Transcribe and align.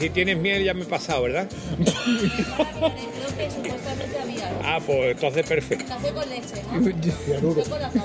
Si 0.00 0.10
tienes 0.10 0.36
miel 0.38 0.64
ya 0.64 0.72
me 0.74 0.82
he 0.82 0.86
pasado, 0.86 1.22
¿verdad? 1.24 1.46
Creo 1.76 1.92
que 3.36 3.50
supuestamente 3.50 4.18
había. 4.22 4.50
Ah, 4.64 4.80
pues 4.84 5.12
entonces 5.12 5.46
perfecto. 5.46 5.84
Café 5.88 6.10
con 6.10 6.28
leche, 6.28 6.62
¿no? 6.72 7.14
Cianuro. 7.26 7.62
Chocolate. 7.62 8.00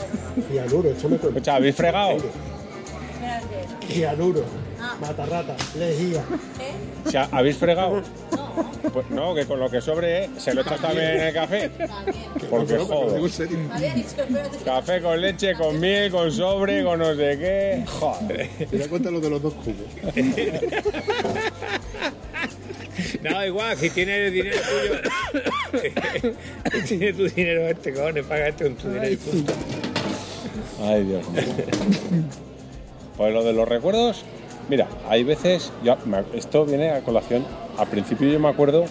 Cianuro, 0.52 0.90
échame 0.92 1.18
con 1.18 1.30
Escucha, 1.30 1.56
¿habéis 1.56 1.76
fregado? 1.76 2.18
Espérate. 2.18 3.94
Cianuro. 3.94 4.44
Ah. 4.82 4.98
Matarrata. 5.00 5.56
Lejía. 5.78 6.20
¿Eh? 6.20 7.06
O 7.08 7.10
sea, 7.12 7.30
¿Habéis 7.32 7.58
fregado? 7.58 8.02
No, 8.36 8.56
Pues 8.94 9.10
no, 9.10 9.34
que 9.36 9.46
con 9.46 9.60
lo 9.60 9.70
que 9.70 9.82
sobre 9.82 10.30
se 10.38 10.54
lo 10.54 10.62
echas 10.62 10.80
también 10.82 11.08
en 11.12 11.22
el 11.22 11.34
café. 11.34 11.70
también. 11.70 12.16
Porque 12.50 12.78
joder. 12.78 13.22
Había 13.72 13.94
dicho, 13.94 14.10
espérate. 14.18 14.58
Café 14.64 15.02
con 15.02 15.22
leche, 15.22 15.54
con 15.56 15.80
miel, 15.80 16.12
con 16.12 16.32
sobre, 16.32 16.84
con 16.84 17.00
no 17.00 17.16
sé 17.16 17.38
qué. 17.40 17.84
Joder. 17.88 18.50
Te 18.70 18.88
cuenta 18.90 19.12
lo 19.12 19.20
de 19.22 19.30
los 19.30 19.42
dos 19.42 19.54
cubos. 19.54 19.88
No, 23.32 23.46
igual, 23.46 23.78
si 23.78 23.90
tienes 23.90 24.28
el 24.28 24.34
dinero 24.34 24.58
tuyo. 24.62 26.34
si 26.86 26.98
tienes 26.98 27.18
tu 27.18 27.28
dinero 27.36 27.68
este, 27.68 27.94
cojones, 27.94 28.26
paga 28.26 28.48
este 28.48 28.66
con 28.66 28.76
tu 28.76 28.88
dinero 28.90 29.12
y 29.12 29.18
punto. 29.18 29.54
Ay, 30.84 31.04
Dios 31.04 31.30
mío. 31.30 31.42
Pues 33.18 33.34
lo 33.34 33.44
de 33.44 33.54
los 33.54 33.68
recuerdos, 33.68 34.24
mira, 34.70 34.88
hay 35.08 35.24
veces, 35.24 35.72
esto 36.34 36.66
viene 36.66 36.92
a 36.92 37.02
colación, 37.02 37.46
al 37.78 37.88
principio 37.88 38.28
yo 38.30 38.40
me 38.40 38.50
acuerdo, 38.50 38.86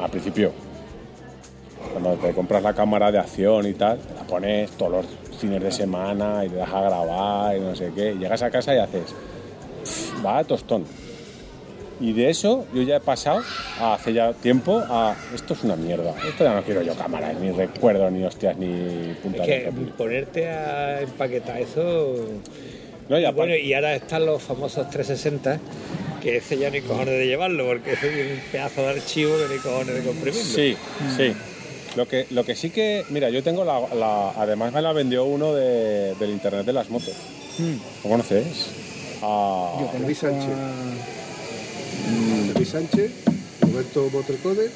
al 0.00 0.10
principio, 0.10 0.52
cuando 1.92 2.14
te 2.14 2.32
compras 2.32 2.62
la 2.64 2.74
cámara 2.74 3.12
de 3.12 3.18
acción 3.18 3.66
y 3.66 3.74
tal, 3.74 3.98
te 4.00 4.12
la 4.14 4.22
pones 4.22 4.72
todos 4.72 4.90
los 4.92 5.06
fines 5.38 5.62
de 5.62 5.70
semana 5.70 6.44
y 6.44 6.48
te 6.48 6.56
das 6.56 6.68
a 6.72 6.80
grabar 6.80 7.56
y 7.56 7.60
no 7.60 7.76
sé 7.76 7.92
qué, 7.94 8.12
y 8.12 8.18
llegas 8.18 8.42
a 8.42 8.50
casa 8.50 8.74
y 8.74 8.78
haces, 8.78 9.14
"Pff, 9.84 10.24
va 10.26 10.38
a 10.38 10.44
tostón. 10.44 10.84
Y 12.00 12.12
de 12.12 12.28
eso 12.30 12.66
yo 12.74 12.82
ya 12.82 12.96
he 12.96 13.00
pasado 13.00 13.42
a 13.78 13.94
hace 13.94 14.12
ya 14.12 14.32
tiempo 14.32 14.82
a 14.88 15.14
esto 15.34 15.54
es 15.54 15.62
una 15.64 15.76
mierda. 15.76 16.12
Esto 16.28 16.44
ya 16.44 16.54
no 16.54 16.62
quiero 16.62 16.82
yo 16.82 16.94
cámaras, 16.94 17.38
ni 17.40 17.50
recuerdos, 17.50 18.10
ni 18.12 18.24
hostias, 18.24 18.56
ni 18.56 19.10
Es 19.12 19.16
puntas 19.18 19.46
que 19.46 19.52
de 19.52 19.60
pepino. 19.66 19.96
ponerte 19.96 20.48
a 20.48 21.00
empaquetar 21.02 21.60
eso. 21.60 22.16
No, 23.08 23.18
y 23.18 23.32
bueno, 23.32 23.54
y 23.54 23.72
ahora 23.74 23.94
están 23.94 24.26
los 24.26 24.42
famosos 24.42 24.88
360, 24.90 25.60
que 26.22 26.38
ese 26.38 26.56
ya 26.58 26.70
ni 26.70 26.80
cojones 26.80 27.18
de 27.18 27.26
llevarlo, 27.26 27.66
porque 27.66 27.92
ese 27.92 28.08
es 28.08 28.32
un 28.32 28.40
pedazo 28.50 28.80
de 28.82 28.88
archivo 28.88 29.34
que 29.36 29.54
ni 29.54 29.60
cojones 29.60 29.94
de 29.94 30.02
comprimirlo. 30.02 30.42
Sí, 30.54 30.76
sí. 31.16 31.32
Lo 31.96 32.08
que, 32.08 32.26
lo 32.30 32.44
que 32.44 32.56
sí 32.56 32.70
que, 32.70 33.04
mira, 33.10 33.28
yo 33.30 33.42
tengo 33.44 33.64
la, 33.64 33.78
la- 33.94 34.30
además 34.30 34.72
me 34.72 34.82
la 34.82 34.92
vendió 34.92 35.24
uno 35.26 35.54
de- 35.54 36.14
del 36.16 36.30
internet 36.30 36.66
de 36.66 36.72
las 36.72 36.90
motos. 36.90 37.14
¿Lo 38.02 38.10
conoces? 38.10 38.70
Ah, 39.22 39.78
Luis 40.04 40.18
Sánchez. 40.18 40.48
Luis 42.54 42.68
Sánchez, 42.68 43.10
Roberto 43.60 44.08
Motorcode, 44.12 44.70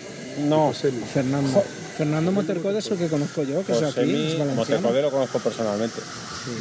no, 0.46 0.68
José 0.68 0.92
Luis. 0.92 1.04
Fernando. 1.12 1.62
Fernando 1.96 2.30
Motercode 2.30 2.78
es 2.78 2.86
el 2.92 2.98
que 2.98 3.08
conozco 3.08 3.42
yo, 3.42 3.64
que 3.66 3.72
es 3.72 3.82
aquí, 3.82 4.02
Mi 4.02 4.32
es 4.32 4.38
valenciano. 4.38 4.90
Lo 4.92 5.10
conozco 5.10 5.40
personalmente. 5.40 6.00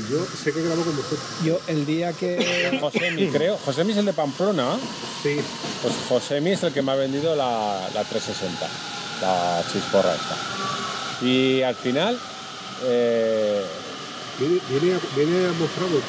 Yo 0.10 0.26
sé 0.26 0.52
que 0.52 0.64
grabó 0.64 0.84
con 0.84 0.96
vosotros. 0.96 1.20
Yo 1.44 1.60
el 1.68 1.86
día 1.86 2.12
que... 2.12 2.80
José 2.82 3.12
Mi, 3.12 3.28
creo. 3.28 3.56
José 3.64 3.84
Mi 3.84 3.92
es 3.92 4.00
el 4.00 4.06
de 4.06 4.14
Pamplona. 4.14 4.78
Sí. 5.22 5.38
Pues 5.84 5.94
José 6.10 6.42
Mi 6.42 6.54
es 6.54 6.64
el 6.64 6.74
que 6.74 6.82
me 6.82 6.92
ha 6.92 6.96
vendido 6.96 7.36
la, 7.36 7.88
la 7.94 8.04
360, 8.04 8.68
la 9.22 9.64
chisporra 9.72 10.16
esta. 10.16 11.26
Y 11.26 11.62
al 11.62 11.76
final, 11.76 12.20
eh, 12.86 13.64
Viene, 14.40 14.60
viene, 14.70 14.96
a, 14.96 15.00
viene 15.16 15.48
a 15.48 15.52
mostrarlo. 15.54 16.00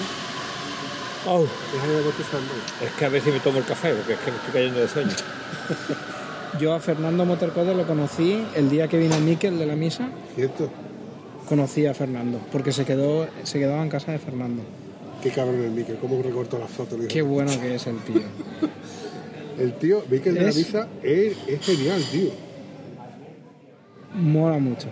Oh, 1.31 1.43
de 1.43 2.87
es 2.87 2.93
que 2.93 3.05
a 3.05 3.09
ver 3.11 3.21
si 3.21 3.31
me 3.31 3.39
tomo 3.41 3.59
el 3.59 3.65
café, 3.67 3.93
porque 3.93 4.15
es 4.15 4.19
que 4.21 4.31
me 4.31 4.39
estoy 4.39 4.53
cayendo 4.55 4.81
de 4.81 4.89
sueño. 4.89 5.11
Yo 6.59 6.73
a 6.73 6.81
Fernando 6.81 7.27
Motercode 7.27 7.75
lo 7.75 7.87
conocí 7.87 8.43
el 8.55 8.71
día 8.71 8.89
que 8.89 8.97
vino 8.97 9.19
Miquel 9.21 9.59
de 9.59 9.67
la 9.67 9.77
misa. 9.77 10.09
¿Cierto? 10.35 10.71
Conocí 11.47 11.85
a 11.85 11.93
Fernando, 11.93 12.41
porque 12.51 12.73
se 12.73 12.87
quedó 12.87 13.29
se 13.43 13.59
quedaba 13.59 13.83
en 13.83 13.91
casa 13.91 14.13
de 14.13 14.19
Fernando. 14.19 14.63
Qué 15.23 15.29
cabrón 15.31 15.63
el 15.63 15.73
Miquel, 15.73 15.99
cómo 15.99 16.23
recortó 16.23 16.59
las 16.59 16.71
fotos. 16.71 16.99
Qué 17.11 17.21
bueno 17.21 17.53
que 17.61 17.75
es 17.75 17.87
el 17.87 17.99
tío. 17.99 18.23
El 19.59 19.73
tío, 19.73 20.05
Miquel 20.09 20.35
de 20.35 20.41
la 20.43 20.53
Misa, 20.53 20.87
es, 21.03 21.37
es 21.49 21.67
genial, 21.67 22.01
tío. 22.13 22.31
Mola 24.15 24.59
mucho, 24.59 24.87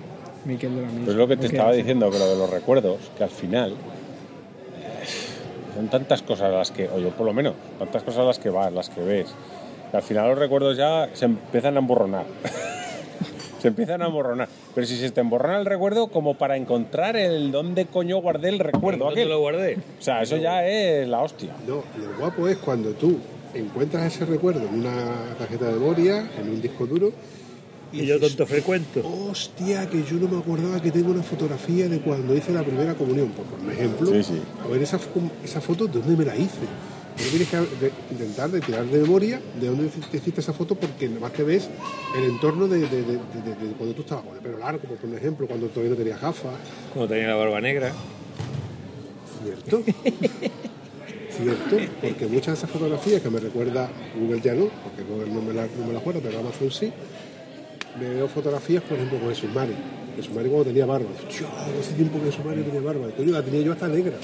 Miquel 0.45 0.75
de 0.75 0.83
la 0.83 0.89
misa. 0.89 1.05
Pues 1.05 1.11
es 1.11 1.17
lo 1.17 1.29
que 1.29 1.37
te 1.37 1.47
estaba 1.47 1.69
hace. 1.69 1.79
diciendo, 1.79 2.11
que 2.11 2.19
lo 2.19 2.29
de 2.29 2.37
los 2.37 2.51
recuerdos, 2.51 2.99
que 3.17 3.23
al 3.23 3.31
final 3.31 3.77
son 5.77 5.89
tantas 5.89 6.23
cosas 6.23 6.53
las 6.53 6.71
que, 6.71 6.89
o 6.89 6.99
yo 6.99 7.11
por 7.11 7.27
lo 7.27 7.35
menos, 7.35 7.55
tantas 7.79 8.03
cosas 8.03 8.25
las 8.25 8.39
que 8.39 8.49
vas, 8.51 8.73
las 8.73 8.89
que 8.89 9.03
ves, 9.03 9.27
que 9.91 9.97
al 9.97 10.03
final 10.03 10.31
los 10.31 10.39
recuerdos 10.39 10.77
ya 10.77 11.09
se 11.13 11.27
empiezan 11.27 11.77
a 11.77 11.81
emborronar. 11.81 12.25
se 13.61 13.69
empiezan 13.69 14.01
a 14.03 14.07
emborronar. 14.07 14.49
Pero 14.75 14.87
si 14.87 14.97
se 14.97 15.11
te 15.11 15.21
emborrona 15.21 15.59
el 15.59 15.67
recuerdo, 15.67 16.09
como 16.09 16.35
para 16.35 16.57
encontrar 16.57 17.17
el 17.17 17.53
dónde 17.53 17.87
coño 17.87 18.19
guardé 18.19 18.49
el 18.49 18.59
recuerdo 18.59 19.05
¿Dónde 19.05 19.21
aquel. 19.21 19.31
lo 19.31 19.41
guardé? 19.41 19.77
O 19.99 20.03
sea, 20.03 20.23
eso 20.23 20.37
ya 20.39 20.67
es 20.67 21.07
la 21.07 21.21
hostia. 21.21 21.53
No, 21.67 21.77
lo 21.77 22.19
guapo 22.19 22.49
es 22.49 22.57
cuando 22.57 22.93
tú 22.93 23.19
encuentras 23.55 24.15
ese 24.15 24.25
recuerdo 24.25 24.67
en 24.67 24.81
una 24.81 25.15
tarjeta 25.39 25.67
de 25.67 25.73
memoria, 25.73 26.27
en 26.41 26.49
un 26.49 26.61
disco 26.63 26.87
duro, 26.87 27.13
Y 27.93 28.05
yo 28.05 28.15
dices, 28.19 28.37
tonto 28.37 28.47
frecuento. 28.47 29.01
Hostia, 29.31 29.89
que 29.89 30.03
yo 30.05 30.17
no 30.19 30.29
me 30.29 30.39
acordaba 30.39 30.81
que 30.83 30.91
tengo 30.91 31.11
una 31.13 31.23
fotografía 31.23 31.89
de 31.89 32.01
cuando 32.01 32.37
hice 32.37 32.53
la 32.53 32.63
primera 32.63 32.95
comunión, 32.95 33.29
por, 33.31 33.45
por 33.47 33.73
ejemplo. 33.73 34.11
Sí, 34.13 34.23
sí. 34.23 34.43
A 34.65 34.69
ver, 34.69 34.83
esa, 34.83 34.99
esa 35.45 35.61
foto, 35.61 35.87
¿de 35.87 36.01
dónde 36.01 36.17
me 36.17 36.25
la 36.25 36.37
hice? 36.37 36.67
Pero 37.17 37.31
tienes 37.31 37.49
que 37.49 37.93
intentar 38.13 38.51
de 38.51 38.61
tirar 38.61 38.85
de 38.85 38.99
memoria 39.01 39.41
de 39.59 39.69
dónde 39.69 39.89
te 39.89 40.19
hiciste 40.19 40.41
esa 40.43 40.53
foto 40.53 40.75
porque 40.75 41.09
nada 41.09 41.21
más 41.21 41.33
que 41.33 41.45
ves 41.45 41.67
el 42.15 42.25
entorno 42.25 42.69
de, 42.69 42.81
de- 42.81 42.89
de- 42.89 43.05
de- 43.05 43.67
de 43.69 43.73
cuando 43.79 43.95
tú 43.95 44.03
estabas 44.03 44.25
con 44.27 44.35
el 44.37 44.43
pelo 44.43 44.59
largo, 44.59 44.81
como 44.81 44.97
por 44.97 45.15
ejemplo, 45.15 45.47
cuando 45.47 45.69
todavía 45.69 45.91
no 45.93 45.97
tenías 45.97 46.21
gafas. 46.21 46.53
Cuando 46.93 47.09
tenía 47.15 47.29
la 47.29 47.37
barba 47.37 47.59
negra. 47.63 47.93
¿Cierto? 49.43 49.83
¿Cierto? 51.31 51.77
Porque 52.01 52.27
muchas 52.27 52.47
de 52.47 52.53
esas 52.55 52.71
fotografías 52.71 53.23
que 53.23 53.31
me 53.31 53.39
recuerda 53.41 53.89
Google 54.19 54.41
ya 54.43 54.55
no, 54.55 54.69
porque 54.85 55.03
Google 55.09 55.31
no 55.33 55.41
me 55.43 55.53
la, 55.55 55.63
no 55.67 55.87
me 55.87 55.93
la 55.93 55.99
acuerdo, 56.01 56.21
pero 56.23 56.39
Amazon 56.41 56.71
sí, 56.71 56.93
me 58.01 58.09
veo 58.15 58.29
fotografías, 58.29 58.83
por 58.83 58.97
ejemplo, 58.97 59.19
con 59.19 59.29
Jesús 59.31 59.51
Mari. 59.55 59.75
Jesús 60.17 60.33
Mari 60.35 60.49
cuando 60.49 60.65
tenía 60.67 60.87
barba. 60.87 61.07
Tío, 61.29 61.47
hace 61.81 61.93
tiempo 61.95 62.19
que 62.21 62.27
Jesús 62.27 62.45
Mari 62.45 62.63
tenía 62.63 62.81
barba. 62.81 63.09
Coño, 63.17 63.33
la 63.33 63.43
tenía 63.43 63.61
yo 63.63 63.73
hasta 63.73 63.89
negra. 63.89 64.15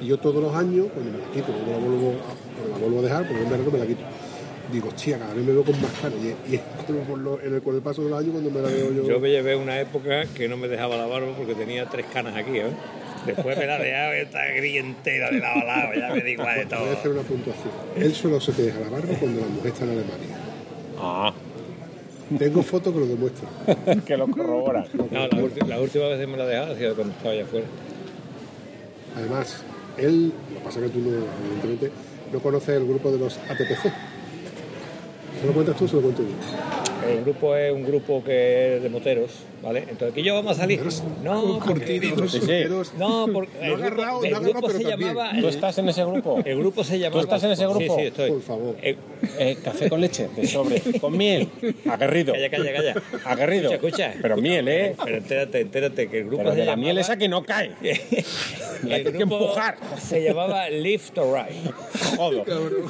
Y 0.00 0.06
yo 0.06 0.18
todos 0.18 0.42
los 0.42 0.54
años, 0.54 0.86
cuando 0.94 1.12
me 1.12 1.18
la 1.18 1.24
quito, 1.32 1.46
cuando 1.52 1.72
la 1.72 1.78
vuelvo, 1.78 2.14
cuando 2.56 2.72
la 2.72 2.78
vuelvo 2.78 2.98
a 3.00 3.02
dejar, 3.02 3.26
porque 3.28 3.42
en 3.42 3.50
verano 3.50 3.70
me 3.70 3.78
la 3.78 3.86
quito. 3.86 4.00
Digo, 4.72 4.88
hostia, 4.88 5.18
cada 5.18 5.34
vez 5.34 5.44
me 5.44 5.52
veo 5.52 5.64
con 5.64 5.80
más 5.82 5.90
cara. 6.00 6.14
Y, 6.48 6.54
es 6.54 6.60
como 6.86 7.00
por 7.00 7.18
lo- 7.18 7.40
en 7.42 7.54
el, 7.54 7.60
con 7.62 7.74
el 7.74 7.82
paso 7.82 8.02
de 8.04 8.10
los 8.10 8.18
años 8.20 8.30
cuando 8.32 8.50
me 8.50 8.60
la 8.62 8.68
veo 8.68 8.92
yo. 8.92 9.02
Yo 9.08 9.18
me 9.20 9.28
llevé 9.30 9.56
una 9.56 9.80
época 9.80 10.24
que 10.34 10.48
no 10.48 10.56
me 10.56 10.68
dejaba 10.68 10.96
la 10.96 11.06
barba 11.06 11.32
porque 11.36 11.54
tenía 11.54 11.86
tres 11.86 12.06
canas 12.12 12.36
aquí, 12.36 12.56
¿eh? 12.58 12.70
Después 13.26 13.58
me 13.58 13.66
la 13.66 13.78
dejaba 13.78 14.16
esta 14.16 14.38
gris 14.56 14.76
entera 14.80 15.30
de 15.30 15.40
lado 15.40 15.60
a 15.60 15.64
lado, 15.64 15.92
ya 15.94 16.14
me 16.14 16.22
di 16.22 16.30
igual 16.30 16.56
de 16.56 16.64
Voy 16.64 16.88
a 16.88 16.92
hacer 16.92 17.02
todo. 17.02 17.12
una 17.12 17.22
puntuación. 17.22 17.72
Él 17.96 18.14
solo 18.14 18.40
se 18.40 18.52
te 18.52 18.62
deja 18.62 18.80
la 18.80 18.88
barba 18.88 19.12
cuando 19.18 19.40
la 19.42 19.46
mujer 19.48 19.72
está 19.72 19.84
en 19.84 19.90
Alemania. 19.90 20.36
Ah, 20.98 21.32
Tengo 22.38 22.62
fotos 22.62 22.92
que 22.94 23.00
lo 23.00 23.06
demuestran. 23.06 24.00
que 24.06 24.16
lo 24.16 24.28
corroboran. 24.28 24.84
No, 25.10 25.20
la, 25.26 25.28
ulti- 25.30 25.66
la 25.66 25.80
última 25.80 26.06
vez 26.08 26.20
que 26.20 26.26
me 26.26 26.36
la 26.36 26.46
dejaba 26.46 26.72
ha 26.72 26.76
sido 26.76 26.94
cuando 26.94 27.12
estaba 27.14 27.32
allá 27.34 27.42
afuera. 27.44 27.66
Además, 29.16 29.62
él, 29.98 30.32
lo 30.52 30.58
que 30.60 30.64
pasa 30.64 30.78
es 30.80 30.86
que 30.86 30.90
tú 30.92 31.00
no, 31.00 31.10
evidentemente, 31.44 31.90
no 32.32 32.38
conoces 32.40 32.76
el 32.76 32.86
grupo 32.86 33.10
de 33.10 33.18
los 33.18 33.36
ATPC. 33.38 33.92
¿Se 35.40 35.46
lo 35.46 35.52
cuentas 35.52 35.76
tú 35.76 35.84
o 35.86 35.88
se 35.88 35.96
lo 35.96 36.02
cuento 36.02 36.22
yo? 36.22 37.08
El 37.08 37.22
grupo 37.24 37.56
es 37.56 37.72
un 37.72 37.82
grupo 37.84 38.22
que 38.22 38.76
es 38.76 38.82
de 38.82 38.88
moteros, 38.90 39.30
¿vale? 39.62 39.80
Entonces, 39.80 40.12
¿aquí 40.12 40.22
yo 40.22 40.34
vamos 40.34 40.52
a 40.52 40.60
salir? 40.60 40.80
No, 41.22 41.60
porque... 41.64 42.00
Sí, 42.28 42.40
sí. 42.40 42.64
No, 42.98 43.26
porque 43.32 43.50
No 43.58 43.64
el 43.64 43.70
grupo, 43.72 43.84
agarrado, 43.86 44.24
el 44.24 44.30
no 44.30 44.36
agarrado, 44.38 44.60
grupo 44.60 44.70
se 44.78 44.84
llamaba... 44.84 45.32
¿Tú 45.40 45.48
estás 45.48 45.78
en 45.78 45.88
ese 45.88 46.04
grupo? 46.04 46.40
El 46.44 46.58
grupo 46.58 46.84
se 46.84 46.98
llamaba... 46.98 47.22
estás 47.22 47.44
en 47.44 47.50
ese 47.52 47.64
grupo? 47.66 47.80
Sí, 47.80 47.88
sí, 47.96 48.02
estoy. 48.06 48.30
Por 48.30 48.42
favor. 48.42 48.76
Eh, 48.82 48.96
Eh, 49.38 49.58
café 49.62 49.90
con 49.90 50.00
leche, 50.00 50.28
de 50.34 50.46
sobre, 50.46 50.80
con 50.98 51.14
miel, 51.16 51.46
aguerrido. 51.90 52.32
Calla, 52.32 52.48
calla, 52.50 52.72
calla. 52.72 52.94
Aguerrido. 53.26 53.70
Escucha, 53.72 54.06
escucha. 54.06 54.18
Pero 54.22 54.36
miel, 54.38 54.66
¿eh? 54.68 54.96
Pero 55.04 55.16
entérate, 55.18 55.60
entérate 55.60 56.08
que 56.08 56.18
el 56.20 56.24
grupo 56.24 56.38
Pero 56.38 56.52
se 56.52 56.60
de 56.60 56.64
la 56.64 56.72
llamaba... 56.72 56.82
miel 56.86 56.98
esa 56.98 57.16
que 57.18 57.28
no 57.28 57.42
cae. 57.44 57.72
el 57.82 58.92
Hay 58.92 59.04
que 59.04 59.10
grupo 59.10 59.36
empujar. 59.38 59.76
se 60.00 60.22
llamaba 60.22 60.70
Lift 60.70 61.18
or 61.18 61.34
Ride. 61.36 61.70
Joder. 62.16 62.44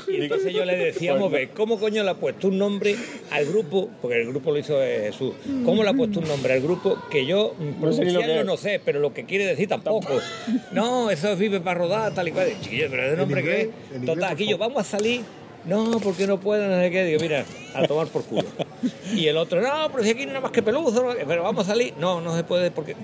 Y 0.08 0.22
entonces 0.22 0.52
yo 0.52 0.64
le 0.64 0.76
decía, 0.76 1.14
vamos 1.14 1.32
a 1.32 1.36
ver, 1.36 1.48
¿cómo 1.50 1.80
coño 1.80 2.04
le 2.04 2.10
ha 2.10 2.14
puesto 2.14 2.46
un 2.46 2.58
nombre 2.58 2.94
al 3.32 3.46
grupo? 3.46 3.90
Porque 4.00 4.20
el 4.20 4.28
grupo 4.28 4.52
lo 4.52 4.58
hizo 4.58 4.80
eh, 4.82 5.00
Jesús. 5.06 5.32
¿Cómo 5.64 5.82
le 5.82 5.90
ha 5.90 5.94
puesto 5.94 6.20
un 6.20 6.28
nombre 6.28 6.52
al 6.54 6.59
grupo 6.62 6.98
que 7.10 7.26
yo 7.26 7.54
No 7.58 7.92
sé 7.92 8.04
ni 8.04 8.12
lo 8.12 8.20
que 8.20 8.26
pronunciarlo 8.26 8.40
es. 8.40 8.46
no 8.46 8.56
sé, 8.56 8.80
pero 8.84 9.00
lo 9.00 9.12
que 9.12 9.24
quiere 9.24 9.46
decir 9.46 9.68
tampoco? 9.68 10.18
No, 10.72 11.10
eso 11.10 11.28
es 11.28 11.38
vive 11.38 11.60
para 11.60 11.78
rodar, 11.78 12.14
tal 12.14 12.28
y 12.28 12.32
cual. 12.32 12.48
Chiquillo, 12.60 12.86
pero 12.90 13.04
es 13.04 13.10
de 13.12 13.16
nombre 13.16 13.40
inglés, 13.40 13.68
que 13.90 13.96
es. 13.96 14.04
Total, 14.06 14.24
aquí 14.32 14.46
yo, 14.48 14.58
vamos 14.58 14.78
a 14.80 14.84
salir. 14.84 15.22
No, 15.64 16.00
porque 16.02 16.26
no 16.26 16.40
puedo, 16.40 16.66
no 16.68 16.80
sé 16.80 16.90
qué. 16.90 17.04
Digo, 17.04 17.20
mira, 17.20 17.44
a 17.74 17.86
tomar 17.86 18.06
por 18.08 18.24
culo. 18.24 18.44
Y 19.14 19.26
el 19.26 19.36
otro, 19.36 19.60
no, 19.60 19.90
pero 19.90 20.04
si 20.04 20.10
aquí 20.10 20.20
no 20.20 20.28
hay 20.28 20.34
nada 20.34 20.40
más 20.40 20.52
que 20.52 20.62
peluzo, 20.62 21.02
¿no? 21.02 21.14
pero 21.26 21.42
vamos 21.42 21.66
a 21.66 21.72
salir. 21.72 21.92
No, 21.98 22.20
no 22.20 22.34
se 22.36 22.44
puede 22.44 22.70
porque 22.70 22.94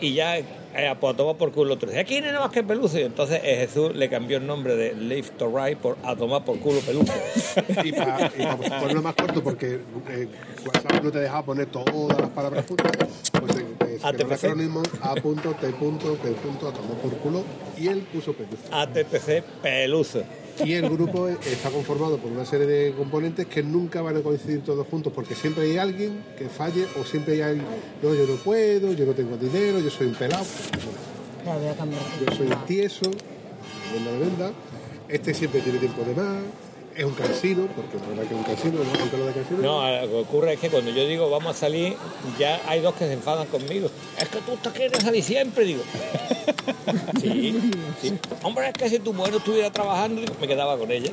y 0.00 0.14
ya 0.14 0.38
eh, 0.38 0.44
pues, 1.00 1.14
a 1.14 1.16
tomar 1.16 1.36
por 1.36 1.52
culo 1.52 1.74
otro. 1.74 1.88
Dice, 1.88 2.00
aquí 2.00 2.20
no 2.20 2.40
más 2.40 2.50
que 2.50 2.62
peluzo. 2.62 2.98
Y 2.98 3.02
entonces 3.02 3.40
eh, 3.42 3.66
Jesús 3.66 3.94
le 3.94 4.08
cambió 4.08 4.38
el 4.38 4.46
nombre 4.46 4.76
de 4.76 4.94
Live 4.94 5.30
to 5.38 5.48
Ride 5.48 5.76
por 5.76 5.96
a 6.04 6.14
tomar 6.14 6.44
por 6.44 6.58
culo 6.58 6.80
peluzo. 6.80 7.12
Y 7.84 7.92
para 7.92 8.30
ponerlo 8.80 9.02
más 9.02 9.14
corto, 9.14 9.42
porque 9.42 9.80
eh, 10.10 10.28
WhatsApp 10.64 11.02
no 11.02 11.10
te 11.10 11.18
dejaba 11.20 11.44
poner 11.44 11.66
todas 11.66 12.18
las 12.18 12.30
palabras 12.30 12.64
juntas, 12.66 12.92
pues 13.32 13.56
eh, 13.56 13.66
eh, 13.80 13.98
quedó 14.16 14.26
el 14.26 14.32
acrónimo 14.32 14.82
A 15.00 15.14
punto, 15.14 15.54
T 15.54 15.68
punto, 15.70 16.14
P 16.14 16.30
punto, 16.32 16.68
a 16.68 16.72
tomar 16.72 16.96
por 16.98 17.12
culo, 17.18 17.44
y 17.78 17.88
él 17.88 18.06
puso 18.12 18.32
peluzo. 18.32 18.62
ATPC 18.70 19.42
peluzo. 19.62 20.22
Y 20.64 20.72
el 20.74 20.88
grupo 20.88 21.28
está 21.28 21.70
conformado 21.70 22.18
por 22.18 22.32
una 22.32 22.44
serie 22.44 22.66
de 22.66 22.92
componentes 22.92 23.46
que 23.46 23.62
nunca 23.62 24.02
van 24.02 24.16
a 24.16 24.20
coincidir 24.20 24.62
todos 24.62 24.86
juntos, 24.86 25.12
porque 25.14 25.34
siempre 25.34 25.64
hay 25.64 25.78
alguien 25.78 26.24
que 26.36 26.48
falle 26.48 26.86
o 27.00 27.04
siempre 27.04 27.34
hay 27.34 27.40
alguien, 27.42 27.66
no, 28.02 28.14
yo 28.14 28.26
no 28.26 28.34
puedo, 28.36 28.92
yo 28.92 29.06
no 29.06 29.12
tengo 29.12 29.36
dinero, 29.36 29.78
yo 29.78 29.90
soy 29.90 30.08
un 30.08 30.14
pelado. 30.14 30.44
La. 31.44 31.56
Yo 31.56 32.36
soy 32.36 32.48
tieso, 32.66 33.10
venda 33.92 34.12
de 34.12 34.18
venda. 34.18 34.52
Este 35.08 35.32
siempre 35.32 35.60
tiene 35.60 35.78
tiempo 35.78 36.02
de 36.02 36.14
más. 36.14 36.42
Es 36.98 37.04
un 37.04 37.14
cansino, 37.14 37.68
porque 37.76 37.96
la 37.96 38.06
verdad 38.08 38.22
que 38.24 38.34
es 38.34 38.38
un 38.40 38.42
cansino, 38.42 38.78
¿no? 38.82 39.00
Aunque 39.00 39.16
lo 39.16 39.26
de 39.26 39.32
cansino. 39.32 39.62
No, 39.62 40.00
lo 40.02 40.08
que 40.08 40.14
ocurre 40.16 40.52
es 40.54 40.58
que 40.60 40.68
cuando 40.68 40.90
yo 40.90 41.06
digo 41.06 41.30
vamos 41.30 41.54
a 41.56 41.58
salir, 41.58 41.94
ya 42.40 42.60
hay 42.66 42.80
dos 42.80 42.92
que 42.94 43.06
se 43.06 43.12
enfadan 43.12 43.46
conmigo. 43.46 43.88
Es 44.20 44.28
que 44.28 44.38
tú 44.40 44.56
te 44.60 44.70
quieres 44.70 45.00
salir 45.02 45.22
siempre, 45.22 45.64
digo. 45.64 45.82
Sí, 47.20 47.60
sí. 48.00 48.18
Hombre, 48.42 48.68
es 48.68 48.72
que 48.72 48.88
si 48.88 48.98
tu 48.98 49.12
mujer 49.12 49.32
no 49.32 49.38
estuviera 49.38 49.70
trabajando, 49.70 50.20
digo, 50.22 50.34
me 50.40 50.48
quedaba 50.48 50.76
con 50.78 50.90
ella. 50.90 51.12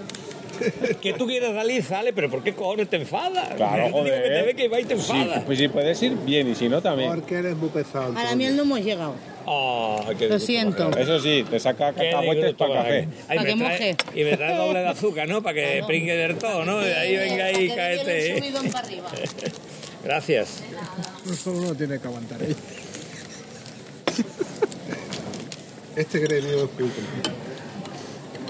Que 1.02 1.14
tú 1.14 1.28
quieres 1.28 1.54
salir, 1.54 1.84
sale, 1.84 2.14
pero 2.14 2.30
¿por 2.30 2.42
qué 2.44 2.54
cojones 2.56 2.90
te 2.90 2.96
enfadas? 2.96 3.50
Claro, 3.56 3.76
Yo 3.76 3.82
te 3.82 3.86
digo 3.88 3.98
joder. 4.00 4.24
que 4.24 4.30
te 4.30 4.42
ve 4.44 4.56
que 4.56 4.68
va 4.70 4.80
y 4.80 4.86
te 4.86 4.98
Sí, 5.00 5.12
enfadas. 5.12 5.44
pues 5.46 5.60
si 5.60 5.68
puedes 5.68 6.02
ir 6.02 6.14
bien 6.26 6.50
y 6.50 6.56
si 6.56 6.70
no 6.70 6.82
también. 6.82 7.10
Porque 7.14 7.36
eres 7.36 7.58
muy 7.58 7.70
pesado. 7.70 8.14
A 8.18 8.24
la 8.24 8.36
miel 8.36 8.56
no 8.56 8.64
hemos 8.64 8.80
llegado. 8.82 9.14
Qué 10.18 10.28
Lo 10.28 10.40
siento. 10.40 10.90
Eso 10.98 11.20
sí, 11.20 11.46
te 11.50 11.60
saca 11.60 11.94
Qué 11.94 12.10
cacahuetes 12.12 12.54
para 12.56 12.74
café. 12.76 12.90
grande. 12.90 13.16
Ay, 13.28 13.38
Pa' 13.38 13.44
me 13.44 13.50
que 13.50 13.56
moje. 13.56 13.96
Y 14.16 14.24
me 14.24 14.38
trae 14.38 14.58
doble 14.58 14.80
de 14.80 14.88
azúcar, 14.88 15.28
¿no? 15.28 15.44
Para 15.44 15.54
que 15.56 15.84
pringue 15.86 16.16
del 16.16 16.38
todo, 16.38 16.66
¿no? 16.66 16.80
De 16.80 16.94
ahí 16.96 17.16
venga 17.16 17.46
ahí, 17.46 17.70
Para 17.70 17.82
caete. 17.82 18.38
¿eh? 18.38 18.54
para 18.72 18.80
arriba. 18.80 19.08
Gracias. 20.04 20.64
Eso 21.32 21.52
uno 21.52 21.76
tiene 21.76 22.00
que 22.00 22.08
aguantar 22.08 22.42
ahí. 22.42 22.56
Este 25.96 26.20
gremio 26.20 26.66
es. 26.66 26.70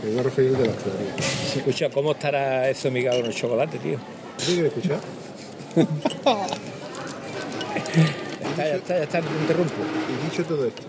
Me 0.03 0.09
voy 0.09 0.19
a 0.19 0.23
referir 0.23 0.55
al 0.55 0.61
de 0.63 0.67
las 0.67 0.77
teorías. 0.77 1.55
Escucha, 1.57 1.89
¿cómo 1.91 2.13
estará 2.13 2.67
eso 2.69 2.89
migado 2.89 3.19
en 3.19 3.27
el 3.27 3.35
chocolate, 3.35 3.77
tío? 3.77 3.99
¿Sí 4.37 4.53
quieres 4.53 4.73
escuchar? 4.75 4.99
Ya 8.57 8.63
está, 8.63 8.67
ya 8.67 8.75
está, 8.75 8.97
ya 8.97 9.03
está, 9.03 9.21
te 9.21 9.27
interrumpo. 9.41 9.73
Y 10.09 10.29
dicho 10.29 10.43
todo 10.45 10.65
esto, 10.65 10.83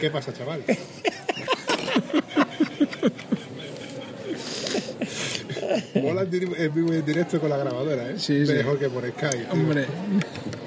¿qué 0.00 0.10
pasa, 0.10 0.32
chaval? 0.32 0.62
Mola 6.02 6.22
en 6.22 6.30
vivo 6.74 6.92
y 6.92 6.96
en 6.96 7.04
directo 7.04 7.40
con 7.40 7.50
la 7.50 7.56
grabadora, 7.56 8.10
¿eh? 8.10 8.14
Sí, 8.18 8.46
sí. 8.46 8.52
Mejor 8.52 8.78
que 8.78 8.88
por 8.88 9.06
Skype. 9.08 9.36
tío. 9.36 9.52
Hombre, 9.52 9.86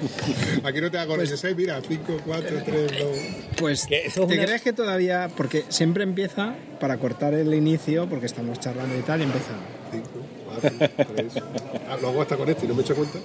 Aquí 0.64 0.80
no 0.80 0.90
te 0.90 0.98
hago 0.98 1.12
con 1.16 1.20
ese, 1.24 1.54
mira, 1.54 1.80
5, 1.86 2.20
4, 2.26 2.62
3, 2.64 2.92
2. 2.98 3.16
pues 3.56 3.86
¿te 3.86 4.10
una- 4.20 4.44
crees 4.44 4.62
que 4.62 4.72
todavía, 4.72 5.30
porque 5.36 5.64
siempre 5.68 6.02
empieza 6.02 6.54
para 6.80 6.96
cortar 6.98 7.34
el 7.34 7.52
inicio, 7.54 8.08
porque 8.08 8.26
estamos 8.26 8.58
charlando 8.60 8.96
y 8.98 9.02
tal, 9.02 9.20
y 9.20 9.24
empieza. 9.24 9.48
5, 9.92 10.08
4, 10.96 11.14
3. 11.16 11.32
Ah, 11.88 11.96
lo 12.00 12.08
hago 12.08 12.22
hasta 12.22 12.36
con 12.36 12.48
este 12.48 12.64
y 12.64 12.68
no 12.68 12.74
me 12.74 12.80
he 12.80 12.84
hecho 12.84 12.96
cuenta. 12.96 13.18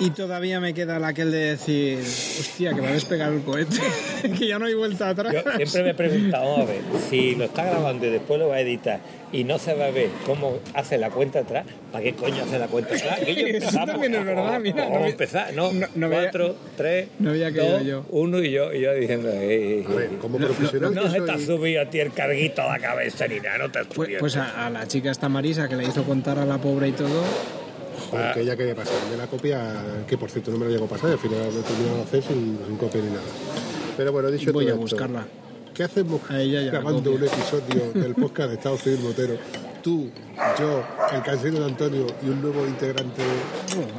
Y 0.00 0.10
todavía 0.10 0.60
me 0.60 0.74
queda 0.74 0.98
la 1.00 1.08
aquel 1.08 1.32
de 1.32 1.38
decir, 1.56 1.98
hostia, 1.98 2.72
que 2.72 2.80
va 2.80 2.88
a 2.88 2.92
despegar 2.92 3.32
el 3.32 3.42
cohete, 3.42 3.78
que 4.38 4.46
ya 4.46 4.58
no 4.58 4.66
hay 4.66 4.74
vuelta 4.74 5.08
atrás. 5.08 5.32
Yo 5.34 5.42
siempre 5.56 5.82
me 5.82 5.90
he 5.90 5.94
preguntado, 5.94 6.44
vamos 6.52 6.68
a 6.68 6.72
ver, 6.72 6.80
si 7.10 7.34
lo 7.34 7.44
está 7.46 7.64
grabando 7.64 8.06
y 8.06 8.10
después 8.10 8.38
lo 8.38 8.48
va 8.48 8.56
a 8.56 8.60
editar 8.60 9.00
y 9.32 9.42
no 9.44 9.58
se 9.58 9.74
va 9.74 9.86
a 9.86 9.90
ver 9.90 10.08
cómo 10.24 10.58
hace 10.74 10.98
la 10.98 11.10
cuenta 11.10 11.40
atrás, 11.40 11.66
¿para 11.90 12.04
qué 12.04 12.14
coño 12.14 12.44
hace 12.44 12.58
la 12.60 12.68
cuenta 12.68 12.94
atrás? 12.94 13.18
Que 13.24 13.34
yo 13.34 13.46
Eso 13.58 13.70
también 13.86 14.14
es 14.14 14.24
verdad, 14.24 14.60
mira, 14.60 14.84
Vamos 14.84 14.98
no 15.00 15.04
a 15.04 15.08
empezar, 15.08 15.52
¿no? 15.54 15.72
no- 15.72 15.86
no 15.96 16.10
Cuatro, 16.10 16.54
tres, 16.76 17.08
no 17.18 17.30
había 17.30 17.50
dos, 17.50 17.84
yo. 17.84 18.04
uno 18.10 18.40
y 18.42 18.52
yo, 18.52 18.72
y 18.72 18.80
yo 18.82 18.94
diciendo, 18.94 19.30
"Ey, 19.30 19.50
ey, 19.50 19.84
A 19.84 19.94
ver, 19.94 20.10
ey". 20.12 20.16
como 20.20 20.38
profesional 20.38 20.94
no 20.94 21.02
que 21.02 21.10
se 21.10 21.20
te 21.22 21.30
ha 21.32 21.38
subido 21.38 21.82
a 21.82 21.86
ti 21.86 21.98
el 21.98 22.12
carguito 22.12 22.62
a 22.62 22.68
la 22.68 22.78
cabeza 22.78 23.26
ni 23.26 23.40
nada, 23.40 23.58
no 23.58 23.70
te 23.72 23.80
has 23.80 23.86
Pues, 23.88 24.10
pues 24.20 24.36
a, 24.36 24.66
a 24.66 24.70
la 24.70 24.86
chica 24.86 25.10
esta 25.10 25.28
Marisa 25.28 25.68
que 25.68 25.74
le 25.76 25.84
hizo 25.84 26.04
contar 26.04 26.38
a 26.38 26.44
la 26.46 26.58
pobre 26.58 26.88
y 26.88 26.92
todo, 26.92 27.22
porque 28.10 28.40
ella 28.40 28.56
quería 28.56 28.74
pasarme 28.74 29.16
la 29.16 29.26
copia, 29.26 30.04
que 30.06 30.16
por 30.16 30.30
cierto 30.30 30.50
no 30.50 30.58
me 30.58 30.66
la 30.66 30.72
llegó 30.72 30.86
a 30.86 30.88
pasar, 30.88 31.10
al 31.10 31.18
final 31.18 31.38
lo 31.52 31.60
he 31.60 31.62
terminado 31.62 31.96
de 31.96 32.02
hacer 32.02 32.22
sin, 32.22 32.58
sin 32.66 32.76
copia 32.76 33.00
ni 33.00 33.08
nada. 33.10 33.22
Pero 33.96 34.12
bueno, 34.12 34.30
dicho 34.30 34.52
voy 34.52 34.64
todo 34.64 34.74
a 34.74 34.76
esto, 34.76 34.80
buscarla. 34.80 35.26
¿Qué 35.74 35.84
hacemos 35.84 36.20
grabando 36.28 37.12
un 37.12 37.22
episodio 37.24 37.92
del 37.94 38.14
podcast 38.14 38.48
de 38.50 38.54
Estado 38.56 38.76
Civil 38.78 39.00
Motero? 39.00 39.36
Tú, 39.82 40.10
yo, 40.58 40.82
el 41.14 41.22
cansino 41.22 41.60
de 41.60 41.66
Antonio 41.66 42.06
y 42.20 42.28
un 42.28 42.42
nuevo 42.42 42.66
integrante. 42.66 43.22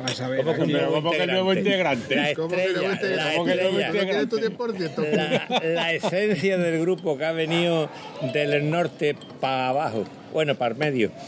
a 0.04 0.08
saber, 0.10 0.44
¿Cómo 0.44 0.54
que 0.66 0.74
Pero 0.74 0.92
¿cómo 0.92 1.12
que 1.12 1.24
el 1.24 1.32
nuevo 1.32 1.54
integrante? 1.54 2.16
La 2.16 2.34
¿Cómo 2.36 2.50
que 2.50 2.74
nuevo 2.74 2.92
estrella, 2.92 2.94
integrante? 2.94 3.16
la 3.16 3.34
¿Cómo 3.34 3.46
que 3.46 3.56
nuevo 3.56 3.80
estrella. 3.80 4.04
¿No 4.04 4.30
quieres 4.30 4.30
tu 4.30 4.38
10%? 4.38 5.16
la, 5.16 5.74
la 5.74 5.94
esencia 5.94 6.58
del 6.58 6.82
grupo 6.82 7.18
que 7.18 7.25
ha 7.25 7.32
venido 7.32 7.89
del 8.34 8.70
norte 8.70 9.16
para 9.39 9.70
abajo, 9.70 10.04
bueno, 10.31 10.55
para 10.55 10.74
el 10.74 10.79
medio. 10.79 11.12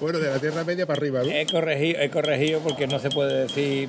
Bueno, 0.00 0.18
de 0.18 0.28
la 0.30 0.38
Tierra 0.38 0.64
Media 0.64 0.86
para 0.86 0.98
arriba, 0.98 1.22
¿no? 1.22 1.30
He 1.30 1.46
corregido, 1.46 2.00
he 2.00 2.10
corregido 2.10 2.60
porque 2.60 2.86
no 2.86 2.98
se 2.98 3.08
puede 3.10 3.42
decir, 3.46 3.88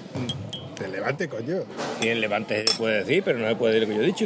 Te 0.77 0.87
levante, 0.87 1.27
coño. 1.27 1.63
si 2.01 2.09
en 2.09 2.21
Levante 2.21 2.65
se 2.67 2.77
puede 2.77 2.99
decir, 3.03 3.23
pero 3.23 3.39
no 3.39 3.47
se 3.49 3.55
puede 3.55 3.73
decir 3.75 3.87
lo 3.87 3.93
que 3.93 3.99
yo 3.99 4.03
he 4.03 4.07
dicho. 4.07 4.25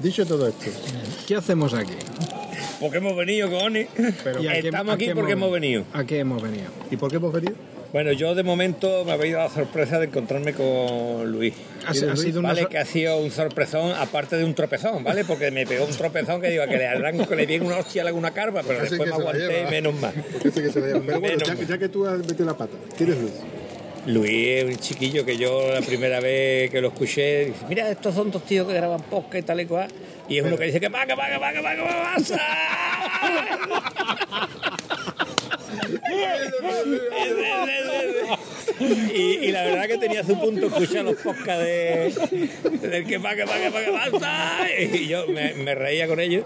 Dicho 0.00 0.26
todo 0.26 0.48
esto, 0.48 0.70
¿Qué 1.26 1.36
hacemos 1.36 1.74
aquí? 1.74 1.92
Porque 2.80 2.98
hemos 2.98 3.14
venido, 3.16 3.50
cojones. 3.50 3.88
Pero- 4.24 4.42
¿Y 4.42 4.48
a 4.48 4.52
qué- 4.54 4.58
Estamos 4.68 4.92
a 4.92 4.94
aquí 4.94 5.06
qué 5.06 5.14
porque 5.14 5.32
hemos 5.32 5.52
venido. 5.52 5.84
¿A 5.92 6.04
qué 6.04 6.18
hemos 6.20 6.40
venido? 6.42 6.64
¿y 6.90 6.96
por 6.96 7.10
qué 7.10 7.16
hemos 7.16 7.32
venido? 7.32 7.52
Bueno, 7.92 8.12
yo 8.12 8.36
de 8.36 8.44
momento 8.44 9.04
me 9.04 9.12
había 9.12 9.38
dado 9.38 9.48
la 9.48 9.54
sorpresa 9.54 9.98
de 9.98 10.06
encontrarme 10.06 10.52
con 10.54 11.30
Luis. 11.30 11.54
Ha, 11.86 11.90
ha 11.90 12.16
sido 12.16 12.38
una 12.38 12.50
Vale, 12.50 12.66
que 12.66 12.78
ha 12.78 12.84
sido 12.84 13.18
un 13.18 13.32
sorpresón, 13.32 13.92
aparte 13.92 14.36
de 14.36 14.44
un 14.44 14.54
tropezón, 14.54 15.02
¿vale? 15.02 15.24
Porque 15.24 15.50
me 15.50 15.66
pegó 15.66 15.86
un 15.86 15.96
tropezón 15.96 16.40
que 16.40 16.50
digo 16.50 16.64
que 16.66 16.76
le 16.76 16.86
arranco, 16.86 17.34
le 17.34 17.46
viene 17.46 17.66
una 17.66 17.78
hostia 17.78 18.02
a 18.04 18.06
alguna 18.06 18.30
carva, 18.30 18.62
pero 18.64 18.80
después 18.80 19.08
me 19.08 19.14
aguanté 19.16 19.64
y 19.66 19.70
menos 19.70 19.94
mal. 19.94 20.14
Que 20.40 20.50
se. 20.52 20.70
Pero 20.70 21.00
bueno, 21.00 21.20
Menos 21.20 21.68
ya, 21.68 21.78
que 21.78 21.88
tú 21.88 22.06
has 22.06 22.18
metido 22.18 22.46
la 22.46 22.56
pata, 22.56 22.76
¿quién 22.96 23.10
es 23.10 23.18
Luis? 23.18 23.32
Luis 24.06 24.48
es 24.48 24.64
un 24.64 24.76
chiquillo 24.76 25.24
que 25.24 25.36
yo 25.36 25.72
la 25.72 25.82
primera 25.82 26.20
vez 26.20 26.70
que 26.70 26.80
lo 26.80 26.88
escuché, 26.88 27.46
dice, 27.46 27.66
mira, 27.68 27.90
estos 27.90 28.14
son 28.14 28.30
dos 28.30 28.44
tíos 28.44 28.66
que 28.66 28.74
graban 28.74 29.02
podcast 29.02 29.36
y 29.36 29.42
tal 29.42 29.60
y 29.60 29.66
cual. 29.66 29.88
Y 30.28 30.38
es 30.38 30.44
uno 30.44 30.56
que 30.56 30.64
dice 30.64 30.78
que 30.80 30.88
va, 30.88 31.04
que 31.06 31.14
va, 31.14 31.26
que 31.26 31.38
va, 31.38 31.52
que 31.52 31.60
va, 31.60 31.74
que 31.74 31.82
va, 31.82 32.14
pasa. 32.14 32.40
Y, 39.14 39.46
y 39.46 39.52
la 39.52 39.64
verdad 39.64 39.86
que 39.86 39.98
tenía 39.98 40.24
su 40.24 40.38
punto 40.40 40.66
escuchar 40.68 41.04
los 41.04 41.16
podcasts 41.16 41.62
de, 41.62 42.48
del 42.80 43.06
que 43.06 43.18
va, 43.18 43.34
que 43.34 43.44
va, 43.44 43.58
que 43.58 43.68
va, 43.68 43.84
que 43.84 43.90
pasa. 43.90 44.60
Y 44.78 45.06
yo 45.06 45.26
me, 45.26 45.52
me 45.54 45.74
reía 45.74 46.06
con 46.06 46.18
ellos 46.18 46.44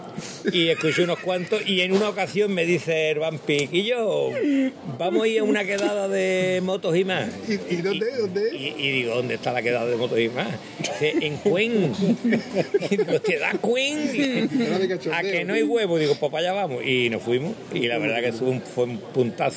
y 0.52 0.68
escuché 0.68 1.04
unos 1.04 1.20
cuantos. 1.20 1.62
Y 1.66 1.82
en 1.82 1.92
una 1.92 2.08
ocasión 2.08 2.52
me 2.52 2.64
dice 2.64 3.10
el 3.10 3.20
Vampic, 3.20 3.72
y 3.72 3.84
yo, 3.84 4.32
vamos 4.98 5.24
a 5.24 5.28
ir 5.28 5.40
a 5.40 5.44
una 5.44 5.64
quedada 5.64 6.08
de 6.08 6.60
motos 6.62 6.96
y 6.96 7.04
más. 7.04 7.28
¿Y, 7.48 7.74
y 7.74 7.76
dónde? 7.82 8.06
¿Dónde? 8.18 8.56
Y, 8.56 8.74
y 8.78 8.90
digo, 8.92 9.14
¿dónde 9.14 9.34
está 9.34 9.52
la 9.52 9.62
quedada 9.62 9.86
de 9.86 9.96
motos 9.96 10.18
y 10.18 10.28
más? 10.28 10.48
Dice, 10.78 11.14
en 11.20 11.36
Cuen. 11.36 11.92
Digo, 12.90 13.20
¿te 13.20 13.38
da 13.38 13.52
Cuen? 13.60 14.48
A 15.12 15.22
que 15.22 15.44
no 15.44 15.54
hay 15.54 15.62
huevo. 15.62 15.98
Digo, 15.98 16.16
pues 16.18 16.32
para 16.32 16.50
allá 16.50 16.52
vamos. 16.52 16.84
Y 16.84 17.10
nos 17.10 17.22
fuimos. 17.22 17.52
Y 17.72 17.86
la 17.86 17.98
verdad 17.98 18.20
que 18.20 18.32
fue 18.32 18.48
un, 18.48 18.60
fue 18.60 18.84
un 18.84 18.98
puntazo. 18.98 19.53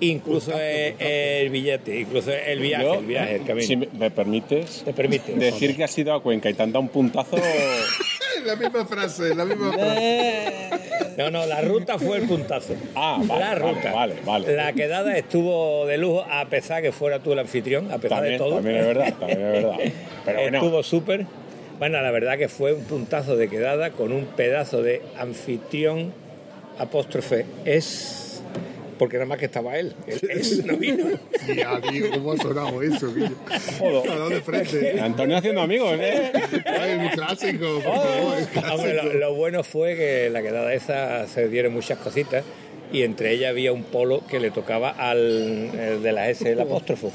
Incluso 0.00 0.52
el, 0.58 0.94
el 1.00 1.50
billete, 1.50 2.00
incluso 2.00 2.32
el 2.32 2.60
viaje, 2.60 2.84
Yo, 2.84 2.94
el 2.94 3.06
viaje, 3.06 3.34
el 3.36 3.44
camino. 3.44 3.66
Si 3.66 3.76
me, 3.76 4.10
permites 4.10 4.82
¿Te 4.84 4.92
permite? 4.92 5.32
decir 5.34 5.76
que 5.76 5.84
has 5.84 5.98
ido 5.98 6.12
a 6.14 6.22
Cuenca 6.22 6.48
y 6.50 6.54
te 6.54 6.62
han 6.62 6.72
dado 6.72 6.80
un 6.80 6.88
puntazo. 6.88 7.36
La 8.46 8.56
misma 8.56 8.86
frase, 8.86 9.34
la 9.34 9.44
misma 9.44 9.70
frase. 9.72 10.70
No, 11.18 11.30
no, 11.30 11.44
la 11.44 11.60
ruta 11.60 11.98
fue 11.98 12.16
el 12.18 12.22
puntazo. 12.26 12.74
Ah, 12.94 13.18
vale, 13.22 13.40
la 13.44 13.48
vale, 13.50 13.74
ruta. 13.74 13.92
vale, 13.92 14.14
vale. 14.24 14.56
La 14.56 14.72
quedada 14.72 15.14
estuvo 15.18 15.84
de 15.84 15.98
lujo, 15.98 16.24
a 16.30 16.46
pesar 16.46 16.80
que 16.80 16.92
fuera 16.92 17.18
tú 17.18 17.32
el 17.34 17.40
anfitrión, 17.40 17.90
a 17.92 17.98
pesar 17.98 18.18
También, 18.20 18.32
de 18.34 18.38
todo. 18.38 18.54
también 18.54 18.76
es 18.76 18.86
verdad, 18.86 19.14
también 19.18 19.40
es 19.42 19.52
verdad. 19.52 19.76
Pero 20.24 20.40
bueno, 20.40 20.58
Estuvo 20.58 20.82
súper. 20.82 21.26
Bueno, 21.78 22.00
la 22.00 22.10
verdad 22.10 22.38
que 22.38 22.48
fue 22.48 22.72
un 22.72 22.84
puntazo 22.84 23.36
de 23.36 23.48
quedada 23.50 23.90
con 23.90 24.12
un 24.12 24.24
pedazo 24.24 24.80
de 24.82 25.02
anfitrión 25.18 26.14
apóstrofe 26.78 27.44
es 27.66 28.29
porque 29.00 29.16
nada 29.16 29.28
más 29.28 29.38
que 29.38 29.46
estaba 29.46 29.78
él. 29.78 29.94
El 30.06 30.38
es 30.38 30.62
no 30.62 30.76
vino. 30.76 31.06
Ya, 31.56 31.80
tío, 31.80 32.10
¿cómo 32.10 32.32
ha 32.32 32.36
sonado 32.36 32.82
eso, 32.82 33.08
tío? 33.08 33.30
De 34.28 34.40
frente. 34.42 35.00
Antonio 35.00 35.38
haciendo 35.38 35.62
amigos, 35.62 35.98
¿eh? 35.98 36.30
Ay, 36.66 36.98
un 36.98 37.08
clásico, 37.08 37.80
por 37.82 37.94
favor, 37.94 38.38
es 38.38 38.46
clásico. 38.48 38.74
Hombre, 38.74 38.94
lo, 39.02 39.14
lo 39.14 39.34
bueno 39.34 39.64
fue 39.64 39.96
que 39.96 40.26
en 40.26 40.34
la 40.34 40.42
quedada 40.42 40.74
esa 40.74 41.26
se 41.28 41.48
dieron 41.48 41.72
muchas 41.72 41.96
cositas 41.96 42.44
y 42.92 43.02
entre 43.02 43.32
ellas 43.32 43.50
había 43.50 43.72
un 43.72 43.82
polo 43.84 44.22
que 44.28 44.40
le 44.40 44.50
tocaba 44.50 44.90
al 44.90 45.18
el 45.18 46.02
de 46.02 46.12
la 46.12 46.28
S, 46.30 46.50
el 46.50 46.60
apóstrofo. 46.60 47.10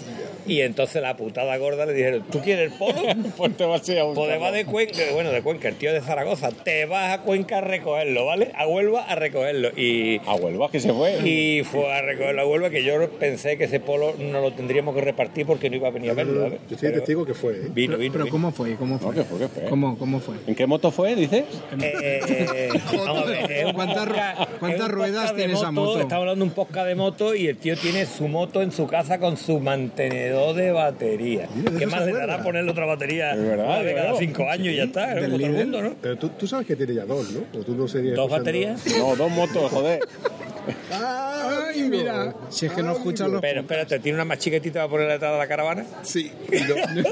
Y 0.47 0.61
entonces 0.61 1.01
la 1.01 1.17
putada 1.17 1.57
gorda 1.57 1.85
le 1.85 1.93
dijeron, 1.93 2.23
¿tú 2.31 2.39
quieres 2.39 2.71
el 2.71 2.77
polo? 2.77 2.95
Pues 3.37 3.57
te 3.57 3.65
vas 3.65 3.87
a 3.87 3.91
ir 3.91 3.99
a 3.99 4.05
Pues 4.05 4.29
te 4.29 4.37
vas 4.37 4.53
de 4.53 4.65
Cuenca, 4.65 4.99
bueno, 5.13 5.31
de 5.31 5.41
Cuenca, 5.41 5.67
el 5.69 5.75
tío 5.75 5.91
de 5.91 6.01
Zaragoza, 6.01 6.49
te 6.51 6.85
vas 6.85 7.17
a 7.17 7.21
Cuenca 7.23 7.57
a 7.57 7.61
recogerlo, 7.61 8.25
¿vale? 8.25 8.51
A 8.55 8.67
Huelva 8.67 9.03
a 9.05 9.15
recogerlo. 9.15 9.69
Y, 9.75 10.21
A 10.25 10.35
Huelva, 10.35 10.69
que 10.69 10.79
se 10.79 10.93
fue. 10.93 11.17
y 11.27 11.63
fue 11.63 11.91
a 11.91 12.01
recogerlo 12.01 12.41
a 12.43 12.47
Huelva, 12.47 12.69
que 12.69 12.83
yo 12.83 13.09
pensé 13.11 13.57
que 13.57 13.63
ese 13.65 13.79
polo 13.79 14.13
no 14.19 14.41
lo 14.41 14.53
tendríamos 14.53 14.93
que 14.95 15.01
repartir 15.01 15.45
porque 15.45 15.69
no 15.69 15.75
iba 15.77 15.87
a 15.87 15.91
venir 15.91 16.11
a 16.11 16.13
verlo, 16.13 16.43
¿sabes? 16.43 16.59
Yo 16.69 16.77
soy 16.77 16.89
Pero 16.89 16.99
testigo 16.99 17.25
que 17.25 17.33
fue, 17.33 17.53
¿eh? 17.53 17.61
Vino, 17.73 17.97
vino. 17.97 18.11
pero 18.13 18.25
vino. 18.25 18.31
¿cómo 18.31 18.51
fue? 18.51 18.75
¿Cómo 18.75 18.95
No, 18.95 18.99
fue? 18.99 19.15
¿qué 19.15 19.23
fue? 19.23 19.39
¿Qué 19.39 19.47
fue? 19.47 19.63
¿Cómo, 19.65 19.97
¿Cómo 19.97 20.19
fue? 20.19 20.35
¿En 20.47 20.55
qué 20.55 20.67
moto 20.67 20.91
fue, 20.91 21.15
dices? 21.15 21.43
Eh, 21.81 22.19
eh, 22.27 22.69
vamos 22.95 23.23
a 23.23 23.25
ver, 23.25 23.65
un 23.65 23.73
¿Cuántas 23.73 24.47
cuántas 24.59 24.89
ruedas 24.91 25.31
podcast 25.31 25.39
esa 25.65 25.71
moto? 25.71 25.99
Estamos 25.99 26.21
hablando 26.21 26.45
de 26.45 26.49
un 26.49 26.55
podcast 26.55 26.87
de 26.87 26.95
moto 26.95 27.35
y 27.35 27.47
el 27.47 27.57
tío 27.57 27.75
tiene 27.77 28.05
su 28.05 28.27
moto 28.27 28.61
en 28.61 28.71
su 28.71 28.87
casa 28.87 29.19
con 29.19 29.37
su 29.37 29.59
mantenedor 29.59 30.55
de 30.55 30.71
batería. 30.71 31.47
Mira, 31.55 31.71
¿Qué 31.77 31.87
más 31.87 32.01
se 32.01 32.07
le 32.07 32.13
dará 32.19 32.43
ponerle 32.43 32.71
otra 32.71 32.85
batería? 32.85 33.35
Verdad, 33.35 33.83
de 33.83 33.95
cada 33.95 34.15
cinco 34.17 34.49
años 34.49 34.67
y 34.67 34.75
ya 34.77 34.83
está. 34.83 35.15
Del 35.15 35.33
el 35.33 35.37
líder. 35.37 35.51
mundo, 35.51 35.81
¿no? 35.81 35.95
Pero 36.01 36.17
tú, 36.17 36.29
tú 36.29 36.47
sabes 36.47 36.67
que 36.67 36.75
tiene 36.75 36.93
ya 36.93 37.05
dos, 37.05 37.31
¿no? 37.31 37.41
O 37.59 37.63
tú 37.63 37.75
no 37.75 37.87
serías 37.87 38.15
¿Dos 38.15 38.29
baterías? 38.29 38.83
No, 38.97 39.15
dos 39.15 39.31
motos, 39.31 39.71
joder. 39.71 39.99
¡Ah, 40.91 41.65
Ay, 41.67 41.83
mira, 41.83 42.33
si 42.49 42.65
es 42.65 42.71
que 42.71 42.81
no 42.81 42.93
escuchan 42.93 43.31
los... 43.31 43.39
Pero 43.41 43.61
espérate, 43.61 43.99
¿tiene 43.99 44.15
una 44.15 44.25
más 44.25 44.39
chiquitita 44.39 44.79
para 44.79 44.89
poner 44.89 45.07
detrás 45.09 45.33
de 45.33 45.37
la 45.37 45.47
caravana? 45.47 45.85
Sí. 46.01 46.31
no. 46.51 47.03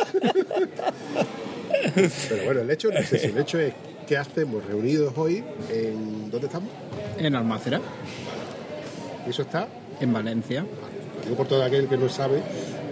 Pero 2.29 2.45
bueno, 2.45 2.61
el 2.61 2.71
hecho 2.71 2.89
no 2.89 2.97
es 2.97 3.11
ese. 3.13 3.27
El 3.27 3.37
hecho 3.37 3.59
es 3.59 3.73
qué 4.07 4.17
hacemos 4.17 4.65
reunidos 4.65 5.13
hoy 5.17 5.43
en... 5.71 6.31
¿Dónde 6.31 6.47
estamos? 6.47 6.69
En 7.17 7.35
Almácera, 7.35 7.79
Eso 9.27 9.41
está, 9.43 9.67
en 9.99 10.11
Valencia. 10.13 10.61
lo 10.61 11.23
digo 11.23 11.35
por 11.37 11.47
todo 11.47 11.63
aquel 11.63 11.87
que 11.87 11.97
no 11.97 12.09
sabe, 12.09 12.39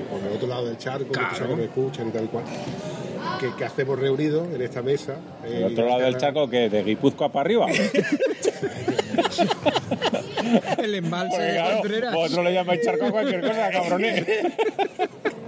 por 0.10 0.20
el 0.30 0.36
otro 0.36 0.48
lado 0.48 0.66
del 0.66 0.78
charco, 0.78 1.06
que 1.06 1.12
Claro. 1.20 1.48
que 1.50 1.56
me 1.56 1.64
escuchan 1.66 2.08
y 2.10 2.12
tal 2.12 2.24
y 2.26 2.28
cual. 2.28 2.44
Que, 3.40 3.54
que 3.56 3.66
hacemos 3.66 3.98
reunidos 4.00 4.48
en 4.54 4.62
esta 4.62 4.82
mesa. 4.82 5.16
El 5.46 5.54
en 5.54 5.64
otro 5.72 5.86
lado 5.88 6.00
del 6.02 6.18
charco, 6.18 6.50
que 6.50 6.70
¿De 6.70 6.84
Guipúzcoa 6.84 7.30
para 7.32 7.42
arriba? 7.46 7.68
El 10.78 10.96
embalse 10.96 11.30
Porque 11.36 11.46
de 11.46 11.54
claro, 11.54 11.78
Contreras. 11.80 12.14
vosotros 12.14 12.46
le 12.46 12.54
llamáis 12.54 12.82
charco 12.84 13.06
a 13.06 13.12
cualquier 13.12 13.42
cosa, 13.42 13.70
cabrones. 13.72 14.26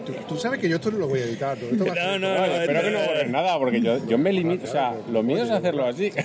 Tú, 0.05 0.13
tú 0.29 0.37
sabes 0.37 0.59
que 0.59 0.69
yo 0.69 0.75
esto 0.75 0.91
no 0.91 0.97
lo 0.99 1.07
voy 1.07 1.19
a 1.21 1.23
editar. 1.25 1.57
¿no? 1.57 1.67
Esto 1.71 1.85
va 1.85 1.91
a 1.91 1.95
ser- 1.95 2.05
No, 2.05 2.19
no, 2.19 2.37
Bueno, 2.39 2.53
espero 2.55 2.81
que 2.81 2.91
no 2.91 2.99
borres 2.99 3.29
nada, 3.29 3.57
porque 3.59 3.81
yo, 3.81 4.05
yo 4.07 4.17
me 4.17 4.31
limito, 4.33 4.65
o 4.65 4.71
sea, 4.71 4.95
lo 5.11 5.23
mío 5.23 5.43
es 5.43 5.49
hacerlo 5.49 5.85
así. 5.85 6.11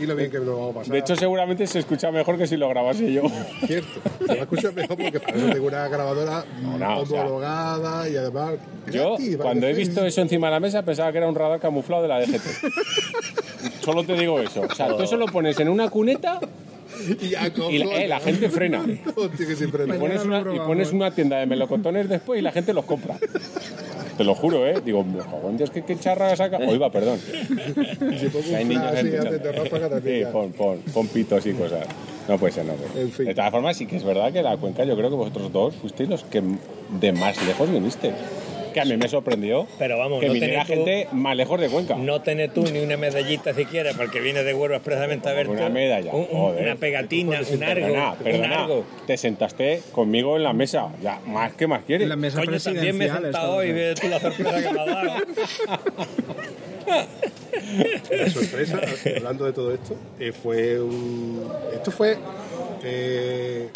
Y 0.00 0.06
lo 0.06 0.16
bien 0.16 0.30
que 0.30 0.38
me 0.40 0.46
lo 0.46 0.56
vamos 0.56 0.70
a 0.70 0.78
pasar. 0.80 0.92
De 0.92 0.98
hecho, 0.98 1.16
seguramente 1.16 1.66
se 1.66 1.78
escucha 1.78 2.10
mejor 2.10 2.36
que 2.36 2.46
si 2.46 2.56
lo 2.56 2.68
grabase 2.68 3.12
yo. 3.12 3.22
Cierto. 3.66 4.00
Se 4.20 4.26
va 4.26 4.32
a 4.34 4.42
escuchar 4.42 4.74
mejor 4.74 4.96
porque 4.96 5.20
tengo 5.20 5.66
una 5.66 5.88
grabadora 5.88 6.44
no, 6.62 6.98
o 7.00 7.06
sea, 7.06 7.20
homologada 7.22 8.08
y 8.08 8.16
además. 8.16 8.54
Yo, 8.90 9.10
gratis, 9.16 9.36
cuando 9.36 9.66
he 9.66 9.72
visto 9.72 10.04
eso 10.04 10.20
encima 10.20 10.48
de 10.48 10.52
la 10.52 10.60
mesa, 10.60 10.82
pensaba 10.82 11.12
que 11.12 11.18
era 11.18 11.28
un 11.28 11.34
radar 11.34 11.60
camuflado 11.60 12.02
de 12.02 12.08
la 12.08 12.20
DGT. 12.20 13.82
Solo 13.82 14.04
te 14.04 14.14
digo 14.14 14.40
eso. 14.40 14.62
O 14.62 14.74
sea, 14.74 14.88
tú 14.96 15.02
eso 15.02 15.16
lo 15.16 15.26
pones 15.26 15.58
en 15.60 15.68
una 15.68 15.88
cuneta 15.90 16.40
Y, 17.20 17.30
ya, 17.30 17.48
y 17.70 17.78
la, 17.78 17.86
eh, 17.96 18.08
la 18.08 18.20
gente 18.20 18.48
frena. 18.48 18.84
Y 18.86 19.00
no. 19.06 19.98
pones, 19.98 20.24
una, 20.24 20.38
y 20.38 20.42
probamos. 20.42 20.66
pones 20.66 20.92
una 20.92 21.10
tienda 21.10 21.38
de 21.38 21.46
melocotones 21.46 22.08
después 22.08 22.38
y 22.38 22.42
la 22.42 22.52
gente 22.52 22.72
los 22.72 22.84
compra. 22.84 23.16
Te 24.16 24.24
lo 24.24 24.34
juro, 24.34 24.66
¿eh? 24.66 24.80
Digo, 24.84 25.04
es 25.58 25.70
que 25.70 25.82
qué 25.82 25.98
charra 25.98 26.34
saca. 26.36 26.58
Oiga, 26.58 26.90
perdón. 26.92 27.18
Si 27.18 28.28
pongo 28.28 28.56
Hay 28.56 28.64
niños 28.64 28.90
flash 28.90 29.06
y 29.06 29.48
ráfaga 29.48 29.88
también. 29.88 30.26
Sí, 30.26 30.32
pon, 30.32 30.52
pon, 30.52 30.78
pon 30.92 31.08
pitos 31.08 31.44
y 31.46 31.52
cosas. 31.52 31.86
No 32.28 32.38
puede 32.38 32.52
ser, 32.52 32.64
no 32.64 32.74
puede 32.74 32.92
ser. 32.92 33.02
En 33.02 33.12
fin. 33.12 33.26
De 33.26 33.34
todas 33.34 33.50
formas, 33.50 33.76
sí 33.76 33.86
que 33.86 33.96
es 33.96 34.04
verdad 34.04 34.32
que 34.32 34.42
la 34.42 34.56
cuenca, 34.56 34.84
yo 34.84 34.96
creo 34.96 35.10
que 35.10 35.16
vosotros 35.16 35.52
dos 35.52 35.74
fuisteis 35.74 36.08
los 36.08 36.24
que 36.24 36.42
de 37.00 37.12
más 37.12 37.44
lejos 37.46 37.70
vinisteis. 37.70 38.14
Que 38.74 38.80
a 38.80 38.84
mí 38.84 38.96
me 38.96 39.08
sorprendió 39.08 39.66
Pero 39.78 39.96
vamos, 39.98 40.20
que 40.20 40.26
no 40.26 40.32
viniera 40.34 40.62
tú- 40.62 40.68
gente 40.74 41.08
más 41.12 41.36
lejos 41.36 41.60
de 41.60 41.68
Cuenca. 41.68 41.94
No 41.96 42.20
tenés 42.20 42.52
tú 42.52 42.64
ni 42.72 42.80
una 42.80 42.96
medallita 42.96 43.54
siquiera, 43.54 43.92
porque 43.96 44.20
viene 44.20 44.42
de 44.42 44.52
Huelva 44.52 44.76
expresamente 44.76 45.28
a 45.28 45.32
verte. 45.32 45.52
Una 45.52 45.68
medalla, 45.68 46.12
Un- 46.12 46.20
un- 46.22 46.26
joder. 46.26 46.64
una 46.64 46.76
pegatina, 46.76 47.38
un 47.40 47.58
Perdona, 47.58 48.08
argo. 48.10 48.16
Un 48.18 48.24
perdona, 48.24 48.62
argo. 48.64 48.84
te 49.06 49.16
sentaste 49.16 49.80
conmigo 49.92 50.36
en 50.36 50.42
la 50.42 50.52
mesa. 50.52 50.88
Ya, 51.02 51.20
más 51.26 51.54
que 51.54 51.66
más 51.66 51.84
quieres. 51.84 52.02
En 52.04 52.08
la 52.10 52.16
mesa 52.16 52.40
Coño, 52.44 52.58
también 52.58 52.96
me 52.98 53.06
he 53.06 53.10
sentado 53.10 53.54
hoy, 53.56 53.72
ve 53.72 53.94
tú 54.00 54.08
la 54.08 54.20
sorpresa 54.20 54.62
que 54.62 54.70
me 54.72 54.80
ha 54.80 54.84
dado. 54.84 55.10
La 58.10 58.30
sorpresa, 58.30 58.80
hablando 59.16 59.44
de 59.46 59.52
todo 59.52 59.72
esto, 59.72 59.96
eh, 60.20 60.32
fue 60.32 60.80
un. 60.80 61.42
Esto 61.72 61.90
fue. 61.90 62.16
Eh, 62.84 63.68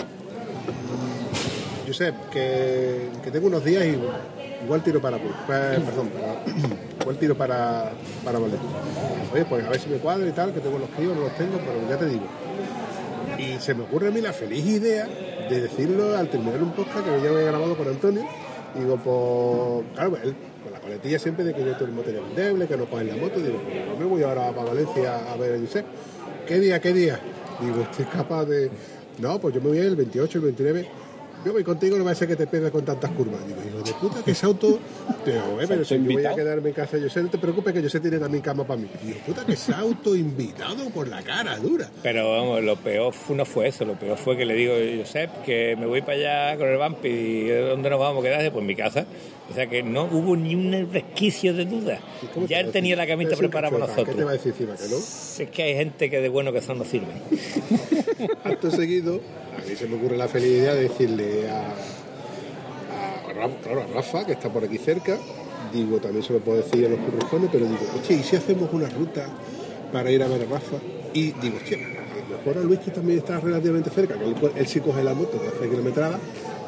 yo 1.87 1.95
sé 1.95 2.13
que, 2.31 3.09
que 3.25 3.31
tengo 3.31 3.47
unos 3.47 3.65
días 3.65 3.85
y 3.87 3.97
igual 4.69 4.83
tiro 4.83 5.01
para. 5.01 5.17
pues, 5.19 5.81
perdón, 5.81 6.11
para- 6.11 7.15
tiro 7.19 7.35
para, 7.35 7.91
para 8.23 8.39
Valencia. 8.39 8.69
Oye, 9.33 9.45
pues 9.47 9.65
a 9.65 9.71
ver 9.71 9.81
si 9.81 9.89
me 9.89 9.97
cuadra 9.97 10.29
y 10.29 10.33
tal, 10.33 10.53
que 10.53 10.61
tengo 10.61 10.79
los 10.79 10.91
críos, 10.91 11.17
no 11.17 11.23
los 11.23 11.35
tengo, 11.37 11.59
pero 11.59 11.89
ya 11.89 11.97
te 11.97 12.07
digo. 12.07 12.25
Y 13.39 13.59
se 13.61 13.75
me 13.75 13.85
ocurre 13.85 14.09
a 14.09 14.11
mí 14.11 14.21
la 14.21 14.33
feliz 14.33 14.65
idea 14.67 15.07
de 15.49 15.61
decirlo 15.63 16.17
al 16.17 16.29
terminar 16.29 16.63
un 16.63 16.73
podcast 16.73 17.05
que 17.07 17.23
ya 17.23 17.31
había 17.31 17.47
grabado 17.47 17.77
con 17.77 17.89
Antonio. 17.89 18.27
Y 18.77 18.81
digo, 18.81 18.97
pues, 18.97 19.95
claro, 19.95 20.17
él 20.23 20.35
con 20.63 20.73
la 20.73 20.81
coletilla 20.81 21.19
siempre 21.19 21.45
de 21.45 21.55
que 21.55 21.61
yo 21.65 21.73
tengo 21.73 21.87
el 21.87 21.93
material 21.93 22.25
endeble, 22.29 22.67
que 22.67 22.77
no 22.77 22.85
cogen 22.87 23.09
la 23.09 23.17
moto. 23.17 23.41
Digo, 23.41 23.59
pues 23.65 23.99
me 23.99 24.05
voy 24.05 24.23
ahora 24.23 24.51
para 24.53 24.69
Valencia 24.69 25.33
a 25.33 25.37
ver 25.37 25.55
a 25.55 25.59
Josep. 25.59 25.87
¿Qué 26.47 26.59
día, 26.61 26.81
qué 26.81 26.93
día? 26.93 27.19
Digo, 27.61 27.81
estoy 27.83 28.05
capaz 28.07 28.45
de. 28.45 28.71
No, 29.19 29.41
pues 29.41 29.55
yo 29.55 29.61
me 29.61 29.69
voy 29.69 29.79
el 29.79 29.97
28, 29.97 30.39
el 30.39 30.45
29. 30.45 30.89
Yo 31.45 31.53
voy 31.53 31.63
contigo, 31.65 31.97
no 31.97 32.05
va 32.05 32.11
a 32.11 32.15
ser 32.15 32.29
que 32.29 32.37
te 32.37 32.47
pegue 32.47 32.71
con 32.71 32.85
tantas 32.85 33.11
curvas. 33.13 33.41
Digo, 33.47 33.61
hijo 33.67 33.83
de 33.83 33.93
puta, 33.95 34.23
que 34.25 34.33
ese 34.33 34.45
auto. 34.47 34.79
Digo, 35.27 35.61
"Eh, 35.61 35.67
pero 35.69 35.85
si 35.85 35.95
yo 35.97 36.13
voy 36.13 36.25
a 36.27 36.35
quedarme 36.35 36.71
en 36.71 36.75
casa 36.75 36.97
de 36.97 37.05
José, 37.05 37.23
no 37.23 37.31
te 37.31 37.39
preocupes 37.39 37.73
que 37.73 37.83
José 37.83 38.01
tiene 38.01 38.19
también 38.19 38.43
cama 38.43 38.65
para 38.67 38.81
mí. 38.81 38.89
Digo, 39.03 39.19
puta, 39.27 39.45
que 39.47 39.53
ese 39.53 39.73
auto 39.73 40.17
invitado 40.17 40.91
por 40.91 41.07
la 41.09 41.23
cara 41.23 41.57
dura. 41.59 41.89
Pero 42.03 42.31
vamos, 42.33 42.63
lo 42.63 42.77
peor 42.77 43.15
no 43.31 43.45
fue 43.45 43.69
eso, 43.69 43.85
lo 43.85 43.95
peor 43.95 44.19
fue 44.19 44.37
que 44.37 44.45
le 44.45 44.55
digo, 44.55 44.75
Josep, 44.99 45.43
que 45.45 45.77
me 45.79 45.87
voy 45.87 46.01
para 46.03 46.15
allá 46.15 46.57
con 46.59 46.69
el 46.69 46.77
vampi 46.77 47.09
y 47.09 47.49
¿dónde 47.49 47.89
nos 47.91 48.01
vamos 48.01 48.25
a 48.25 48.29
quedar? 48.29 48.51
Pues 48.53 48.61
en 48.61 48.67
mi 48.67 48.75
casa. 48.77 49.07
O 49.51 49.55
sea 49.55 49.67
que 49.67 49.83
no 49.83 50.05
hubo 50.05 50.37
ni 50.37 50.55
un 50.55 50.93
resquicio 50.93 51.55
de 51.55 51.65
duda. 51.65 52.01
¿Y 52.23 52.27
cómo 52.27 52.47
te 52.47 52.53
Ya 52.53 52.61
él 52.61 52.71
tenía 52.71 52.97
la 52.97 53.07
camita 53.07 53.35
preparada 53.35 53.73
para 53.73 53.87
cachueta, 53.87 54.11
¿Qué 54.11 54.19
te 54.19 54.25
va 54.25 54.31
a 54.31 54.35
nosotros. 54.35 54.57
decir 54.59 54.69
encima 54.69 54.89
que 54.89 54.95
no? 54.95 55.45
Es 55.45 55.51
que 55.51 55.63
hay 55.63 55.75
gente 55.75 56.11
que 56.11 56.21
de 56.21 56.29
bueno 56.29 56.53
que 56.53 56.61
son 56.61 56.79
no 56.79 56.85
sirve. 56.85 57.07
Acto 58.45 58.71
seguido, 58.71 59.21
a 59.57 59.69
mí 59.69 59.75
se 59.75 59.87
me 59.87 59.97
ocurre 59.97 60.17
la 60.17 60.29
feliz 60.29 60.49
idea 60.49 60.75
de 60.75 60.83
decirle 60.83 61.49
a, 61.49 61.69
a, 63.29 63.33
Rafa, 63.33 63.57
claro, 63.63 63.83
a 63.83 63.87
Rafa, 63.87 64.27
que 64.27 64.33
está 64.33 64.53
por 64.53 64.65
aquí 64.65 64.77
cerca, 64.77 65.19
digo, 65.73 65.99
también 65.99 66.23
se 66.25 66.33
lo 66.35 66.41
puedo 66.41 66.59
decir 66.59 66.87
a 66.87 66.91
los 66.91 66.99
curruscones, 66.99 67.49
pero 67.51 67.65
digo, 67.65 67.79
oye, 68.03 68.15
¿y 68.17 68.23
si 68.23 68.37
hacemos 68.37 68.69
una 68.73 68.89
ruta 68.91 69.27
para 69.93 70.11
ir 70.11 70.23
a 70.23 70.29
ver 70.29 70.43
a 70.43 70.45
Rafa? 70.45 70.77
Y 71.15 71.33
digo, 71.33 71.57
hostia, 71.57 71.79
a 71.79 72.31
lo 72.31 72.37
mejor 72.37 72.59
a 72.59 72.61
Luis, 72.67 72.81
que 72.81 72.91
también 72.91 73.19
está 73.21 73.41
relativamente 73.41 73.89
cerca, 73.91 74.15
que 74.19 74.25
él, 74.25 74.35
él 74.57 74.67
sí 74.67 74.81
coge 74.81 75.03
la 75.03 75.15
moto, 75.15 75.41
que 75.41 75.49
hace 75.49 75.71
kilometrada. 75.71 76.19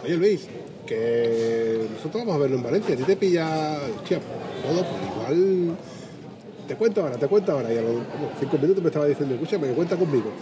Oye, 0.03 0.17
Luis, 0.17 0.49
que 0.91 1.87
nosotros 1.89 2.25
vamos 2.25 2.35
a 2.35 2.39
verlo 2.39 2.57
en 2.57 2.63
Valencia, 2.65 2.97
ti 2.97 3.05
te 3.05 3.15
pilla, 3.15 3.79
hostia, 3.97 4.19
todo, 4.63 4.85
pues 4.85 5.03
igual 5.15 5.77
te 6.67 6.75
cuento 6.75 7.03
ahora, 7.03 7.17
te 7.17 7.29
cuento 7.29 7.53
ahora. 7.53 7.73
Y 7.73 7.79
a 7.79 7.83
los 7.83 7.93
como, 7.93 8.31
cinco 8.41 8.59
minutos 8.59 8.83
me 8.83 8.89
estaba 8.89 9.07
diciendo, 9.07 9.35
escúchame, 9.35 9.69
que 9.69 9.75
cuenta 9.75 9.97
conmigo. 9.97 10.33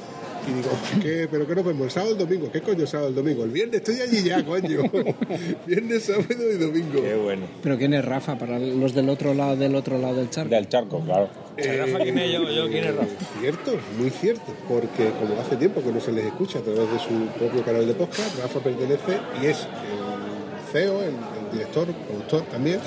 Y 0.48 0.52
digo, 0.52 0.70
¿qué? 1.02 1.28
¿Pero 1.30 1.46
qué 1.46 1.54
nos 1.54 1.64
vemos? 1.66 1.84
¿El 1.84 1.90
sábado 1.90 2.12
o 2.12 2.14
el 2.14 2.26
domingo? 2.26 2.50
¿Qué 2.50 2.62
coño 2.62 2.86
sábado 2.86 3.08
o 3.08 3.10
el 3.10 3.14
domingo? 3.16 3.44
El 3.44 3.50
viernes 3.50 3.76
estoy 3.76 4.00
allí 4.00 4.22
ya, 4.22 4.42
coño. 4.42 4.82
viernes, 5.66 6.04
sábado 6.04 6.50
y 6.50 6.56
domingo. 6.56 7.02
Qué 7.02 7.14
bueno. 7.14 7.46
Pero 7.62 7.76
¿quién 7.76 7.92
es 7.92 8.02
Rafa? 8.02 8.38
Para 8.38 8.58
los 8.58 8.94
del 8.94 9.10
otro 9.10 9.34
lado 9.34 9.56
del 9.56 9.74
otro 9.74 9.98
lado 9.98 10.14
del 10.14 10.30
charco. 10.30 10.54
Del 10.54 10.68
charco, 10.68 11.00
claro. 11.00 11.28
Rafa, 11.58 11.98
¿quién 11.98 12.18
es 12.18 12.32
yo? 12.32 12.50
Yo, 12.50 12.68
¿quién 12.68 12.84
es 12.84 12.94
Rafa? 12.94 13.12
Cierto, 13.40 13.78
muy 13.98 14.08
cierto, 14.08 14.54
porque 14.66 15.10
como 15.20 15.38
hace 15.38 15.56
tiempo 15.56 15.82
que 15.82 15.92
no 15.92 16.00
se 16.00 16.12
les 16.12 16.24
escucha 16.24 16.60
a 16.60 16.62
través 16.62 16.90
de 16.92 16.98
su 16.98 17.26
propio 17.38 17.62
canal 17.64 17.86
de 17.86 17.92
podcast, 17.92 18.38
Rafa 18.38 18.60
pertenece 18.60 19.18
y 19.42 19.46
es 19.46 19.66
CEO, 20.72 21.02
el, 21.02 21.08
el 21.08 21.52
director, 21.52 21.86
productor 21.86 22.42
también 22.42 22.80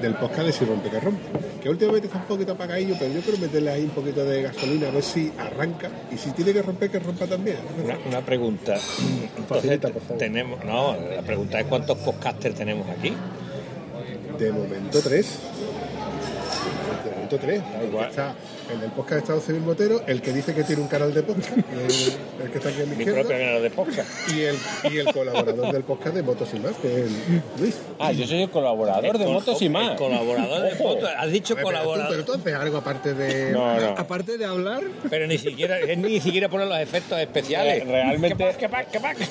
del 0.00 0.14
podcast 0.14 0.46
de 0.46 0.52
Si 0.52 0.64
Rompe 0.64 0.90
que 0.90 1.00
Rompe, 1.00 1.22
que 1.60 1.68
últimamente 1.68 2.06
está 2.06 2.18
un 2.18 2.24
poquito 2.26 2.52
apagadillo, 2.52 2.94
pero 2.98 3.12
yo 3.12 3.20
quiero 3.20 3.38
meterle 3.38 3.70
ahí 3.70 3.82
un 3.84 3.90
poquito 3.90 4.24
de 4.24 4.42
gasolina 4.42 4.88
a 4.88 4.90
ver 4.92 5.02
si 5.02 5.32
arranca 5.38 5.90
y 6.12 6.16
si 6.16 6.30
tiene 6.30 6.52
que 6.52 6.62
romper, 6.62 6.90
que 6.90 6.98
rompa 7.00 7.26
también. 7.26 7.56
Una, 7.84 7.98
una 8.06 8.20
pregunta. 8.20 8.76
Entonces, 9.36 9.46
Facilita, 9.48 9.88
por 9.88 10.02
favor. 10.02 10.18
tenemos, 10.18 10.64
no, 10.64 10.96
la 10.96 11.22
pregunta 11.22 11.58
es 11.60 11.66
cuántos 11.66 11.98
podcasters 11.98 12.54
tenemos 12.54 12.88
aquí. 12.88 13.12
De 14.38 14.52
momento 14.52 15.00
tres. 15.02 15.38
Te 17.02 17.10
cuento 17.10 17.38
tres. 17.38 17.62
Igual. 17.88 18.08
está, 18.10 18.34
el 18.72 18.80
del 18.80 18.90
podcast 18.90 19.12
de 19.12 19.18
Estado 19.20 19.40
Civil 19.40 19.62
Motero, 19.62 20.02
el 20.06 20.20
que 20.20 20.32
dice 20.32 20.54
que 20.54 20.62
tiene 20.62 20.82
un 20.82 20.88
canal 20.88 21.12
de 21.14 21.22
podcast, 21.22 21.50
el, 21.56 22.44
el 22.44 22.50
que 22.50 22.58
está 22.58 22.68
aquí 22.68 22.82
a 22.82 22.84
mi 22.84 22.96
Mi 22.96 23.04
izquierda, 23.04 23.20
propio 23.22 23.38
canal 23.38 23.62
de 23.62 23.70
podcast. 23.70 24.08
y 24.30 24.40
el, 24.42 24.56
y 24.92 24.98
el 24.98 25.12
colaborador 25.12 25.72
del 25.72 25.84
podcast 25.84 26.14
de 26.14 26.22
Motos 26.22 26.48
y 26.54 26.58
Más, 26.60 26.72
que 26.76 26.88
es 26.88 26.94
el 27.06 27.42
Luis. 27.58 27.76
Ah, 27.98 28.12
yo 28.12 28.26
soy 28.26 28.42
el 28.42 28.50
colaborador 28.50 29.16
de 29.18 29.24
Col- 29.24 29.32
Motos 29.34 29.62
y 29.62 29.66
el 29.66 29.70
más. 29.70 29.96
Colaborador 29.98 30.62
de 30.62 30.72
Ojo. 30.74 30.94
fotos. 30.94 31.10
Has 31.16 31.30
dicho 31.32 31.54
Pero 31.54 31.68
tú, 31.68 31.72
pero 31.74 31.84
colaborador. 31.84 32.24
tú 32.24 32.32
haces 32.34 32.54
algo 32.54 32.76
aparte 32.78 33.14
de... 33.14 33.52
No, 33.52 33.80
no. 33.80 33.88
Aparte 33.96 34.36
de 34.38 34.44
hablar, 34.44 34.82
Pero 35.08 35.26
ni 35.26 35.38
siquiera, 35.38 35.78
él 35.78 36.02
ni 36.02 36.20
siquiera 36.20 36.48
pone 36.48 36.66
los 36.66 36.78
efectos 36.78 37.18
especiales. 37.18 37.84
Re- 37.84 37.90
realmente- 37.90 38.54
¿Qué 38.58 38.68
pa, 38.68 38.84
qué 38.84 39.00
pa, 39.00 39.14
qué? 39.14 39.24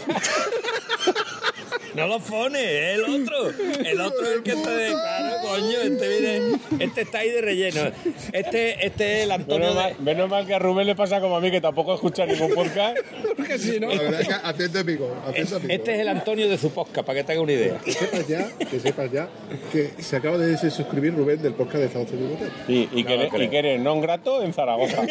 No 1.98 2.06
los 2.06 2.22
pone, 2.22 2.60
es 2.62 3.00
el 3.00 3.04
otro. 3.06 3.50
El 3.84 4.02
otro 4.02 4.22
es 4.28 4.36
el 4.38 4.44
que 4.44 4.52
está 4.52 4.70
de. 4.70 4.92
Claro, 4.92 5.36
coño, 5.42 5.80
este 5.82 6.08
viene. 6.08 6.60
Este 6.80 7.02
está 7.02 7.18
ahí 7.20 7.32
de 7.32 7.42
relleno. 7.42 7.92
Este, 8.32 8.86
este 8.86 9.18
es 9.18 9.24
el 9.24 9.32
Antonio 9.32 9.70
Menos 9.70 9.76
de. 9.76 9.82
mal, 9.82 9.96
menos 10.00 10.30
mal 10.30 10.46
que 10.46 10.54
a 10.54 10.60
Rubén 10.60 10.86
le 10.86 10.94
pasa 10.96 11.20
como 11.20 11.38
a 11.38 11.42
mí, 11.42 11.50
que 11.50 11.60
tampoco 11.60 11.96
escucha 11.96 12.28
ningún 12.28 12.54
podcast. 12.54 12.98
porque 13.36 13.58
si 13.58 13.80
no. 13.80 13.90
La 13.94 14.02
verdad 14.04 14.22
es 14.22 14.28
que 14.28 14.34
atento 14.34 14.80
amigo, 14.80 15.16
atento 15.26 15.56
amigo. 15.56 15.74
Este 15.74 15.96
es 15.96 16.00
el 16.02 16.08
Antonio 16.08 16.48
de 16.48 16.58
su 16.60 16.70
podcast, 16.72 17.04
para 17.06 17.18
que 17.18 17.24
te 17.24 17.32
haga 17.32 17.42
una 17.42 17.54
idea. 17.54 17.80
Que 17.84 17.92
sepas 17.94 18.28
ya, 18.28 18.48
que 18.58 18.80
sepas 18.80 19.12
ya, 19.12 19.28
que 19.72 19.92
se 20.00 20.16
acaba 20.16 20.38
de 20.38 20.56
suscribir 20.58 21.16
Rubén 21.16 21.42
del 21.42 21.54
podcast 21.54 21.80
de 21.80 21.86
Estado 21.86 22.06
Civil 22.06 22.28
Motero. 22.30 22.52
Sí, 22.68 22.88
y, 22.94 23.02
No 23.04 23.10
que, 23.10 23.18
lo 23.18 23.44
y 23.44 23.50
que 23.50 23.58
eres 23.58 23.80
non 23.82 24.02
grato 24.02 24.44
en 24.44 24.54
Zaragoza. 24.54 25.02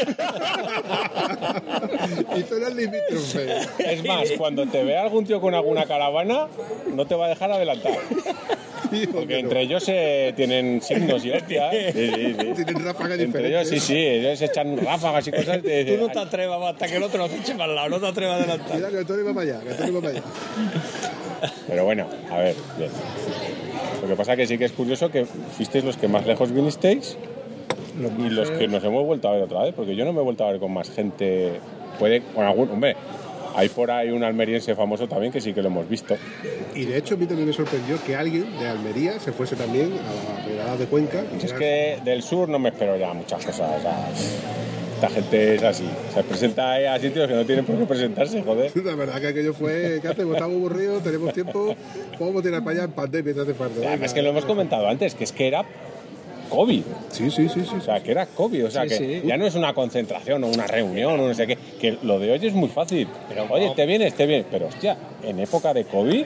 y 2.37 2.43
zona 2.43 2.69
limítrofe. 2.71 3.59
Es 3.79 4.05
más, 4.05 4.31
cuando 4.39 4.67
te 4.67 4.85
vea 4.85 5.03
algún 5.03 5.27
tío 5.27 5.41
con 5.41 5.55
alguna 5.55 5.85
caravana, 5.87 6.47
no 6.95 7.07
te 7.07 7.15
va 7.15 7.27
a 7.27 7.29
dejar 7.29 7.53
adelantar. 7.53 7.93
Porque 9.13 9.41
entre 9.41 9.63
ellos 9.63 9.83
se 9.83 10.33
tienen 10.37 10.81
signos 10.81 11.25
y 11.25 11.33
hostias. 11.33 11.75
Sí, 11.75 11.93
sí, 11.93 12.37
sí. 12.39 12.65
Tienen 12.65 12.85
ráfagas 12.85 13.19
Entre 13.19 13.49
ellos, 13.49 13.65
diferentes. 13.65 13.69
sí, 13.69 13.81
sí, 13.81 13.97
ellos 13.97 14.41
echan 14.43 14.77
ráfagas 14.79 15.27
y 15.27 15.31
cosas. 15.33 15.63
De, 15.63 15.85
Tú 15.85 16.07
no 16.07 16.13
te 16.13 16.19
atrevas 16.21 16.63
hasta 16.63 16.87
que 16.87 16.97
el 16.97 17.03
otro 17.03 17.19
lo 17.19 17.27
eche 17.27 17.55
para 17.55 17.65
el 17.65 17.75
lado, 17.75 17.89
no 17.89 18.01
te 18.01 18.07
atrevas 18.07 18.35
a 18.35 18.39
adelantar. 18.45 18.71
Cuidado 18.71 18.93
que 18.93 18.99
Antonio 18.99 19.25
va 19.25 19.35
para 19.35 19.51
allá, 19.51 19.61
que 19.65 19.71
Antonio 19.71 19.95
va 19.95 20.01
para 20.01 20.13
allá. 20.13 20.23
Pero 21.67 21.85
bueno, 21.85 22.07
a 22.31 22.39
ver, 22.39 22.55
bien. 22.79 22.91
Lo 24.03 24.09
que 24.09 24.15
pasa 24.17 24.37
que 24.37 24.47
sí 24.47 24.57
que 24.57 24.67
es 24.67 24.73
curioso 24.73 25.11
que 25.11 25.25
fuisteis 25.25 25.85
los 25.85 25.97
que 25.97 26.07
más 26.09 26.25
lejos 26.27 26.53
vinisteis 26.53 27.17
y 28.19 28.31
los 28.31 28.51
que 28.51 28.69
nos 28.69 28.85
hemos 28.85 29.05
vuelto 29.05 29.29
a 29.29 29.33
ver 29.33 29.43
otra 29.43 29.63
vez, 29.63 29.75
porque 29.75 29.97
yo 29.97 30.05
no 30.05 30.13
me 30.13 30.21
he 30.21 30.25
vuelto 30.25 30.45
a 30.45 30.53
ver 30.53 30.61
con 30.61 30.73
más 30.73 30.91
gente. 30.91 31.61
Puede, 31.99 32.21
con 32.23 32.45
algún, 32.45 32.71
hombre, 32.71 32.95
hay 33.57 33.71
por 33.71 33.91
ahí 33.91 34.11
un 34.11 34.23
almeriense 34.23 34.75
famoso 34.75 35.09
también 35.09 35.33
que 35.33 35.41
sí 35.41 35.55
que 35.55 35.63
lo 35.63 35.69
hemos 35.69 35.89
visto. 35.89 36.15
Y 36.75 36.85
de 36.85 36.99
hecho 36.99 37.15
a 37.15 37.17
mí 37.17 37.27
también 37.27 37.49
me 37.49 37.55
sorprendió 37.55 37.99
que 38.05 38.15
alguien 38.15 38.59
de 38.59 38.69
Almería 38.69 39.19
se 39.19 39.33
fuese 39.33 39.57
también 39.57 39.93
a 39.95 40.41
la 40.41 40.47
Regalada 40.47 40.77
de 40.77 40.87
Cuenca. 40.87 41.25
Es 41.43 41.55
que 41.55 41.99
del 42.05 42.23
sur 42.23 42.51
no 42.51 42.59
me 42.59 42.69
espero 42.69 42.99
ya 42.99 43.15
muchas 43.15 43.45
cosas. 43.45 43.79
o 43.79 43.83
sea, 43.83 44.09
esta 44.97 45.09
gente 45.09 45.55
es 45.55 45.63
así. 45.63 45.89
Se 46.15 46.23
presenta 46.23 46.95
a 46.95 46.99
sitios 46.99 47.27
que 47.29 47.35
no 47.35 47.47
tienen 47.47 47.65
por 47.65 47.79
qué 47.79 47.87
presentarse, 47.87 48.43
joder. 48.43 48.73
La 48.85 48.95
verdad 48.95 49.21
que 49.21 49.29
aquello 49.29 49.55
fue, 49.55 50.01
¿qué 50.03 50.09
hacemos? 50.09 50.35
Estamos 50.35 50.57
aburridos, 50.57 51.03
tenemos 51.03 51.33
tiempo, 51.33 51.75
a 51.75 52.43
tirar 52.43 52.63
para 52.63 52.77
allá 52.77 52.85
en 52.85 52.93
pandemia, 52.93 53.43
hace 53.43 53.55
falta. 53.55 53.89
Además 53.89 54.13
que 54.13 54.23
lo 54.23 54.31
hemos 54.31 54.45
comentado 54.45 54.87
antes, 54.87 55.15
que 55.15 55.25
es 55.25 55.33
que 55.33 55.49
era 55.49 55.65
COVID. 56.47 56.83
Sí, 57.11 57.31
sí, 57.31 57.49
sí, 57.49 57.61
sí. 57.65 57.77
O 57.77 57.81
sea, 57.81 58.03
que 58.03 58.11
era 58.11 58.27
COVID, 58.27 58.67
o 58.67 58.71
sea, 58.71 58.83
Sí, 58.85 58.89
que 58.91 58.97
sí. 59.21 59.23
ya 59.27 59.37
no 59.37 59.47
es 59.47 59.55
una 59.55 59.75
concentración 59.75 60.43
o 60.45 60.49
una 60.49 60.67
reunión 60.67 61.19
o 61.21 61.29
no 61.29 61.35
sé 61.35 61.47
qué, 61.47 61.57
que 61.81 61.99
lo 62.03 62.19
de 62.19 62.33
hoy 62.33 62.47
es 62.47 62.53
muy 62.55 62.69
fácil. 62.69 63.09
Pero, 63.29 63.47
Oye, 63.51 63.73
te 63.77 63.87
vienes, 63.87 64.15
te 64.15 64.27
vienes, 64.27 64.47
pero 64.51 64.67
hostia, 64.67 64.97
en 65.23 65.39
época 65.41 65.73
de 65.75 65.85
COVID, 65.85 66.25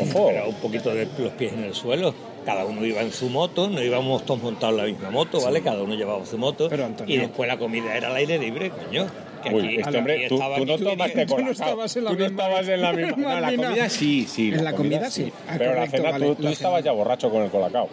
ojo, 0.00 0.26
Pero 0.28 0.48
un 0.48 0.54
poquito 0.56 0.94
de 0.94 1.06
los 1.18 1.32
pies 1.32 1.52
en 1.52 1.64
el 1.64 1.74
suelo. 1.74 2.14
Cada 2.44 2.66
uno 2.66 2.84
iba 2.84 3.00
en 3.00 3.10
su 3.10 3.30
moto, 3.30 3.68
no 3.70 3.82
íbamos 3.82 4.26
todos 4.26 4.42
montados 4.42 4.74
en 4.74 4.76
la 4.78 4.84
misma 4.92 5.10
moto, 5.10 5.40
¿vale? 5.40 5.62
Cada 5.62 5.82
uno 5.82 5.94
llevaba 5.94 6.26
su 6.26 6.36
moto. 6.36 6.68
Pero, 6.68 6.84
Antonio- 6.84 7.14
y 7.14 7.18
después 7.18 7.48
la 7.48 7.56
comida 7.56 7.96
era 7.96 8.08
al 8.08 8.16
aire 8.16 8.38
libre, 8.38 8.68
coño. 8.70 9.06
Que 9.42 9.54
Uy, 9.54 9.62
aquí- 9.66 9.76
este 9.76 9.98
hombre, 9.98 10.26
tú, 10.28 10.38
no 10.38 10.78
tomaste. 10.78 11.26
Tú 11.26 11.38
no 11.38 11.50
estabas 11.50 11.96
en 11.96 12.04
la 12.04 12.10
Tú 12.10 12.16
no 12.18 12.24
misma- 12.26 12.42
estabas 12.44 12.68
en 12.68 12.80
la 12.82 12.92
misma. 12.94 13.16
No, 13.16 13.40
la 13.40 13.56
comida 13.56 13.88
sí, 13.88 14.26
sí. 14.28 14.48
En 14.52 14.64
la 14.64 14.72
comida 14.74 15.10
sí. 15.10 15.32
Ah, 15.48 15.54
Pero 15.56 15.70
la 15.70 15.76
correcto, 15.76 15.96
cena, 15.96 16.10
vale, 16.10 16.26
tú, 16.26 16.34
tú 16.34 16.42
la 16.42 16.50
estabas 16.50 16.84
ya 16.84 16.92
borracho 16.92 17.30
con 17.30 17.42
el 17.42 17.50
colacao. 17.50 17.88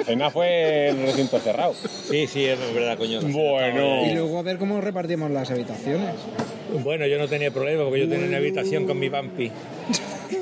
La 0.00 0.04
cena 0.04 0.30
fue 0.30 0.88
en 0.88 1.00
el 1.00 1.06
recinto 1.06 1.38
cerrado. 1.38 1.74
Sí, 2.08 2.26
sí, 2.26 2.44
es 2.46 2.58
verdad, 2.74 2.96
coño. 2.98 3.20
Bueno. 3.22 4.06
Y 4.06 4.14
luego 4.14 4.38
a 4.38 4.42
ver 4.42 4.56
cómo 4.58 4.80
repartimos 4.80 5.30
las 5.30 5.50
habitaciones. 5.50 6.14
Bueno, 6.82 7.06
yo 7.06 7.18
no 7.18 7.28
tenía 7.28 7.50
problema 7.50 7.84
porque 7.84 8.00
yo 8.00 8.08
tenía 8.08 8.26
una 8.28 8.36
habitación 8.38 8.86
con 8.86 8.98
mi 8.98 9.08
vampi. 9.08 9.50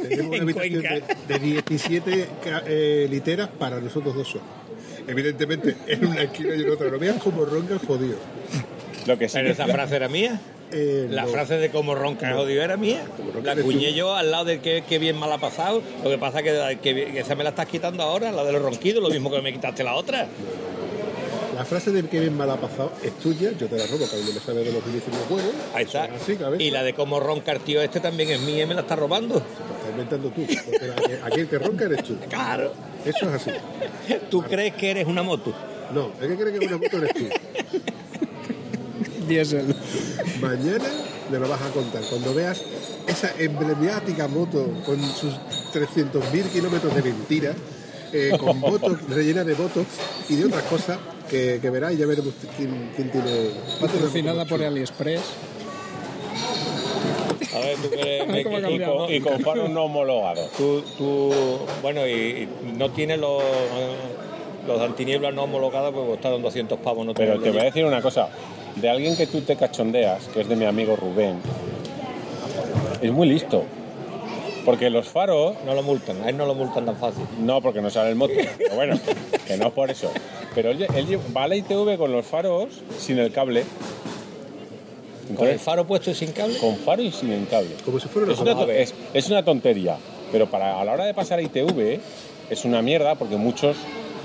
Tenemos 0.08 0.32
una 0.32 0.42
habitación 0.42 0.82
de, 0.82 0.88
Cuenca. 1.00 1.14
de 1.28 1.38
17 1.38 2.28
ca- 2.44 2.62
eh, 2.66 3.06
literas 3.10 3.48
para 3.58 3.80
nosotros 3.80 4.14
dos 4.14 4.28
solos. 4.28 4.46
Evidentemente, 5.06 5.74
en 5.86 6.06
una 6.06 6.22
esquina 6.22 6.54
y 6.54 6.62
en 6.62 6.70
otra. 6.70 6.90
No 6.90 6.98
vean 6.98 7.18
cómo 7.18 7.44
ronca 7.44 7.74
el 7.74 7.80
jodido. 7.80 8.16
Lo 9.06 9.18
que 9.18 9.28
sí 9.28 9.34
Pero 9.34 9.46
que- 9.46 9.52
esa 9.52 9.66
frase 9.66 9.96
era 9.96 10.08
mía. 10.08 10.38
Eh, 10.72 11.06
La 11.10 11.22
no. 11.22 11.28
frase 11.28 11.56
de 11.56 11.70
cómo 11.70 11.94
ronca 11.94 12.28
el 12.28 12.36
jodido 12.36 12.62
era 12.62 12.76
mía. 12.76 13.02
La 13.42 13.52
eres 13.52 13.64
cuñé 13.64 13.88
tú. 13.90 13.94
yo 13.94 14.14
al 14.14 14.30
lado 14.30 14.44
del 14.44 14.60
que, 14.60 14.84
que 14.88 14.98
bien 14.98 15.16
mal 15.16 15.32
ha 15.32 15.38
pasado. 15.38 15.82
Lo 16.04 16.10
que 16.10 16.18
pasa 16.18 16.40
es 16.40 16.44
que, 16.44 16.78
que, 16.94 17.12
que 17.12 17.20
esa 17.20 17.34
me 17.34 17.44
la 17.44 17.50
estás 17.50 17.66
quitando 17.66 18.02
ahora, 18.02 18.30
la 18.32 18.44
de 18.44 18.52
los 18.52 18.62
ronquidos, 18.62 19.02
lo 19.02 19.08
mismo 19.10 19.30
que 19.30 19.40
me 19.40 19.52
quitaste 19.52 19.82
la 19.84 19.94
otra. 19.94 20.26
La 21.54 21.64
frase 21.64 21.90
de 21.90 22.04
que 22.04 22.20
bien 22.20 22.36
mal 22.36 22.48
ha 22.50 22.56
pasado 22.56 22.92
es 23.02 23.12
tuya, 23.18 23.50
yo 23.58 23.66
te 23.66 23.76
la 23.76 23.84
robo, 23.86 24.06
cada 24.06 24.22
uno 24.22 24.32
me 24.32 24.38
sabe 24.38 24.62
de 24.62 24.70
los 24.72 25.28
buenos. 25.28 25.50
Ahí 25.74 25.84
está. 25.86 26.04
Así. 26.04 26.38
Y 26.60 26.70
la 26.70 26.84
de 26.84 26.94
cómo 26.94 27.18
ronca 27.18 27.50
el 27.50 27.60
tío 27.60 27.82
este 27.82 27.98
también 27.98 28.30
es 28.30 28.40
mía 28.42 28.62
y 28.62 28.66
me 28.66 28.74
la 28.74 28.82
está 28.82 28.94
robando. 28.94 29.40
Te 29.40 29.40
estás 29.40 29.90
inventando 29.90 30.28
tú. 30.30 30.46
Porque 30.70 30.86
la 30.86 30.94
que- 30.94 31.18
aquí 31.24 31.40
el 31.40 31.48
que 31.48 31.58
ronca 31.58 31.84
eres 31.86 32.04
tú. 32.04 32.16
Claro. 32.28 32.72
Eso 33.04 33.28
es 33.28 33.34
así. 33.34 33.50
¿Tú 34.30 34.42
crees 34.42 34.74
que 34.74 34.90
eres 34.92 35.06
una 35.08 35.22
moto? 35.24 35.52
No, 35.92 36.12
el 36.20 36.28
que 36.28 36.36
cree 36.36 36.52
que 36.58 36.64
es 36.64 36.70
una 36.70 36.78
moto 36.78 36.96
eres 36.98 37.14
tú. 37.14 37.24
Diésel. 39.28 39.74
Mañana 40.40 40.84
me 41.30 41.38
lo 41.38 41.48
vas 41.48 41.60
a 41.62 41.70
contar. 41.70 42.02
Cuando 42.08 42.34
veas 42.34 42.62
esa 43.06 43.30
emblemática 43.38 44.26
moto 44.28 44.66
con 44.84 45.00
sus 45.02 45.34
300.000 45.72 46.42
kilómetros 46.52 46.94
de 46.94 47.02
mentira, 47.02 47.52
eh, 48.12 48.32
con 48.38 48.60
botox, 48.62 49.08
rellena 49.10 49.44
de 49.44 49.54
botox 49.54 49.86
y 50.28 50.36
de 50.36 50.46
otras 50.46 50.62
cosas 50.64 50.98
que, 51.28 51.58
que 51.60 51.70
verás 51.70 51.92
y 51.92 51.98
ya 51.98 52.06
veremos 52.06 52.32
quién, 52.56 52.90
quién 52.96 53.10
tiene. 53.10 53.50
Patrocinada 53.80 54.44
por 54.46 54.62
AliExpress. 54.62 55.20
A 57.54 57.58
ver, 57.60 57.76
tú 57.76 57.88
eres... 57.94 58.26
Tú- 58.26 58.50
y, 58.70 58.80
con, 58.84 59.12
y 59.14 59.20
con 59.20 59.40
faros 59.40 59.70
no 59.70 59.84
homologados. 59.84 60.50
Tú, 60.52 60.82
tú, 60.96 61.32
bueno, 61.82 62.06
y, 62.06 62.10
y 62.12 62.48
no 62.76 62.90
tienes 62.90 63.18
los, 63.18 63.42
los 64.66 64.80
antinieblas 64.80 65.34
no 65.34 65.44
homologados, 65.44 65.92
pues 65.94 66.06
costaron 66.06 66.42
200 66.42 66.78
pavos. 66.80 67.06
No 67.06 67.14
Pero 67.14 67.40
te 67.40 67.50
voy 67.50 67.60
a 67.60 67.64
decir 67.64 67.84
una 67.84 68.00
cosa. 68.02 68.28
De 68.76 68.88
alguien 68.88 69.16
que 69.16 69.26
tú 69.26 69.40
te 69.40 69.56
cachondeas, 69.56 70.28
que 70.28 70.40
es 70.42 70.48
de 70.48 70.56
mi 70.56 70.64
amigo 70.64 70.96
Rubén, 70.96 71.36
es 73.00 73.12
muy 73.12 73.28
listo. 73.28 73.64
Porque 74.64 74.90
los 74.90 75.08
faros, 75.08 75.56
No 75.64 75.74
lo 75.74 75.82
multan, 75.82 76.22
a 76.22 76.28
él 76.28 76.36
no 76.36 76.44
lo 76.44 76.54
multan 76.54 76.84
tan 76.84 76.96
fácil. 76.96 77.24
no 77.40 77.62
porque 77.62 77.80
no 77.80 77.88
sale 77.88 78.10
el 78.10 78.16
moto, 78.16 78.34
pero 78.58 78.74
bueno, 78.74 79.00
que 79.46 79.56
no 79.56 79.70
por 79.70 79.90
eso. 79.90 80.10
Pero 80.54 80.70
él, 80.70 80.86
él 80.94 81.18
va 81.34 81.44
a 81.44 81.48
la 81.48 81.56
ITV 81.56 81.96
con 81.96 82.12
los 82.12 82.26
faros 82.26 82.82
sin 82.98 83.18
el 83.18 83.32
cable. 83.32 83.64
Con 85.36 85.48
el 85.48 85.58
faro 85.58 85.86
puesto 85.86 86.10
y 86.10 86.14
sin 86.14 86.32
cable. 86.32 86.56
con 86.58 86.76
faro 86.76 87.02
y 87.02 87.12
sin 87.12 87.32
el 87.32 87.46
cable. 87.48 87.70
Como 87.84 87.98
si 87.98 88.08
fuera 88.08 88.32
Es 88.32 88.40
una 88.40 88.52
es, 88.72 88.94
es 89.14 89.28
una 89.30 89.44
tontería, 89.44 89.96
pero 90.32 90.46
para, 90.50 90.80
a 90.80 90.84
la 90.84 90.92
hora 90.92 91.04
de 91.04 91.14
pasar 91.14 91.38
a 91.38 91.42
ITV 91.42 92.00
es 92.50 92.64
una 92.64 92.82
mierda 92.82 93.14
porque 93.14 93.36
muchos. 93.36 93.76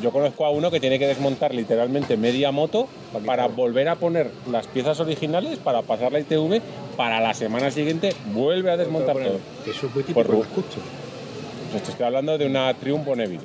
Yo 0.03 0.11
conozco 0.11 0.45
a 0.45 0.49
uno 0.49 0.69
que 0.69 0.81
tiene 0.81 0.99
que 0.99 1.07
desmontar 1.07 1.55
literalmente 1.55 2.17
media 2.17 2.51
moto 2.51 2.89
para 3.25 3.47
volver 3.47 3.87
a 3.87 3.95
poner 3.95 4.29
las 4.51 4.67
piezas 4.67 4.99
originales 4.99 5.57
para 5.59 5.81
pasar 5.81 6.11
la 6.11 6.19
ITV. 6.19 6.61
Para 6.97 7.21
la 7.21 7.33
semana 7.33 7.71
siguiente 7.71 8.13
vuelve 8.33 8.69
a 8.69 8.75
desmontar 8.75 9.15
todo. 9.15 9.39
Eso 9.65 9.87
es 9.87 9.95
muy 9.95 10.03
típico 10.03 10.21
Por. 10.27 10.45
Pues 10.45 11.83
te 11.83 11.91
estoy 11.91 12.05
hablando 12.05 12.37
de 12.37 12.45
una 12.47 12.73
Triumph 12.73 13.05
Bonneville. 13.05 13.39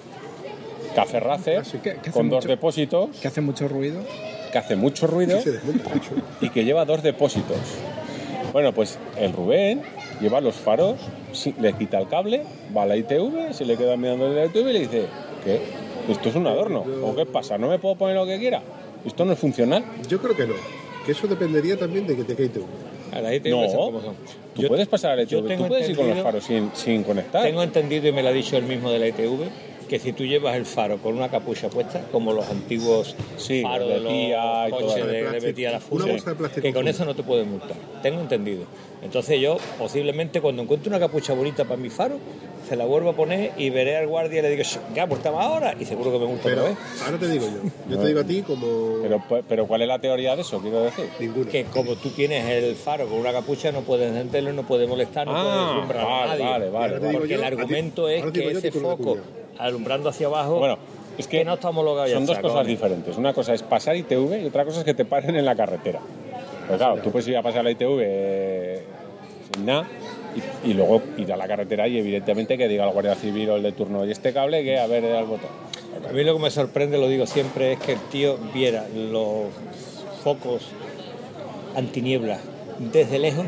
Café 0.96 1.20
Racer 1.20 1.58
Así 1.58 1.78
que- 1.78 1.92
que 1.94 2.00
hace 2.00 2.10
con 2.10 2.28
dos 2.28 2.44
depósitos 2.44 3.10
Que 3.18 3.28
hace 3.28 3.40
mucho 3.40 3.68
ruido. 3.68 4.00
que 4.50 4.58
hace 4.58 4.74
mucho 4.74 5.06
ruido 5.06 5.38
Y 6.40 6.50
que 6.50 6.64
lleva 6.64 6.84
dos 6.84 7.04
depósitos. 7.04 7.56
Bueno, 8.52 8.72
pues 8.72 8.98
el 9.16 9.32
Rubén 9.32 9.82
lleva 10.20 10.40
los 10.40 10.56
faros, 10.56 10.96
le 11.60 11.72
quita 11.74 11.98
el 11.98 12.08
cable, 12.08 12.42
va 12.76 12.82
a 12.82 12.86
la 12.86 12.96
ITV, 12.96 13.52
se 13.52 13.64
le 13.64 13.76
queda 13.76 13.96
mirando 13.96 14.28
la 14.28 14.46
ITV 14.46 14.70
y 14.70 14.72
le 14.72 14.78
dice, 14.80 15.06
¿qué? 15.44 15.60
¿Esto 16.08 16.28
es 16.30 16.34
un 16.34 16.46
adorno? 16.46 16.84
¿O 17.02 17.14
qué 17.14 17.26
pasa? 17.26 17.58
¿No 17.58 17.68
me 17.68 17.78
puedo 17.78 17.96
poner 17.96 18.16
lo 18.16 18.26
que 18.26 18.38
quiera? 18.38 18.62
¿Esto 19.04 19.24
no 19.24 19.32
es 19.32 19.38
funcional? 19.38 19.84
Yo 20.08 20.18
creo 20.20 20.34
que 20.36 20.46
no. 20.46 20.54
Que 21.04 21.12
eso 21.12 21.26
dependería 21.26 21.76
también 21.78 22.06
de 22.06 22.16
que 22.16 22.24
te 22.24 22.34
quede 22.34 22.48
tú. 22.48 22.64
A 23.12 23.20
la 23.20 23.34
ITV 23.34 23.50
No, 23.50 23.68
son 23.68 23.76
como 23.78 24.00
son. 24.02 24.14
tú 24.54 24.62
Yo- 24.62 24.68
puedes 24.68 24.86
pasar 24.88 25.12
a 25.12 25.16
la 25.16 25.22
yo 25.24 25.38
ITV, 25.38 25.42
tú 25.42 25.48
tengo 25.48 25.68
puedes 25.68 25.88
ir 25.88 25.96
con 25.96 26.06
los 26.08 26.16
entendido- 26.18 26.24
faros 26.24 26.44
sin, 26.44 26.70
sin 26.74 27.02
conectar. 27.04 27.42
Tengo 27.42 27.62
entendido 27.62 28.08
y 28.08 28.12
me 28.12 28.22
lo 28.22 28.28
ha 28.28 28.32
dicho 28.32 28.56
el 28.56 28.64
mismo 28.64 28.90
de 28.90 28.98
la 28.98 29.08
ITV 29.08 29.48
que 29.88 29.98
si 29.98 30.12
tú 30.12 30.24
llevas 30.26 30.54
el 30.56 30.66
faro 30.66 30.98
con 30.98 31.16
una 31.16 31.30
capucha 31.30 31.70
puesta, 31.70 32.02
como 32.12 32.34
los 32.34 32.46
antiguos 32.50 33.16
Sí, 33.38 33.62
faros 33.62 33.88
de 33.88 34.00
los 34.00 34.12
tía 34.12 34.66
coches 34.68 34.94
De 34.96 35.00
de, 35.06 35.12
de 35.12 35.20
plástico. 35.22 35.46
Betty 35.46 35.64
a 35.64 35.70
la 35.72 35.78
plástico 35.80 36.60
que 36.62 36.72
con 36.74 36.88
eso 36.88 37.04
no 37.06 37.14
te 37.14 37.22
pueden 37.22 37.50
multar. 37.50 37.76
Tengo 38.02 38.20
entendido. 38.20 38.64
Entonces 39.00 39.40
yo, 39.40 39.56
posiblemente, 39.78 40.42
cuando 40.42 40.60
encuentre 40.60 40.90
una 40.90 40.98
capucha 40.98 41.32
bonita 41.32 41.64
para 41.64 41.78
mi 41.80 41.88
faro, 41.88 42.16
se 42.68 42.76
la 42.76 42.84
vuelvo 42.84 43.10
a 43.10 43.12
poner 43.14 43.52
y 43.56 43.70
veré 43.70 43.96
al 43.96 44.06
guardia 44.06 44.38
y 44.40 44.42
le 44.42 44.50
digo, 44.50 44.62
ya, 44.94 45.06
pues 45.06 45.18
estaba 45.20 45.42
ahora, 45.42 45.74
y 45.80 45.84
seguro 45.84 46.12
que 46.12 46.18
me 46.18 46.26
gusta 46.26 46.42
Pero 46.44 46.60
otra 46.62 46.70
vez. 46.74 47.02
ahora 47.04 47.18
te 47.18 47.28
digo 47.28 47.46
yo. 47.46 47.70
Yo 47.90 47.98
te 47.98 48.06
digo 48.08 48.20
a 48.20 48.24
ti 48.24 48.42
como. 48.42 48.98
Pero, 49.02 49.22
pues, 49.28 49.44
pero 49.48 49.66
¿cuál 49.66 49.82
es 49.82 49.88
la 49.88 49.98
teoría 49.98 50.36
de 50.36 50.42
eso? 50.42 50.60
Quiero 50.60 50.82
decir. 50.82 51.08
Ninguna. 51.18 51.50
Que 51.50 51.64
como 51.64 51.96
tú 51.96 52.10
tienes 52.10 52.44
el 52.46 52.74
faro 52.76 53.06
con 53.08 53.18
una 53.18 53.32
capucha, 53.32 53.72
no 53.72 53.80
puedes 53.80 54.08
encenderlo, 54.10 54.52
no 54.52 54.62
puedes 54.64 54.88
molestar, 54.88 55.26
no 55.26 55.32
puedes 55.32 55.46
Ah, 55.48 55.72
alumbrar 55.72 56.00
a 56.00 56.04
vale, 56.04 56.28
nadie. 56.28 56.44
vale, 56.70 56.70
vale. 56.98 57.12
Porque 57.12 57.28
yo, 57.28 57.34
el 57.36 57.40
ti- 57.40 57.46
argumento 57.46 58.08
es 58.08 58.24
que 58.32 58.50
ese 58.50 58.70
foco, 58.72 59.16
alumbrando 59.58 60.08
hacia 60.10 60.26
abajo, 60.26 60.58
Bueno, 60.58 60.78
es 61.16 61.26
que, 61.26 61.38
que 61.38 61.44
no 61.44 61.54
está 61.54 61.70
homologado 61.70 62.06
ya 62.06 62.14
son 62.14 62.26
dos 62.26 62.38
cosas 62.38 62.66
diferentes. 62.66 63.16
Una 63.16 63.32
cosa 63.32 63.54
es 63.54 63.62
pasar 63.62 63.96
ITV 63.96 64.42
y 64.42 64.46
otra 64.46 64.64
cosa 64.64 64.80
es 64.80 64.84
que 64.84 64.94
te 64.94 65.04
paren 65.04 65.34
en 65.36 65.44
la 65.44 65.56
carretera. 65.56 66.00
Pues 66.66 66.78
claro, 66.78 67.00
tú 67.02 67.10
puedes 67.10 67.26
ir 67.28 67.36
a 67.36 67.42
pasar 67.42 67.64
la 67.64 67.70
ITV 67.70 67.98
eh, 68.02 68.82
sin 69.54 69.64
nada 69.66 69.88
y, 70.64 70.70
y 70.70 70.74
luego 70.74 71.02
ir 71.16 71.32
a 71.32 71.36
la 71.36 71.46
carretera 71.46 71.88
y 71.88 71.98
evidentemente 71.98 72.56
que 72.56 72.68
diga 72.68 72.84
el 72.84 72.92
guardia 72.92 73.14
civil 73.14 73.50
o 73.50 73.56
el 73.56 73.62
de 73.62 73.72
turno 73.72 74.04
y 74.04 74.10
este 74.10 74.32
cable 74.32 74.62
que 74.64 74.78
a 74.78 74.86
ver 74.86 75.04
al 75.04 75.26
botón. 75.26 75.50
A 76.08 76.12
mí 76.12 76.22
lo 76.24 76.34
que 76.36 76.42
me 76.42 76.50
sorprende, 76.50 76.98
lo 76.98 77.08
digo 77.08 77.26
siempre, 77.26 77.72
es 77.72 77.78
que 77.80 77.92
el 77.92 78.00
tío 78.10 78.38
viera 78.54 78.86
los 78.94 79.46
focos 80.22 80.68
antiniebla 81.74 82.38
desde 82.78 83.18
lejos 83.18 83.46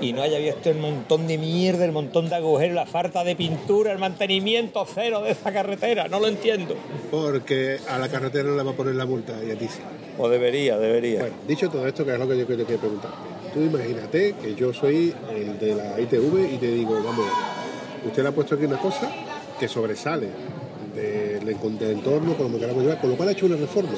y 0.00 0.12
no 0.12 0.22
haya 0.22 0.38
visto 0.38 0.68
el 0.70 0.78
montón 0.78 1.28
de 1.28 1.38
mierda, 1.38 1.84
el 1.84 1.92
montón 1.92 2.28
de 2.28 2.34
agujeros, 2.34 2.74
la 2.74 2.86
falta 2.86 3.22
de 3.22 3.36
pintura, 3.36 3.92
el 3.92 3.98
mantenimiento 3.98 4.84
cero 4.92 5.22
de 5.22 5.30
esa 5.30 5.52
carretera. 5.52 6.08
No 6.08 6.18
lo 6.18 6.26
entiendo. 6.26 6.74
Porque 7.10 7.78
a 7.88 7.98
la 7.98 8.08
carretera 8.08 8.48
no 8.48 8.56
le 8.56 8.62
va 8.64 8.72
a 8.72 8.74
poner 8.74 8.96
la 8.96 9.06
multa 9.06 9.34
y 9.46 9.50
a 9.50 9.56
ti 9.56 9.68
sí. 9.68 9.80
O 10.18 10.28
debería, 10.28 10.76
debería. 10.78 11.20
Bueno, 11.20 11.36
dicho 11.46 11.70
todo 11.70 11.86
esto, 11.86 12.04
que 12.04 12.12
es 12.12 12.18
lo 12.18 12.28
que 12.28 12.38
yo 12.38 12.46
quiero 12.46 12.66
que 12.66 12.78
preguntarte. 12.78 13.31
Tú 13.52 13.60
imagínate 13.60 14.34
que 14.42 14.54
yo 14.54 14.72
soy 14.72 15.12
el 15.34 15.58
de 15.58 15.74
la 15.74 16.00
ITV 16.00 16.54
y 16.54 16.56
te 16.58 16.70
digo, 16.70 16.94
vamos, 17.02 17.26
usted 18.06 18.22
le 18.22 18.28
ha 18.30 18.32
puesto 18.32 18.54
aquí 18.54 18.64
una 18.64 18.78
cosa 18.78 19.10
que 19.60 19.68
sobresale 19.68 20.28
del, 20.94 21.44
del 21.78 21.90
entorno, 21.90 22.34
como 22.36 22.58
queramos 22.58 22.82
llevar, 22.82 23.00
con 23.00 23.10
lo 23.10 23.16
cual 23.16 23.28
ha 23.28 23.32
hecho 23.32 23.46
una 23.46 23.56
reforma. 23.56 23.92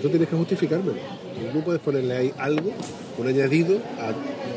Tú 0.00 0.08
tienes 0.08 0.28
que 0.28 0.36
justificármelo. 0.36 0.94
Tú 0.94 1.58
no 1.58 1.64
puedes 1.64 1.80
ponerle 1.82 2.16
ahí 2.16 2.32
algo, 2.38 2.70
un 3.18 3.26
añadido 3.26 3.78
a, 4.00 4.08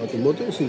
a 0.06 0.08
tu 0.08 0.18
moto 0.20 0.44
sin, 0.52 0.68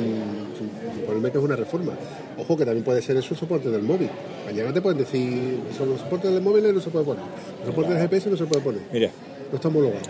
sin 0.58 1.04
ponerme 1.06 1.30
que 1.30 1.38
es 1.38 1.44
una 1.44 1.54
reforma. 1.56 1.92
Ojo 2.38 2.56
que 2.56 2.64
también 2.64 2.82
puede 2.84 3.00
ser 3.02 3.16
eso 3.16 3.34
el 3.34 3.38
soporte 3.40 3.70
del 3.70 3.82
móvil. 3.82 4.10
Mañana 4.46 4.72
te 4.72 4.80
pueden 4.80 4.98
decir, 4.98 5.60
son 5.76 5.90
los 5.90 6.00
soportes 6.00 6.32
del 6.32 6.42
móvil 6.42 6.74
no 6.74 6.80
se 6.80 6.90
puede 6.90 7.04
poner. 7.04 7.22
Los 7.60 7.66
soportes 7.68 7.94
del 7.94 8.02
GPS 8.02 8.30
no 8.30 8.36
se 8.36 8.44
puede 8.46 8.62
poner. 8.62 8.80
Mira, 8.92 9.10
No 9.50 9.56
está 9.56 9.68
homologado. 9.68 10.00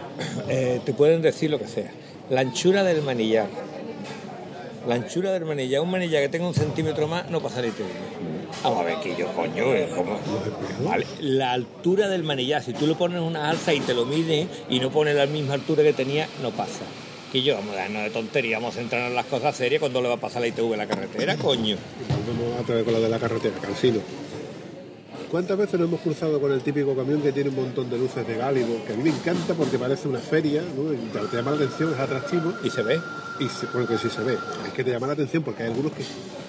eh, 0.48 0.80
te 0.84 0.94
pueden 0.94 1.20
decir 1.20 1.50
lo 1.50 1.58
que 1.58 1.66
sea. 1.66 1.90
La 2.28 2.40
anchura 2.40 2.82
del 2.82 3.02
manillar. 3.02 3.46
La 4.88 4.96
anchura 4.96 5.32
del 5.32 5.44
manillar. 5.44 5.80
Un 5.80 5.90
manillar 5.90 6.22
que 6.22 6.28
tenga 6.28 6.48
un 6.48 6.54
centímetro 6.54 7.06
más 7.06 7.30
no 7.30 7.40
pasa 7.40 7.60
el 7.60 7.66
ITV. 7.66 7.84
Vamos 8.64 8.80
a 8.80 8.84
ver 8.84 8.98
que 8.98 9.14
yo, 9.14 9.28
coño, 9.28 9.74
es 9.74 9.92
como... 9.92 10.18
Vale, 10.84 11.06
la 11.20 11.52
altura 11.52 12.08
del 12.08 12.24
manillar, 12.24 12.62
si 12.64 12.72
tú 12.72 12.86
le 12.86 12.96
pones 12.96 13.20
una 13.20 13.48
alza 13.48 13.72
y 13.74 13.80
te 13.80 13.94
lo 13.94 14.04
mides 14.06 14.48
y 14.68 14.80
no 14.80 14.90
pones 14.90 15.14
la 15.14 15.26
misma 15.26 15.54
altura 15.54 15.84
que 15.84 15.92
tenía, 15.92 16.26
no 16.42 16.50
pasa. 16.50 16.82
Que 17.30 17.42
yo, 17.42 17.54
vamos 17.54 17.74
a 17.74 17.78
darnos 17.78 18.02
de 18.02 18.10
tontería, 18.10 18.58
vamos 18.58 18.74
a 18.74 18.78
centrarnos 18.78 19.10
en 19.10 19.16
las 19.16 19.26
cosas 19.26 19.56
serias 19.56 19.78
cuando 19.78 20.00
le 20.02 20.08
va 20.08 20.14
a 20.14 20.20
pasar 20.20 20.42
la 20.42 20.48
ITV 20.48 20.72
en 20.72 20.78
la 20.78 20.86
carretera, 20.86 21.36
coño. 21.36 21.76
Vamos 22.26 22.60
a 22.60 22.64
través 22.64 22.84
con 22.84 22.92
lo 22.92 23.00
de 23.00 23.08
la 23.08 23.18
carretera, 23.20 23.54
cansino. 23.60 24.00
¿Cuántas 25.30 25.58
veces 25.58 25.80
nos 25.80 25.88
hemos 25.88 26.00
cruzado 26.00 26.40
con 26.40 26.52
el 26.52 26.60
típico 26.60 26.94
camión 26.94 27.20
que 27.20 27.32
tiene 27.32 27.50
un 27.50 27.56
montón 27.56 27.90
de 27.90 27.98
luces 27.98 28.26
de 28.26 28.36
gálido? 28.36 28.68
Que 28.86 28.92
a 28.92 28.96
mí 28.96 29.02
me 29.02 29.10
encanta 29.10 29.54
porque 29.54 29.78
parece 29.78 30.08
una 30.08 30.20
feria, 30.20 30.62
¿no? 30.76 30.92
Y 30.92 30.96
te, 30.96 31.18
te 31.18 31.36
llama 31.36 31.50
la 31.50 31.56
atención, 31.56 31.92
es 31.92 31.98
atractivo. 31.98 32.52
Y 32.62 32.70
se 32.70 32.82
ve. 32.82 33.00
Y 33.40 33.48
se, 33.48 33.66
bueno, 33.66 33.88
que 33.88 33.98
sí 33.98 34.08
se 34.08 34.22
ve. 34.22 34.38
Es 34.66 34.72
que 34.72 34.84
te 34.84 34.90
llama 34.92 35.08
la 35.08 35.14
atención 35.14 35.42
porque 35.42 35.64
hay 35.64 35.70
algunos 35.70 35.92
que 35.92 36.04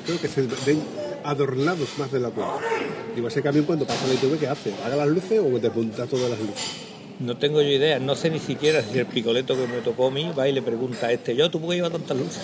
creo 0.06 0.22
que 0.22 0.28
se 0.28 0.42
ven 0.66 0.82
adornados 1.24 1.90
más 1.98 2.12
de 2.12 2.20
la 2.20 2.30
cuenta. 2.30 2.54
Digo, 3.16 3.28
ese 3.28 3.42
camión 3.42 3.66
cuando 3.66 3.86
pasa 3.86 4.06
la 4.08 4.14
ITV, 4.14 4.40
¿qué 4.40 4.48
hace? 4.48 4.74
¿Haga 4.86 4.96
las 4.96 5.08
luces 5.08 5.42
o 5.42 5.60
te 5.60 5.68
apunta 5.68 6.06
todas 6.06 6.30
las 6.30 6.40
luces? 6.40 6.88
No 7.20 7.36
tengo 7.36 7.64
yo 7.64 7.70
idea, 7.70 7.98
no 7.98 8.14
sé 8.16 8.30
ni 8.30 8.38
siquiera 8.38 8.84
si 8.84 9.00
el 9.00 9.08
picoleto 9.08 9.56
que 9.56 9.66
me 9.66 9.80
tocó 9.80 10.08
a 10.08 10.12
mí 10.12 10.32
va 10.38 10.48
y 10.48 10.52
le 10.52 10.62
pregunta 10.62 11.08
a 11.08 11.12
este, 11.12 11.36
yo, 11.36 11.50
¿tú 11.50 11.60
por 11.60 11.72
qué 11.72 11.78
llevas 11.78 11.92
tantas 11.92 12.16
luces? 12.16 12.40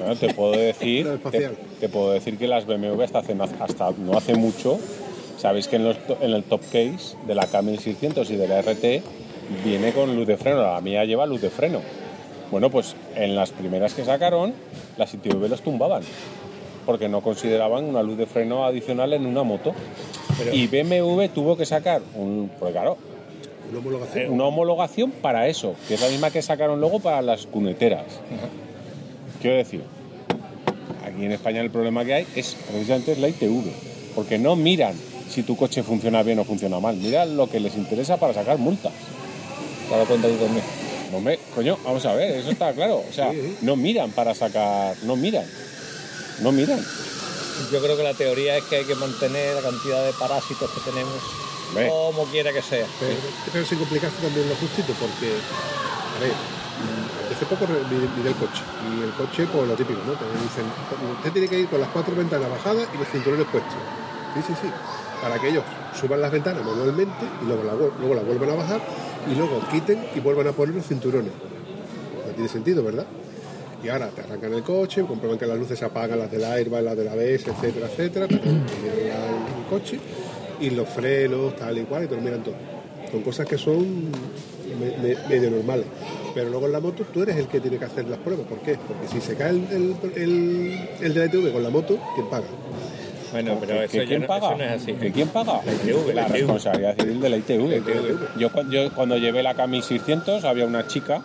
Bueno, 0.00 0.16
te 0.16 0.34
puedo 0.34 0.50
decir, 0.50 1.06
te, 1.30 1.50
te 1.78 1.88
puedo 1.88 2.10
decir 2.10 2.36
que 2.36 2.48
las 2.48 2.66
BMW 2.66 3.02
hasta, 3.02 3.20
hace, 3.20 3.36
hasta 3.60 3.92
no 3.92 4.18
hace 4.18 4.34
mucho, 4.34 4.80
sabéis 5.44 5.68
que 5.68 5.76
en, 5.76 5.84
los 5.84 5.98
to- 6.06 6.16
en 6.22 6.30
el 6.32 6.42
top 6.42 6.62
case 6.72 7.16
de 7.26 7.34
la 7.34 7.46
K1600 7.46 8.30
y 8.30 8.36
de 8.36 8.48
la 8.48 8.62
RT 8.62 9.02
viene 9.62 9.92
con 9.92 10.16
luz 10.16 10.26
de 10.26 10.38
freno, 10.38 10.62
la 10.62 10.80
mía 10.80 11.04
lleva 11.04 11.26
luz 11.26 11.42
de 11.42 11.50
freno. 11.50 11.80
Bueno, 12.50 12.70
pues 12.70 12.96
en 13.14 13.34
las 13.34 13.50
primeras 13.50 13.92
que 13.92 14.06
sacaron, 14.06 14.54
las 14.96 15.12
ITV 15.12 15.48
los 15.50 15.60
tumbaban, 15.60 16.02
porque 16.86 17.10
no 17.10 17.20
consideraban 17.20 17.84
una 17.84 18.02
luz 18.02 18.16
de 18.16 18.24
freno 18.24 18.64
adicional 18.64 19.12
en 19.12 19.26
una 19.26 19.42
moto. 19.42 19.74
y 20.50 20.66
BMW 20.66 21.26
tuvo 21.34 21.58
que 21.58 21.66
sacar 21.66 22.00
un, 22.14 22.50
pues 22.58 22.72
claro, 22.72 22.96
Una 23.70 23.78
homologación. 23.80 24.32
una 24.32 24.44
homologación 24.44 25.10
para 25.10 25.46
eso, 25.48 25.74
que 25.88 25.94
es 25.94 26.00
la 26.00 26.08
misma 26.08 26.30
que 26.30 26.40
sacaron 26.40 26.80
luego 26.80 27.00
para 27.00 27.20
las 27.20 27.44
cuneteras. 27.46 28.04
Quiero 29.42 29.58
decir, 29.58 29.82
aquí 31.06 31.22
en 31.26 31.32
España 31.32 31.60
el 31.60 31.70
problema 31.70 32.02
que 32.06 32.14
hay 32.14 32.26
es 32.34 32.56
precisamente 32.66 33.12
es 33.12 33.18
la 33.18 33.28
ITV, 33.28 33.64
porque 34.14 34.38
no 34.38 34.56
miran 34.56 34.94
si 35.28 35.42
tu 35.42 35.56
coche 35.56 35.82
funciona 35.82 36.22
bien 36.22 36.38
o 36.38 36.44
funciona 36.44 36.78
mal, 36.80 36.96
miran 36.96 37.36
lo 37.36 37.48
que 37.48 37.60
les 37.60 37.74
interesa 37.76 38.16
para 38.16 38.34
sacar 38.34 38.58
multas. 38.58 38.92
Te 39.88 39.96
das 39.96 40.06
cuenta 40.08 40.28
tú 40.28 40.34
también. 40.36 40.64
No 41.12 41.20
me, 41.20 41.38
coño, 41.54 41.78
vamos 41.84 42.04
a 42.06 42.14
ver, 42.14 42.36
eso 42.38 42.50
está 42.50 42.72
claro. 42.72 43.02
O 43.08 43.12
sea, 43.12 43.30
Sí, 43.30 43.40
sí. 43.40 43.56
no 43.62 43.76
miran 43.76 44.10
para 44.12 44.34
sacar, 44.34 44.96
no 45.02 45.14
miran, 45.16 45.44
no 46.40 46.50
miran. 46.52 46.84
Yo 47.70 47.80
creo 47.80 47.96
que 47.96 48.02
la 48.02 48.14
teoría 48.14 48.56
es 48.56 48.64
que 48.64 48.76
hay 48.76 48.84
que 48.84 48.94
mantener 48.96 49.54
la 49.54 49.62
cantidad 49.62 50.04
de 50.04 50.12
parásitos 50.14 50.68
que 50.70 50.80
tenemos 50.90 51.12
como 51.88 52.24
quiera 52.26 52.52
que 52.52 52.62
sea. 52.62 52.86
Pero, 53.00 53.14
pero 53.52 53.64
sin 53.64 53.78
complicarse 53.78 54.16
también 54.22 54.48
lo 54.48 54.54
justito, 54.56 54.92
porque, 54.98 55.30
a 56.16 56.20
ver, 56.20 56.32
hace 57.34 57.46
poco 57.46 57.66
miré 57.66 58.28
el 58.30 58.34
coche, 58.36 58.62
y 58.98 59.02
el 59.02 59.10
coche, 59.12 59.46
pues 59.52 59.68
lo 59.68 59.74
típico, 59.74 60.00
¿no? 60.06 60.12
Te 60.14 60.24
dicen, 60.42 60.66
usted 61.18 61.32
tiene 61.32 61.48
que 61.48 61.58
ir 61.60 61.68
con 61.68 61.80
las 61.80 61.90
cuatro 61.90 62.14
ventanas 62.14 62.50
bajadas 62.50 62.88
y 62.94 62.98
los 62.98 63.08
cinturones 63.08 63.46
puestos. 63.50 63.74
Sí, 64.34 64.40
sí, 64.48 64.52
sí. 64.62 64.68
Para 65.24 65.40
que 65.40 65.48
ellos 65.48 65.64
suban 65.98 66.20
las 66.20 66.30
ventanas 66.30 66.62
manualmente 66.64 67.24
y 67.42 67.46
luego 67.46 67.64
la, 67.64 67.72
vuel- 67.72 67.92
luego 67.98 68.14
la 68.14 68.22
vuelvan 68.22 68.50
a 68.50 68.54
bajar 68.56 68.80
y 69.30 69.34
luego 69.34 69.58
quiten 69.70 70.04
y 70.14 70.20
vuelvan 70.20 70.46
a 70.48 70.52
poner 70.52 70.74
los 70.74 70.86
cinturones. 70.86 71.32
No 72.26 72.32
tiene 72.34 72.48
sentido, 72.48 72.84
¿verdad? 72.84 73.06
Y 73.82 73.88
ahora 73.88 74.08
te 74.08 74.20
arrancan 74.20 74.52
el 74.52 74.62
coche, 74.62 75.02
comprueban 75.06 75.38
que 75.38 75.46
las 75.46 75.58
luces 75.58 75.78
se 75.78 75.84
apagan, 75.84 76.18
las 76.18 76.30
del 76.30 76.44
airbag, 76.44 76.82
las 76.84 76.96
del 76.96 77.08
ABS, 77.08 77.48
etcétera, 77.48 77.86
etcétera, 77.86 78.28
te 78.28 78.34
la- 78.36 78.42
el 78.42 79.66
coche 79.70 79.98
y 80.60 80.70
los 80.70 80.88
frenos, 80.88 81.56
tal 81.56 81.78
y 81.78 81.82
cual, 81.84 82.04
y 82.04 82.06
te 82.08 82.16
lo 82.16 82.20
miran 82.22 82.42
todo. 82.42 82.54
Son 83.10 83.22
cosas 83.22 83.46
que 83.46 83.56
son 83.58 84.10
me- 84.78 84.96
me- 85.08 85.28
medio 85.28 85.50
normales. 85.50 85.86
Pero 86.34 86.50
luego 86.50 86.66
en 86.66 86.72
la 86.72 86.80
moto 86.80 87.04
tú 87.12 87.22
eres 87.22 87.36
el 87.36 87.46
que 87.46 87.60
tiene 87.60 87.78
que 87.78 87.84
hacer 87.86 88.06
las 88.08 88.18
pruebas. 88.18 88.46
¿Por 88.46 88.58
qué? 88.58 88.76
Porque 88.88 89.06
si 89.08 89.20
se 89.20 89.36
cae 89.36 89.50
el, 89.50 89.96
el, 90.16 90.88
el, 91.00 91.14
de 91.14 91.20
la 91.20 91.26
ITV 91.26 91.52
con 91.52 91.62
la 91.62 91.70
moto, 91.70 91.98
¿quién 92.14 92.28
paga? 92.28 92.46
Bueno, 93.34 93.56
pero 93.60 93.78
¿Que- 93.80 93.84
eso, 93.98 94.08
¿Quién 94.08 94.20
no, 94.22 94.26
paga? 94.26 94.48
eso 94.48 94.56
no 94.58 94.64
es 94.64 94.70
así. 94.82 94.92
¿Que 94.94 95.12
¿Quién 95.12 95.28
paga? 95.28 95.60
La 95.64 95.72
ITV, 95.72 96.08
la 96.08 96.14
La 96.14 96.22
ITV. 96.28 96.34
responsabilidad 96.38 96.96
civil 96.98 97.20
de 97.20 97.28
la 97.28 97.36
ITV. 97.36 97.76
ITV. 97.76 98.38
Yo, 98.38 98.52
cu- 98.52 98.70
yo 98.70 98.94
cuando 98.94 99.16
llevé 99.18 99.42
la 99.42 99.54
K1600 99.56 100.44
había 100.44 100.66
una 100.66 100.86
chica, 100.86 101.22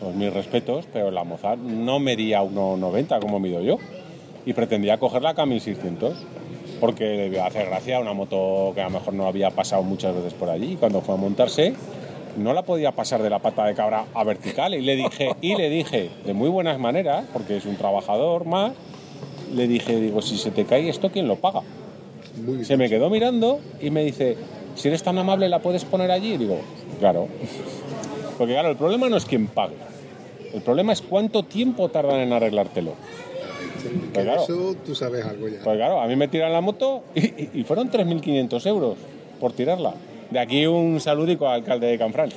pues 0.00 0.14
mis 0.14 0.32
respetos, 0.32 0.86
pero 0.92 1.10
la 1.10 1.24
moza 1.24 1.56
no 1.56 1.98
medía 1.98 2.42
1,90 2.42 3.20
como 3.20 3.38
mido 3.38 3.60
yo 3.60 3.76
y 4.46 4.52
pretendía 4.54 4.98
coger 4.98 5.22
la 5.22 5.34
K1600 5.34 6.12
porque 6.80 7.04
le 7.04 7.26
iba 7.26 7.44
a 7.44 7.48
hacer 7.48 7.66
gracia 7.66 7.98
a 7.98 8.00
una 8.00 8.14
moto 8.14 8.72
que 8.74 8.80
a 8.80 8.84
lo 8.84 8.90
mejor 8.90 9.12
no 9.12 9.26
había 9.26 9.50
pasado 9.50 9.82
muchas 9.82 10.14
veces 10.14 10.32
por 10.32 10.48
allí 10.48 10.72
y 10.72 10.76
cuando 10.76 11.02
fue 11.02 11.14
a 11.14 11.18
montarse 11.18 11.74
no 12.38 12.54
la 12.54 12.62
podía 12.62 12.92
pasar 12.92 13.22
de 13.22 13.28
la 13.28 13.40
pata 13.40 13.66
de 13.66 13.74
cabra 13.74 14.06
a 14.14 14.24
vertical 14.24 14.74
y 14.74 14.80
le 14.80 14.96
dije 14.96 15.32
y 15.42 15.56
le 15.56 15.68
dije 15.68 16.08
de 16.24 16.32
muy 16.32 16.48
buenas 16.48 16.78
maneras 16.78 17.26
porque 17.34 17.58
es 17.58 17.66
un 17.66 17.76
trabajador 17.76 18.46
más 18.46 18.72
le 19.54 19.66
dije 19.68 20.00
digo 20.00 20.22
si 20.22 20.38
se 20.38 20.50
te 20.50 20.64
cae 20.64 20.88
esto 20.88 21.10
quién 21.10 21.26
lo 21.28 21.36
paga 21.36 21.62
Muy 22.44 22.64
se 22.64 22.76
me 22.76 22.88
quedó 22.88 23.10
mirando 23.10 23.60
y 23.80 23.90
me 23.90 24.04
dice, 24.04 24.36
si 24.76 24.88
eres 24.88 25.02
tan 25.02 25.18
amable, 25.18 25.48
¿la 25.48 25.58
puedes 25.60 25.84
poner 25.84 26.10
allí? 26.10 26.34
Y 26.34 26.38
digo, 26.38 26.58
claro. 27.00 27.26
Porque 28.38 28.52
claro, 28.54 28.70
el 28.70 28.76
problema 28.76 29.08
no 29.08 29.16
es 29.16 29.24
quién 29.26 29.46
pague. 29.48 29.74
El 30.54 30.62
problema 30.62 30.92
es 30.92 31.02
cuánto 31.02 31.42
tiempo 31.42 31.88
tardan 31.90 32.20
en 32.20 32.32
arreglártelo. 32.32 32.92
Pues 34.14 34.24
claro. 34.24 34.42
Eso 34.42 34.74
tú 34.86 34.94
sabes 34.94 35.24
algo 35.24 35.48
ya. 35.48 35.58
Pues 35.62 35.76
claro, 35.76 36.00
a 36.00 36.06
mí 36.06 36.16
me 36.16 36.28
tiran 36.28 36.52
la 36.52 36.60
moto 36.60 37.02
y, 37.14 37.20
y- 37.26 37.50
y 37.54 37.64
fueron 37.64 37.90
3.500 37.90 38.66
euros 38.66 38.96
por 39.40 39.52
tirarla. 39.52 39.94
De 40.30 40.38
aquí 40.38 40.66
un 40.66 41.00
saludico 41.00 41.48
al 41.48 41.60
alcalde 41.60 41.88
de 41.88 41.98
Canfrán. 41.98 42.30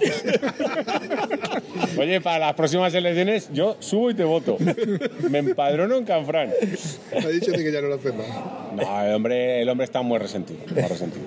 Oye, 1.97 2.21
para 2.21 2.39
las 2.39 2.55
próximas 2.55 2.93
elecciones 2.93 3.49
yo 3.53 3.75
subo 3.79 4.09
y 4.09 4.15
te 4.15 4.23
voto. 4.23 4.57
Me 5.29 5.39
empadrono 5.39 5.97
en 5.97 6.05
Canfrán. 6.05 6.49
Ha 7.15 7.27
dicho 7.27 7.51
de 7.51 7.63
que 7.63 7.71
ya 7.71 7.81
no 7.81 7.89
lo 7.89 7.95
haces 7.95 8.13
más. 8.15 8.27
No, 8.75 9.03
el 9.03 9.13
hombre, 9.13 9.61
el 9.61 9.69
hombre 9.69 9.85
está 9.85 10.01
muy 10.01 10.17
resentido. 10.17 10.59
Muy 10.73 10.83
resentido. 10.83 11.25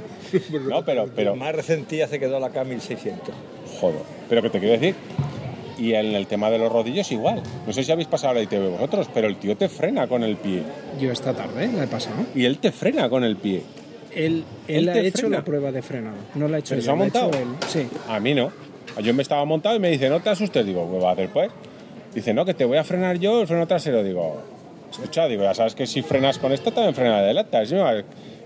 No, 0.68 0.84
pero, 0.84 1.08
pero, 1.14 1.36
Más 1.36 1.54
resentida 1.54 2.08
se 2.08 2.18
quedó 2.18 2.40
la 2.40 2.50
K1600. 2.50 3.14
Joder. 3.80 4.00
Pero 4.28 4.42
que 4.42 4.50
te 4.50 4.58
quiero 4.58 4.74
decir 4.74 4.94
Y 5.78 5.94
en 5.94 6.14
el 6.14 6.26
tema 6.26 6.50
de 6.50 6.58
los 6.58 6.72
rodillos 6.72 7.10
igual. 7.12 7.42
No 7.64 7.72
sé 7.72 7.84
si 7.84 7.92
habéis 7.92 8.08
pasado 8.08 8.34
la 8.34 8.42
ITV 8.42 8.70
vosotros, 8.70 9.08
pero 9.14 9.28
el 9.28 9.36
tío 9.36 9.56
te 9.56 9.68
frena 9.68 10.08
con 10.08 10.24
el 10.24 10.36
pie. 10.36 10.62
Yo 11.00 11.12
esta 11.12 11.32
tarde 11.32 11.68
la 11.72 11.84
he 11.84 11.86
pasado. 11.86 12.16
Y 12.34 12.44
él 12.44 12.58
te 12.58 12.72
frena 12.72 13.08
con 13.08 13.22
el 13.22 13.36
pie. 13.36 13.62
Él, 14.16 14.44
Él 14.66 14.88
él 14.88 14.88
ha 14.88 14.98
hecho 14.98 15.18
frena. 15.20 15.36
la 15.38 15.44
prueba 15.44 15.70
de 15.72 15.82
frenado. 15.82 16.16
No 16.34 16.48
la 16.48 16.56
ha 16.56 16.60
hecho 16.60 16.70
¿Pero 16.70 16.80
yo, 16.80 16.84
se 16.84 16.90
ha 16.90 16.94
montado? 16.94 17.30
él. 17.32 17.46
Sí. 17.68 17.86
A 18.08 18.18
mí 18.18 18.34
no. 18.34 18.50
Yo 19.02 19.12
me 19.14 19.22
estaba 19.22 19.44
montado 19.44 19.76
y 19.76 19.78
me 19.78 19.90
dice, 19.90 20.08
no 20.08 20.20
te 20.20 20.30
asustes. 20.30 20.64
Digo, 20.64 20.90
¿qué 20.90 20.98
va 20.98 21.10
a 21.10 21.12
hacer 21.12 21.28
pues? 21.28 21.50
Dice, 22.14 22.32
no, 22.32 22.44
que 22.44 22.54
te 22.54 22.64
voy 22.64 22.78
a 22.78 22.84
frenar 22.84 23.18
yo 23.18 23.42
el 23.42 23.46
freno 23.46 23.66
trasero. 23.66 24.02
Digo, 24.02 24.40
escucha, 24.90 25.26
digo, 25.28 25.42
ya 25.42 25.52
sabes 25.54 25.74
que 25.74 25.86
si 25.86 26.00
frenas 26.02 26.38
con 26.38 26.52
esto 26.52 26.72
también 26.72 26.94
frena 26.94 27.18
adelante. 27.18 27.56
Así 27.58 27.74
me 27.74 27.80
va 27.82 27.90
a 27.90 28.02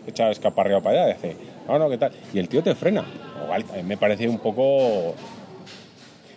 echar 0.06 0.32
escaparreo 0.32 0.82
para 0.82 1.04
allá. 1.04 1.14
Dice, 1.14 1.36
no, 1.68 1.78
no, 1.78 1.88
¿qué 1.88 1.98
tal? 1.98 2.12
Y 2.34 2.38
el 2.40 2.48
tío 2.48 2.62
te 2.62 2.74
frena. 2.74 3.04
Igual, 3.44 3.64
me 3.84 3.96
parece 3.96 4.28
un 4.28 4.38
poco... 4.38 5.14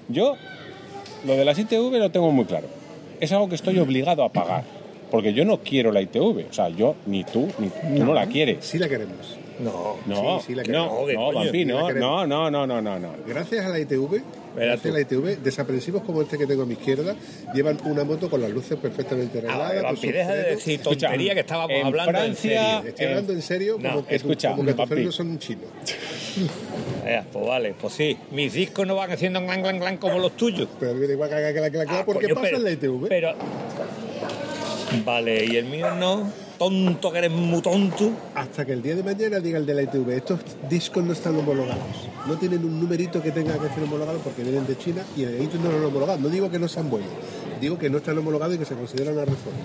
Yo, 0.10 0.36
lo 1.26 1.34
de 1.36 1.46
las 1.46 1.58
ITV 1.58 1.92
lo 1.98 2.12
tengo 2.12 2.32
muy 2.32 2.46
claro. 2.46 2.68
Es 3.20 3.32
algo 3.32 3.50
que 3.50 3.56
estoy 3.56 3.80
obligado 3.80 4.24
a 4.24 4.32
pagar. 4.32 4.64
Porque 5.14 5.32
yo 5.32 5.46
no 5.46 5.60
quiero 5.60 5.92
la 5.92 6.02
ITV. 6.02 6.48
O 6.50 6.54
sea, 6.54 6.70
yo, 6.70 6.96
ni 7.06 7.24
tú, 7.24 7.48
ni 7.60 7.70
tú 7.70 8.04
no 8.04 8.14
la 8.16 8.26
quieres. 8.26 8.66
Sí 8.66 8.80
la 8.80 8.90
queremos. 8.90 9.38
No. 9.60 9.98
No, 10.08 10.40
Sí, 10.40 10.48
sí 10.48 10.56
la 10.56 10.64
no, 10.64 10.66
queremos. 10.66 10.92
No, 11.02 11.06
que 11.06 11.14
no, 11.14 11.26
coño, 11.26 11.40
Vampi, 11.46 11.66
no, 11.66 11.92
no, 11.94 12.26
no, 12.50 12.66
no, 12.68 12.82
no, 12.82 13.00
no. 13.00 13.10
Gracias 13.28 13.64
a 13.64 13.70
la 13.70 13.78
ITV, 13.80 14.12
Verás 14.56 14.82
gracias 14.84 14.86
a 14.92 14.98
la 14.98 15.02
ITV, 15.02 15.44
desaprensivos 15.44 16.02
como 16.04 16.22
este 16.24 16.38
que 16.40 16.46
tengo 16.48 16.64
a 16.64 16.66
mi 16.66 16.74
izquierda, 16.74 17.16
llevan 17.54 17.78
una 17.86 18.04
moto 18.04 18.28
con 18.30 18.42
las 18.42 18.50
luces 18.52 18.78
perfectamente 18.80 19.38
A 19.38 19.42
arregladas. 19.42 19.72
ver, 19.74 19.82
con 19.84 19.94
Vampi, 19.94 20.12
deja 20.12 20.34
de 20.34 20.44
decir 20.56 20.80
Escucha, 20.80 21.08
tontería 21.08 21.34
que 21.36 21.40
estábamos 21.42 21.72
en 21.78 21.86
hablando 21.86 22.12
Francia- 22.12 22.26
en 22.28 22.36
serio. 22.78 22.90
Estoy 22.90 23.06
hablando 23.06 23.34
en 23.34 23.42
serio 23.44 23.74
como 23.78 23.88
no, 23.90 23.96
que, 24.02 24.10
tu- 24.10 24.16
escucha, 24.16 24.52
como 24.52 24.66
que 24.66 24.74
tus 24.74 24.90
frenos 24.90 25.16
son 25.16 25.38
chinos. 25.40 25.66
Eh, 27.06 27.22
pues 27.34 27.46
vale, 27.46 27.76
pues 27.80 27.94
sí. 27.94 28.18
Mis 28.32 28.54
discos 28.54 28.88
no 28.88 28.96
van 28.96 29.12
haciendo 29.12 29.44
clan, 29.44 29.62
clan, 29.62 29.78
clan 29.78 29.98
como 29.98 30.20
los 30.20 30.38
tuyos. 30.38 30.70
Pero 30.80 30.94
me 30.96 31.06
da 31.06 31.12
igual 31.14 31.30
que 31.30 31.36
haga 31.36 31.54
que 31.54 31.60
la 31.60 31.70
que 31.70 31.78
la 31.78 31.84
Ah, 31.84 31.88
clava, 31.88 32.06
porque 32.06 32.24
coño, 32.28 32.36
pasa 32.36 32.46
pero- 32.48 32.58
en 32.60 32.64
la 32.64 32.72
ITV. 32.72 33.08
Pero. 33.10 33.34
Vale, 35.06 35.46
y 35.46 35.56
el 35.58 35.66
mío 35.66 35.94
no. 35.96 36.32
Tonto, 36.58 37.12
que 37.12 37.18
eres 37.18 37.32
muy 37.32 37.62
tonto. 37.62 38.12
Hasta 38.36 38.64
que 38.66 38.74
el 38.74 38.82
día 38.82 38.96
de 38.96 39.04
mañana 39.04 39.40
diga 39.40 39.58
el 39.58 39.66
de 39.66 39.74
la 39.74 39.82
ITV, 39.82 40.10
estos 40.12 40.40
discos 40.70 41.04
no 41.04 41.14
están 41.14 41.36
homologados. 41.36 42.08
No 42.28 42.38
tienen 42.38 42.64
un 42.64 42.80
numerito 42.80 43.22
que 43.22 43.32
tenga 43.32 43.58
que 43.58 43.68
ser 43.74 43.84
homologado 43.84 44.20
porque 44.20 44.44
vienen 44.44 44.66
de 44.68 44.78
China 44.78 45.04
y 45.18 45.24
el 45.24 45.42
ITV 45.44 45.60
no 45.64 45.72
lo 45.72 45.78
han 45.80 45.86
homologado. 45.86 46.20
No 46.20 46.30
digo 46.30 46.50
que 46.50 46.60
no 46.60 46.68
sean 46.68 46.90
buenos, 46.90 47.10
digo 47.60 47.78
que 47.78 47.90
no 47.90 47.98
están 47.98 48.18
homologados 48.18 48.56
y 48.56 48.60
que 48.60 48.66
se 48.66 48.76
considera 48.76 49.12
una 49.12 49.26
reforma. 49.26 49.60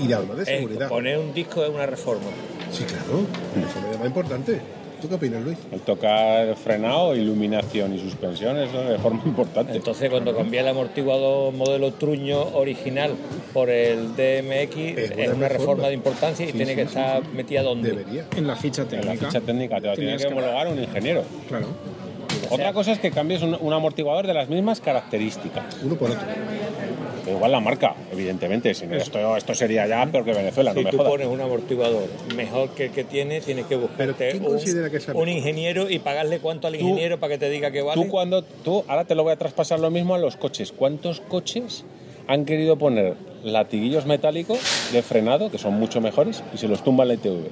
Y 0.00 0.06
de 0.06 0.14
alma 0.14 0.34
de 0.34 0.42
Eh, 0.42 0.46
seguridad. 0.46 0.88
poner 0.88 1.18
un 1.18 1.34
disco 1.34 1.62
es 1.64 1.70
una 1.70 1.86
reforma. 1.86 2.26
Sí, 2.72 2.84
claro, 2.84 3.26
una 3.56 3.66
reforma 3.66 3.98
más 3.98 4.06
importante. 4.06 4.60
¿Tú 5.04 5.10
qué 5.10 5.14
opinas, 5.16 5.42
Luis? 5.42 5.58
El 5.70 5.80
tocar 5.80 6.56
frenado, 6.56 7.14
iluminación 7.14 7.94
y 7.94 7.98
suspensión 7.98 8.56
es 8.56 8.72
de 8.72 8.96
forma 8.98 9.20
importante. 9.26 9.76
Entonces, 9.76 10.08
cuando 10.08 10.34
cambié 10.34 10.60
el 10.60 10.68
amortiguador 10.68 11.52
modelo 11.52 11.92
Truño 11.92 12.40
original 12.56 13.12
por 13.52 13.68
el 13.68 14.16
DMX, 14.16 14.76
es, 14.78 15.10
una 15.10 15.34
una 15.34 15.48
reforma. 15.48 15.48
reforma 15.48 15.88
de 15.88 15.94
importancia 15.94 16.44
y 16.46 16.52
Sí, 16.52 16.56
tiene 16.56 16.70
sí, 16.72 16.76
que 16.76 16.82
sí, 16.84 16.88
estar 16.88 17.20
sí. 17.22 17.28
metida 17.34 17.62
donde. 17.62 17.90
Debería. 17.90 18.24
En 18.34 18.46
la 18.46 18.56
ficha 18.56 18.80
En 18.82 18.88
la 18.92 19.00
técnica. 19.02 19.26
ficha 19.26 19.40
técnica 19.42 19.78
te 19.82 19.86
lo 19.88 19.94
tiene 19.94 20.16
que 20.16 20.22
que- 20.24 20.32
homologar 20.32 20.68
un 20.68 20.78
ingeniero. 20.82 21.22
Claro. 21.48 21.66
Otra 22.48 22.72
cosa 22.72 22.92
es 22.92 22.98
que 22.98 23.10
cambies 23.10 23.42
un, 23.42 23.58
un 23.60 23.72
amortiguador 23.74 24.26
de 24.26 24.32
las 24.32 24.48
mismas 24.48 24.80
características. 24.80 25.64
Uno 25.82 25.96
por 25.96 26.12
otro. 26.12 26.22
Da 27.24 27.30
igual 27.32 27.52
la 27.52 27.60
marca, 27.60 27.94
evidentemente. 28.12 28.74
Si 28.74 28.86
no, 28.86 28.94
esto, 28.96 29.36
esto 29.36 29.54
sería 29.54 29.86
ya 29.86 30.04
peor 30.06 30.24
que 30.24 30.32
Venezuela, 30.34 30.72
Si 30.72 30.78
no 30.80 30.84
me 30.84 30.90
tú 30.90 30.96
jodas. 30.98 31.10
pones 31.12 31.26
un 31.26 31.40
amortiguador 31.40 32.04
mejor 32.36 32.70
que 32.70 32.86
el 32.86 32.90
que 32.92 33.04
tiene, 33.04 33.40
tienes 33.40 33.64
que 33.66 33.76
buscarte 33.76 34.30
¿quién 34.32 34.44
un, 34.44 34.58
que 34.58 35.12
un 35.14 35.28
ingeniero 35.28 35.88
y 35.88 35.98
pagarle 36.00 36.38
cuánto 36.40 36.66
al 36.66 36.74
Tú- 36.76 36.80
ingeniero 36.80 37.18
para 37.18 37.32
que 37.34 37.38
te 37.38 37.48
diga 37.48 37.70
que 37.70 37.80
vale. 37.82 38.02
Tú 38.02 38.10
cuando 38.10 38.42
tú, 38.42 38.84
ahora 38.88 39.04
te 39.04 39.14
lo 39.14 39.22
voy 39.22 39.32
a 39.32 39.36
traspasar 39.36 39.80
lo 39.80 39.90
mismo 39.90 40.14
a 40.14 40.18
los 40.18 40.36
coches. 40.36 40.72
¿Cuántos 40.72 41.20
coches 41.20 41.84
han 42.26 42.44
querido 42.44 42.76
poner 42.76 43.14
latiguillos 43.42 44.04
metálicos 44.06 44.58
de 44.92 45.02
frenado, 45.02 45.50
que 45.50 45.58
son 45.58 45.74
mucho 45.74 46.00
mejores, 46.00 46.42
y 46.52 46.58
se 46.58 46.68
los 46.68 46.84
tumba 46.84 47.04
la 47.06 47.14
ITV? 47.14 47.48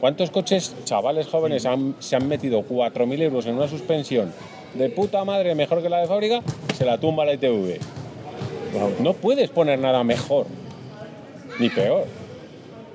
¿Cuántos 0.00 0.30
coches, 0.30 0.74
chavales 0.84 1.28
jóvenes, 1.28 1.64
han- 1.64 1.94
se 1.98 2.16
han 2.16 2.28
metido 2.28 2.62
4.000 2.62 3.22
euros 3.22 3.46
en 3.46 3.54
una 3.54 3.68
suspensión 3.68 4.32
de 4.74 4.90
puta 4.90 5.24
madre 5.24 5.54
mejor 5.54 5.82
que 5.82 5.88
la 5.88 6.00
de 6.00 6.06
fábrica? 6.08 6.42
Se 6.76 6.84
la 6.84 6.98
tumba 6.98 7.24
la 7.24 7.32
ITV. 7.34 7.78
No 9.00 9.12
puedes 9.14 9.50
poner 9.50 9.78
nada 9.78 10.02
mejor, 10.04 10.46
ni 11.58 11.68
peor. 11.68 12.06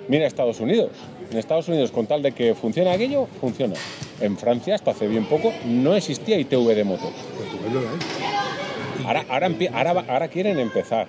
Mira 0.07 0.25
Estados 0.25 0.59
Unidos. 0.59 0.91
En 1.31 1.37
Estados 1.37 1.67
Unidos, 1.67 1.91
con 1.91 2.07
tal 2.07 2.23
de 2.23 2.31
que 2.31 2.55
funcione 2.55 2.91
aquello, 2.91 3.27
funciona. 3.39 3.75
En 4.19 4.35
Francia, 4.37 4.73
hasta 4.73 4.91
hace 4.91 5.07
bien 5.07 5.25
poco, 5.25 5.53
no 5.65 5.95
existía 5.95 6.39
ITV 6.39 6.75
de 6.75 6.83
motos. 6.83 7.11
Ahora, 9.05 9.25
ahora 10.07 10.27
quieren 10.27 10.59
empezar. 10.59 11.07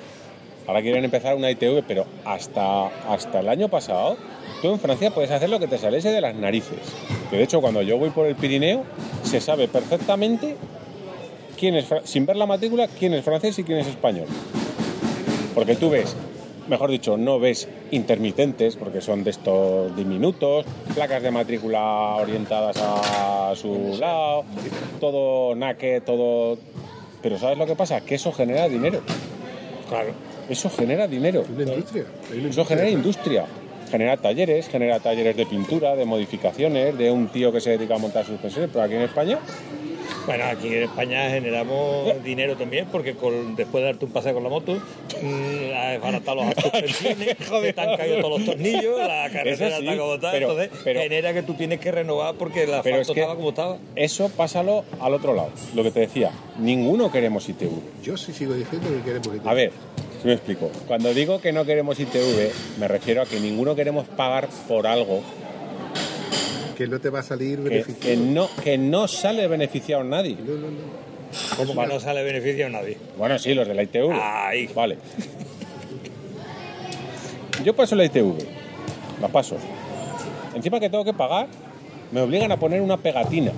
Ahora 0.67 0.83
quieren 0.83 1.05
empezar 1.05 1.35
una 1.35 1.51
ITV, 1.51 1.83
pero 1.89 2.05
hasta, 2.25 2.87
hasta 3.11 3.41
el 3.41 3.49
año 3.49 3.69
pasado, 3.69 4.19
tú 4.61 4.71
en 4.71 4.79
Francia 4.79 5.11
puedes 5.11 5.31
hacer 5.31 5.49
lo 5.49 5.59
que 5.59 5.67
te 5.67 5.79
saliese 5.79 6.11
de 6.11 6.21
las 6.21 6.35
narices. 6.35 6.79
Que 7.31 7.39
de 7.39 7.43
hecho, 7.43 7.61
cuando 7.61 7.81
yo 7.83 7.97
voy 7.97 8.11
por 8.11 8.27
el 8.27 8.37
Pirineo, 8.37 8.85
se 9.25 9.41
sabe 9.41 9.69
perfectamente 9.69 10.57
quién 11.61 11.75
es, 11.75 11.87
sin 12.05 12.25
ver 12.25 12.37
la 12.37 12.47
matrícula, 12.47 12.89
quién 12.89 13.13
es 13.13 13.23
francés 13.23 13.59
y 13.59 13.65
quién 13.65 13.79
es 13.79 13.87
español. 13.87 14.27
Porque 15.55 15.77
tú 15.77 15.91
ves, 15.91 16.17
mejor 16.69 16.91
dicho, 16.91 17.19
no 17.19 17.39
ves 17.39 17.69
intermitentes, 17.91 18.77
porque 18.77 19.03
son 19.03 19.23
de 19.23 19.31
estos 19.31 19.95
diminutos, 19.95 20.65
placas 20.95 21.23
de 21.23 21.31
matrícula 21.31 22.17
orientadas 22.17 22.79
a 22.81 23.53
su 23.55 23.99
lado, 24.01 24.45
todo 25.01 25.55
naque, 25.55 26.01
todo... 26.01 26.59
Pero 27.23 27.39
¿sabes 27.39 27.59
lo 27.59 27.67
que 27.67 27.77
pasa? 27.77 28.01
Que 28.01 28.15
eso 28.15 28.33
genera 28.33 28.67
dinero. 28.67 29.03
Claro. 29.91 30.13
Eso 30.49 30.71
genera 30.71 31.07
dinero. 31.07 31.45
Una 31.55 31.75
industria. 31.75 32.05
Eso 32.49 32.65
genera 32.65 32.89
industria. 32.89 33.45
Genera 33.91 34.17
talleres, 34.17 34.69
genera 34.69 35.01
talleres 35.01 35.37
de 35.37 35.45
pintura, 35.45 35.95
de 35.95 36.07
modificaciones, 36.07 36.97
de 36.97 37.11
un 37.11 37.29
tío 37.29 37.53
que 37.53 37.61
se 37.61 37.71
dedica 37.71 37.97
a 37.97 37.99
montar 37.99 38.25
suspensiones, 38.25 38.71
pero 38.73 38.85
aquí 38.85 38.95
en 38.95 39.03
España 39.03 39.39
Bueno, 40.31 40.45
aquí 40.45 40.69
en 40.69 40.83
España 40.85 41.29
generamos 41.31 42.23
dinero 42.23 42.55
también 42.57 42.87
porque 42.93 43.15
con- 43.15 43.57
después 43.57 43.83
de 43.83 43.91
darte 43.91 44.05
un 44.05 44.13
paseo 44.13 44.33
con 44.35 44.45
la 44.45 44.49
moto, 44.49 44.75
mm, 44.75 45.75
has 45.75 45.91
desbaratado 45.93 46.43
suspensiones, 46.61 47.37
se 47.63 47.73
te 47.73 47.81
han 47.81 47.97
caído 47.97 48.21
todos 48.21 48.39
los 48.39 48.47
tornillos, 48.47 48.99
la 48.99 49.29
carretera 49.33 49.77
sí, 49.79 49.85
está 49.87 49.97
como 49.99 50.15
está, 50.15 50.31
pero- 50.31 50.51
entonces 50.53 50.81
pero- 50.85 51.01
genera 51.01 51.33
que 51.35 51.43
tú 51.43 51.55
tienes 51.55 51.81
que 51.81 51.91
renovar 51.91 52.37
porque 52.37 52.61
el 52.61 52.67
Pero 52.67 52.77
asfalto 52.79 53.01
es 53.01 53.07
que- 53.09 53.21
estaba 53.21 53.35
como 53.37 53.49
estaba. 53.49 53.79
Eso 53.97 54.29
pásalo 54.29 54.85
al 55.01 55.15
otro 55.15 55.35
lado. 55.35 55.51
Lo 55.75 55.83
que 55.83 55.91
te 55.91 56.01
decía, 56.01 56.31
ninguno 56.59 57.11
queremos 57.11 57.49
ITV. 57.49 57.71
Yo 58.05 58.17
sí 58.17 58.33
sigo 58.33 58.55
diciendo 58.55 58.89
que 58.89 59.03
queremos 59.03 59.27
ITV. 59.35 59.49
A 59.49 59.55
ver, 59.55 59.73
si 60.23 60.29
me 60.29 60.35
explico. 60.35 60.71
Cuando 60.87 61.13
digo 61.13 61.41
que 61.41 61.53
no 61.53 61.65
queremos 61.65 61.99
ITV, 61.99 62.53
me 62.79 62.87
refiero 62.87 63.23
a 63.23 63.27
que 63.27 63.41
ninguno 63.41 63.75
queremos 63.75 64.07
pagar 64.07 64.49
por 64.69 64.87
algo 64.87 65.23
Que 66.77 66.87
no 66.87 66.99
te 67.01 67.11
va 67.11 67.21
a 67.21 67.23
salir 67.23 67.59
que, 67.59 67.69
beneficioso. 67.69 68.01
que 68.01 68.17
no, 68.17 68.49
que 68.63 68.79
no 68.79 69.09
sale 69.09 69.47
beneficiado 69.49 70.03
nadie. 70.05 70.37
No, 70.37 70.55
no, 70.55 70.71
no. 70.71 71.11
Como 71.57 71.81
que 71.81 71.89
no 71.89 72.01
sale 72.01 72.23
beneficio 72.23 72.67
a 72.67 72.71
nadie. 72.71 72.97
Bueno, 73.17 73.39
sí, 73.39 73.55
los 73.55 73.69
de 73.69 73.75
la 73.75 73.83
ITV. 73.83 74.11
Ay. 74.13 74.69
Vale. 74.75 74.99
Yo 77.65 77.75
paso 77.75 77.95
la 77.95 78.05
ITV. 78.05 78.35
La 79.21 79.29
paso. 79.29 79.57
Encima 80.55 80.81
que 80.81 80.89
tengo 80.91 81.05
que 81.05 81.13
pagar, 81.13 81.47
me 82.11 82.21
obligan 82.23 82.51
a 82.51 82.57
poner 82.59 82.81
una 82.81 82.97
pegatina. 82.97 83.53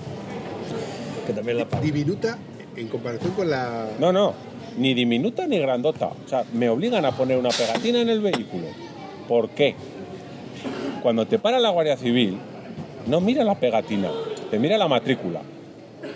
Que 1.26 1.32
también 1.32 1.58
la 1.58 1.68
pago. 1.68 1.82
Diminuta 1.82 2.36
en 2.76 2.88
comparación 2.88 3.32
con 3.32 3.48
la. 3.48 3.88
No, 3.98 4.12
no, 4.12 4.34
ni 4.76 4.94
diminuta 4.94 5.46
ni 5.46 5.58
grandota. 5.58 6.08
O 6.08 6.28
sea, 6.28 6.44
me 6.52 6.68
obligan 6.68 7.04
a 7.04 7.12
poner 7.12 7.38
una 7.38 7.50
pegatina 7.50 8.00
en 8.00 8.08
el 8.08 8.20
vehículo. 8.20 8.66
¿Por 9.28 9.50
qué? 9.50 9.74
Cuando 11.02 11.26
te 11.26 11.38
para 11.38 11.58
la 11.58 11.70
Guardia 11.70 11.96
Civil, 11.96 12.38
no 13.06 13.20
mira 13.20 13.44
la 13.44 13.54
pegatina, 13.54 14.10
te 14.50 14.58
mira 14.58 14.78
la 14.78 14.88
matrícula. 14.88 15.40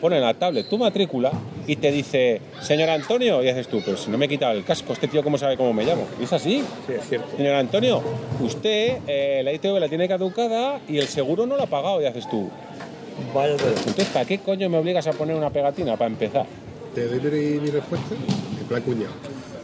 Pone 0.01 0.17
en 0.17 0.23
la 0.23 0.35
tablet 0.35 0.69
tu 0.69 0.79
matrícula 0.79 1.31
y 1.67 1.77
te 1.77 1.91
dice, 1.91 2.41
señor 2.61 2.91
Antonio, 2.91 3.43
y 3.43 3.49
haces 3.49 3.69
tú, 3.69 3.81
pero 3.85 3.97
si 3.97 4.11
no 4.11 4.19
me 4.19 4.27
he 4.27 4.29
quitado 4.29 4.53
el 4.53 4.65
casco, 4.65 4.93
este 4.93 5.09
tío 5.09 5.23
cómo 5.23 5.39
sabe 5.39 5.57
cómo 5.57 5.73
me 5.73 5.85
llamo. 5.85 6.07
Y 6.21 6.25
es 6.25 6.33
así. 6.33 6.63
Sí, 6.87 6.93
es 6.93 7.09
cierto. 7.09 7.37
Señor 7.37 7.55
Antonio, 7.55 8.03
usted 8.41 8.99
eh, 9.07 9.43
la 9.45 9.53
ITV 9.53 9.79
la 9.79 9.89
tiene 9.89 10.09
caducada 10.09 10.81
y 10.89 10.99
el 10.99 11.07
seguro 11.07 11.47
no 11.47 11.57
lo 11.57 11.63
ha 11.63 11.67
pagado, 11.67 12.03
y 12.03 12.07
haces 12.07 12.29
tú. 12.29 12.51
Vaya. 13.35 13.53
Entonces, 13.53 14.07
¿para 14.07 14.25
qué 14.25 14.39
coño 14.39 14.69
me 14.69 14.79
obligas 14.79 15.07
a 15.07 15.13
poner 15.13 15.37
una 15.37 15.51
pegatina 15.51 15.97
para 15.97 16.11
empezar? 16.11 16.47
Te 16.95 17.07
doy 17.07 17.21
mi, 17.21 17.61
mi 17.61 17.71
respuesta 17.71 18.15
en 18.61 18.67
plan 18.67 18.83
cuñado. 18.83 19.13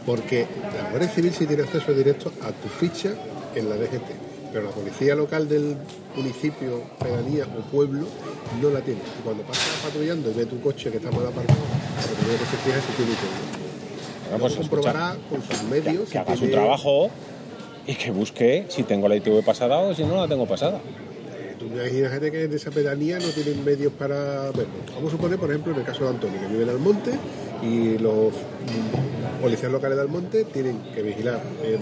Porque 0.05 0.47
la 0.75 0.89
Guardia 0.89 1.09
Civil 1.09 1.33
sí 1.33 1.45
tiene 1.45 1.63
acceso 1.63 1.93
directo 1.93 2.31
a 2.41 2.51
tu 2.51 2.67
ficha 2.69 3.09
en 3.55 3.69
la 3.69 3.75
DGT. 3.75 4.32
Pero 4.53 4.65
la 4.65 4.71
policía 4.71 5.15
local 5.15 5.49
del 5.49 5.75
municipio, 6.15 6.83
pedanía 6.99 7.45
o 7.57 7.61
pueblo 7.71 8.05
no 8.61 8.69
la 8.69 8.81
tiene. 8.81 8.99
Y 9.19 9.23
cuando 9.23 9.41
pasas 9.43 9.65
patrullando 9.83 10.29
y 10.29 10.33
ve 10.35 10.45
tu 10.45 10.61
coche 10.61 10.91
que 10.91 10.97
está 10.97 11.09
mal 11.09 11.25
aparcado, 11.25 11.57
lo 11.59 12.15
primero 12.15 12.37
que 12.39 12.45
se 12.45 12.57
fija 12.57 12.77
es 12.77 12.83
si 12.85 12.91
tiene. 12.93 13.11
Bueno, 13.13 14.37
Luego 14.37 14.45
pues 14.45 14.55
comprobará 14.55 15.15
con 15.29 15.41
sus 15.41 15.57
que, 15.57 15.65
medios. 15.65 16.09
que 16.09 16.17
haga 16.19 16.33
su 16.33 16.39
tiene- 16.41 16.53
trabajo 16.53 17.09
y 17.87 17.95
que 17.95 18.11
busque 18.11 18.65
si 18.69 18.83
tengo 18.83 19.07
la 19.09 19.15
ITV 19.15 19.43
pasada 19.43 19.79
o 19.79 19.93
si 19.95 20.03
no 20.03 20.15
la 20.21 20.27
tengo 20.27 20.45
pasada. 20.45 20.77
Eh, 21.35 21.55
Tú 21.57 21.65
imagínate 21.65 22.31
que 22.31 22.43
en 22.43 22.53
esa 22.53 22.69
pedanía 22.69 23.17
no 23.19 23.27
tienen 23.29 23.63
medios 23.65 23.91
para 23.93 24.51
verlo. 24.51 24.73
Vamos 24.95 25.09
a 25.09 25.11
suponer, 25.15 25.39
por 25.39 25.49
ejemplo, 25.49 25.73
en 25.73 25.79
el 25.79 25.85
caso 25.85 26.03
de 26.03 26.09
Antonio, 26.11 26.39
que 26.39 26.47
vive 26.47 26.63
en 26.63 26.69
Almonte 26.69 27.11
y 27.63 27.97
los 27.97 28.27
mm, 28.31 29.41
policías 29.41 29.71
locales 29.71 29.95
de 29.97 30.01
Almonte 30.03 30.43
tienen 30.45 30.77
que 30.93 31.01
vigilar 31.01 31.41
eh, 31.63 31.77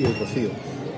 y 0.00 0.04
el 0.04 0.18
Rocío. 0.18 0.48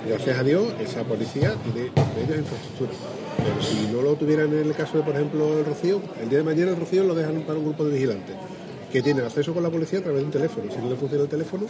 Gracias 0.07 0.39
a 0.39 0.43
Dios, 0.43 0.65
esa 0.81 1.05
policía 1.05 1.55
tiene 1.63 1.91
medios 2.17 2.37
e 2.37 2.41
infraestructura. 2.41 2.91
Pero 3.39 3.63
si 3.63 3.87
no 3.93 4.03
lo 4.03 4.15
tuvieran 4.15 4.53
en 4.53 4.67
el 4.67 4.75
caso 4.75 4.99
de, 4.99 5.05
por 5.05 5.15
ejemplo, 5.15 5.59
el 5.59 5.65
Rocío, 5.65 6.01
el 6.21 6.29
día 6.29 6.39
de 6.39 6.45
mañana 6.45 6.73
el 6.73 6.77
Rocío 6.77 7.05
lo 7.05 7.15
dejan 7.15 7.43
para 7.43 7.59
un 7.59 7.67
grupo 7.67 7.85
de 7.85 7.93
vigilantes 7.93 8.37
que 8.93 9.01
tienen 9.03 9.25
acceso 9.25 9.55
con 9.55 9.63
la 9.63 9.71
policía 9.71 10.01
a 10.01 10.03
través 10.03 10.21
de 10.21 10.27
un 10.27 10.31
teléfono. 10.33 10.71
Si 10.71 10.79
no 10.79 10.91
le 10.91 10.97
funciona 10.97 11.25
el 11.25 11.31
teléfono, 11.31 11.65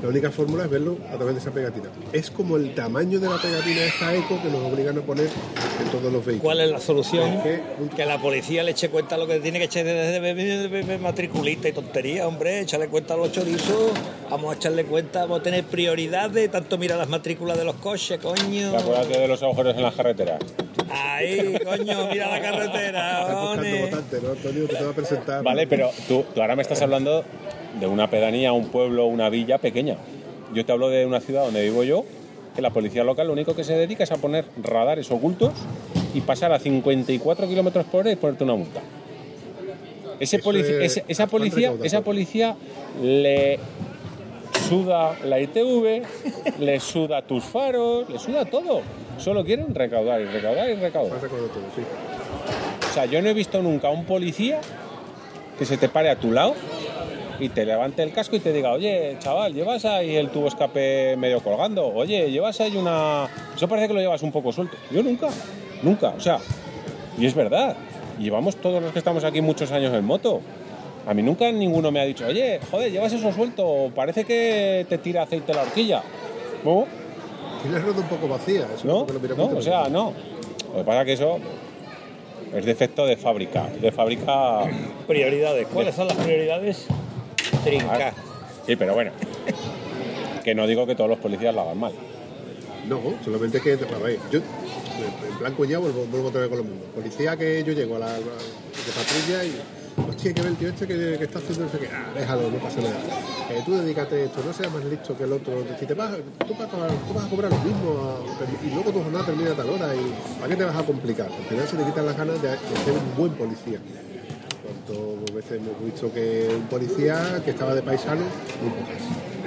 la 0.00 0.08
única 0.08 0.30
fórmula 0.30 0.64
es 0.64 0.70
verlo 0.70 0.96
a 1.12 1.16
través 1.16 1.34
de 1.34 1.40
esa 1.40 1.50
pegatina. 1.50 1.90
Es 2.12 2.30
como 2.30 2.56
el 2.56 2.72
tamaño 2.74 3.18
de 3.18 3.28
la 3.28 3.36
pegatina 3.36 3.80
de 3.80 3.88
esta 3.88 4.14
eco 4.14 4.40
que 4.40 4.48
nos 4.48 4.72
obligan 4.72 4.96
a 4.96 5.00
poner 5.02 5.26
en 5.26 5.88
todos 5.90 6.12
los 6.12 6.24
vehículos. 6.24 6.40
¿Cuál 6.42 6.60
es 6.60 6.70
la 6.70 6.78
solución? 6.80 7.28
Es 7.28 7.42
que 7.42 7.60
un- 7.80 7.88
Que 7.88 8.06
la 8.06 8.18
policía 8.20 8.62
le 8.62 8.70
eche 8.70 8.88
cuenta 8.90 9.16
lo 9.16 9.26
que 9.26 9.40
tiene 9.40 9.58
que 9.58 9.64
echar 9.64 9.84
desde 9.84 10.98
matriculista 10.98 11.68
y 11.68 11.72
tontería, 11.72 12.28
hombre, 12.28 12.60
echarle 12.60 12.86
cuenta 12.88 13.14
a 13.14 13.16
los 13.16 13.32
chorizos, 13.32 13.90
vamos 14.30 14.54
a 14.54 14.56
echarle 14.56 14.84
cuenta, 14.84 15.22
vamos 15.22 15.40
a 15.40 15.42
tener 15.42 15.64
prioridad 15.64 16.30
de 16.30 16.48
tanto 16.48 16.78
mira 16.78 16.96
las 16.96 17.08
matrículas 17.08 17.58
de 17.58 17.64
los 17.64 17.74
coches, 17.76 18.18
coño. 18.20 18.76
Acuérdate 18.78 19.18
de 19.18 19.28
los 19.28 19.42
agujeros 19.42 19.74
en 19.76 19.82
las 19.82 19.94
carreteras. 19.94 20.40
Ahí, 20.90 21.58
coño, 21.64 22.08
mira 22.12 22.28
la 22.30 22.40
carretera, 22.40 23.20
Estás 23.22 23.40
buscandoone. 23.40 23.80
votante, 23.86 24.20
¿no, 24.22 24.30
Antonio? 24.32 24.68
Te 24.68 24.84
va 24.84 24.90
a 24.90 24.94
presentar. 24.94 25.42
Vale, 25.42 25.66
pero 25.66 25.90
tú, 26.06 26.24
tú 26.34 26.40
ahora 26.42 26.51
me 26.56 26.62
estás 26.62 26.82
hablando 26.82 27.24
de 27.80 27.86
una 27.86 28.08
pedanía, 28.10 28.52
un 28.52 28.68
pueblo, 28.68 29.06
una 29.06 29.28
villa 29.28 29.58
pequeña. 29.58 29.96
Yo 30.54 30.64
te 30.64 30.72
hablo 30.72 30.88
de 30.88 31.06
una 31.06 31.20
ciudad 31.20 31.44
donde 31.44 31.62
vivo 31.62 31.82
yo, 31.84 32.04
que 32.54 32.62
la 32.62 32.70
policía 32.70 33.04
local 33.04 33.28
lo 33.28 33.32
único 33.32 33.56
que 33.56 33.64
se 33.64 33.74
dedica 33.74 34.04
es 34.04 34.12
a 34.12 34.16
poner 34.16 34.44
radares 34.62 35.10
ocultos 35.10 35.52
y 36.14 36.20
pasar 36.20 36.52
a 36.52 36.58
54 36.58 37.48
kilómetros 37.48 37.86
por 37.86 38.00
hora 38.00 38.12
y 38.12 38.16
ponerte 38.16 38.44
una 38.44 38.54
multa. 38.54 38.80
Ese 40.20 40.36
es 40.36 41.02
esa, 41.08 41.26
policía, 41.26 41.72
esa 41.82 42.02
policía 42.02 42.54
le 43.02 43.58
suda 44.68 45.16
la 45.24 45.40
ITV, 45.40 46.02
le 46.60 46.80
suda 46.80 47.22
tus 47.22 47.42
faros, 47.44 48.08
le 48.08 48.18
suda 48.18 48.44
todo. 48.44 48.82
Solo 49.18 49.44
quieren 49.44 49.74
recaudar 49.74 50.20
y 50.20 50.26
recaudar 50.26 50.70
y 50.70 50.74
recaudar. 50.74 51.18
A. 51.18 51.26
O 52.90 52.94
sea, 52.94 53.06
yo 53.06 53.20
no 53.22 53.28
he 53.28 53.34
visto 53.34 53.62
nunca 53.62 53.88
un 53.88 54.04
policía 54.04 54.60
que 55.58 55.64
se 55.64 55.76
te 55.76 55.88
pare 55.88 56.10
a 56.10 56.16
tu 56.16 56.32
lado 56.32 56.54
y 57.38 57.48
te 57.48 57.64
levante 57.64 58.02
el 58.02 58.12
casco 58.12 58.36
y 58.36 58.40
te 58.40 58.52
diga, 58.52 58.72
oye, 58.72 59.16
chaval, 59.18 59.52
llevas 59.52 59.84
ahí 59.84 60.14
el 60.16 60.30
tubo 60.30 60.48
escape 60.48 61.16
medio 61.16 61.40
colgando, 61.40 61.86
oye, 61.86 62.30
llevas 62.30 62.60
ahí 62.60 62.76
una... 62.76 63.28
Eso 63.56 63.68
parece 63.68 63.88
que 63.88 63.94
lo 63.94 64.00
llevas 64.00 64.22
un 64.22 64.30
poco 64.30 64.52
suelto. 64.52 64.76
Yo 64.90 65.02
nunca, 65.02 65.28
nunca, 65.82 66.10
o 66.10 66.20
sea, 66.20 66.38
y 67.18 67.26
es 67.26 67.34
verdad, 67.34 67.76
llevamos 68.18 68.56
todos 68.56 68.82
los 68.82 68.92
que 68.92 68.98
estamos 68.98 69.24
aquí 69.24 69.40
muchos 69.40 69.72
años 69.72 69.92
en 69.92 70.04
moto. 70.04 70.40
A 71.06 71.14
mí 71.14 71.22
nunca 71.22 71.50
ninguno 71.50 71.90
me 71.90 72.00
ha 72.00 72.04
dicho, 72.04 72.26
oye, 72.26 72.60
joder, 72.70 72.92
llevas 72.92 73.12
eso 73.12 73.32
suelto, 73.32 73.90
parece 73.94 74.24
que 74.24 74.86
te 74.88 74.98
tira 74.98 75.22
aceite 75.22 75.52
la 75.52 75.62
horquilla. 75.62 76.02
¿No? 76.64 76.86
Tiene 77.62 77.78
la 77.78 77.84
rueda 77.84 78.00
un 78.00 78.08
poco 78.08 78.28
vacía. 78.28 78.66
Eso 78.74 78.86
¿No? 78.86 79.06
lo 79.06 79.36
¿No? 79.36 79.58
O 79.58 79.62
sea, 79.62 79.88
no. 79.88 80.12
Lo 80.72 80.78
que 80.78 80.84
pasa 80.84 81.00
es 81.00 81.06
que 81.06 81.12
eso 81.14 81.38
es 82.54 82.64
defecto 82.64 83.06
de 83.06 83.16
fábrica. 83.16 83.68
De 83.80 83.90
fábrica... 83.92 84.62
Prioridades, 85.06 85.66
¿cuáles 85.68 85.94
son 85.94 86.08
las 86.08 86.16
prioridades? 86.16 86.86
Trinca. 87.64 88.12
Sí, 88.66 88.76
pero 88.76 88.94
bueno. 88.94 89.10
Que 90.44 90.54
no 90.54 90.66
digo 90.66 90.86
que 90.86 90.94
todos 90.94 91.10
los 91.10 91.18
policías 91.18 91.54
lo 91.54 91.62
hagan 91.62 91.78
mal. 91.78 91.92
No, 92.88 93.00
solamente 93.24 93.60
que, 93.60 93.72
a 93.72 93.98
ver, 93.98 94.18
yo, 94.30 94.40
en 94.40 95.38
plan 95.38 95.54
cuñado, 95.54 95.82
vuelvo, 95.82 96.04
vuelvo 96.06 96.28
otra 96.28 96.40
vez 96.40 96.48
con 96.50 96.58
lo 96.58 96.64
mismo. 96.64 96.80
Policía 96.94 97.36
que 97.36 97.62
yo 97.64 97.72
llego 97.72 97.96
a 97.96 98.00
la, 98.00 98.06
a- 98.06 98.18
de 98.18 98.92
patrulla 98.94 99.44
y, 99.44 99.54
hay 100.28 100.34
que 100.34 100.42
ver 100.42 100.50
el 100.50 100.56
tío 100.56 100.68
este 100.68 100.86
que, 100.86 101.16
que 101.18 101.24
está 101.24 101.38
haciendo 101.38 101.64
no 101.64 101.70
sé 101.70 101.78
qué. 101.78 101.88
Ah, 101.92 102.12
déjalo, 102.14 102.50
no 102.50 102.58
pasa 102.58 102.80
nada. 102.80 102.94
Eh, 103.50 103.62
tú 103.64 103.72
dedícate 103.74 104.24
esto, 104.24 104.40
no 104.44 104.52
seas 104.52 104.72
más 104.72 104.84
listo 104.84 105.16
que 105.16 105.24
el 105.24 105.32
otro. 105.32 105.64
Si 105.78 105.86
te 105.86 105.94
vas, 105.94 106.10
tú, 106.46 106.54
vas 106.54 106.68
a, 106.68 107.28
cobrar- 107.30 107.52
a 107.52 107.56
lo 107.56 107.64
mismo 107.64 108.18
y 108.64 108.70
luego 108.74 108.90
tu 108.92 109.02
jornada 109.02 109.26
termina 109.26 109.52
tal 109.54 109.70
hora 109.70 109.94
y 109.94 110.12
¿para 110.38 110.48
qué 110.48 110.56
te 110.56 110.64
vas 110.64 110.76
a 110.76 110.82
complicar? 110.84 111.26
Al 111.26 111.44
final 111.44 111.66
se 111.68 111.76
te 111.76 111.84
quitan 111.84 112.06
las 112.06 112.16
ganas 112.16 112.40
de, 112.42 112.48
ser 112.50 112.92
un 112.92 113.16
buen 113.16 113.32
policía. 113.32 113.78
Cuántas 114.62 115.34
veces 115.34 115.52
hemos 115.60 115.84
visto 115.84 116.12
que 116.12 116.48
un 116.56 116.66
policía 116.66 117.42
que 117.44 117.50
estaba 117.50 117.74
de 117.74 117.82
paisano. 117.82 118.22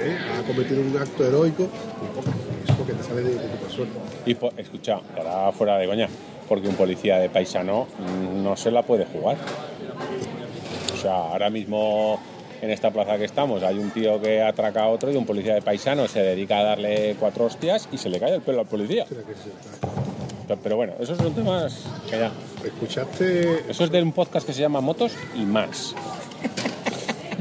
¿eh? 0.00 0.16
Ha 0.38 0.46
cometido 0.46 0.80
un 0.82 0.96
acto 0.96 1.24
heroico, 1.24 1.62
muy 1.62 2.10
pocas. 2.14 2.34
Porque 2.76 2.92
te 2.92 3.02
sale 3.02 3.22
de, 3.22 3.30
tu 3.36 3.56
persona. 3.64 3.90
Y 4.26 4.34
po- 4.34 4.52
escucha, 4.56 5.00
que 5.14 5.20
ahora 5.20 5.50
fuera 5.52 5.78
de 5.78 5.86
coña, 5.86 6.08
porque 6.48 6.68
un 6.68 6.74
policía 6.74 7.16
de 7.18 7.30
paisano 7.30 7.86
mm, 7.98 8.42
no 8.42 8.56
se 8.56 8.70
la 8.70 8.82
puede 8.82 9.06
jugar. 9.06 9.36
O 11.06 11.08
sea, 11.08 11.18
ahora 11.18 11.50
mismo 11.50 12.18
en 12.60 12.68
esta 12.70 12.90
plaza 12.90 13.16
que 13.16 13.26
estamos 13.26 13.62
hay 13.62 13.78
un 13.78 13.90
tío 13.90 14.20
que 14.20 14.42
atraca 14.42 14.82
a 14.82 14.88
otro 14.88 15.12
y 15.12 15.14
un 15.14 15.24
policía 15.24 15.54
de 15.54 15.62
paisano 15.62 16.08
se 16.08 16.20
dedica 16.20 16.58
a 16.58 16.64
darle 16.64 17.14
cuatro 17.20 17.44
hostias 17.44 17.88
y 17.92 17.98
se 17.98 18.08
le 18.08 18.18
cae 18.18 18.34
el 18.34 18.42
pelo 18.42 18.62
al 18.62 18.66
policía. 18.66 19.06
Pero 20.64 20.74
bueno, 20.74 20.94
esos 20.98 21.16
son 21.16 21.32
temas 21.32 21.84
que 22.10 22.18
ya. 22.18 22.32
¿Escuchaste? 22.64 23.70
Eso 23.70 23.84
es 23.84 23.90
de 23.92 24.02
un 24.02 24.10
podcast 24.10 24.44
que 24.44 24.52
se 24.52 24.62
llama 24.62 24.80
Motos 24.80 25.12
y 25.36 25.44
más. 25.44 25.94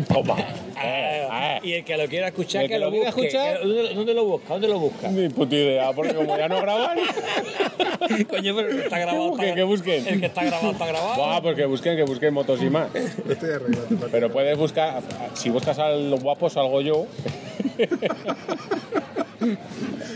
Toma. 0.08 0.36
Ah, 0.78 1.60
y 1.64 1.74
el 1.74 1.84
que 1.86 1.96
lo 1.98 2.08
quiera 2.08 2.28
escuchar, 2.28 2.64
El 2.64 2.68
que, 2.70 2.74
que 2.76 2.80
lo 2.80 2.92
busque. 2.92 3.08
escuchar- 3.10 3.60
Que- 3.62 3.68
¿Dónde, 3.68 3.94
dónde 3.94 4.14
lo 4.14 4.26
busca? 4.26 4.48
¿Dónde 4.54 4.68
lo 4.68 4.80
busca? 4.80 5.08
Ni 5.10 5.30
puta 5.30 5.56
idea, 5.56 5.92
porque 5.94 6.14
como 6.14 6.38
ya 6.38 6.48
no 6.48 6.62
graban. 6.62 6.98
Coño, 8.30 8.56
pero 8.56 8.70
el 8.70 8.76
que 8.78 8.84
está 8.84 9.00
grabado. 9.00 9.30
busquen, 9.30 9.46
está- 9.46 9.56
que 9.56 9.64
busquen. 9.64 10.08
El 10.08 10.20
que 10.20 10.26
está 10.28 10.44
grabado, 10.44 10.72
está 10.72 10.86
grabado. 10.86 11.16
Buah, 11.16 11.42
pues 11.42 11.56
que 11.56 11.66
busquen, 11.66 11.96
que 11.98 12.04
busquen 12.04 12.34
motos 12.34 12.62
y 12.62 12.70
más. 12.70 12.88
Estoy 12.96 13.50
arreglando. 13.52 13.96
Paco. 13.96 14.10
Pero 14.12 14.32
puedes 14.32 14.58
buscar, 14.58 15.02
si 15.34 15.50
buscas 15.50 15.80
al 15.80 16.14
guapo 16.20 16.50
salgo 16.50 16.82
yo 16.82 17.06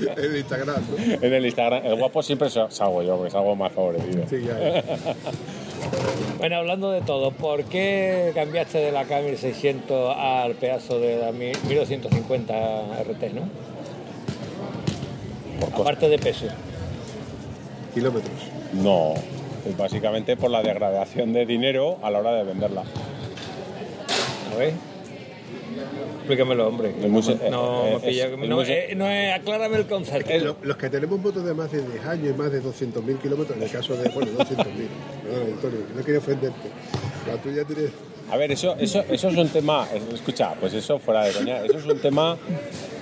En 0.18 0.36
Instagram, 0.38 0.84
¿no? 0.90 1.14
en 1.26 1.34
el 1.34 1.46
Instagram. 1.46 1.86
El 1.86 1.96
guapo 1.96 2.22
siempre 2.24 2.50
sa- 2.50 2.70
salgo 2.72 3.04
yo, 3.04 3.16
porque 3.18 3.32
salgo 3.32 3.56
más 3.56 3.72
favorecido. 3.72 4.24
Sí, 4.30 4.44
ya. 4.46 4.84
Bueno, 6.38 6.58
hablando 6.58 6.92
de 6.92 7.02
todo, 7.02 7.32
¿por 7.32 7.64
qué 7.66 8.32
cambiaste 8.34 8.78
de 8.78 8.92
la 8.94 9.06
K1600 9.06 10.16
al 10.18 10.54
pedazo 10.56 11.00
de 11.00 11.18
la 11.18 11.32
1250 11.34 12.54
RT, 13.04 13.34
no? 13.34 13.42
Por 15.60 15.82
Aparte 15.82 16.08
de 16.08 16.18
peso. 16.18 16.46
Kilómetros. 17.94 18.34
No, 18.74 19.14
es 19.66 19.76
básicamente 19.78 20.38
por 20.38 20.50
la 20.52 20.62
degradación 20.62 21.34
de 21.34 21.46
dinero 21.46 21.98
a 22.02 22.10
la 22.12 22.20
hora 22.20 22.34
de 22.34 22.44
venderla. 22.44 22.84
¿A 24.54 24.58
ver? 24.58 24.74
Explícamelo, 26.20 26.68
hombre. 26.68 26.94
El 27.02 27.10
muse- 27.12 27.38
no, 27.50 27.86
eh, 27.88 27.94
me 27.94 28.00
pilla- 28.00 28.28
es- 28.28 28.34
el 28.34 28.50
no, 28.50 28.62
eh, 28.62 28.94
no 28.96 29.08
es- 29.10 29.34
aclárame 29.34 29.78
el 29.78 29.88
concepto. 29.88 30.38
Lo- 30.38 30.58
Los 30.62 30.78
que 30.78 30.90
tenemos 30.90 31.20
motos 31.20 31.44
de 31.44 31.54
más 31.54 31.72
de 31.72 31.82
10 31.82 32.06
años 32.06 32.34
y 32.36 32.38
más 32.38 32.52
de 32.52 32.62
200.000 32.62 33.18
kilómetros, 33.18 33.58
en 33.58 33.64
el 33.64 33.70
caso 33.72 33.96
de, 33.96 34.10
bueno, 34.10 34.32
200.000, 34.34 34.88
perdón, 35.24 35.54
Antonio, 35.54 35.80
no 35.96 36.04
quería 36.04 36.20
ofenderte. 36.20 36.70
La 37.28 37.38
tuya 37.42 37.64
tiene. 37.66 37.90
A 38.32 38.38
ver, 38.38 38.52
eso, 38.52 38.76
eso, 38.80 39.04
eso 39.10 39.30
es 39.30 39.38
un 39.38 39.50
tema, 39.50 39.88
es- 39.92 40.14
escucha, 40.14 40.54
pues 40.60 40.74
eso 40.76 41.00
fuera 41.00 41.24
de 41.26 41.32
coña, 41.34 41.64
eso 41.66 41.80
es 41.80 41.86
un 41.86 42.00
tema, 42.00 42.38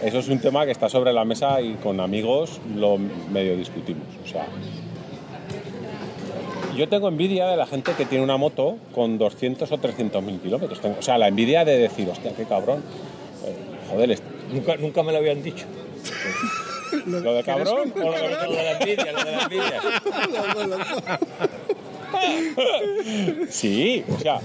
eso 0.02 0.20
es 0.20 0.28
un 0.30 0.40
tema 0.40 0.66
que 0.66 0.72
está 0.72 0.88
sobre 0.88 1.12
la 1.12 1.26
mesa 1.26 1.60
y 1.60 1.74
con 1.76 2.00
amigos 2.00 2.62
lo 2.76 2.98
medio 2.98 3.58
discutimos. 3.58 4.06
O 4.24 4.28
sea, 4.28 4.48
yo 6.78 6.88
tengo 6.88 7.08
envidia 7.08 7.48
de 7.48 7.58
la 7.58 7.66
gente 7.66 7.94
que 7.98 8.06
tiene 8.06 8.24
una 8.24 8.38
moto 8.38 8.78
con 8.94 9.18
200 9.18 9.72
o 9.72 9.78
300 9.78 10.24
mil 10.24 10.40
kilómetros. 10.40 10.80
O 10.98 11.02
sea, 11.02 11.18
la 11.18 11.28
envidia 11.28 11.66
de 11.66 11.78
decir, 11.80 12.08
hostia, 12.10 12.32
qué 12.36 12.44
cabrón. 12.46 12.82
Eh, 13.46 13.56
joder, 13.92 14.20
Nunca, 14.54 14.76
nunca 14.78 15.04
me 15.04 15.12
lo 15.12 15.18
habían 15.18 15.42
dicho. 15.44 15.66
lo 17.08 17.34
de 17.34 17.44
cabrón 17.44 17.92
o 17.96 18.00
lo 18.00 18.12
de- 18.12 18.30
Lo 18.46 18.52
de 18.52 18.64
la 18.64 18.72
envidia, 18.80 19.12
lo 19.12 19.24
de 19.24 19.32
la 19.32 19.42
envidia. 19.44 19.82
Sí, 23.50 24.04
o 24.16 24.20
sea. 24.20 24.40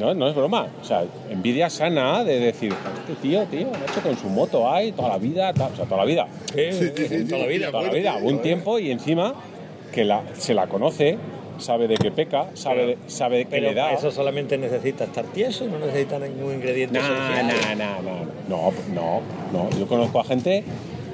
No, 0.00 0.14
no 0.14 0.28
es 0.28 0.34
broma. 0.34 0.66
O 0.80 0.84
sea, 0.84 1.04
envidia 1.28 1.68
sana 1.68 2.24
de 2.24 2.40
decir, 2.40 2.72
este 3.00 3.14
tío, 3.20 3.42
tío, 3.44 3.66
macho, 3.70 4.00
con 4.02 4.16
su 4.18 4.28
moto 4.28 4.70
hay 4.70 4.92
toda 4.92 5.10
la 5.10 5.18
vida, 5.18 5.52
ta- 5.52 5.68
o 5.72 5.76
sea, 5.76 5.84
toda 5.84 5.98
la 5.98 6.04
vida. 6.06 6.26
Sí, 6.54 7.24
toda 7.28 7.42
la 7.42 7.46
vida. 7.46 7.70
Toda 7.70 7.82
la 7.84 7.90
vida, 7.90 8.16
un 8.16 8.40
tiempo 8.40 8.78
y 8.78 8.90
encima 8.90 9.34
que 9.92 10.04
la, 10.04 10.22
se 10.34 10.54
la 10.54 10.66
conoce, 10.66 11.18
sabe 11.58 11.88
de 11.88 11.96
qué 11.96 12.10
peca, 12.10 12.46
sabe, 12.54 12.86
de- 12.86 12.98
sabe 13.06 13.44
que 13.44 13.50
Pero 13.50 13.68
le 13.68 13.74
da. 13.74 13.92
eso 13.92 14.10
solamente 14.10 14.56
necesita 14.58 15.04
estar 15.04 15.24
tieso, 15.26 15.66
no 15.66 15.78
necesita 15.78 16.18
ningún 16.18 16.54
ingrediente 16.54 16.98
No, 16.98 17.08
no, 17.08 17.74
no, 17.76 18.02
no, 18.02 18.22
no, 18.48 18.72
no, 18.94 19.20
no. 19.52 19.78
Yo 19.78 19.86
conozco 19.86 20.20
a 20.20 20.24
gente 20.24 20.64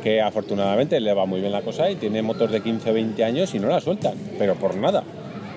que 0.03 0.21
afortunadamente 0.23 1.01
le 1.01 1.13
va 1.15 1.27
muy 1.27 1.41
bien 1.41 1.51
la 1.53 1.63
cosa 1.63 1.91
y 1.91 1.97
tiene 1.97 2.23
motos 2.23 2.53
de 2.53 2.61
15 2.63 2.91
o 2.91 2.95
20 2.95 3.25
años 3.25 3.55
y 3.55 3.59
no 3.59 3.67
la 3.69 3.81
sueltan, 3.81 4.15
pero 4.39 4.55
por 4.55 4.77
nada. 4.77 5.03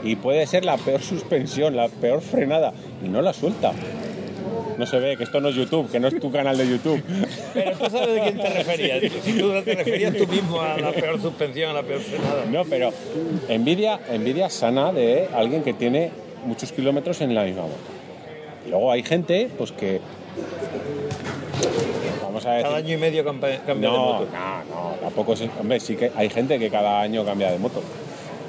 Y 0.04 0.16
puede 0.16 0.48
ser 0.48 0.66
la 0.66 0.78
peor 0.78 1.02
suspensión, 1.02 1.76
la 1.76 1.88
peor 1.90 2.22
frenada 2.22 2.74
y 3.06 3.10
no 3.10 3.22
la 3.22 3.34
suelta. 3.34 3.74
No 4.80 4.86
se 4.86 4.98
ve, 4.98 5.18
que 5.18 5.26
esto 5.26 5.42
no 5.42 5.50
es 5.50 5.56
YouTube, 5.56 5.92
que 5.92 6.00
no 6.00 6.08
es 6.08 6.18
tu 6.22 6.32
canal 6.32 6.58
de 6.58 6.66
YouTube. 6.66 7.04
Pero 7.54 7.72
tú 7.78 7.90
sabes 7.90 8.16
de 8.16 8.22
quién 8.22 8.38
te 8.38 8.50
referías. 8.50 9.12
Si 9.26 9.34
tú 9.34 9.52
te 9.62 9.76
referías 9.76 10.16
tú 10.16 10.26
mismo 10.26 10.62
a 10.62 10.78
la 10.78 10.94
peor 10.94 11.22
suspensión, 11.22 11.72
a 11.72 11.74
la 11.74 11.84
peor 11.84 12.00
frenada. 12.00 12.46
No, 12.50 12.64
pero 12.64 12.94
envidia, 13.50 14.00
envidia 14.10 14.50
sana 14.50 14.94
de 14.94 15.28
alguien 15.36 15.64
que 15.64 15.74
tiene 15.74 16.12
muchos 16.46 16.72
kilómetros 16.72 17.20
en 17.20 17.36
la 17.36 17.44
misma 17.44 17.64
moto. 17.64 17.76
Y 18.66 18.70
luego 18.70 18.90
hay 18.90 19.04
gente, 19.04 19.50
pues 19.58 19.74
que. 19.74 20.00
Vamos 22.24 22.46
a 22.46 22.52
decir. 22.52 22.64
Cada 22.68 22.78
año 22.78 22.94
y 22.94 22.98
medio 22.98 23.26
cambia 23.26 23.50
de 23.50 23.76
moto. 23.76 24.28
no, 24.32 24.64
no, 24.64 24.96
tampoco 25.02 25.34
es. 25.34 25.42
Hombre, 25.60 25.82
sí 25.82 25.98
que 25.98 26.10
hay 26.16 26.30
gente 26.30 26.58
que 26.58 26.70
cada 26.70 27.02
año 27.02 27.26
cambia 27.26 27.52
de 27.52 27.60
moto. 27.60 27.84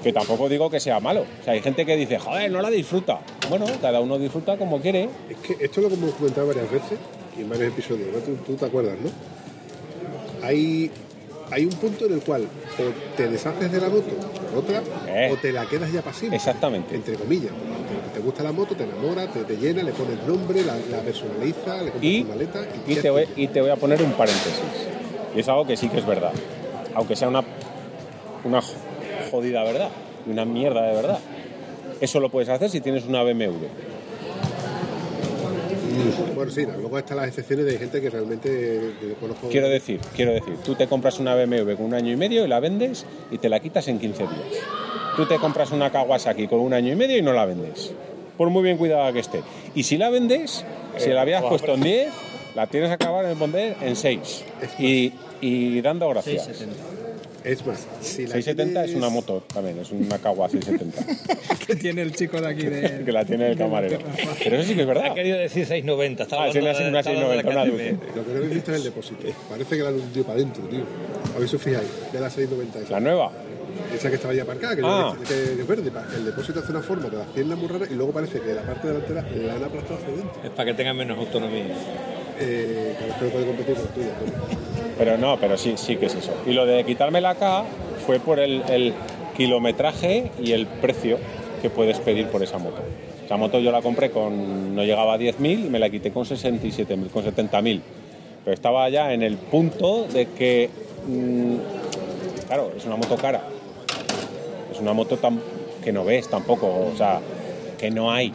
Que 0.03 0.13
tampoco 0.13 0.49
digo 0.49 0.71
que 0.71 0.81
sea 0.81 0.99
malo. 1.01 1.25
O 1.41 1.45
sea, 1.45 1.53
hay 1.53 1.61
gente 1.61 1.85
que 1.85 1.97
dice, 1.97 2.19
joder, 2.19 2.51
no 2.51 2.63
la 2.63 2.71
disfruta. 2.71 3.21
Bueno, 3.49 3.67
cada 3.83 4.01
uno 4.01 4.19
disfruta 4.19 4.57
como 4.57 4.81
quiere. 4.81 5.09
Es 5.29 5.37
que 5.39 5.53
esto 5.65 5.81
es 5.81 5.83
lo 5.85 5.89
que 5.89 5.95
hemos 5.95 6.13
comentado 6.15 6.47
varias 6.47 6.71
veces 6.71 6.99
y 7.37 7.43
en 7.43 7.51
varios 7.51 7.73
episodios, 7.73 8.09
¿no? 8.13 8.19
Tú, 8.21 8.35
tú 8.47 8.55
te 8.55 8.65
acuerdas, 8.65 8.97
¿no? 8.99 9.11
Hay, 10.47 10.91
hay 11.51 11.65
un 11.65 11.73
punto 11.73 12.07
en 12.07 12.15
el 12.15 12.21
cual 12.23 12.45
o 12.45 13.17
te 13.17 13.29
deshaces 13.29 13.71
de 13.71 13.81
la 13.81 13.89
moto 13.91 14.09
por 14.51 14.59
otra 14.65 14.83
Eh. 15.07 15.31
o 15.33 15.37
te 15.37 15.53
la 15.53 15.67
quedas 15.67 15.93
ya 15.93 16.01
pasiva. 16.03 16.35
Exactamente. 16.35 16.95
Entre 16.95 17.15
comillas. 17.17 17.53
Te, 17.53 18.15
te 18.15 18.25
gusta 18.25 18.43
la 18.43 18.53
moto, 18.53 18.75
te 18.75 18.85
enamora, 18.85 19.27
te, 19.31 19.45
te 19.45 19.57
llena, 19.57 19.83
le 19.83 19.93
pones 19.93 20.17
nombre, 20.27 20.65
la, 20.65 20.77
la 20.91 21.01
personaliza, 21.03 21.83
le 21.83 21.91
compras 21.91 22.01
tu 22.01 22.25
maleta 22.29 22.67
y, 22.87 22.95
te 22.97 23.11
voy, 23.11 23.29
y 23.37 23.49
te 23.49 23.61
voy 23.61 23.71
a 23.71 23.77
poner 23.77 24.03
un 24.03 24.13
paréntesis. 24.13 24.61
Y 25.37 25.41
es 25.41 25.49
algo 25.49 25.67
que 25.67 25.77
sí 25.77 25.89
que 25.89 25.99
es 25.99 26.07
verdad. 26.07 26.33
Aunque 26.95 27.15
sea 27.17 27.29
una, 27.29 27.45
una 28.45 28.61
jodida 29.31 29.63
verdad. 29.65 29.91
y 30.27 30.31
Una 30.31 30.45
mierda 30.45 30.83
de 30.83 30.95
verdad. 30.95 31.19
Eso 32.01 32.21
lo 32.21 32.31
puedes 32.31 32.49
hacer 32.49 32.71
si 32.71 32.81
tienes 32.81 33.05
una 33.05 33.23
BMW. 33.23 33.67
Bueno, 36.35 36.51
sí, 36.51 36.65
luego 36.65 36.99
están 36.99 37.19
las 37.19 37.29
excepciones 37.29 37.67
de 37.67 37.79
gente 37.79 38.01
que 38.01 38.11
realmente 38.11 38.77
eh, 38.77 39.15
conozco. 39.21 39.49
Quiero 39.49 39.69
decir, 39.69 40.01
quiero 40.15 40.33
decir, 40.33 40.57
tú 40.65 40.75
te 40.75 40.87
compras 40.87 41.19
una 41.19 41.35
BMW 41.35 41.75
con 41.75 41.87
un 41.87 41.95
año 41.95 42.13
y 42.13 42.17
medio 42.17 42.45
y 42.45 42.49
la 42.49 42.61
vendes 42.61 43.05
y 43.31 43.39
te 43.39 43.49
la 43.49 43.61
quitas 43.61 43.89
en 43.89 43.99
15 43.99 44.23
días. 44.23 44.65
Tú 45.17 45.27
te 45.27 45.37
compras 45.37 45.73
una 45.73 45.91
Kawasaki 45.91 46.47
con 46.47 46.61
un 46.61 46.73
año 46.73 46.93
y 46.93 46.97
medio 46.97 47.19
y 47.19 47.23
no 47.23 47.33
la 47.33 47.45
vendes. 47.45 47.93
Por 48.39 48.49
muy 48.51 48.63
bien 48.63 48.79
cuidada 48.79 49.13
que 49.13 49.19
esté. 49.19 49.43
Y 49.75 49.83
si 49.83 49.99
la 49.99 50.09
vendes, 50.09 50.65
si 50.97 51.11
la 51.11 51.23
habías 51.23 51.43
puesto 51.43 51.75
en 51.75 51.83
10, 51.83 52.13
la 52.55 52.67
tienes 52.67 52.91
a 52.91 52.95
acabar 52.95 53.25
en 53.27 53.39
vender 53.39 53.77
en 53.83 53.97
6. 53.97 54.45
Y, 54.79 55.13
y 55.41 55.81
dando 55.83 56.09
gracias. 56.09 56.45
670. 56.47 57.00
Es 57.45 57.65
más, 57.65 57.87
si 58.03 58.27
la 58.27 58.35
670 58.35 58.85
es 58.85 58.95
una 58.95 59.09
moto 59.09 59.43
también, 59.53 59.79
es 59.79 59.91
una 59.91 60.19
Kawa 60.19 60.49
670, 60.51 61.57
que 61.67 61.77
tiene 61.77 62.03
el 62.03 62.13
chico 62.15 62.41
de 62.41 62.49
aquí 62.49 62.67
de... 62.67 63.03
que 63.05 63.13
la 63.13 63.25
tiene 63.25 63.49
el 63.51 63.57
camarero. 63.57 63.99
Pero 64.45 64.57
eso 64.57 64.69
sí 64.69 64.75
que 64.75 64.83
es 64.83 64.89
Ha 64.89 64.93
verdad. 64.93 65.15
querido 65.15 65.39
decir 65.39 65.65
690. 65.67 66.23
Estaba 66.25 66.45
Ah, 66.45 66.53
sí, 66.53 66.59
una- 66.59 66.73
de- 66.75 66.89
una 66.89 66.99
estaba 67.01 67.17
hablando 67.17 67.37
de 67.37 67.43
690, 67.43 67.51
una 67.51 67.65
KTM. 67.65 68.01
Duke. 68.01 68.19
Lo 68.19 68.25
que 68.27 68.31
no 68.33 68.37
habéis 68.39 68.55
visto 68.55 68.71
es 68.73 68.77
el 68.77 68.85
depósito. 68.85 69.27
Parece 69.49 69.77
que 69.77 69.83
la 69.83 69.89
han 69.89 69.95
hundido 69.95 70.25
para 70.27 70.39
adentro, 70.39 70.63
tío. 70.65 70.85
Os 71.43 71.51
fijáis, 71.63 71.89
de 72.13 72.21
la 72.21 72.29
690 72.31 72.79
esa. 72.81 72.91
La 72.93 73.01
nueva. 73.01 73.33
Esa 73.95 74.09
que 74.11 74.17
estaba 74.17 74.35
ya 74.35 74.43
aparcada, 74.43 74.77
que, 74.77 74.83
Ah. 74.85 75.15
que- 75.27 75.35
que 75.35 75.61
es 75.63 75.67
verde. 75.67 75.91
El 76.17 76.25
depósito 76.27 76.61
hace 76.61 76.73
una 76.73 76.83
forma 76.83 77.09
de 77.09 77.17
las 77.17 77.27
piernas 77.29 77.59
muy 77.59 77.69
raras 77.69 77.89
y 77.91 77.95
luego 77.95 78.13
parece 78.13 78.41
que 78.41 78.53
la 78.53 78.63
parte 78.63 78.89
delantera 78.89 79.23
la 79.23 79.55
han 79.55 79.65
aplastado 79.65 79.95
hacia 79.97 80.09
dentro. 80.09 80.33
Es 80.45 80.51
para 80.51 80.67
que 80.71 80.75
tengan 80.75 80.97
menos 80.97 81.19
autonomía. 81.19 81.65
Eh, 82.43 82.97
competir 83.47 83.75
con 83.75 83.87
tuya. 83.89 84.09
pero- 84.97 85.19
no, 85.19 85.39
pero 85.39 85.59
sí, 85.59 85.75
sí 85.77 85.97
que 85.97 86.07
es 86.07 86.15
eso. 86.15 86.33
Y 86.47 86.53
lo 86.53 86.65
de 86.65 86.85
quitarme 86.85 87.21
la 87.21 87.35
K 87.35 87.65
fue 88.07 88.19
por 88.19 88.41
el, 88.41 88.95
kilometraje 89.37 90.31
y 90.43 90.53
el 90.53 90.67
precio 90.67 91.19
que 91.63 91.71
puedes 91.71 91.99
pedir 91.99 92.27
por 92.27 92.43
esa 92.43 92.59
moto. 92.59 92.83
Esa 93.25 93.37
moto 93.39 93.59
yo 93.59 93.73
la 93.73 93.81
compré 93.81 94.11
con, 94.11 94.75
no 94.75 94.83
llegaba 94.85 95.15
a 95.15 95.19
10.000 95.19 95.67
y 95.67 95.71
me 95.71 95.79
la 95.79 95.89
quité 95.89 96.11
con 96.11 96.25
67.000, 96.25 97.09
con 97.11 97.25
70.000. 97.25 97.81
Pero 98.45 98.55
estaba 98.55 98.89
ya 98.91 99.15
en 99.15 99.23
el 99.23 99.37
punto 99.37 100.07
de 100.13 100.27
que, 100.27 100.69
mm, 101.07 101.55
claro, 102.49 102.73
es 102.77 102.85
una 102.85 102.97
moto 102.97 103.17
cara. 103.17 103.43
Es 104.71 104.79
una 104.81 104.93
moto 104.93 105.19
que 105.83 105.93
no 105.93 106.05
ves 106.05 106.29
tampoco, 106.29 106.67
o 106.67 106.97
sea, 106.97 107.21
que 107.79 107.91
no 107.91 108.13
hay. 108.13 108.35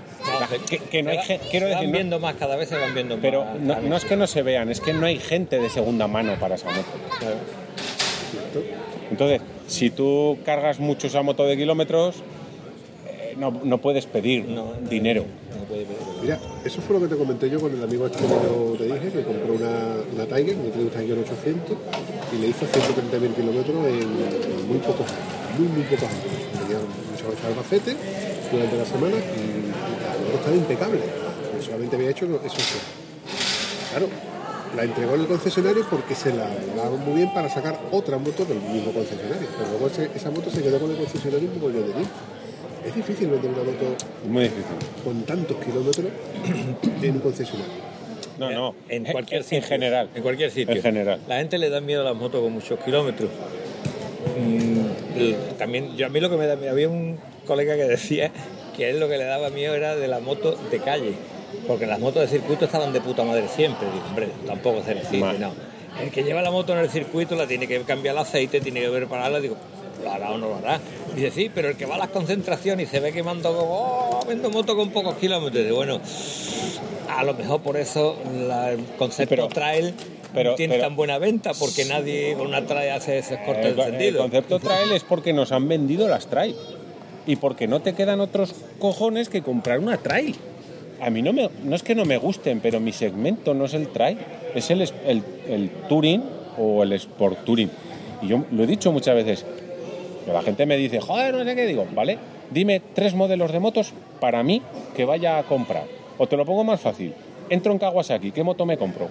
Que, 0.70 0.78
que 0.80 1.04
no 1.04 1.12
hay 1.12 1.18
quiero 1.52 1.68
se 1.68 1.74
van 1.74 1.80
decir, 1.82 1.88
no- 1.88 1.94
viendo 1.94 2.20
más, 2.20 2.36
cada 2.36 2.56
vez 2.56 2.70
se 2.70 2.76
van 2.78 2.94
viendo 2.94 3.18
pero 3.22 3.46
más. 3.46 3.60
no, 3.60 3.82
no 3.82 3.96
es 3.98 4.06
que 4.06 4.16
no 4.16 4.28
se 4.28 4.42
vean, 4.42 4.70
es 4.70 4.82
que 4.82 4.94
no 4.94 5.06
hay 5.06 5.20
gente 5.20 5.60
de 5.60 5.70
segunda 5.70 6.08
mano 6.08 6.36
para 6.40 6.56
esa 6.56 6.68
moto. 6.70 6.84
Entonces, 9.12 9.42
si 9.68 9.90
tú 9.90 10.38
cargas 10.46 10.80
mucho 10.80 11.08
esa 11.08 11.22
moto 11.22 11.46
de 11.46 11.56
kilómetros, 11.58 12.16
eh, 13.08 13.36
no, 13.38 13.52
no 13.64 13.78
puedes 13.80 14.06
pedir 14.08 14.46
No, 14.46 14.74
no, 14.82 14.90
dinero. 14.90 15.26
No 15.58 15.64
puede 15.66 15.84
pedir. 15.86 15.98
Mira, 16.22 16.40
eso 16.66 16.82
fue 16.82 16.96
lo 17.00 17.02
que 17.08 17.14
te 17.14 17.18
comenté 17.20 17.50
yo 17.50 17.60
con 17.60 17.72
el 17.76 17.84
amigo 17.84 18.08
este 18.08 18.20
que 18.20 18.28
yo 18.28 18.76
te 18.78 18.86
dije, 18.86 19.12
que 19.12 19.24
compró 19.24 19.54
una, 19.54 19.96
una 20.14 20.26
Tiger, 20.26 20.56
una 20.56 20.90
Tiger 20.92 21.20
800, 21.20 21.78
y 22.36 22.42
le 22.42 22.48
hizo 22.48 22.66
130.000 22.66 23.36
kilómetros 23.36 23.78
en, 23.88 24.02
en 24.02 24.68
muy 24.68 24.78
pocos 24.80 25.06
muy, 25.60 25.68
muy 25.70 25.84
pocos 25.84 26.10
años. 26.10 26.24
Tenía 26.64 26.80
muchas 27.12 27.28
veces 27.30 27.46
albacete 27.46 27.96
durante 28.52 28.78
la 28.78 28.86
semana 28.86 29.16
y, 29.18 29.65
moto 30.26 30.38
estaba 30.38 30.56
impecable. 30.56 31.00
Solamente 31.64 31.96
había 31.96 32.10
hecho 32.10 32.26
eso. 32.26 32.56
sí. 32.58 32.78
Claro, 33.92 34.08
la 34.76 34.84
entregó 34.84 35.16
en 35.16 35.22
el 35.22 35.28
concesionario 35.28 35.86
porque 35.90 36.16
se 36.16 36.34
la 36.34 36.50
daban 36.76 37.00
muy 37.06 37.16
bien 37.16 37.34
para 37.34 37.50
sacar 37.50 37.80
otra 37.92 38.18
moto 38.18 38.44
del 38.46 38.60
mismo 38.60 38.92
concesionario. 38.92 39.48
Pero 39.58 39.70
luego 39.72 39.88
ese- 39.88 40.10
esa 40.16 40.32
moto 40.32 40.50
se 40.50 40.62
quedó 40.62 40.80
con 40.80 40.92
el 40.92 40.98
concesionario 40.98 41.48
un 41.50 41.56
mogollón 41.56 41.88
de 41.88 41.94
tiempo. 41.94 42.10
Es 42.86 42.94
difícil 42.96 43.30
vender 43.30 43.50
una 43.52 43.64
moto 43.64 43.96
muy 44.30 44.44
difícil. 44.44 44.66
con 45.04 45.22
tantos 45.24 45.58
kilómetros 45.64 46.06
en 47.02 47.12
un 47.14 47.20
concesionario. 47.20 47.74
No, 48.38 48.52
no. 48.52 48.76
En 48.90 49.06
cualquier 49.06 49.42
en, 49.42 49.48
sitio. 49.48 49.64
general. 49.68 50.10
En 50.14 50.22
cualquier 50.22 50.52
sitio. 50.52 50.76
En 50.76 50.82
general. 50.82 51.22
La 51.28 51.38
gente 51.38 51.58
le 51.58 51.70
da 51.70 51.80
miedo 51.80 52.02
a 52.02 52.04
las 52.04 52.16
motos 52.16 52.42
con 52.42 52.52
muchos 52.52 52.78
kilómetros. 52.82 53.30
Mm, 54.38 55.18
el- 55.20 55.36
también, 55.58 55.96
yo 55.96 56.06
a 56.06 56.10
mí 56.10 56.20
lo 56.20 56.30
que 56.30 56.36
me 56.38 56.46
da 56.46 56.56
miedo, 56.58 56.72
había 56.72 56.90
un 56.90 57.18
colega 57.48 57.76
que 57.76 57.86
decía 57.86 58.30
que 58.76 58.86
a 58.86 58.90
él 58.90 59.00
lo 59.00 59.08
que 59.08 59.18
le 59.18 59.24
daba 59.26 59.50
miedo 59.50 59.74
era 59.76 59.96
de 59.96 60.08
la 60.08 60.20
moto 60.20 60.58
de 60.72 60.80
calle. 60.80 61.14
Porque 61.68 61.86
las 61.86 62.00
motos 62.00 62.22
de 62.24 62.28
circuito 62.28 62.66
estaban 62.66 62.92
de 62.94 63.02
puta 63.02 63.24
madre 63.24 63.48
siempre. 63.48 63.88
Digo, 63.92 64.04
hombre, 64.08 64.28
tampoco 64.46 64.82
se 64.84 65.18
Mal. 65.18 65.40
no. 65.40 65.54
El 66.02 66.12
que 66.12 66.24
lleva 66.24 66.42
la 66.42 66.52
moto 66.52 66.74
en 66.74 66.80
el 66.80 66.90
circuito 66.90 67.36
la 67.36 67.48
tiene 67.48 67.68
que 67.68 67.82
cambiar 67.84 68.16
el 68.16 68.20
aceite, 68.22 68.60
tiene 68.60 68.82
que 68.82 68.90
ver 68.90 69.08
pararla. 69.08 69.40
Digo, 69.40 69.56
¿lo 70.04 70.12
hará 70.12 70.32
o 70.32 70.38
no 70.38 70.50
lo 70.50 70.56
hará? 70.58 70.80
Dice, 71.16 71.32
sí, 71.32 71.50
pero 71.54 71.70
el 71.70 71.78
que 71.78 71.86
va 71.86 71.96
a 71.96 72.00
las 72.00 72.10
concentraciones 72.10 72.90
y 72.90 72.92
se 72.92 73.00
ve 73.00 73.14
quemando 73.14 73.56
como, 73.56 73.72
oh, 74.20 74.26
vendo 74.28 74.50
moto 74.50 74.76
con 74.76 74.90
pocos 74.90 75.16
kilómetros. 75.16 75.64
Digo, 75.64 75.78
bueno, 75.78 76.02
a 77.10 77.24
lo 77.24 77.34
mejor 77.34 77.62
por 77.62 77.78
eso 77.78 78.18
la- 78.48 78.72
el 78.72 78.84
concepto 78.98 79.30
pero- 79.30 79.48
trail 79.48 79.94
pero- 80.34 80.50
no 80.52 80.56
tiene 80.58 80.74
pero- 80.76 80.88
tan 80.88 80.96
buena 80.98 81.18
venta, 81.18 81.52
porque 81.58 81.86
nadie 81.86 82.34
con 82.36 82.48
una 82.48 82.66
trail 82.66 82.92
hace 82.92 83.20
esos 83.20 83.38
cortes 83.46 83.68
El, 83.68 83.76
de 83.98 84.08
el 84.10 84.18
concepto 84.18 84.60
trail 84.60 84.92
es 84.92 85.04
porque 85.06 85.32
nos 85.32 85.54
han 85.54 85.66
vendido 85.70 86.10
las 86.10 86.28
trail. 86.28 86.56
Y 87.28 87.38
porque 87.38 87.68
no 87.68 87.82
te 87.82 87.94
quedan 87.94 88.20
otros 88.20 88.54
cojones 88.80 89.30
que 89.30 89.42
comprar 89.42 89.80
una 89.80 89.98
trail. 89.98 90.36
A 91.02 91.10
mí 91.10 91.22
no, 91.22 91.34
me, 91.34 91.50
es 91.72 91.84
que 91.84 91.96
no 91.96 92.06
me 92.06 92.18
gusten, 92.18 92.60
pero 92.62 92.80
mi 92.80 92.92
segmento 92.92 93.54
no 93.54 93.66
es 93.66 93.74
el 93.74 93.90
trail, 93.90 94.18
es 94.54 94.70
el, 94.70 94.82
el, 95.48 95.70
touring 95.90 96.24
o 96.58 96.84
el 96.84 96.94
sport 96.94 97.44
touring. 97.44 97.70
Y 98.22 98.28
yo 98.28 98.46
lo 98.52 98.64
he 98.64 98.68
dicho 98.68 98.92
muchas 98.92 99.16
veces, 99.16 99.46
que 100.26 100.32
la 100.32 100.42
gente 100.42 100.66
me 100.66 100.78
dice, 100.78 101.02
joder, 101.02 101.36
no 101.36 101.44
sé 101.44 101.56
qué, 101.56 101.66
digo, 101.66 101.86
vale, 101.94 102.18
dime 102.52 102.82
tres 102.94 103.14
modelos 103.14 103.52
de 103.52 103.60
motos 103.60 103.94
para 104.20 104.42
mí 104.44 104.62
que 104.96 105.04
vaya 105.04 105.38
a 105.38 105.44
comprar. 105.44 105.84
O 106.18 106.28
te 106.28 106.38
lo 106.38 106.46
pongo 106.46 106.64
más 106.64 106.80
fácil, 106.80 107.14
entro 107.50 107.74
en 107.74 107.80
Kawasaki, 107.80 108.32
¿qué 108.32 108.44
moto 108.44 108.66
me 108.66 108.78
compro? 108.78 109.10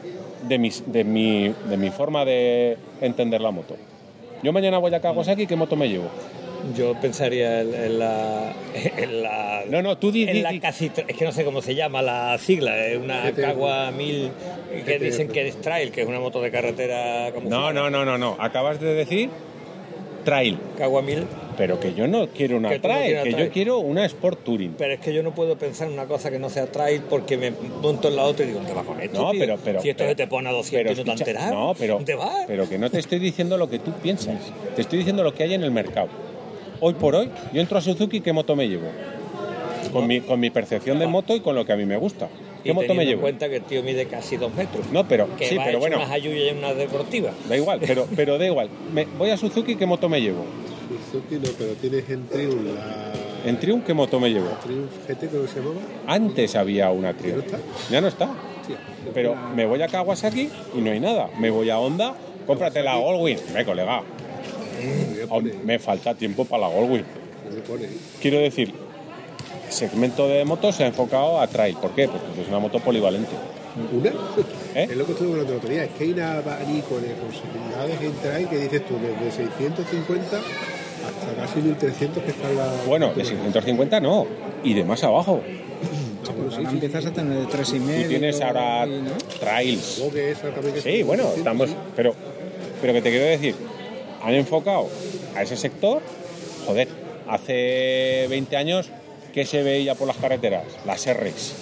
De, 0.48 0.58
mis, 0.58 0.90
de, 0.90 1.04
mi, 1.04 1.54
de 1.68 1.76
mi 1.76 1.90
forma 1.90 2.24
de 2.24 2.78
entender 3.00 3.40
la 3.40 3.50
moto. 3.50 3.76
Yo 4.42 4.52
mañana 4.52 4.78
voy 4.78 4.94
a 4.94 5.00
Kawasaki, 5.00 5.46
¿qué 5.46 5.56
moto 5.56 5.76
me 5.76 5.88
llevo? 5.88 6.08
Yo 6.76 6.94
pensaría 7.00 7.60
en, 7.60 7.74
en 7.74 7.98
la. 7.98 8.52
En 8.96 9.22
la 9.22 9.62
No, 9.68 9.82
no, 9.82 9.98
tú 9.98 10.10
di- 10.10 10.28
en 10.28 10.42
la 10.42 10.50
Es 10.50 11.16
que 11.16 11.24
no 11.24 11.32
sé 11.32 11.44
cómo 11.44 11.60
se 11.62 11.74
llama 11.74 12.02
la 12.02 12.36
sigla, 12.38 12.86
es 12.86 12.96
una. 12.98 13.32
Cagua 13.32 13.90
1000 13.90 14.30
que 14.86 14.98
dicen 14.98 15.28
que 15.28 15.46
es 15.48 15.60
trail, 15.60 15.90
que 15.92 16.02
es 16.02 16.08
una 16.08 16.20
moto 16.20 16.40
de 16.40 16.50
carretera 16.50 17.30
como. 17.34 17.48
No, 17.48 17.72
no, 17.72 17.90
no, 17.90 18.04
no, 18.04 18.18
no. 18.18 18.36
Acabas 18.38 18.80
de 18.80 18.94
decir 18.94 19.30
trail. 20.24 20.58
Cagua 20.78 21.02
1000. 21.02 21.26
Pero 21.56 21.78
que 21.78 21.94
yo 21.94 22.08
no 22.08 22.26
quiero 22.28 22.56
una 22.56 22.70
Que 22.70 22.78
tú 22.80 22.88
no 22.88 22.94
trail, 22.94 23.22
que 23.22 23.30
yo 23.34 23.50
quiero 23.50 23.78
una 23.78 24.04
Sport 24.06 24.42
Touring. 24.42 24.74
Pero 24.76 24.94
es 24.94 25.00
que 25.00 25.12
yo 25.14 25.22
no 25.22 25.32
puedo 25.34 25.56
pensar 25.56 25.86
en 25.86 25.92
una 25.94 26.06
cosa 26.06 26.30
que 26.30 26.38
no 26.40 26.48
sea 26.50 26.66
trail 26.66 27.02
porque 27.08 27.36
me 27.36 27.52
monto 27.52 28.08
en 28.08 28.16
la 28.16 28.24
otra 28.24 28.44
y 28.44 28.48
digo, 28.48 28.58
¿dónde 28.58 28.74
vas 28.74 28.84
con 28.86 29.00
esto? 29.00 29.22
No, 29.22 29.30
tío? 29.30 29.40
pero, 29.40 29.58
pero. 29.62 29.80
Si 29.80 29.90
esto 29.90 29.98
pero- 29.98 30.10
se 30.10 30.16
te 30.16 30.26
pone 30.26 30.48
a 30.48 30.52
200 30.52 30.92
y 30.92 31.04
no 31.04 31.04
te 31.04 31.10
enteras. 31.20 31.52
No, 31.52 31.74
pero. 31.78 31.94
¿Dónde 31.94 32.14
vas? 32.16 32.44
Pero 32.48 32.68
que 32.68 32.78
no 32.78 32.90
te 32.90 32.98
estoy 32.98 33.20
diciendo 33.20 33.56
lo 33.56 33.70
que 33.70 33.78
tú 33.78 33.92
piensas. 34.02 34.36
Te 34.74 34.80
estoy 34.82 34.98
diciendo 34.98 35.22
lo 35.22 35.32
que 35.34 35.44
hay 35.44 35.54
en 35.54 35.62
el 35.62 35.70
mercado. 35.70 36.08
Hoy 36.86 36.92
por 36.92 37.14
hoy, 37.14 37.30
yo 37.50 37.62
entro 37.62 37.78
a 37.78 37.80
Suzuki, 37.80 38.20
¿qué 38.20 38.34
moto 38.34 38.54
me 38.54 38.68
llevo? 38.68 38.88
Con 39.90 40.06
mi, 40.06 40.20
con 40.20 40.38
mi 40.38 40.50
percepción 40.50 40.98
de 40.98 41.06
moto 41.06 41.34
y 41.34 41.40
con 41.40 41.54
lo 41.54 41.64
que 41.64 41.72
a 41.72 41.76
mí 41.76 41.86
me 41.86 41.96
gusta. 41.96 42.28
y 42.60 42.64
¿Qué 42.64 42.72
moto 42.74 42.92
me 42.92 43.04
en 43.04 43.08
llevo? 43.08 43.22
cuenta 43.22 43.48
que 43.48 43.56
el 43.56 43.62
tío 43.62 43.82
mide 43.82 44.04
casi 44.04 44.36
dos 44.36 44.52
metros. 44.54 44.84
No, 44.92 45.08
pero. 45.08 45.34
que 45.38 45.46
Sí, 45.46 45.56
va 45.56 45.64
pero 45.64 45.78
hecho 45.78 45.80
bueno. 45.80 45.96
unas 45.96 46.10
ayuyas 46.10 46.52
y 46.54 46.58
unas 46.58 46.76
deportivas. 46.76 47.32
Da 47.48 47.56
igual, 47.56 47.80
pero, 47.86 48.06
pero 48.14 48.36
da 48.36 48.44
igual. 48.44 48.68
Me- 48.92 49.06
voy 49.16 49.30
a 49.30 49.38
Suzuki, 49.38 49.76
¿qué 49.76 49.86
moto 49.86 50.10
me 50.10 50.20
llevo? 50.20 50.44
Suzuki 51.10 51.36
no, 51.36 51.50
pero 51.56 51.72
tienes 51.72 52.06
en 52.10 52.26
Triumph 52.28 52.66
la 52.66 53.48
En 53.48 53.58
Triumph, 53.58 53.86
¿qué 53.86 53.94
moto 53.94 54.20
me 54.20 54.28
llevo? 54.28 54.48
Triumph 54.62 54.90
GT, 55.08 55.28
creo 55.30 55.42
que 55.42 55.48
se 55.48 55.60
llamaba. 55.60 55.80
Antes 56.06 56.54
había 56.54 56.90
una 56.90 57.12
¿Ya 57.12 57.16
no 57.16 57.18
Triumph. 57.22 57.44
está? 57.46 57.58
Ya 57.90 58.00
no 58.02 58.08
está. 58.08 58.28
Pero 59.14 59.34
me 59.56 59.64
voy 59.64 59.80
a 59.80 59.88
Kawasaki 59.88 60.50
y 60.76 60.80
no 60.82 60.90
hay 60.90 61.00
nada. 61.00 61.30
Me 61.38 61.48
voy 61.48 61.70
a 61.70 61.78
Honda, 61.78 62.14
cómprate 62.46 62.82
la 62.82 62.96
Goldwing. 62.96 63.38
Me 63.54 63.64
colega, 63.64 64.02
Me 65.64 65.78
falta 65.78 66.14
tiempo 66.14 66.44
para 66.44 66.68
la 66.68 66.74
Goldwing. 66.74 67.04
Quiero 68.20 68.38
decir, 68.38 68.72
el 69.66 69.72
segmento 69.72 70.28
de 70.28 70.44
motos 70.44 70.76
se 70.76 70.84
ha 70.84 70.86
enfocado 70.86 71.40
a 71.40 71.46
trail. 71.46 71.76
¿Por 71.76 71.90
qué? 71.92 72.08
Porque 72.08 72.42
es 72.42 72.48
una 72.48 72.58
moto 72.58 72.80
polivalente. 72.80 73.32
¿Una? 73.92 74.10
¿Eh? 74.74 74.86
Es 74.90 74.96
lo 74.96 75.04
que 75.04 75.12
estuve 75.12 75.30
hablando 75.32 75.52
el 75.52 75.58
otro 75.58 75.70
día. 75.70 75.84
Es 75.84 75.90
que 75.92 76.04
hay 76.04 76.12
una 76.12 76.34
de 76.36 76.42
posibilidades 76.42 78.00
en 78.00 78.12
trail 78.22 78.48
que 78.48 78.56
dices 78.56 78.86
tú, 78.86 78.94
desde 78.98 79.36
650 79.36 80.36
hasta 80.36 81.42
casi 81.42 81.60
1300 81.60 82.22
que 82.22 82.30
están 82.30 82.56
las. 82.56 82.86
Bueno, 82.86 83.12
de 83.14 83.24
650 83.24 84.00
no, 84.00 84.26
y 84.62 84.74
de 84.74 84.84
más 84.84 85.02
abajo. 85.04 85.42
Ah, 85.44 86.50
sí, 86.50 86.56
sí, 86.56 86.74
empiezas 86.74 87.06
a 87.06 87.12
tener 87.12 87.38
de 87.38 87.46
tres 87.46 87.72
y 87.72 87.76
Y 87.76 87.80
medio. 87.80 88.08
tienes 88.08 88.40
ahora 88.40 88.86
y, 88.86 89.76
Sí, 89.76 91.02
bueno, 91.02 91.24
600, 91.24 91.36
estamos. 91.38 91.70
Pero, 91.96 92.14
pero 92.80 92.92
que 92.92 93.02
te 93.02 93.10
quiero 93.10 93.24
decir, 93.26 93.54
han 94.24 94.34
enfocado 94.34 94.88
a 95.36 95.42
ese 95.42 95.56
sector. 95.56 96.00
Joder, 96.66 96.88
hace 97.28 98.26
20 98.28 98.56
años, 98.56 98.88
¿qué 99.32 99.44
se 99.44 99.62
veía 99.62 99.94
por 99.94 100.08
las 100.08 100.16
carreteras? 100.16 100.64
Las 100.86 101.06
R's. 101.06 101.54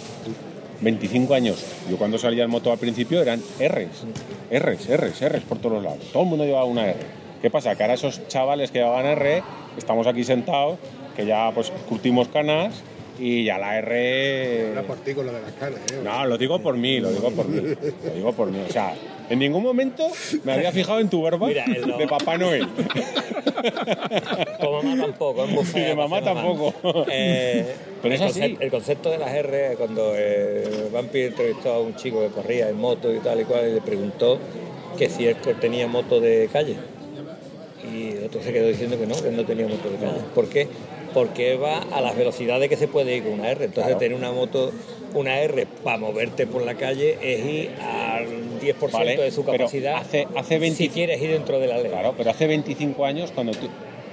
25 0.81 1.35
años. 1.35 1.65
Yo 1.91 1.97
cuando 1.97 2.19
salía 2.19 2.45
en 2.45 2.51
moto 2.51 2.73
al 2.73 2.79
principio 2.79 3.21
eran 3.21 3.41
R's. 3.59 4.05
R's, 4.51 4.89
R's, 4.89 5.29
R's 5.29 5.43
por 5.43 5.59
todos 5.59 5.83
lados. 5.83 6.05
Todo 6.13 6.23
el 6.23 6.29
mundo 6.29 6.45
llevaba 6.45 6.65
una 6.65 6.89
R. 6.89 6.99
¿Qué 7.41 7.51
pasa? 7.51 7.75
Que 7.75 7.83
ahora 7.83 7.95
esos 7.95 8.27
chavales 8.29 8.71
que 8.71 8.79
llevaban 8.79 9.07
R, 9.07 9.43
estamos 9.77 10.07
aquí 10.07 10.23
sentados, 10.23 10.79
que 11.17 11.27
ya 11.27 11.51
pues 11.53 11.73
curtimos 11.89 12.29
canas 12.29 12.75
y 13.19 13.45
ya 13.45 13.59
la 13.59 13.79
R. 13.79 14.71
Era 14.73 14.83
por 14.83 14.97
ti 14.99 15.15
con 15.15 15.27
lo 15.27 15.33
de 15.33 15.41
las 15.43 15.53
caras, 15.53 15.81
¿eh? 15.93 16.01
No, 16.03 16.27
lo 16.27 16.39
digo 16.39 16.59
por 16.61 16.77
mí, 16.77 16.99
lo 17.01 17.11
digo 17.11 17.31
por 17.31 17.47
mí. 17.49 17.61
Lo 18.05 18.11
digo 18.15 18.33
por 18.33 18.51
mí. 18.51 18.59
O 18.69 18.73
sea, 18.73 18.95
en 19.31 19.39
ningún 19.39 19.63
momento 19.63 20.07
me 20.45 20.53
había 20.53 20.73
fijado 20.73 20.99
en 21.01 21.09
tu 21.09 21.23
verba 21.23 21.47
Mira, 21.47 21.65
el 21.65 21.87
no- 21.87 21.99
de 21.99 22.07
Papá 22.07 22.37
Noel. 22.39 22.67
Con 24.61 24.73
mamá 24.87 25.03
tampoco, 25.07 25.45
es 25.45 25.75
Y 25.77 25.81
de 25.81 25.95
mamá 25.95 26.23
tampoco. 26.23 26.75
Eh, 27.11 27.75
Pero 28.03 28.15
es 28.15 28.21
el, 28.21 28.27
así. 28.27 28.41
concepto, 28.41 28.65
el 28.65 28.71
concepto 28.71 29.11
de 29.11 29.19
las 29.19 29.33
R, 29.35 29.75
cuando 29.79 30.13
eh, 30.17 30.89
Vampi 30.93 31.21
entrevistó 31.23 31.73
a 31.75 31.81
un 31.81 31.95
chico 31.97 32.21
que 32.21 32.29
corría 32.29 32.69
en 32.69 32.77
moto 32.79 33.15
y 33.15 33.19
tal 33.19 33.41
y 33.41 33.45
cual, 33.45 33.69
y 33.69 33.75
le 33.75 33.81
preguntó 33.81 34.39
que 34.99 35.09
si 35.09 35.27
él 35.27 35.37
tenía 35.61 35.87
moto 35.87 36.21
de 36.21 36.49
calle. 36.53 36.77
Y 37.93 38.11
el 38.17 38.25
otro 38.25 38.43
se 38.43 38.53
quedó 38.53 38.69
diciendo 38.69 38.99
que 38.99 39.07
no, 39.07 39.15
que 39.21 39.29
él 39.29 39.37
no 39.37 39.45
tenía 39.45 39.67
moto 39.67 39.91
de 39.91 39.97
calle. 39.97 40.21
¿Por 40.35 40.49
qué? 40.49 40.69
Porque 41.15 41.57
va 41.57 41.79
a 41.93 42.01
las 42.01 42.17
velocidades 42.17 42.69
que 42.69 42.77
se 42.77 42.89
puede 42.89 43.17
ir 43.17 43.23
con 43.25 43.33
una 43.35 43.51
R. 43.51 43.65
Entonces, 43.67 43.85
Claro. 43.85 43.99
tener 43.99 44.17
una 44.17 44.33
moto, 44.33 44.73
una 45.15 45.41
R 45.41 45.67
para 45.85 45.99
moverte 45.99 46.47
por 46.47 46.63
la 46.63 46.75
calle 46.75 47.19
es 47.23 47.45
ir 47.45 47.71
al 47.81 48.27
10% 48.61 48.93
Vale, 48.99 49.17
de 49.23 49.31
su 49.31 49.45
capacidad. 49.45 49.97
hace- 49.97 50.27
hace 50.37 50.59
20 50.59 50.77
si 50.79 50.89
quieres 50.89 51.21
ir 51.21 51.31
dentro 51.33 51.59
de 51.61 51.67
la 51.67 51.79
ley. 51.79 51.91
Claro, 51.91 52.15
pero 52.17 52.31
hace 52.31 52.47
25 52.47 53.05
años 53.05 53.31
cuando 53.33 53.53
tú. 53.53 53.69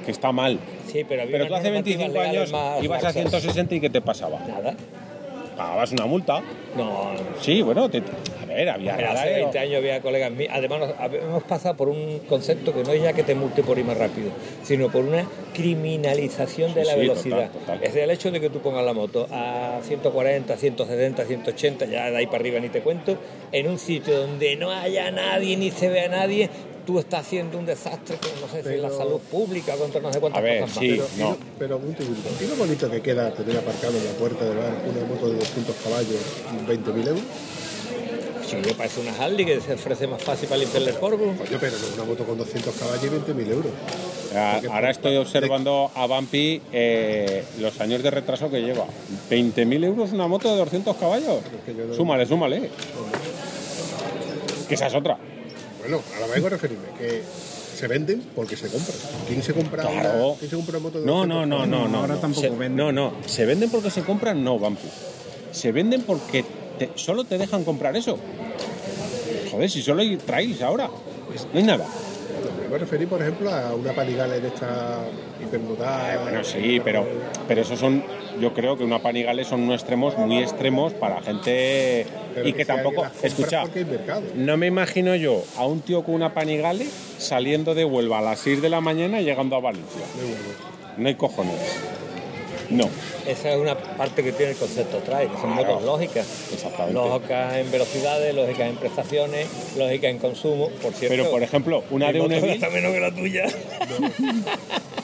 que 0.06 0.12
está 0.12 0.32
mal. 0.32 0.60
Sí, 0.88 1.04
pero, 1.08 1.22
había 1.24 1.34
Pero 1.34 1.48
tú 1.48 1.56
hace 1.56 1.66
normativas 1.70 2.00
25 2.00 2.20
años 2.22 2.52
más 2.52 2.84
ibas 2.84 3.00
a 3.00 3.08
laxas. 3.08 3.22
160 3.22 3.76
y 3.76 3.80
¿qué 3.82 3.90
te 3.90 4.02
pasaba? 4.02 4.40
Nada. 4.48 4.74
Pagabas 5.60 5.92
una 5.92 6.06
multa. 6.06 6.42
No, 6.78 7.12
Sí, 7.42 7.62
bueno, 7.62 7.90
te- 7.90 7.98
a 8.42 8.46
ver, 8.46 8.70
había 8.70 8.96
Pero 8.96 9.10
hace 9.10 9.18
radar, 9.26 9.36
20 9.42 9.60
años 9.60 9.76
había 9.80 10.02
colegas 10.02 10.32
míos. 10.32 10.50
Además, 10.54 10.82
hemos 11.12 11.44
pasado 11.44 11.76
por 11.76 11.90
un 11.90 12.20
concepto 12.30 12.74
que 12.74 12.84
no 12.86 12.94
es 12.94 13.04
ya 13.04 13.12
que 13.12 13.24
te 13.24 13.36
multe 13.36 13.62
por 13.62 13.78
ir 13.78 13.84
más 13.84 13.98
rápido, 13.98 14.30
sino 14.64 14.88
por 14.90 15.04
una 15.04 15.26
criminalización 15.54 16.74
de 16.74 16.82
Sí, 16.82 16.88
la 16.88 16.94
sí, 16.94 17.00
velocidad. 17.00 17.52
total, 17.52 17.60
total. 17.80 17.80
Es 17.84 17.96
el 17.96 18.10
hecho 18.12 18.32
de 18.32 18.40
que 18.40 18.50
tú 18.50 18.60
pongas 18.60 18.86
la 18.86 18.94
moto 18.94 19.28
a 19.32 19.80
140, 19.84 20.56
170, 20.56 21.26
180, 21.26 21.86
ya 21.88 22.10
de 22.10 22.18
ahí 22.18 22.26
para 22.28 22.38
arriba 22.38 22.60
ni 22.60 22.70
te 22.70 22.82
cuento, 22.82 23.18
en 23.52 23.68
un 23.68 23.78
sitio 23.80 24.18
donde 24.22 24.56
no 24.56 24.72
haya 24.72 25.12
nadie 25.12 25.58
ni 25.58 25.72
se 25.72 25.90
vea 25.90 26.08
nadie, 26.08 26.50
tú 26.90 26.98
estás 26.98 27.20
haciendo 27.22 27.60
un 27.60 27.68
desastre 27.68 28.18
con, 28.18 28.32
no 28.42 28.48
sé 28.48 28.64
si 28.64 28.70
Pero- 28.70 28.82
la 28.82 28.90
salud 28.90 29.20
pública, 29.30 29.76
contra 29.76 30.02
no 30.02 30.12
sé 30.12 30.20
cuántas 30.20 30.40
A 30.40 30.44
ver, 30.44 30.62
cosas 30.62 30.76
más. 30.78 30.84
sí. 30.84 30.90
Pero, 30.90 31.08
y 31.16 31.20
no. 31.20 31.30
lo- 31.30 31.38
pero 31.60 31.78
un 31.78 31.96
segundo. 31.96 32.30
¿Y 32.42 32.48
lo 32.48 32.56
bonito 32.56 32.90
que 32.90 33.02
queda 33.02 33.32
tener 33.32 33.58
aparcado 33.58 33.96
en 33.96 34.06
la 34.06 34.12
puerta 34.14 34.44
del 34.44 34.58
bar 34.58 34.72
una 34.90 35.06
moto 35.08 35.30
de 35.30 35.36
200 35.36 35.76
caballos 35.84 36.16
y 36.52 36.66
20.000 36.68 37.08
euros? 37.10 37.22
Sí, 38.50 38.56
me 38.56 38.74
parece 38.74 39.02
una 39.02 39.12
Harley 39.24 39.46
que 39.46 39.62
se 39.62 39.74
ofrece 39.74 40.08
más 40.08 40.24
fácil 40.24 40.50
para 40.50 40.62
limpiarle 40.62 40.90
el 40.90 40.96
polvo. 40.98 41.26
Coño, 41.38 41.58
pero 41.60 41.74
no 41.78 41.94
una 41.94 42.04
moto 42.06 42.26
con 42.26 42.40
200 42.40 42.74
caballos 42.74 43.04
y 43.06 43.10
20.000 43.10 43.52
euros. 43.52 43.72
Ah, 44.34 44.60
Ahora 44.72 44.90
estoy 44.90 45.16
observando 45.18 45.92
a 45.94 46.08
Bumpy 46.08 46.60
eh, 46.74 47.44
los 47.60 47.80
años 47.82 48.02
de 48.02 48.10
retraso 48.10 48.50
que 48.50 48.62
lleva. 48.62 48.86
20.000 49.30 49.84
euros 49.84 50.12
una 50.12 50.26
moto 50.28 50.50
de 50.52 50.58
200 50.58 50.96
caballos. 50.98 51.38
que 51.68 51.76
yo 51.76 51.86
no- 51.86 51.94
Súmale, 51.94 52.26
súmale. 52.26 52.72
Que 54.68 54.74
esa 54.74 54.88
es 54.88 54.96
otra. 54.96 55.20
Bueno, 55.80 56.02
ahora 56.16 56.28
vengo 56.34 56.48
a 56.48 56.50
referirme, 56.52 56.88
que 56.98 57.22
se 57.76 57.88
venden 57.88 58.22
porque 58.36 58.56
se 58.58 58.68
compran. 58.68 58.98
¿Quién 59.28 59.42
se 59.44 59.54
compra, 59.54 59.84
Claro. 59.84 60.28
una, 60.30 60.38
¿quién 60.40 60.50
se 60.50 60.56
compra 60.58 60.78
una 60.78 60.84
moto 60.84 61.00
de 61.00 61.06
No, 61.06 61.14
200 61.26 61.28
no, 61.30 61.46
no, 61.46 61.66
no, 61.66 61.88
no. 61.88 61.98
ahora 62.00 62.16
no. 62.16 62.20
tampoco 62.20 62.42
Se- 62.42 62.50
venden. 62.50 62.76
No, 62.76 62.92
no. 62.92 63.14
¿Se 63.26 63.46
venden 63.46 63.70
porque 63.70 63.90
se 63.90 64.02
compran? 64.04 64.44
No, 64.44 64.60
Bumpy. 64.60 64.88
Se 65.52 65.72
venden 65.72 66.04
porque 66.04 66.44
te- 66.78 66.92
solo 66.96 67.24
te 67.24 67.38
dejan 67.38 67.64
comprar 67.64 67.96
eso. 67.96 68.18
Joder, 69.52 69.70
si 69.70 69.82
solo 69.82 70.02
hay 70.02 70.18
trails 70.18 70.62
ahora. 70.62 70.88
No 71.54 71.60
hay 71.60 71.64
nada. 71.66 71.86
Me 72.62 72.68
voy 72.68 72.76
a 72.76 72.80
referir, 72.80 73.08
por 73.08 73.22
ejemplo, 73.22 73.52
a 73.52 73.74
una 73.74 73.94
Panigale 73.94 74.40
de 74.42 74.48
esta 74.50 75.00
hipermodal. 75.42 76.14
Eh, 76.16 76.20
bueno, 76.22 76.44
sí, 76.44 76.80
pero, 76.84 77.06
pero 77.48 77.62
esos 77.62 77.80
son, 77.80 78.04
yo 78.40 78.54
creo 78.54 78.78
que 78.78 78.84
una 78.84 79.00
panigales 79.00 79.48
son 79.48 79.62
unos 79.62 79.82
extremos 79.82 80.18
muy 80.18 80.40
extremos 80.40 80.94
para 80.94 81.22
gente 81.22 82.06
Pero 82.34 82.48
y 82.48 82.54
que, 82.54 82.66
tampoco, 82.66 83.06
escucha, 83.24 83.64
no 84.36 84.58
me 84.58 84.68
imagino 84.68 85.16
yo 85.16 85.44
a 85.58 85.66
un 85.66 85.82
tío 85.82 86.04
con 86.04 86.16
una 86.16 86.34
panigale 86.34 86.88
saliendo 87.18 87.76
de 87.76 87.86
Huelva 87.86 88.20
a 88.20 88.22
las 88.22 88.40
6 88.40 88.62
de 88.62 88.70
la 88.70 88.82
mañana 88.82 89.22
y 89.22 89.26
llegando 89.26 89.56
a 89.56 89.60
Valencia. 89.60 90.02
No 90.98 91.08
hay 91.08 91.16
cojones. 91.16 91.60
No. 92.70 92.88
Esa 93.28 93.52
es 93.52 93.58
una 93.58 93.76
parte 93.78 94.24
que 94.24 94.32
tiene 94.32 94.52
el 94.52 94.58
concepto 94.58 94.98
trail, 95.00 95.30
son 95.42 95.54
Claro. 95.54 95.68
motos 95.74 95.84
lógicas. 95.86 96.28
Exactamente. 96.54 96.94
Lógicas 96.94 97.56
en 97.56 97.72
velocidades, 97.72 98.36
lógicas 98.36 98.70
en 98.70 98.76
prestaciones, 98.78 99.48
lógicas 99.78 100.12
en 100.12 100.18
consumo, 100.20 100.70
por 100.82 100.94
cierto. 100.94 101.16
Pero, 101.18 101.32
por 101.32 101.42
ejemplo, 101.44 101.84
una 101.90 102.12
de 102.12 102.22
un 102.22 102.30
gasta 102.30 102.70
menos 102.70 102.94
que 102.94 103.00
la 103.00 103.12
tuya. 103.12 103.46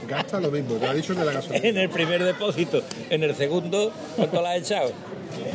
Gasta 0.08 0.40
lo 0.40 0.52
mismo, 0.52 0.76
te 0.76 0.86
lo 0.86 0.92
ha 0.92 0.94
dicho 0.94 1.16
de 1.16 1.26
la 1.26 1.32
gasolina. 1.32 1.68
en 1.68 1.78
el 1.78 1.90
primer 1.90 2.24
depósito. 2.24 2.84
En 3.10 3.24
el 3.24 3.36
segundo, 3.36 3.92
¿cuánto 4.16 4.42
la 4.42 4.52
has 4.52 4.58
echado? 4.60 4.92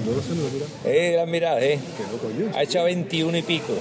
No 0.04 0.12
lo 0.12 0.20
sé, 0.22 0.30
no 0.34 0.42
lo 0.42 0.48
mira. 0.50 0.66
Eh, 0.84 1.12
la 1.16 1.22
has 1.22 1.28
mirado, 1.28 1.58
eh. 1.58 1.78
Que 1.96 2.02
no, 2.02 2.18
coño. 2.18 2.52
Ha 2.58 2.62
echado 2.64 2.86
21 2.86 3.38
y 3.38 3.42
pico. 3.42 3.72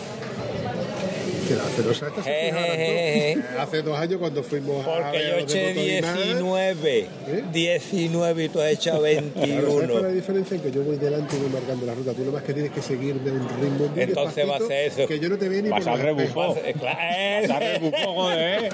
Que 1.49 1.55
la 1.55 1.63
celosa 1.63 2.11
se 2.23 2.29
Eh, 2.29 2.49
eh. 2.53 3.31
Eh, 3.33 3.43
Hace 3.57 3.81
dos 3.81 3.97
años 3.97 4.19
cuando 4.19 4.43
fuimos 4.43 4.85
a 4.85 5.01
Porque 5.01 5.17
yo 5.19 5.35
de 5.35 5.41
eché 5.41 5.67
Motolinás, 5.73 6.15
19. 6.23 6.99
¿Eh? 6.99 7.43
19 7.51 8.43
y 8.45 8.49
tú 8.49 8.61
has 8.61 8.71
echado 8.71 9.01
Claro, 9.01 9.19
¿sabes 9.19 9.33
cuál 9.33 9.49
es 9.49 9.65
21. 9.65 10.01
la 10.01 10.07
diferencia? 10.09 10.55
En 10.57 10.61
que 10.61 10.71
yo 10.71 10.83
voy 10.83 10.97
delante 10.97 11.35
y 11.35 11.39
voy 11.39 11.49
marcando 11.49 11.85
la 11.87 11.95
ruta. 11.95 12.13
Tú 12.13 12.19
nada 12.19 12.33
más 12.33 12.43
que 12.43 12.53
tienes 12.53 12.71
que 12.71 12.81
seguirme 12.83 13.29
a 13.31 13.33
un 13.33 13.39
ritmo 13.61 13.87
muy 13.87 14.01
Entonces 14.03 14.47
va 14.47 14.55
a 14.57 14.59
ser 14.59 14.87
eso. 14.91 15.07
Que 15.07 15.19
yo 15.19 15.27
no 15.29 15.37
te 15.39 15.49
veo 15.49 15.61
ni 15.63 15.69
Vas 15.69 15.83
por 15.83 15.93
al 15.93 15.99
rebufo. 15.99 16.55
vas 16.55 17.49
a 17.49 17.59
rebufo, 17.59 18.13
joder. 18.13 18.69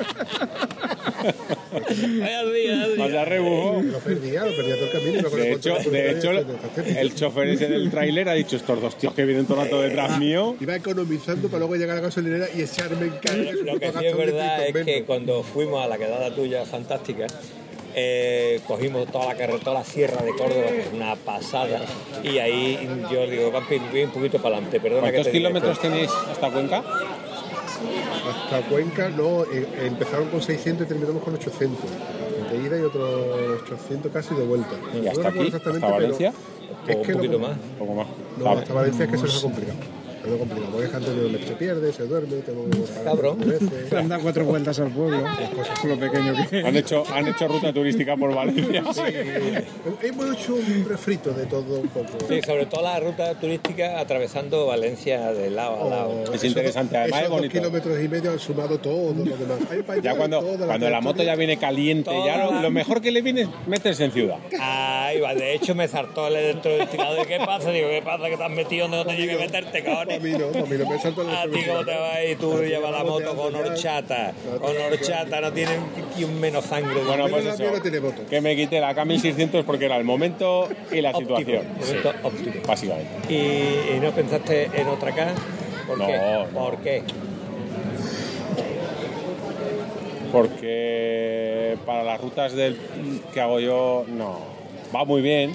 Vaya 1.76 2.44
día, 2.46 2.88
vaya 2.88 2.96
Vas 2.98 3.10
día. 3.12 3.22
a 3.22 3.26
rebufo. 3.26 3.82
Lo 3.84 4.00
perdía, 4.00 4.46
lo 4.46 4.52
perdía 4.56 4.76
todo 4.76 4.86
el 4.86 4.92
camino. 4.92 5.12
y 5.12 5.22
me 5.22 5.28
acuerdo 5.28 5.46
De 5.46 5.52
hecho, 5.54 5.90
de 5.92 6.12
hecho 6.12 6.32
el 7.00 7.16
chofer 7.16 7.48
ese 7.50 7.68
del 7.68 7.90
tráiler 7.90 8.30
ha 8.30 8.34
dicho 8.34 8.56
estos 8.56 8.82
dos 8.82 8.98
tíos 8.98 9.14
que 9.14 9.24
vienen 9.26 9.46
todo 9.46 9.60
el 9.62 9.66
rato 9.66 9.82
detrás 9.82 10.20
mío. 10.20 10.56
Iba 10.60 10.76
economizando 10.76 11.48
para 11.48 11.60
luego 11.60 11.76
llegar 11.76 11.98
a 11.98 12.02
la 12.02 12.08
gasolinera 12.08 12.48
y 12.56 12.62
echarme 12.66 13.06
en 13.08 13.12
cara. 13.18 13.36
que 13.36 13.50
es 13.50 13.56
un 13.62 13.66
Lo 13.66 13.80
que 13.80 13.92
sí 13.92 14.06
es 14.06 14.18
verdad 14.18 14.66
es 14.68 14.74
300 14.74 14.86
que 14.86 14.92
menos. 14.94 15.08
cuando 15.08 15.44
fuimos 15.44 15.84
a 15.84 15.88
la 15.88 15.98
quedada 15.98 16.34
tuya 16.36 16.66
fantástica, 16.66 17.28
eh, 17.98 18.60
cogimos 18.68 19.08
toda 19.12 19.28
la 19.28 19.36
carretera, 19.36 19.64
toda 19.64 19.80
la 19.80 19.86
sierra 19.86 20.22
de 20.22 20.32
Córdoba, 20.32 20.68
que 20.68 20.82
es 20.82 20.94
una 20.94 21.16
pasada, 21.16 21.80
y 22.24 22.38
ahí 22.40 22.90
yo 23.12 23.26
digo, 23.28 23.52
voy 23.52 24.04
un 24.04 24.12
poquito 24.12 24.38
para 24.40 24.56
adelante, 24.58 24.80
perdona 24.82 25.08
que 25.08 25.14
¿Cuántos 25.14 25.32
te 25.32 25.32
diga 25.32 25.50
kilómetros 25.50 25.72
esto. 25.78 25.82
tenéis 25.88 26.12
hasta 26.30 26.52
Cuenca? 26.52 26.84
Hasta 28.28 28.62
Cuenca, 28.70 29.10
no, 29.10 29.44
eh, 29.44 29.68
empezaron 29.86 30.30
con 30.30 30.42
600 30.42 30.86
y 30.86 30.90
terminamos 30.90 31.24
con 31.24 31.36
800. 31.36 31.80
De 32.52 32.58
ida 32.58 32.78
y 32.78 32.82
otros 32.82 33.62
800 33.64 34.12
casi 34.12 34.36
de 34.36 34.44
vuelta. 34.44 34.76
¿Y 34.94 34.98
No 35.02 35.10
hasta 35.12 35.24
recuerdo 35.24 35.30
aquí? 35.30 35.48
exactamente, 35.48 35.86
¿Hasta 35.86 35.98
pero 35.98 36.08
Valencia? 36.08 36.34
Es 36.88 36.96
que 36.98 37.12
un 37.12 37.18
poquito 37.18 37.34
lo- 37.34 37.40
más. 37.40 37.58
Poco 37.80 37.94
más. 37.94 38.08
No, 38.38 38.44
Vale. 38.46 38.62
hasta 38.62 38.74
Valencia 38.74 39.06
es 39.06 39.12
que 39.12 39.18
se 39.18 39.24
nos 39.24 39.38
ha 39.38 39.42
complicado. 39.42 39.78
Es 40.26 40.32
lo 40.32 40.38
complicado, 40.40 40.72
porque 40.72 40.86
es 40.86 40.92
que 40.92 40.98
Antonio 40.98 41.40
se 41.48 41.54
pierde, 41.54 41.94
se 41.94 42.04
duerme, 42.08 42.38
tengo 42.38 42.68
que 42.70 42.78
buscar 42.80 43.04
Cabrón. 43.04 43.38
Le 43.92 43.98
han 43.98 44.10
dado 44.10 44.22
cuatro 44.24 44.46
vueltas 44.46 44.80
al 44.80 44.90
pueblo. 44.90 45.24
Por 45.82 45.90
lo 45.92 46.00
pequeño 46.00 46.34
que 46.50 46.60
es. 46.60 46.66
Han 46.66 46.76
hecho, 46.76 47.04
han 47.14 47.28
hecho 47.28 47.48
ruta 47.48 47.72
turística 47.72 48.18
por 48.18 48.34
Valencia. 48.34 48.84
Hemos 50.02 50.36
hecho 50.36 50.56
un 50.56 50.86
refrito 50.90 51.32
de 51.32 51.46
todo 51.46 51.80
un 51.80 51.88
poco. 51.90 52.08
Sí, 52.28 52.42
sobre 52.42 52.66
todo 52.66 52.82
la 52.82 53.00
ruta 53.00 53.40
turística 53.40 54.00
atravesando 54.00 54.66
Valencia 54.66 55.32
de 55.32 55.52
lado 55.52 55.86
a 55.86 55.90
lado. 55.90 56.34
Es 56.34 56.44
interesante, 56.44 56.98
además 56.98 57.22
esos 57.22 57.26
es 57.26 57.30
bonito. 57.30 57.54
dos 57.54 57.62
kilómetros 57.62 58.04
y 58.04 58.08
medio 58.08 58.32
han 58.32 58.40
sumado 58.40 58.80
todo 58.80 59.14
lo 59.14 59.24
demás. 59.24 59.60
Ya 60.02 60.16
cuando, 60.16 60.42
cuando 60.42 60.90
la 60.90 61.02
moto 61.02 61.22
ya 61.22 61.36
viene 61.36 61.58
caliente, 61.58 62.12
ya 62.26 62.46
lo, 62.46 62.62
lo 62.62 62.72
mejor 62.72 63.02
que 63.02 63.12
le 63.12 63.22
viene 63.22 63.42
es 63.42 63.50
meterse 63.68 64.06
en 64.06 64.12
ciudad. 64.12 64.38
Ahí 64.60 65.20
va, 65.20 65.36
de 65.36 65.54
hecho 65.54 65.76
me 65.76 65.88
saltó 65.88 66.28
el 66.28 66.34
dentro 66.34 66.72
del 66.76 66.88
tirador. 66.88 67.28
¿Qué 67.28 67.38
pasa? 67.38 67.70
Digo, 67.70 67.90
¿qué 67.90 68.02
pasa 68.02 68.28
que 68.30 68.38
te 68.38 68.44
has 68.44 68.52
metido 68.52 68.88
donde 68.88 68.98
no 68.98 69.06
tenías 69.06 69.38
que 69.38 69.44
meterte, 69.44 69.84
Para 70.18 70.24
mí 70.24 70.32
no, 70.32 70.48
para 70.52 70.66
mí 70.66 70.78
no 70.78 70.90
me 70.90 71.00
salto 71.00 71.22
el 71.22 71.30
A 71.30 71.44
ti 71.44 71.60
cómo 71.68 71.86
te 71.86 71.96
va 71.96 72.24
y 72.24 72.36
tú 72.36 72.64
llevas 72.64 72.92
la 72.92 73.04
moto 73.04 73.36
con 73.36 73.56
horchata. 73.56 74.34
Con 74.60 74.78
horchata 74.78 75.42
no 75.42 75.52
tienen 75.54 75.80
ni 76.18 76.24
un 76.24 76.40
menos 76.40 76.66
sangre. 76.66 77.02
Bueno, 77.06 77.28
pues 77.30 77.46
eso, 77.46 77.64
que 78.30 78.42
me 78.42 78.56
quité 78.56 78.80
la 78.80 78.96
K1600 78.96 79.64
porque 79.64 79.86
era 79.86 79.98
el 79.98 80.04
momento 80.04 80.68
y 80.92 81.02
la 81.02 81.12
Óptimo, 81.12 81.38
situación. 81.38 81.66
momento 81.80 82.14
óptimo. 82.24 82.56
Básicamente. 82.68 83.34
¿Y, 83.34 83.96
y 83.96 84.00
no 84.02 84.12
pensaste 84.12 84.70
en 84.74 84.88
otra 84.88 85.12
acá? 85.12 85.28
¿Por 85.88 85.98
No, 86.00 86.08
qué? 86.08 86.18
no. 86.18 86.46
¿Por 86.60 86.78
qué? 86.78 87.04
Porque 90.32 91.78
para 91.86 92.04
las 92.04 92.20
rutas 92.20 92.54
del, 92.54 92.78
que 93.34 93.42
hago 93.42 93.60
yo, 93.60 94.06
no. 94.08 94.40
Va 94.94 95.06
muy 95.06 95.22
bien. 95.22 95.52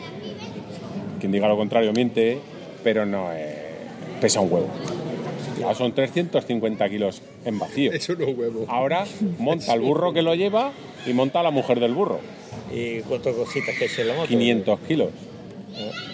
Quien 1.18 1.32
diga 1.32 1.48
lo 1.48 1.56
contrario 1.56 1.92
miente, 1.92 2.38
pero 2.82 3.04
no 3.04 3.30
eh, 3.32 3.59
pesa 4.20 4.40
un 4.40 4.52
huevo. 4.52 4.68
Ya 5.58 5.74
son 5.74 5.92
350 5.92 6.88
kilos 6.88 7.20
en 7.44 7.58
vacío. 7.58 7.92
Eso 7.92 8.14
no 8.14 8.24
es 8.26 8.36
huevo. 8.36 8.64
Ahora 8.68 9.04
monta 9.38 9.74
el 9.74 9.80
burro 9.80 10.12
que 10.12 10.22
lo 10.22 10.34
lleva 10.34 10.72
y 11.06 11.12
monta 11.12 11.42
la 11.42 11.50
mujer 11.50 11.80
del 11.80 11.92
burro. 11.92 12.18
¿Y 12.72 13.00
cuántas 13.00 13.34
cositas 13.34 13.74
que 13.76 14.00
en 14.00 14.08
la 14.08 14.14
moto? 14.14 14.28
500 14.28 14.80
kilos. 14.80 15.08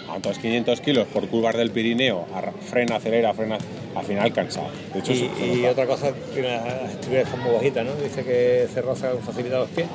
Ah, 0.09 0.13
Entonces 0.15 0.41
500 0.41 0.81
kilos 0.81 1.07
por 1.07 1.27
curvas 1.27 1.55
del 1.55 1.71
Pirineo, 1.71 2.25
frena, 2.69 2.97
acelera, 2.97 3.33
frena, 3.33 3.57
al 3.95 4.05
final 4.05 4.31
cansado. 4.33 4.67
De 4.93 4.99
hecho, 4.99 5.11
Y, 5.13 5.17
se- 5.17 5.55
se 5.61 5.69
otra 5.69 5.85
cosa, 5.85 6.13
que 6.33 6.41
las 6.41 7.29
son 7.29 7.39
muy 7.43 7.51
bajitas, 7.53 7.85
¿no? 7.85 7.95
Dice 7.95 8.23
que 8.23 8.67
se 8.73 8.81
roza 8.81 9.11
con 9.11 9.21
facilidad 9.21 9.59
los 9.61 9.69
pies. 9.69 9.87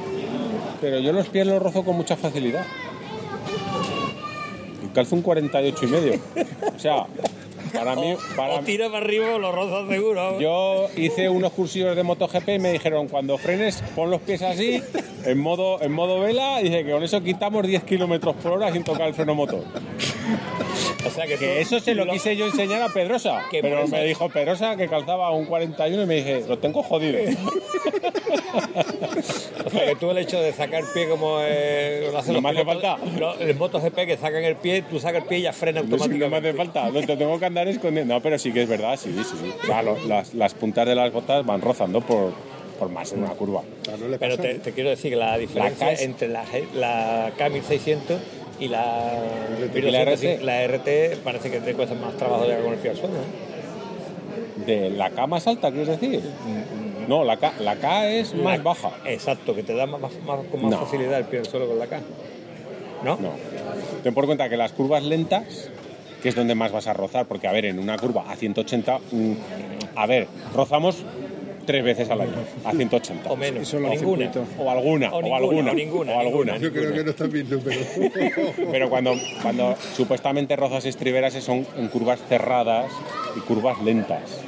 pero 0.80 0.98
yo 0.98 1.12
los 1.12 1.28
pies 1.28 1.46
los 1.46 1.62
rozo 1.62 1.84
con 1.84 1.96
mucha 1.96 2.16
facilidad. 2.16 2.64
Y 4.84 4.88
calzo 4.94 5.14
un 5.16 5.22
48 5.22 5.84
y 5.84 5.88
medio. 5.88 6.20
O 6.74 6.78
sea, 6.78 7.06
para 7.72 7.94
mí, 7.96 8.14
para 8.36 8.54
o 8.54 8.60
tira 8.60 8.86
para 8.90 8.98
arriba 9.04 9.34
o 9.34 9.38
lo 9.38 9.52
rozas 9.52 9.88
seguro. 9.88 10.38
Yo 10.40 10.88
hice 10.96 11.28
unos 11.28 11.52
cursillos 11.52 11.94
de 11.96 12.02
MotoGP 12.02 12.48
y 12.50 12.58
me 12.58 12.72
dijeron, 12.72 13.08
cuando 13.08 13.38
frenes, 13.38 13.82
pon 13.94 14.10
los 14.10 14.20
pies 14.20 14.42
así, 14.42 14.82
en 15.24 15.38
modo, 15.38 15.80
en 15.82 15.92
modo 15.92 16.20
vela, 16.20 16.60
y 16.60 16.64
dice 16.64 16.84
que 16.84 16.90
con 16.92 17.02
eso 17.02 17.22
quitamos 17.22 17.66
10 17.66 17.84
kilómetros 17.84 18.36
por 18.36 18.52
hora 18.52 18.72
sin 18.72 18.84
tocar 18.84 19.08
el 19.08 19.14
freno 19.14 19.34
motor. 19.34 19.64
O 21.04 21.10
sea 21.10 21.26
que, 21.26 21.60
eso 21.60 21.80
se 21.80 21.94
lo 21.94 22.06
quise 22.06 22.36
yo 22.36 22.46
enseñar 22.46 22.80
a 22.82 22.88
Pedrosa, 22.88 23.42
pero 23.50 23.76
por 23.76 23.84
eso- 23.86 23.96
me 23.96 24.04
dijo 24.04 24.28
Pedrosa 24.28 24.76
que 24.76 24.88
calzaba 24.88 25.30
un 25.32 25.46
41 25.46 26.02
y 26.02 26.06
me 26.06 26.14
dije, 26.16 26.44
lo 26.48 26.58
tengo 26.58 26.82
jodido. 26.82 27.18
O 29.64 29.70
sea 29.70 29.86
que 29.86 29.96
tú 29.96 30.10
el 30.10 30.18
hecho 30.18 30.40
de 30.40 30.52
sacar 30.52 30.82
pie 30.92 31.08
como 31.08 31.38
eh, 31.40 32.08
lo 32.12 32.18
hacen 32.18 32.34
No 32.34 32.40
los 32.40 32.42
me 32.42 32.50
hace 32.50 32.64
falta. 32.64 32.98
los- 33.18 33.40
el 33.40 33.54
MotoGP 33.56 33.94
que 34.06 34.16
sacan 34.16 34.44
el 34.44 34.56
pie, 34.56 34.82
tú 34.82 34.98
sacas 35.00 35.22
el 35.22 35.28
pie 35.28 35.38
y 35.38 35.42
ya 35.42 35.52
frena 35.52 35.80
si 35.80 35.86
no 35.86 35.96
me 35.96 36.02
automáticamente. 36.02 36.48
hace 36.50 36.56
falta, 36.58 36.90
no 36.90 37.00
te 37.00 37.16
tengo 37.16 37.38
que 37.38 37.46
andar 37.46 37.61
escondiendo. 37.68 38.14
No, 38.14 38.20
pero 38.20 38.38
sí 38.38 38.52
que 38.52 38.62
es 38.62 38.68
verdad, 38.68 38.96
sí, 38.96 39.12
sí. 39.24 39.52
O 39.62 39.66
sea, 39.66 39.82
lo- 39.82 39.98
las, 40.06 40.34
las 40.34 40.54
puntas 40.54 40.86
de 40.86 40.94
las 40.94 41.12
botas 41.12 41.44
van 41.46 41.60
rozando 41.60 42.00
por, 42.00 42.32
por 42.78 42.88
más 42.90 43.12
en 43.12 43.20
una 43.24 43.30
curva. 43.34 43.62
Pero 44.18 44.38
te, 44.38 44.54
te 44.60 44.72
quiero 44.72 44.90
decir 44.90 45.10
que 45.10 45.16
la 45.16 45.36
diferencia 45.38 45.92
entre 45.94 46.28
la, 46.28 46.44
G- 46.44 46.70
la 46.74 47.32
K1600 47.38 48.18
y 48.60 48.68
la, 48.68 49.18
¿Y 49.74 49.80
la 49.80 50.04
RT? 50.04 50.42
la 50.42 50.66
RT 50.66 51.18
parece 51.24 51.50
que 51.50 51.60
te 51.60 51.74
cuesta 51.74 51.94
más 51.94 52.16
trabajo 52.16 52.44
llegar 52.44 52.62
con 52.62 52.72
el 52.74 52.78
pie 52.78 52.90
al 52.90 52.96
suelo. 52.96 53.14
¿no? 53.14 53.52
¿De 54.66 54.90
la 54.90 55.10
K 55.10 55.26
más 55.26 55.46
alta, 55.46 55.70
quieres 55.72 55.88
decir? 56.00 56.22
No, 57.08 57.24
la 57.24 57.36
K, 57.36 57.52
la 57.60 57.76
K 57.76 58.08
es 58.10 58.34
más 58.34 58.58
La- 58.58 58.62
baja. 58.64 58.90
Exacto, 59.06 59.54
que 59.54 59.62
te 59.64 59.74
da 59.74 59.86
más, 59.86 60.00
más- 60.00 60.12
más- 60.24 60.46
con 60.50 60.62
más 60.62 60.70
No. 60.70 60.78
facilidad 60.84 61.18
el 61.18 61.24
pie 61.24 61.40
al 61.40 61.46
suelo 61.46 61.66
con 61.66 61.78
la 61.78 61.86
K. 61.86 62.00
¿No? 63.04 63.16
No. 63.16 63.30
Ten 64.04 64.14
por 64.14 64.26
cuenta 64.26 64.48
que 64.48 64.56
las 64.56 64.72
curvas 64.72 65.02
lentas, 65.02 65.68
que 66.22 66.28
es 66.28 66.34
donde 66.34 66.54
más 66.54 66.70
vas 66.72 66.86
a 66.86 66.92
rozar, 66.92 67.26
porque 67.26 67.48
a 67.48 67.52
ver, 67.52 67.66
en 67.66 67.78
una 67.78 67.98
curva 67.98 68.24
a 68.30 68.36
180, 68.36 68.98
mm, 68.98 69.32
a 69.96 70.06
ver, 70.06 70.28
rozamos 70.54 71.04
tres 71.66 71.84
veces 71.84 72.10
al 72.10 72.20
año, 72.20 72.32
a 72.64 72.72
180. 72.72 73.30
O 73.30 73.36
menos. 73.36 73.72
O 73.74 73.80
ninguna. 73.80 74.30
O 74.58 74.70
alguna, 74.70 75.10
O 75.12 75.18
o, 75.18 75.22
ninguna, 75.22 75.36
alguna, 75.36 75.70
o 75.70 75.74
ninguna, 75.74 76.12
o 76.12 76.20
alguna. 76.20 76.56
Yo 76.58 76.72
creo 76.72 76.92
que 76.92 77.04
no 77.04 77.10
están 77.10 77.32
mis 77.32 77.48
números. 77.48 77.86
Pero 78.70 78.88
cuando, 78.88 79.14
cuando 79.42 79.74
supuestamente 79.96 80.56
rozas 80.56 80.84
estriberas 80.86 81.34
son 81.34 81.66
en 81.76 81.88
curvas 81.88 82.20
cerradas 82.28 82.90
y 83.36 83.40
curvas 83.40 83.80
lentas. 83.82 84.40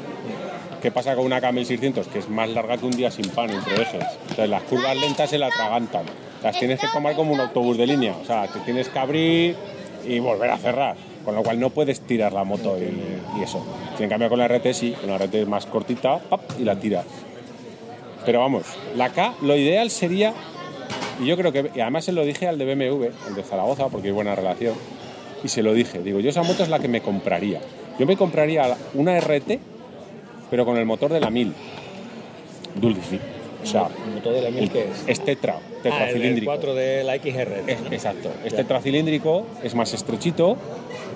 ¿Qué 0.81 0.91
pasa 0.91 1.17
con 1.17 1.25
una 1.25 1.41
K1600? 1.41 2.07
Que 2.07 2.19
es 2.19 2.29
más 2.29 2.49
larga 2.51 2.77
que 2.77 2.85
un 2.85 2.93
día 2.93 3.11
sin 3.11 3.29
pan 3.31 3.51
entre 3.51 3.83
ejes. 3.83 4.05
Entonces 4.23 4.49
las 4.51 4.63
curvas 4.65 4.97
lentas 4.97 5.31
se 5.31 5.39
la 5.39 5.47
atragantan. 5.47 6.05
Las 6.43 6.59
tienes 6.59 6.79
que 6.79 6.89
tomar 6.93 7.15
como 7.15 7.33
un 7.33 7.41
autobús 7.41 7.79
de 7.79 7.87
línea. 7.87 8.15
O 8.21 8.25
sea, 8.25 8.47
te 8.49 8.61
tienes 8.61 8.91
que 8.91 8.99
abrir 8.99 9.57
y 10.07 10.19
volver 10.19 10.51
a 10.51 10.59
cerrar. 10.59 11.14
Con 11.25 11.35
lo 11.35 11.43
cual 11.43 11.59
no 11.59 11.71
puedes 11.71 12.01
tirar 12.01 12.33
la 12.33 12.45
moto 12.45 12.77
y, 12.79 13.39
y 13.39 13.43
eso. 13.43 13.65
Si 13.97 14.03
en 14.03 14.11
cambio 14.11 14.29
con 14.29 14.39
la 14.39 14.47
RT 14.47 14.73
sí, 14.73 14.93
con 14.93 15.11
la 15.11 15.19
RT 15.19 15.35
es 15.35 15.49
más 15.49 15.67
cortita 15.67 16.19
¡pap! 16.19 16.43
y 16.59 16.65
la 16.65 16.79
tiras. 16.79 17.07
Pero 18.27 18.41
vamos, 18.41 18.65
la 18.95 19.11
K, 19.11 19.35
lo 19.43 19.57
ideal 19.57 19.91
sería 19.91 20.35
y 21.21 21.27
yo 21.27 21.37
creo 21.37 21.53
que, 21.53 21.71
y 21.75 21.81
además 21.81 22.05
se 22.05 22.13
lo 22.13 22.25
dije 22.25 22.49
al 22.49 22.59
de 22.59 22.75
BMW, 22.75 23.05
el 23.29 23.35
de 23.35 23.43
Zaragoza, 23.43 23.89
porque 23.89 24.09
hay 24.09 24.15
buena 24.15 24.35
relación, 24.35 24.75
y 25.43 25.49
se 25.49 25.63
lo 25.63 25.73
dije, 25.73 26.03
digo, 26.03 26.21
yo 26.21 26.31
esa 26.31 26.43
moto 26.43 26.63
es 26.63 26.69
la 26.69 26.79
que 26.79 26.89
me 26.89 27.01
compraría. 27.01 27.61
Yo 27.99 28.07
me 28.07 28.17
compraría 28.17 28.77
una 28.95 29.19
RT, 29.21 29.59
pero 30.51 30.65
con 30.65 30.77
el 30.77 30.87
motor 30.87 31.13
de 31.13 31.21
la 31.21 31.31
1000, 31.31 31.55
Dulcifi. 32.81 33.21
O 33.65 33.67
sea, 33.67 33.89
El 34.07 34.15
motor 34.15 34.35
de 34.35 34.43
la 34.43 34.51
1000 34.51 34.71
que 34.71 34.85
es. 34.85 35.05
es 35.07 35.25
tetra, 35.25 35.55
Ah, 35.55 35.61
el, 35.61 35.75
el 35.75 35.83
tetracilíndrico. 35.83 36.53
4 36.53 36.75
de 36.75 37.05
la 37.05 37.17
XR. 37.17 37.63
Es- 37.67 37.79
exacto, 37.93 38.31
es 38.45 38.55
tetracilíndrico, 38.55 39.47
es 39.63 39.75
más 39.75 39.93
estrechito, 39.95 40.57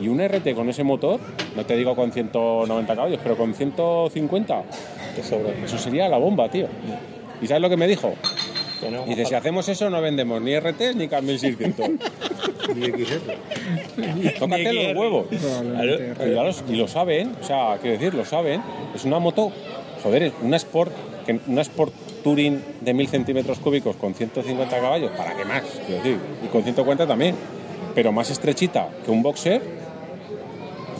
y 0.00 0.08
un 0.08 0.20
RT 0.20 0.54
con 0.54 0.68
ese 0.68 0.82
motor, 0.84 1.20
no 1.56 1.64
te 1.66 1.76
digo 1.76 1.94
con 1.94 2.10
190 2.12 2.94
caballos, 2.96 3.20
pero 3.22 3.36
con 3.36 3.54
150, 3.54 4.62
Te 5.16 5.22
sobra. 5.22 5.52
eso 5.64 5.78
sería 5.78 6.08
la 6.08 6.18
bomba, 6.18 6.48
tío. 6.50 6.66
¿Y 7.42 7.46
sabes 7.46 7.62
lo 7.62 7.68
que 7.70 7.76
me 7.76 7.86
dijo? 7.86 8.14
Que 8.80 8.90
no, 8.90 9.04
Dice, 9.04 9.24
si 9.24 9.34
hacemos 9.34 9.68
eso 9.68 9.90
no 9.90 10.00
vendemos 10.00 10.40
ni 10.40 10.54
RT 10.58 10.94
ni 10.94 11.08
K1600. 11.08 11.98
Ni 12.76 12.84
XR. 12.86 14.38
Tócate 14.38 14.72
los 14.72 14.96
huevos. 14.96 15.26
Y, 15.32 16.34
ya 16.34 16.76
lo 16.76 16.86
saben, 16.88 17.34
o 17.40 17.44
sea, 17.44 17.78
quiero 17.80 17.98
decir, 17.98 18.14
lo 18.14 18.24
saben. 18.26 18.60
Es 18.94 19.04
una 19.04 19.18
moto, 19.18 19.50
joder, 20.02 20.32
una 20.42 20.56
Sport, 20.58 20.92
que, 21.28 21.40
una 21.46 21.62
Sport 21.62 21.92
Touring 22.24 22.60
de 22.80 22.94
1000 22.94 23.08
centímetros 23.08 23.58
cúbicos 23.58 23.96
con 23.96 24.14
150 24.14 24.80
caballos, 24.80 25.10
¿para 25.16 25.36
qué 25.36 25.44
más? 25.44 25.62
Quiero 25.86 26.02
decir, 26.02 26.18
y 26.44 26.48
con 26.48 26.62
140 26.62 27.06
también, 27.06 27.34
pero 27.94 28.10
más 28.12 28.30
estrechita 28.30 28.88
que 29.04 29.10
un 29.10 29.22
boxer. 29.22 29.60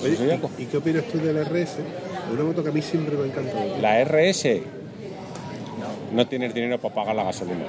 Oye, 0.02 0.38
co- 0.40 0.50
¿y, 0.58 0.62
y 0.62 0.66
qué 0.66 0.76
opinas 0.76 1.04
tú 1.04 1.18
del 1.18 1.38
RS? 1.38 1.78
Una 2.32 2.44
moto 2.44 2.62
que 2.62 2.68
a 2.68 2.72
mí 2.72 2.82
siempre 2.82 3.16
me 3.16 3.24
ha 3.24 3.26
encantado. 3.26 3.78
La 3.80 4.00
RS, 4.04 4.62
no 6.12 6.26
tienes 6.26 6.54
dinero 6.54 6.78
para 6.78 6.94
pagar 6.94 7.16
la 7.16 7.24
gasolina. 7.24 7.64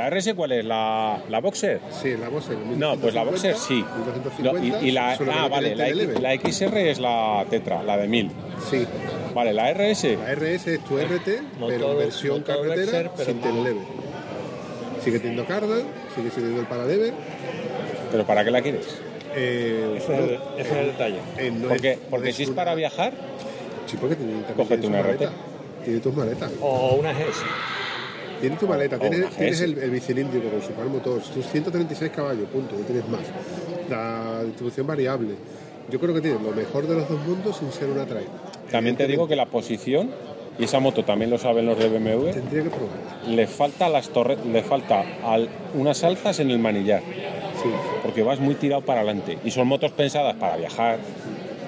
¿La 0.00 0.08
RS 0.08 0.32
cuál 0.34 0.52
es? 0.52 0.64
¿La, 0.64 1.18
la 1.28 1.40
boxer? 1.40 1.78
Sí, 1.90 2.16
la 2.16 2.30
Boxer. 2.30 2.56
No, 2.56 2.96
pues 2.96 3.12
la 3.12 3.22
boxer 3.22 3.54
sí. 3.54 3.84
No, 4.38 4.56
y, 4.58 4.74
y 4.88 4.90
la, 4.92 5.12
ah, 5.12 5.48
vale, 5.48 5.76
la, 5.76 5.88
X- 5.90 6.20
la 6.20 6.34
XR 6.34 6.76
es 6.90 6.98
la 6.98 7.44
Tetra, 7.50 7.82
la 7.82 7.98
de 7.98 8.08
1000. 8.08 8.30
Sí, 8.70 8.86
Vale, 9.34 9.52
la 9.52 9.70
RS, 9.74 10.16
la 10.16 10.34
RS 10.34 10.66
es 10.74 10.80
tu 10.84 10.96
RT, 10.98 11.42
Motor- 11.58 11.68
pero 11.68 11.96
versión 11.96 12.38
motor 12.40 12.56
carretera 12.66 13.02
Boxer, 13.02 13.10
pero 13.14 13.30
sin 13.30 13.40
teleleven. 13.42 13.84
Sigue 15.04 15.18
teniendo 15.18 15.44
cardan, 15.44 15.82
sigue 16.16 16.30
teniendo 16.30 16.60
el 16.62 16.66
paralever. 16.66 17.12
¿pero 18.10 18.24
para 18.26 18.42
qué 18.42 18.50
la 18.50 18.62
quieres? 18.62 18.86
Eh, 19.36 19.96
Ese 19.98 20.12
es 20.14 20.18
el, 20.18 20.30
ese 20.58 20.70
es 20.72 20.76
el 20.78 20.86
detalle. 20.86 21.18
eh, 21.36 21.50
no 21.50 21.68
Porque, 21.68 21.90
es- 21.92 21.98
no 21.98 22.04
porque 22.08 22.32
si 22.32 22.42
es 22.44 22.48
una- 22.48 22.56
para 22.56 22.74
viajar, 22.74 23.12
Sí, 23.86 23.96
porque 24.00 24.16
tiene, 24.16 24.32
Cógete 24.56 24.78
tiene 24.78 24.98
una 24.98 25.06
RT. 25.08 25.24
maleta. 25.26 25.32
Tiene 25.84 26.00
tus 26.00 26.14
maletas. 26.14 26.50
O 26.62 26.94
una 26.96 27.12
GS. 27.12 27.42
Tienes 28.40 28.58
tu 28.58 28.66
maleta, 28.66 28.98
tienes, 28.98 29.60
el, 29.60 29.76
el 29.78 29.90
bicilíndrico 29.90 30.48
con 30.48 30.62
su 30.62 30.70
par 30.72 30.86
motor, 30.86 31.20
tus 31.20 31.46
136 31.46 32.10
caballos, 32.10 32.48
punto, 32.48 32.74
no 32.78 32.84
tienes 32.84 33.06
más. 33.08 33.20
La 33.90 34.42
distribución 34.44 34.86
variable. 34.86 35.34
Yo 35.90 35.98
creo 36.00 36.14
que 36.14 36.20
tienes 36.20 36.40
lo 36.40 36.52
mejor 36.52 36.86
de 36.86 36.94
los 36.94 37.08
dos 37.08 37.20
mundos 37.26 37.56
sin 37.58 37.70
ser 37.72 37.88
una 37.90 38.06
trail. 38.06 38.26
también 38.70 38.96
te 38.96 39.06
digo 39.06 39.26
que 39.28 39.36
la 39.36 39.46
posición, 39.46 40.10
y 40.58 40.64
esa 40.64 40.78
moto 40.80 41.04
también 41.04 41.30
lo 41.30 41.38
saben 41.38 41.66
los 41.66 41.78
de 41.78 41.88
BMW, 41.88 42.30
Tendría 42.30 42.62
que 42.62 42.70
probar. 42.70 42.96
le 43.28 43.46
falta 43.46 43.88
las 43.88 44.10
le 44.46 44.62
falta 44.62 45.04
al- 45.24 45.48
unas 45.74 46.02
alzas 46.04 46.38
en 46.40 46.50
el 46.50 46.58
manillar, 46.60 47.02
Sí. 47.62 47.68
porque 48.02 48.22
vas 48.22 48.38
muy 48.40 48.54
tirado 48.54 48.82
para 48.82 49.00
adelante. 49.00 49.38
Y 49.44 49.50
son 49.50 49.66
motos 49.68 49.90
pensadas 49.92 50.36
para 50.36 50.56
viajar, 50.56 50.98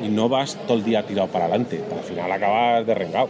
y 0.02 0.08
no 0.08 0.28
vas 0.28 0.56
todo 0.66 0.78
el 0.78 0.84
día 0.84 1.02
tirado 1.04 1.28
para 1.28 1.44
adelante. 1.46 1.80
Al 1.96 2.04
final 2.04 2.30
acabas 2.32 2.86
derrengado. 2.86 3.28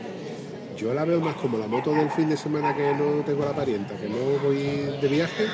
Yo 0.76 0.92
la 0.94 1.04
veo 1.04 1.20
más 1.20 1.34
como 1.36 1.58
la 1.58 1.66
moto 1.66 1.92
del 1.94 2.10
fin 2.10 2.28
de 2.28 2.36
semana 2.36 2.74
que 2.74 2.92
no 2.94 3.22
tengo 3.24 3.44
la 3.44 3.52
parienta, 3.52 3.94
que 3.94 4.08
no 4.08 4.16
voy 4.42 4.98
de 5.00 5.08
viaje 5.08 5.44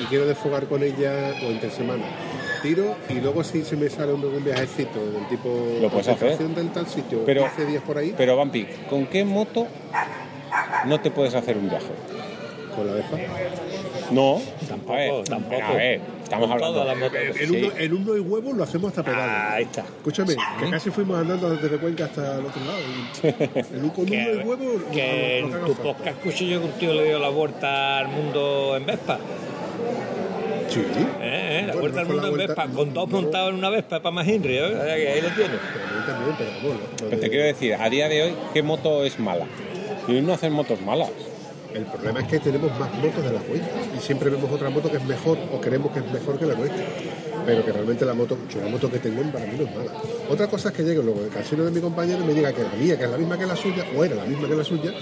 y 0.00 0.04
quiero 0.04 0.26
desfogar 0.26 0.66
con 0.66 0.82
ella 0.82 1.32
o 1.42 1.50
entre 1.50 1.70
semana. 1.70 2.04
Tiro 2.62 2.96
y 3.08 3.14
luego 3.14 3.44
si 3.44 3.62
se 3.62 3.76
me 3.76 3.88
sale 3.88 4.12
un, 4.12 4.24
un 4.24 4.42
viajecito 4.44 4.98
del 5.12 5.26
tipo 5.28 5.48
Lo 5.80 5.88
puedes 5.90 6.08
hacer. 6.08 6.38
del 6.38 6.70
tal 6.70 6.86
sitio, 6.86 7.22
Pero- 7.24 7.42
15 7.44 7.66
días 7.66 7.82
por 7.82 7.98
ahí, 7.98 8.14
Pero 8.16 8.36
Vampi, 8.36 8.66
¿con 8.88 9.06
qué 9.06 9.24
moto 9.24 9.66
no 10.86 11.00
te 11.00 11.10
puedes 11.10 11.34
hacer 11.34 11.56
un 11.56 11.68
viaje? 11.68 11.86
con 12.74 12.88
la 12.88 12.94
Vespa. 12.94 13.16
No, 14.10 14.40
Tampoco, 14.68 14.92
a 14.94 14.96
ver, 14.96 15.24
tampoco. 15.28 15.62
A 15.62 15.72
ver, 15.74 16.00
estamos 16.24 16.50
hablando. 16.50 16.80
todas 16.80 16.86
las 16.88 16.96
motos. 16.98 17.18
En, 17.40 17.48
Sí. 17.48 17.92
uno, 17.94 18.16
y 18.16 18.20
huevo 18.20 18.52
lo 18.52 18.64
hacemos 18.64 18.88
hasta 18.88 19.02
pedales. 19.04 19.52
Ahí 19.52 19.64
está. 19.64 19.80
Escúchame, 19.82 20.34
que 20.60 20.70
casi 20.70 20.90
fuimos 20.90 21.18
andando 21.18 21.50
desde 21.56 21.76
Cuenca 21.78 22.04
hasta 22.06 22.38
el 22.38 22.46
otro 22.46 22.60
lado. 22.64 22.78
Y 23.22 23.74
en 23.76 23.84
un, 23.84 23.90
con 23.90 24.04
uno 24.04 24.14
y 24.14 24.16
Que, 24.16 24.42
huevo 24.44 24.90
que 24.92 25.38
en 25.38 25.50
tu 25.64 25.74
podcast 25.76 26.16
escuché 26.18 26.46
yo 26.48 26.60
que 26.60 26.66
un 26.66 26.72
tío 26.72 26.92
le 26.94 27.04
dio 27.04 27.18
la 27.18 27.28
vuelta 27.28 27.98
al 28.00 28.08
mundo 28.08 28.76
en 28.76 28.86
Vespa. 28.86 29.18
Sí. 30.68 30.80
¿Eh? 30.80 31.60
¿Eh? 31.60 31.64
La 31.68 31.74
Bueno, 31.74 31.80
vuelta 31.80 32.00
no 32.02 32.06
al 32.08 32.12
mundo 32.14 32.28
en 32.28 32.36
Vespa, 32.48 32.66
con 32.66 32.94
dos 32.94 33.08
no- 33.08 33.20
montados 33.20 33.50
en 33.50 33.56
una 33.58 33.70
Vespa 33.70 34.00
para 34.00 34.10
más 34.14 34.26
Henry, 34.26 34.56
¿eh? 34.56 34.64
O 34.64 34.68
sea 34.84 34.96
que 34.96 35.08
ahí 35.08 35.20
lo 35.20 35.28
tienes. 35.28 35.60
Pero 36.98 37.10
de- 37.10 37.16
te 37.16 37.30
quiero 37.30 37.44
decir, 37.44 37.74
a 37.74 37.88
día 37.88 38.08
de 38.08 38.22
hoy, 38.24 38.34
¿qué 38.52 38.62
moto 38.62 39.04
es 39.04 39.18
mala? 39.20 39.46
Y 40.08 40.20
no 40.20 40.32
hacen 40.32 40.52
motos 40.52 40.80
malas. 40.80 41.10
El 41.74 41.86
problema 41.86 42.20
es 42.20 42.28
que 42.28 42.38
tenemos 42.38 42.70
más 42.78 42.94
motos 42.94 43.24
de 43.24 43.32
las 43.32 43.48
nuestras 43.48 43.86
y 43.96 44.00
siempre 44.00 44.30
vemos 44.30 44.48
otra 44.48 44.70
moto 44.70 44.88
que 44.88 44.96
es 44.98 45.04
mejor 45.04 45.36
o 45.52 45.60
creemos 45.60 45.90
que 45.90 45.98
es 45.98 46.12
mejor 46.12 46.38
que 46.38 46.46
la 46.46 46.54
nuestra. 46.54 46.84
Pero 47.44 47.64
que 47.64 47.72
realmente 47.72 48.04
la 48.04 48.14
moto, 48.14 48.38
yo 48.48 48.60
la 48.60 48.68
moto 48.68 48.88
que 48.88 49.00
tengo 49.00 49.20
para 49.32 49.44
mí 49.44 49.56
no 49.58 49.64
es 49.64 49.74
mala. 49.74 49.90
Otra 50.30 50.46
cosa 50.46 50.68
es 50.68 50.74
que 50.76 50.84
llegue 50.84 51.02
luego 51.02 51.24
el 51.24 51.30
casino 51.30 51.64
de 51.64 51.72
mi 51.72 51.80
compañero 51.80 52.22
y 52.22 52.26
me 52.26 52.32
diga 52.32 52.52
que 52.52 52.62
la 52.62 52.72
mía, 52.74 52.96
que 52.96 53.04
es 53.04 53.10
la 53.10 53.18
misma 53.18 53.36
que 53.36 53.46
la 53.46 53.56
suya, 53.56 53.84
o 53.96 54.04
era 54.04 54.14
la 54.14 54.24
misma 54.24 54.46
que 54.46 54.54
la 54.54 54.62
suya, 54.62 54.92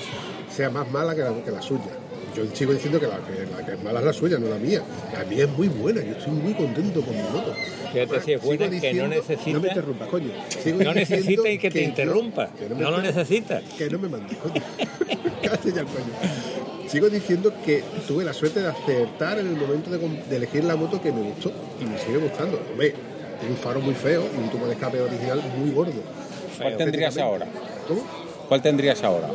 sea 0.49 0.71
más 0.71 0.91
mala 0.91 1.15
que 1.15 1.21
la, 1.21 1.45
que 1.45 1.51
la 1.51 1.61
suya. 1.61 1.91
Yo 2.37 2.45
sigo 2.55 2.73
diciendo 2.73 2.99
que 2.99 3.07
la, 3.07 3.17
que 3.19 3.47
la 3.51 3.65
que 3.67 3.73
es 3.73 3.83
mala 3.83 3.99
es 4.01 4.07
la 4.07 4.13
suya, 4.13 4.39
no 4.39 4.49
la 4.49 4.57
mía. 4.57 4.83
La 5.13 5.25
mía 5.25 5.45
es 5.45 5.51
muy 5.51 5.69
buena, 5.69 6.03
yo 6.03 6.13
estoy 6.13 6.33
muy 6.33 6.55
contento 6.55 7.03
con 7.03 7.15
mi 7.15 7.23
moto. 7.23 7.55
Fíjate 7.93 8.21
si 8.23 8.33
es 8.33 8.43
buena, 8.43 8.71
que 8.81 8.95
no 8.95 9.09
necesita- 9.09 9.53
No 9.53 9.61
me 9.61 9.69
interrumpas, 9.69 10.09
coño. 10.09 10.31
Sigo 10.63 10.83
No 10.83 10.95
necesita 10.95 11.49
y 11.51 11.59
que 11.59 11.71
te 11.71 11.83
interrumpa. 11.83 12.49
que 12.59 12.69
No 12.75 12.91
lo 12.91 13.03
necesitas. 13.03 13.63
que 13.77 13.91
no 13.91 13.99
me 13.99 14.09
mandes, 14.09 14.37
coño. 14.39 14.55
Cállate 15.43 15.73
ya 15.73 15.81
el 15.81 15.87
coño. 15.87 16.89
Sigo 16.89 17.09
diciendo 17.11 17.53
que 17.65 17.83
tuve 18.09 18.25
la 18.25 18.33
suerte 18.33 18.61
de 18.61 18.69
acertar 18.69 19.39
en 19.39 19.47
el 19.49 19.57
momento 19.57 19.91
de 19.91 20.37
elegir 20.37 20.65
la 20.65 20.77
moto 20.77 21.01
que 21.03 21.13
me 21.13 21.23
gustó 21.23 21.53
y 21.81 21.85
me 21.85 21.99
sigue 21.99 22.19
gustando. 22.19 22.61
Hombre, 22.71 22.95
tiene 23.41 23.55
un 23.55 23.61
faro 23.61 23.81
muy 23.81 23.95
feo 23.95 24.23
y 24.35 24.43
un 24.43 24.51
tubo 24.51 24.67
de 24.67 24.73
escape 24.73 25.01
original 25.01 25.43
muy 25.59 25.71
gordo. 25.71 25.93
¿Cuál 26.59 26.77
tendrías 26.77 27.17
ahora? 27.19 27.47
¿Cómo? 27.89 28.03
¿Cuál 28.49 28.63
tendrías 28.63 29.03
ahora? 29.03 29.29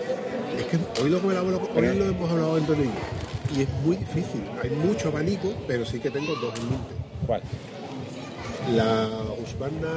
Es 0.71 0.77
que 0.95 1.01
hoy 1.01 1.09
lo, 1.09 1.17
hoy 1.17 1.33
lo 1.97 2.05
hemos 2.05 2.29
hablado 2.31 2.55
Antonio 2.55 2.83
y 2.83 2.87
yo, 2.87 3.59
y 3.59 3.61
es 3.63 3.69
muy 3.85 3.95
difícil. 3.97 4.43
Hay 4.61 4.69
mucho 4.71 5.07
abanico, 5.09 5.53
pero 5.67 5.85
sí 5.85 5.99
que 5.99 6.09
tengo 6.11 6.35
dos 6.35 6.53
en 6.59 6.69
mente. 6.69 6.93
¿Cuál? 7.25 7.41
La 8.75 9.07
Husqvarna 9.41 9.87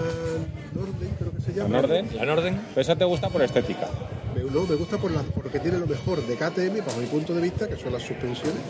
Norden, 0.74 1.10
creo 1.18 1.32
que 1.32 1.40
se 1.42 1.50
¿La 1.52 1.56
llama. 1.64 1.76
Norden? 1.80 2.08
La 2.14 2.24
Norden, 2.24 2.60
Pero 2.68 2.80
esa 2.80 2.96
te 2.96 3.04
gusta 3.04 3.28
por 3.28 3.42
estética. 3.42 3.88
Me, 4.34 4.44
no, 4.44 4.64
me 4.64 4.76
gusta 4.76 4.96
por 4.96 5.10
la- 5.10 5.22
porque 5.22 5.58
tiene 5.58 5.78
lo 5.78 5.86
mejor 5.88 6.24
de 6.24 6.34
KTM, 6.36 6.84
bajo 6.86 7.00
mi 7.00 7.06
punto 7.06 7.34
de 7.34 7.40
vista, 7.40 7.66
que 7.68 7.76
son 7.76 7.92
las 7.92 8.02
suspensiones. 8.02 8.60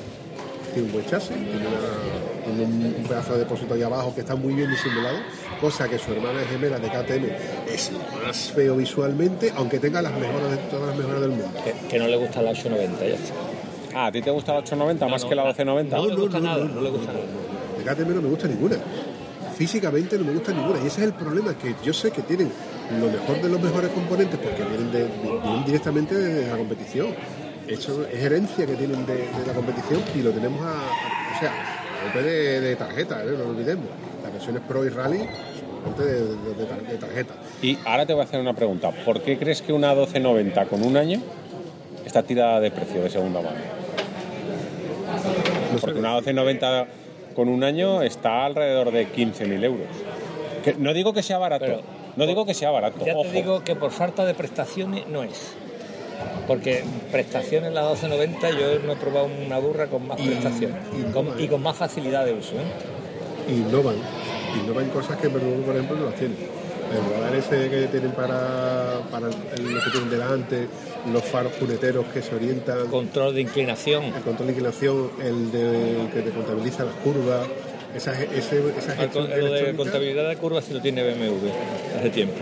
Tiene 0.72 0.86
un 0.86 0.92
buen 0.92 1.06
chasis, 1.06 1.28
tiene, 1.30 1.66
una- 1.66 2.44
tiene 2.44 2.64
un, 2.64 2.94
un 2.98 3.04
pedazo 3.08 3.32
de 3.34 3.40
depósito 3.40 3.74
ahí 3.74 3.82
abajo 3.82 4.14
que 4.14 4.20
está 4.20 4.34
muy 4.36 4.54
bien 4.54 4.70
disimulado, 4.70 5.16
cosa 5.60 5.88
que 5.88 5.98
su 5.98 6.12
hermana 6.12 6.40
gemela 6.50 6.78
de 6.78 6.88
KTM 6.88 7.26
es 7.72 7.90
más 8.24 8.36
feo 8.52 8.76
visualmente, 8.76 9.52
aunque 9.56 9.78
tenga 9.78 10.00
las 10.02 10.12
mejoras 10.12 10.50
de 10.52 10.56
todas 10.70 10.88
las 10.88 10.96
mejoras 10.96 11.20
del 11.20 11.30
mundo. 11.30 11.48
que, 11.64 11.88
que 11.88 11.98
no 11.98 12.06
le 12.06 12.16
gusta 12.16 12.40
la 12.42 12.50
890, 12.50 13.04
ya 13.06 13.14
está. 13.14 13.34
Ah, 13.94 14.06
¿a 14.06 14.12
ti 14.12 14.22
te 14.22 14.30
gusta 14.30 14.52
la 14.52 14.58
890 14.60 15.08
más 15.08 15.22
no, 15.24 15.28
que 15.28 15.34
la 15.34 15.42
no, 15.42 15.48
1290? 15.48 15.96
No 15.96 16.06
le 16.06 16.14
gusta 16.20 16.40
nada, 16.40 16.64
no 16.64 16.80
le 16.80 16.90
gusta 16.90 17.12
nada. 17.12 17.24
De 17.78 18.04
KTM 18.04 18.14
no 18.14 18.22
me 18.22 18.28
gusta 18.28 18.46
ninguna. 18.48 18.76
Físicamente 19.56 20.16
no 20.18 20.24
me 20.24 20.32
gusta 20.32 20.52
ninguna. 20.52 20.78
Y 20.82 20.86
ese 20.86 21.00
es 21.00 21.06
el 21.08 21.12
problema, 21.12 21.54
que 21.54 21.74
yo 21.84 21.92
sé 21.92 22.10
que 22.10 22.22
tienen 22.22 22.50
lo 23.00 23.06
mejor 23.10 23.42
de 23.42 23.48
los 23.48 23.60
mejores 23.60 23.90
componentes 23.90 24.38
porque 24.38 24.62
vienen, 24.64 24.90
de- 24.92 25.08
vienen 25.42 25.64
directamente 25.64 26.14
de 26.14 26.48
la 26.50 26.56
competición. 26.56 27.08
Eso 27.70 28.04
es 28.12 28.22
herencia 28.22 28.66
que 28.66 28.74
tienen 28.74 29.06
de, 29.06 29.14
de 29.14 29.46
la 29.46 29.52
competición 29.52 30.02
y 30.14 30.22
lo 30.22 30.30
tenemos 30.32 30.60
a, 30.62 30.70
a- 30.72 31.36
o 31.36 31.40
sea, 31.40 31.50
a 31.50 32.04
golpe 32.04 32.22
de, 32.22 32.60
de 32.60 32.76
tarjeta, 32.76 33.22
¿eh? 33.22 33.28
no 33.32 33.44
lo 33.44 33.50
olvidemos. 33.50 33.86
Las 34.22 34.32
versiones 34.32 34.62
Pro 34.66 34.84
y 34.84 34.88
Rally 34.88 35.18
son 35.84 35.96
de, 35.96 36.12
de- 36.12 36.54
de 36.54 36.64
tar- 36.66 36.82
de 36.86 36.96
tarjeta. 36.96 37.34
Y 37.62 37.78
ahora 37.84 38.04
te 38.06 38.12
voy 38.12 38.22
a 38.22 38.24
hacer 38.24 38.40
una 38.40 38.54
pregunta. 38.54 38.90
¿Por 38.90 39.20
qué 39.22 39.38
crees 39.38 39.62
que 39.62 39.72
una 39.72 39.88
1290 39.94 40.66
con 40.66 40.82
un 40.82 40.96
año 40.96 41.20
está 42.04 42.22
tirada 42.22 42.60
de 42.60 42.70
precio 42.70 43.02
de 43.02 43.10
segunda 43.10 43.40
mano? 43.40 43.56
No 45.72 45.78
Porque 45.78 45.98
una 45.98 46.16
decir. 46.16 46.34
1290 46.34 46.86
con 47.34 47.48
un 47.48 47.62
año 47.62 48.02
está 48.02 48.44
alrededor 48.44 48.90
de 48.90 49.06
15.000 49.08 49.64
euros. 49.64 49.86
Que 50.64 50.74
no 50.74 50.92
digo 50.92 51.12
que 51.12 51.22
sea 51.22 51.38
barato, 51.38 51.64
Pero- 51.64 51.82
no 52.16 52.26
digo 52.26 52.44
que 52.44 52.54
sea 52.54 52.70
barato. 52.70 53.04
Ya 53.04 53.14
ojo. 53.14 53.22
te 53.22 53.32
digo 53.32 53.62
que 53.64 53.76
por 53.76 53.92
falta 53.92 54.24
de 54.24 54.34
prestaciones 54.34 55.06
no 55.06 55.22
es. 55.22 55.54
Porque 56.46 56.82
prestaciones 57.12 57.72
la 57.72 57.82
1290 57.82 58.50
yo 58.50 58.78
no 58.84 58.92
he 58.92 58.96
probado 58.96 59.28
una 59.46 59.58
burra 59.58 59.86
con 59.86 60.06
más 60.08 60.20
prestaciones 60.20 60.76
y 60.98 61.12
con- 61.12 61.26
no, 61.26 61.40
y 61.40 61.46
con 61.48 61.62
más 61.62 61.76
facilidad 61.76 62.24
de 62.24 62.32
uso. 62.34 62.54
¿eh? 62.54 63.52
innovan, 63.52 63.96
innovan 64.62 64.88
cosas 64.90 65.16
que 65.18 65.28
por 65.28 65.40
ejemplo, 65.40 65.96
no 65.96 66.06
las 66.06 66.14
tiene. 66.14 66.34
El 66.90 67.14
radar 67.14 67.34
ese 67.36 67.70
que 67.70 67.86
tienen 67.86 68.10
para, 68.12 69.00
para 69.12 69.28
el- 69.28 69.72
lo 69.74 69.80
que 69.84 69.90
tienen 69.90 70.10
delante, 70.10 70.66
los 71.12 71.22
faros 71.24 71.52
puneteros 71.52 72.04
que 72.12 72.20
se 72.20 72.34
orientan, 72.34 72.88
Control 72.88 73.32
de 73.34 73.42
inclinación. 73.42 74.04
el 74.04 74.22
control 74.22 74.48
de 74.48 74.52
inclinación, 74.54 75.10
el, 75.22 75.52
de, 75.52 76.00
el 76.00 76.08
que 76.10 76.22
te 76.22 76.30
contabiliza 76.30 76.84
las 76.84 76.94
curvas, 76.96 77.46
esa, 77.94 78.12
ese, 78.22 78.62
esa 78.76 78.94
El, 79.04 79.44
lo 79.44 79.52
de 79.52 79.74
contabilidad 79.76 80.28
de 80.28 80.36
curvas 80.36 80.64
sí 80.64 80.74
lo 80.74 80.80
tiene 80.80 81.02
BMW 81.04 81.48
hace 81.98 82.10
tiempo. 82.10 82.34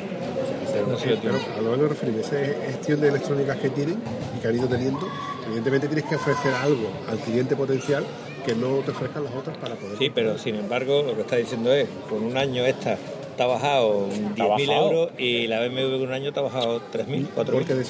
No 0.86 0.98
sé, 0.98 1.12
Eh, 1.14 1.18
pero 1.22 1.34
a 1.56 1.60
lo 1.60 1.72
que 1.72 1.82
me 1.82 1.88
refiero, 1.88 2.20
esa 2.20 2.36
gestión 2.66 3.00
de 3.00 3.08
electrónicas 3.08 3.56
que 3.58 3.70
tienen 3.70 3.98
y 4.36 4.40
que 4.40 4.48
han 4.48 4.54
ido 4.56 4.68
teniendo, 4.68 5.06
evidentemente 5.46 5.86
tienes 5.88 6.04
que 6.04 6.16
ofrecer 6.16 6.52
algo 6.54 6.88
al 7.08 7.18
cliente 7.18 7.56
potencial 7.56 8.04
que 8.44 8.54
no 8.54 8.76
te 8.78 8.92
ofrezcan 8.92 9.24
las 9.24 9.34
otras 9.34 9.56
para 9.58 9.74
poder. 9.74 9.98
Sí, 9.98 10.10
pero 10.14 10.38
sin 10.38 10.54
embargo 10.54 11.02
lo 11.02 11.14
que 11.14 11.22
está 11.22 11.36
diciendo 11.36 11.72
es, 11.72 11.88
con 12.08 12.22
un 12.22 12.36
año 12.36 12.64
esta 12.64 12.96
te 13.36 13.42
ha 13.44 13.46
bajado 13.46 14.08
10.000 14.08 14.48
bajado. 14.48 14.86
euros 14.90 15.10
y 15.16 15.46
la 15.46 15.60
BMW 15.60 15.92
con 15.98 16.08
un 16.08 16.12
año 16.12 16.32
te 16.32 16.40
ha 16.40 16.42
bajado 16.42 16.80
3.000, 16.92 17.28
4.000. 17.36 17.50
Porque 17.52 17.74
de, 17.74 17.84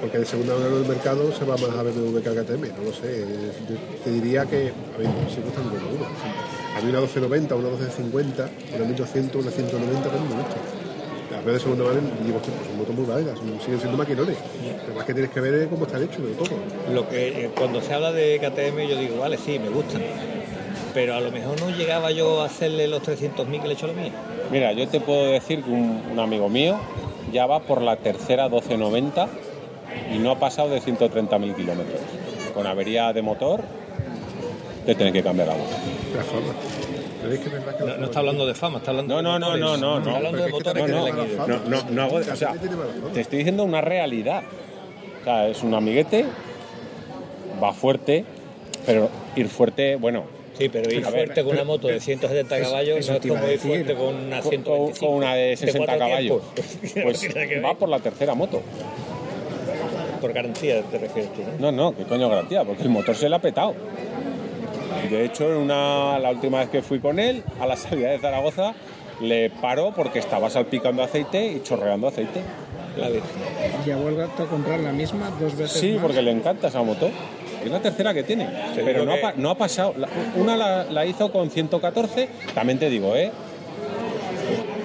porque 0.00 0.18
de 0.18 0.24
segunda 0.26 0.54
mano 0.54 0.76
del 0.76 0.86
mercado 0.86 1.32
se 1.32 1.44
va 1.44 1.56
más 1.56 1.70
a 1.70 1.82
BMW 1.82 2.20
que 2.20 2.28
a 2.28 2.32
KTM, 2.32 2.76
no 2.76 2.82
lo 2.84 2.92
sé. 2.92 3.24
Yo 3.68 3.76
te 4.04 4.10
diría 4.12 4.44
que, 4.46 4.70
a 4.94 4.98
ver, 4.98 5.08
si 5.34 5.40
gustan 5.40 5.64
uno. 5.66 6.06
A 6.76 6.80
mí 6.82 6.90
una 6.90 7.00
1290, 7.00 7.54
una 7.56 7.68
1250, 7.70 8.50
una 8.76 8.84
1200, 8.84 9.42
una 9.42 9.50
190 9.50 10.08
también 10.10 10.28
me 10.28 10.42
gusta. 10.42 10.56
Las 11.30 11.44
veo 11.44 11.54
de 11.54 11.60
segunda 11.60 11.84
mano 11.84 12.00
pues 12.00 12.46
son 12.66 12.78
motos 12.78 12.94
muy 12.94 13.04
válidas, 13.04 13.38
son- 13.38 13.60
siguen 13.60 13.78
siendo 13.80 13.96
maquinones. 13.98 14.36
Lo 14.88 14.94
más 14.94 15.04
que 15.04 15.12
tienes 15.12 15.30
que 15.32 15.40
ver 15.40 15.54
es 15.54 15.68
cómo 15.68 15.84
están 15.86 16.02
hechos, 16.02 16.18
de 16.24 16.32
todo. 16.34 16.48
Lo 16.92 17.08
que 17.08 17.46
eh, 17.46 17.50
cuando 17.56 17.80
se 17.80 17.92
habla 17.94 18.12
de 18.12 18.38
KTM 18.38 18.86
yo 18.88 18.96
digo, 18.96 19.18
vale, 19.18 19.36
sí, 19.36 19.58
me 19.58 19.68
gustan. 19.68 20.02
Pero 20.94 21.14
a 21.14 21.20
lo 21.20 21.30
mejor 21.30 21.60
no 21.60 21.70
llegaba 21.70 22.10
yo 22.10 22.40
a 22.42 22.46
hacerle 22.46 22.86
los 22.88 23.02
300.000 23.02 23.60
que 23.60 23.66
le 23.68 23.74
he 23.74 23.76
hecho 23.76 23.86
a 23.86 23.88
lo 23.88 23.94
mío. 23.94 24.10
Mira, 24.50 24.72
yo 24.72 24.86
te 24.88 25.00
puedo 25.00 25.26
decir 25.32 25.62
que 25.62 25.70
un, 25.70 26.00
un 26.12 26.18
amigo 26.20 26.48
mío 26.48 26.76
ya 27.32 27.44
va 27.46 27.60
por 27.60 27.82
la 27.82 27.96
tercera 27.96 28.44
1290 28.48 29.28
y 30.14 30.18
no 30.18 30.30
ha 30.30 30.38
pasado 30.38 30.70
de 30.70 30.80
130.000 30.80 31.54
kilómetros. 31.54 32.00
Con 32.54 32.66
avería 32.66 33.12
de 33.12 33.20
motor, 33.20 33.62
te 34.86 34.94
tienen 34.94 35.12
que 35.12 35.22
cambiar 35.22 35.48
la 35.48 35.54
moto. 35.54 35.70
La 37.28 37.34
fama. 37.34 37.34
Pero 37.34 37.34
es 37.34 37.40
que 37.40 37.46
es 37.46 37.52
verdad 37.52 37.78
que 37.78 37.84
la 37.84 37.96
No, 37.98 38.04
está 38.06 38.18
hablando 38.20 38.46
de 38.46 38.54
fama, 38.54 38.78
está 38.78 38.90
hablando 38.90 39.22
No, 39.22 39.32
de 39.34 39.38
no, 39.38 39.38
no, 39.38 39.46
motores. 39.46 39.60
no, 39.60 39.76
no, 39.76 39.98
Está 39.98 40.10
no. 40.10 40.16
hablando 40.16 40.42
de 40.44 40.50
motores 40.50 40.88
No, 40.88 41.58
no, 41.68 41.90
no 41.90 42.02
hago. 42.02 42.16
O 42.16 42.22
sea, 42.36 42.54
te 43.14 43.20
estoy 43.20 43.38
diciendo 43.38 43.64
una 43.64 43.80
realidad. 43.80 44.42
O 45.20 45.24
sea, 45.24 45.48
es 45.48 45.62
un 45.62 45.74
amiguete, 45.74 46.24
va 47.62 47.72
fuerte, 47.72 48.24
pero 48.86 49.08
ir 49.34 49.48
fuerte, 49.48 49.96
bueno, 49.96 50.24
Sí, 50.58 50.70
pero 50.70 50.88
ir 50.90 51.00
Pero, 51.02 51.10
fuerte 51.10 51.32
pero, 51.34 51.44
con 51.44 51.52
una 51.52 51.62
pero, 51.64 51.66
moto 51.66 51.86
de 51.86 51.92
pero, 51.94 52.04
170 52.04 52.56
eso- 52.58 52.70
caballos 52.70 52.98
eso 52.98 53.12
no 53.12 53.18
es 53.18 53.26
como 53.26 53.46
ir 53.50 53.58
fuerte 53.58 53.94
con 53.94 54.14
una 54.14 54.40
con, 54.40 54.50
125. 54.50 55.06
con 55.06 55.14
una 55.16 55.34
de 55.34 55.54
60 55.54 55.78
cuatro 55.84 55.98
caballos. 55.98 56.42
Pues 57.02 57.20
que 57.28 57.60
va 57.60 57.74
por 57.74 57.90
la 57.90 57.98
tercera 57.98 58.32
moto. 58.34 58.62
Por 60.18 60.32
garantía 60.32 60.80
te 60.80 60.96
refieres 60.96 61.30
tú, 61.34 61.42
¿no? 61.60 61.70
No, 61.70 61.90
no, 61.90 61.96
qué 61.96 62.04
coño 62.04 62.30
garantía, 62.30 62.64
porque 62.64 62.84
el 62.84 62.88
motor 62.88 63.14
se 63.14 63.28
le 63.28 63.36
ha 63.36 63.38
petado. 63.38 63.74
De 65.10 65.24
hecho, 65.24 65.50
en 65.50 65.56
una, 65.58 66.18
la 66.18 66.30
última 66.30 66.60
vez 66.60 66.68
que 66.70 66.82
fui 66.82 66.98
con 67.00 67.18
él, 67.18 67.42
a 67.60 67.66
la 67.66 67.76
salida 67.76 68.10
de 68.10 68.18
Zaragoza, 68.18 68.74
le 69.20 69.50
paró 69.50 69.92
porque 69.94 70.18
estaba 70.18 70.50
salpicando 70.50 71.02
aceite 71.02 71.46
y 71.52 71.62
chorreando 71.62 72.08
aceite. 72.08 72.40
La 72.96 73.08
Virgen. 73.08 73.30
Ya 73.86 73.96
vuelvo 73.96 74.22
a 74.22 74.26
comprar 74.46 74.80
la 74.80 74.90
misma 74.92 75.30
dos 75.38 75.54
veces 75.56 75.78
Sí, 75.80 75.92
más. 75.92 76.02
porque 76.02 76.22
le 76.22 76.30
encanta 76.30 76.68
esa 76.68 76.82
moto. 76.82 77.10
Es 77.64 77.70
la 77.70 77.80
tercera 77.80 78.14
que 78.14 78.22
tiene. 78.22 78.48
Pero 78.74 79.04
no, 79.04 79.12
ha 79.12 79.16
que- 79.16 79.20
pa- 79.22 79.34
no 79.36 79.50
ha 79.50 79.54
pasado. 79.58 79.94
Una 80.36 80.56
la, 80.56 80.84
la 80.84 81.04
hizo 81.04 81.30
con 81.32 81.50
114, 81.50 82.28
también 82.54 82.78
te 82.78 82.88
digo, 82.88 83.14
¿eh? 83.16 83.30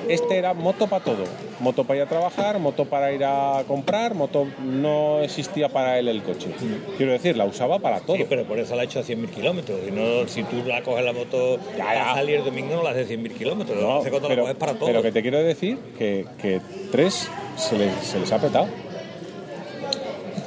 Este 0.07 0.37
era 0.37 0.53
moto 0.53 0.87
para 0.87 1.03
todo. 1.03 1.23
Moto 1.59 1.83
para 1.83 1.97
ir 1.97 2.03
a 2.03 2.09
trabajar, 2.09 2.59
moto 2.59 2.85
para 2.85 3.11
ir 3.11 3.23
a 3.23 3.63
comprar, 3.67 4.15
moto 4.15 4.47
no 4.63 5.21
existía 5.21 5.69
para 5.69 5.99
él 5.99 6.07
el 6.07 6.23
coche. 6.23 6.49
Quiero 6.97 7.11
decir, 7.11 7.37
la 7.37 7.45
usaba 7.45 7.79
para 7.79 7.99
todo. 7.99 8.17
Sí, 8.17 8.25
pero 8.27 8.45
por 8.45 8.59
eso 8.59 8.75
la 8.75 8.81
ha 8.81 8.85
hecho 8.85 8.99
a 8.99 9.03
100.000 9.03 9.29
kilómetros. 9.29 9.79
Si, 9.85 9.91
no, 9.91 10.27
si 10.27 10.43
tú 10.43 10.63
la 10.65 10.81
coges 10.81 11.05
la 11.05 11.13
moto 11.13 11.59
para 11.77 11.93
ya. 11.93 12.13
salir 12.15 12.35
el 12.37 12.45
domingo, 12.45 12.75
no 12.75 12.83
la 12.83 12.91
haces 12.91 13.09
100.000 13.09 13.31
kilómetros. 13.33 13.81
No, 13.81 14.01
pero, 14.03 14.19
la 14.29 14.35
coges 14.41 14.55
para 14.55 14.73
todo. 14.73 14.85
pero 14.87 15.01
que 15.01 15.11
te 15.11 15.21
quiero 15.21 15.41
decir 15.43 15.77
que, 15.97 16.25
que 16.41 16.61
tres 16.91 17.29
se 17.57 17.77
les, 17.77 17.93
se 18.03 18.19
les 18.19 18.31
ha 18.31 18.39
petado. 18.39 18.67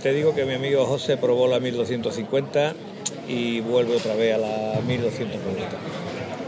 Te 0.02 0.12
digo 0.12 0.34
que 0.34 0.44
mi 0.44 0.55
amigo 0.55 0.84
José 0.84 1.16
probó 1.16 1.48
la 1.48 1.61
1250 1.61 2.74
y 3.28 3.61
vuelve 3.61 3.96
otra 3.96 4.14
vez 4.14 4.34
a 4.34 4.38
la 4.38 4.80
1290. 4.86 5.76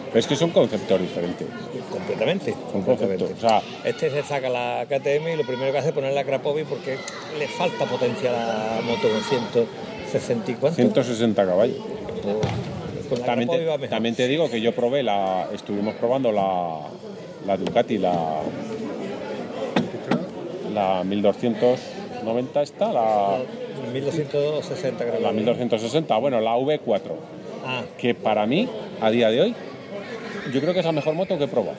Pero 0.09 0.18
es 0.18 0.26
que 0.26 0.36
son 0.36 0.50
conceptos 0.50 1.00
diferentes. 1.00 1.46
Completamente. 1.97 2.55
Completamente. 2.72 3.24
O 3.24 3.36
sea, 3.40 3.62
Este 3.84 4.11
se 4.11 4.22
saca 4.22 4.49
la 4.49 4.84
KTM 4.88 5.28
y 5.28 5.36
lo 5.36 5.44
primero 5.44 5.72
que 5.72 5.78
hace 5.78 5.88
es 5.88 5.94
poner 5.94 6.12
la 6.12 6.24
Krapovi 6.24 6.64
porque 6.64 6.97
le 7.38 7.49
falta 7.49 7.84
potencia 7.86 8.30
a 8.30 8.76
la 8.76 8.80
moto 8.82 9.09
con 9.09 9.22
160 9.22 10.51
y 10.51 10.55
cuánto. 10.55 10.76
160 10.76 11.47
caballos. 11.47 11.76
Pues, 13.09 13.20
la 13.20 13.26
También 13.26 13.49
te, 13.80 13.88
también 13.88 14.14
te 14.14 14.26
digo 14.28 14.51
que 14.51 14.61
yo 14.61 14.72
probé 14.74 15.03
la. 15.03 15.49
Estuvimos 15.53 15.94
probando 15.94 16.32
la, 16.32 16.80
la 17.47 17.57
Ducati, 17.57 17.99
la, 17.99 18.40
la 20.74 21.05
1290 21.05 22.62
esta, 22.62 22.92
la, 22.92 23.38
1260 23.92 25.05
creo. 25.05 25.20
la 25.20 25.32
1260, 25.32 26.16
bueno, 26.18 26.40
la 26.40 26.57
V4, 26.57 27.01
Ah, 27.64 27.82
que 27.99 28.14
para 28.14 28.47
mí, 28.47 28.68
a 29.01 29.11
día 29.11 29.28
de 29.30 29.40
hoy, 29.40 29.55
yo 30.53 30.61
creo 30.61 30.72
que 30.72 30.80
es 30.80 30.86
la 30.86 30.92
mejor 30.92 31.14
moto 31.14 31.36
que 31.38 31.44
he 31.44 31.49
probado. 31.49 31.76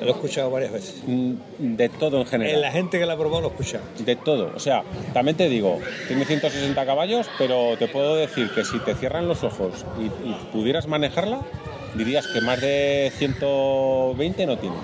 lo 0.00 0.06
he 0.06 0.10
escuchado 0.10 0.50
varias 0.50 0.72
veces. 0.72 1.02
Mm, 1.06 1.34
De 1.76 1.88
todo 1.90 2.16
en 2.16 2.22
En 2.22 2.28
general. 2.28 2.60
la 2.62 2.72
gente 2.72 2.98
que 2.98 3.04
la 3.06 3.12
ha 3.14 3.16
probado 3.18 3.42
lo 3.42 3.48
he 3.48 3.50
escuchado. 3.50 3.84
De 3.98 4.16
todo. 4.16 4.52
O 4.56 4.58
sea, 4.60 4.82
también 5.12 5.36
te 5.36 5.48
digo, 5.48 5.78
tiene 6.08 6.24
160 6.24 6.86
caballos, 6.86 7.28
pero 7.38 7.76
te 7.78 7.86
puedo 7.88 8.16
decir 8.16 8.50
que 8.54 8.64
si 8.64 8.78
te 8.78 8.94
cierran 8.94 9.28
los 9.28 9.44
ojos 9.44 9.84
y, 9.98 10.04
y 10.28 10.34
pudieras 10.52 10.86
manejarla, 10.86 11.40
dirías 11.94 12.26
que 12.28 12.40
más 12.40 12.60
de 12.62 13.12
120 13.18 14.46
no 14.46 14.56
tiene. 14.58 14.76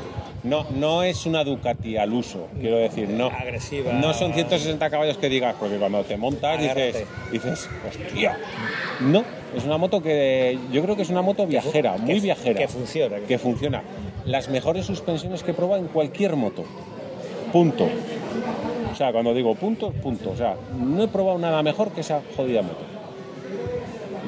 No, 0.42 0.64
no 0.70 1.02
es 1.02 1.26
una 1.26 1.42
Ducati 1.42 1.96
al 1.96 2.12
uso, 2.12 2.46
quiero 2.60 2.76
decir, 2.76 3.08
no. 3.08 3.26
Agresiva. 3.28 3.92
No 3.94 4.14
son 4.14 4.32
160 4.32 4.90
caballos 4.90 5.16
que 5.18 5.28
digas, 5.28 5.56
porque 5.58 5.76
cuando 5.76 6.04
te 6.04 6.16
montas 6.16 6.60
dices, 6.60 7.04
dices, 7.32 7.68
hostia. 7.88 8.38
No, 9.00 9.24
es 9.56 9.64
una 9.64 9.78
moto 9.78 10.02
que 10.02 10.58
yo 10.70 10.82
creo 10.82 10.96
que 10.96 11.02
es 11.02 11.10
una 11.10 11.22
moto 11.22 11.46
viajera, 11.46 11.96
muy 11.96 12.20
viajera. 12.20 12.60
que 12.60 12.68
funciona. 12.68 13.16
Que 13.20 13.38
funciona. 13.38 13.82
Las 14.24 14.48
mejores 14.48 14.84
suspensiones 14.84 15.42
que 15.42 15.52
he 15.52 15.54
probado 15.54 15.82
en 15.82 15.88
cualquier 15.88 16.36
moto. 16.36 16.64
Punto. 17.52 17.88
O 18.92 18.94
sea, 18.94 19.12
cuando 19.12 19.32
digo 19.34 19.54
punto, 19.54 19.92
punto. 19.92 20.30
O 20.30 20.36
sea, 20.36 20.56
no 20.78 21.02
he 21.02 21.08
probado 21.08 21.38
nada 21.38 21.62
mejor 21.62 21.90
que 21.90 22.02
esa 22.02 22.20
jodida 22.36 22.62
moto. 22.62 22.84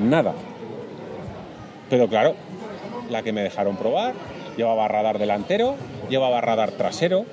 Nada. 0.03 0.35
Pero 1.91 2.09
claro, 2.09 2.35
la 3.11 3.23
que 3.23 3.33
me 3.33 3.43
dejaron 3.43 3.77
probar 3.77 4.15
llevaba 4.59 4.89
radar 4.89 5.19
delantero, 5.19 5.77
llevaba 6.11 6.41
radar 6.41 6.73
trasero, 6.73 7.25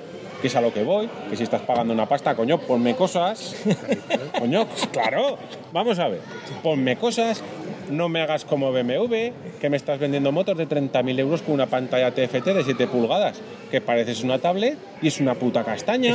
que 0.46 0.50
es 0.50 0.54
a 0.54 0.60
lo 0.60 0.72
que 0.72 0.84
voy, 0.84 1.08
que 1.28 1.36
si 1.36 1.42
estás 1.42 1.62
pagando 1.62 1.92
una 1.92 2.06
pasta, 2.06 2.36
coño, 2.36 2.58
ponme 2.58 2.94
cosas. 2.94 3.56
coño, 4.38 4.68
claro, 4.92 5.36
vamos 5.72 5.98
a 5.98 6.06
ver, 6.06 6.20
ponme 6.62 6.96
cosas, 6.96 7.42
no 7.90 8.08
me 8.08 8.20
hagas 8.20 8.44
como 8.44 8.70
BMW, 8.70 9.32
que 9.60 9.68
me 9.68 9.76
estás 9.76 9.98
vendiendo 9.98 10.30
motos 10.30 10.56
de 10.56 10.68
30.000 10.68 11.18
euros 11.18 11.42
con 11.42 11.54
una 11.54 11.66
pantalla 11.66 12.12
TFT 12.12 12.44
de 12.44 12.62
7 12.62 12.86
pulgadas, 12.86 13.40
que 13.72 13.80
pareces 13.80 14.22
una 14.22 14.38
tablet 14.38 14.78
y 15.02 15.08
es 15.08 15.18
una 15.18 15.34
puta 15.34 15.64
castaña. 15.64 16.14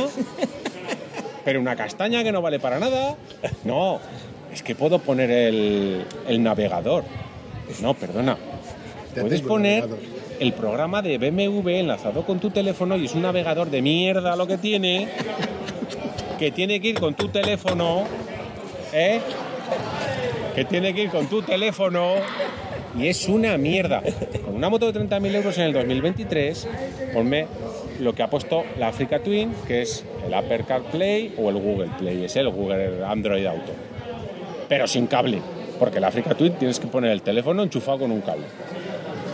Pero 1.44 1.60
una 1.60 1.76
castaña 1.76 2.24
que 2.24 2.32
no 2.32 2.40
vale 2.40 2.58
para 2.58 2.78
nada. 2.78 3.16
No, 3.64 4.00
es 4.50 4.62
que 4.62 4.74
puedo 4.74 4.98
poner 5.00 5.30
el, 5.30 6.06
el 6.26 6.42
navegador. 6.42 7.04
No, 7.82 7.92
perdona. 7.92 8.38
Puedes 9.14 9.42
poner. 9.42 9.86
El 10.42 10.54
programa 10.54 11.02
de 11.02 11.18
BMW 11.18 11.68
enlazado 11.68 12.26
con 12.26 12.40
tu 12.40 12.50
teléfono 12.50 12.96
y 12.96 13.04
es 13.04 13.14
un 13.14 13.22
navegador 13.22 13.70
de 13.70 13.80
mierda 13.80 14.34
lo 14.34 14.48
que 14.48 14.58
tiene, 14.58 15.06
que 16.36 16.50
tiene 16.50 16.80
que 16.80 16.88
ir 16.88 16.98
con 16.98 17.14
tu 17.14 17.28
teléfono, 17.28 18.02
¿eh? 18.92 19.20
Que 20.56 20.64
tiene 20.64 20.92
que 20.94 21.04
ir 21.04 21.10
con 21.10 21.28
tu 21.28 21.42
teléfono 21.42 22.14
y 22.98 23.06
es 23.06 23.28
una 23.28 23.56
mierda. 23.56 24.02
Con 24.44 24.56
una 24.56 24.68
moto 24.68 24.90
de 24.90 25.00
30.000 25.00 25.32
euros 25.36 25.58
en 25.58 25.64
el 25.64 25.72
2023, 25.74 26.68
ponme 27.14 27.46
lo 28.00 28.12
que 28.12 28.24
ha 28.24 28.28
puesto 28.28 28.64
la 28.80 28.88
Africa 28.88 29.20
Twin, 29.20 29.54
que 29.68 29.82
es 29.82 30.04
el 30.26 30.34
Apple 30.34 30.64
CarPlay 30.66 31.34
o 31.38 31.50
el 31.50 31.56
Google 31.56 31.90
Play, 32.00 32.24
es 32.24 32.34
el 32.34 32.50
Google 32.50 33.04
Android 33.06 33.46
Auto. 33.46 33.72
Pero 34.68 34.88
sin 34.88 35.06
cable, 35.06 35.38
porque 35.78 36.00
la 36.00 36.08
Africa 36.08 36.34
Twin 36.34 36.54
tienes 36.54 36.80
que 36.80 36.88
poner 36.88 37.12
el 37.12 37.22
teléfono 37.22 37.62
enchufado 37.62 38.00
con 38.00 38.10
un 38.10 38.22
cable. 38.22 38.46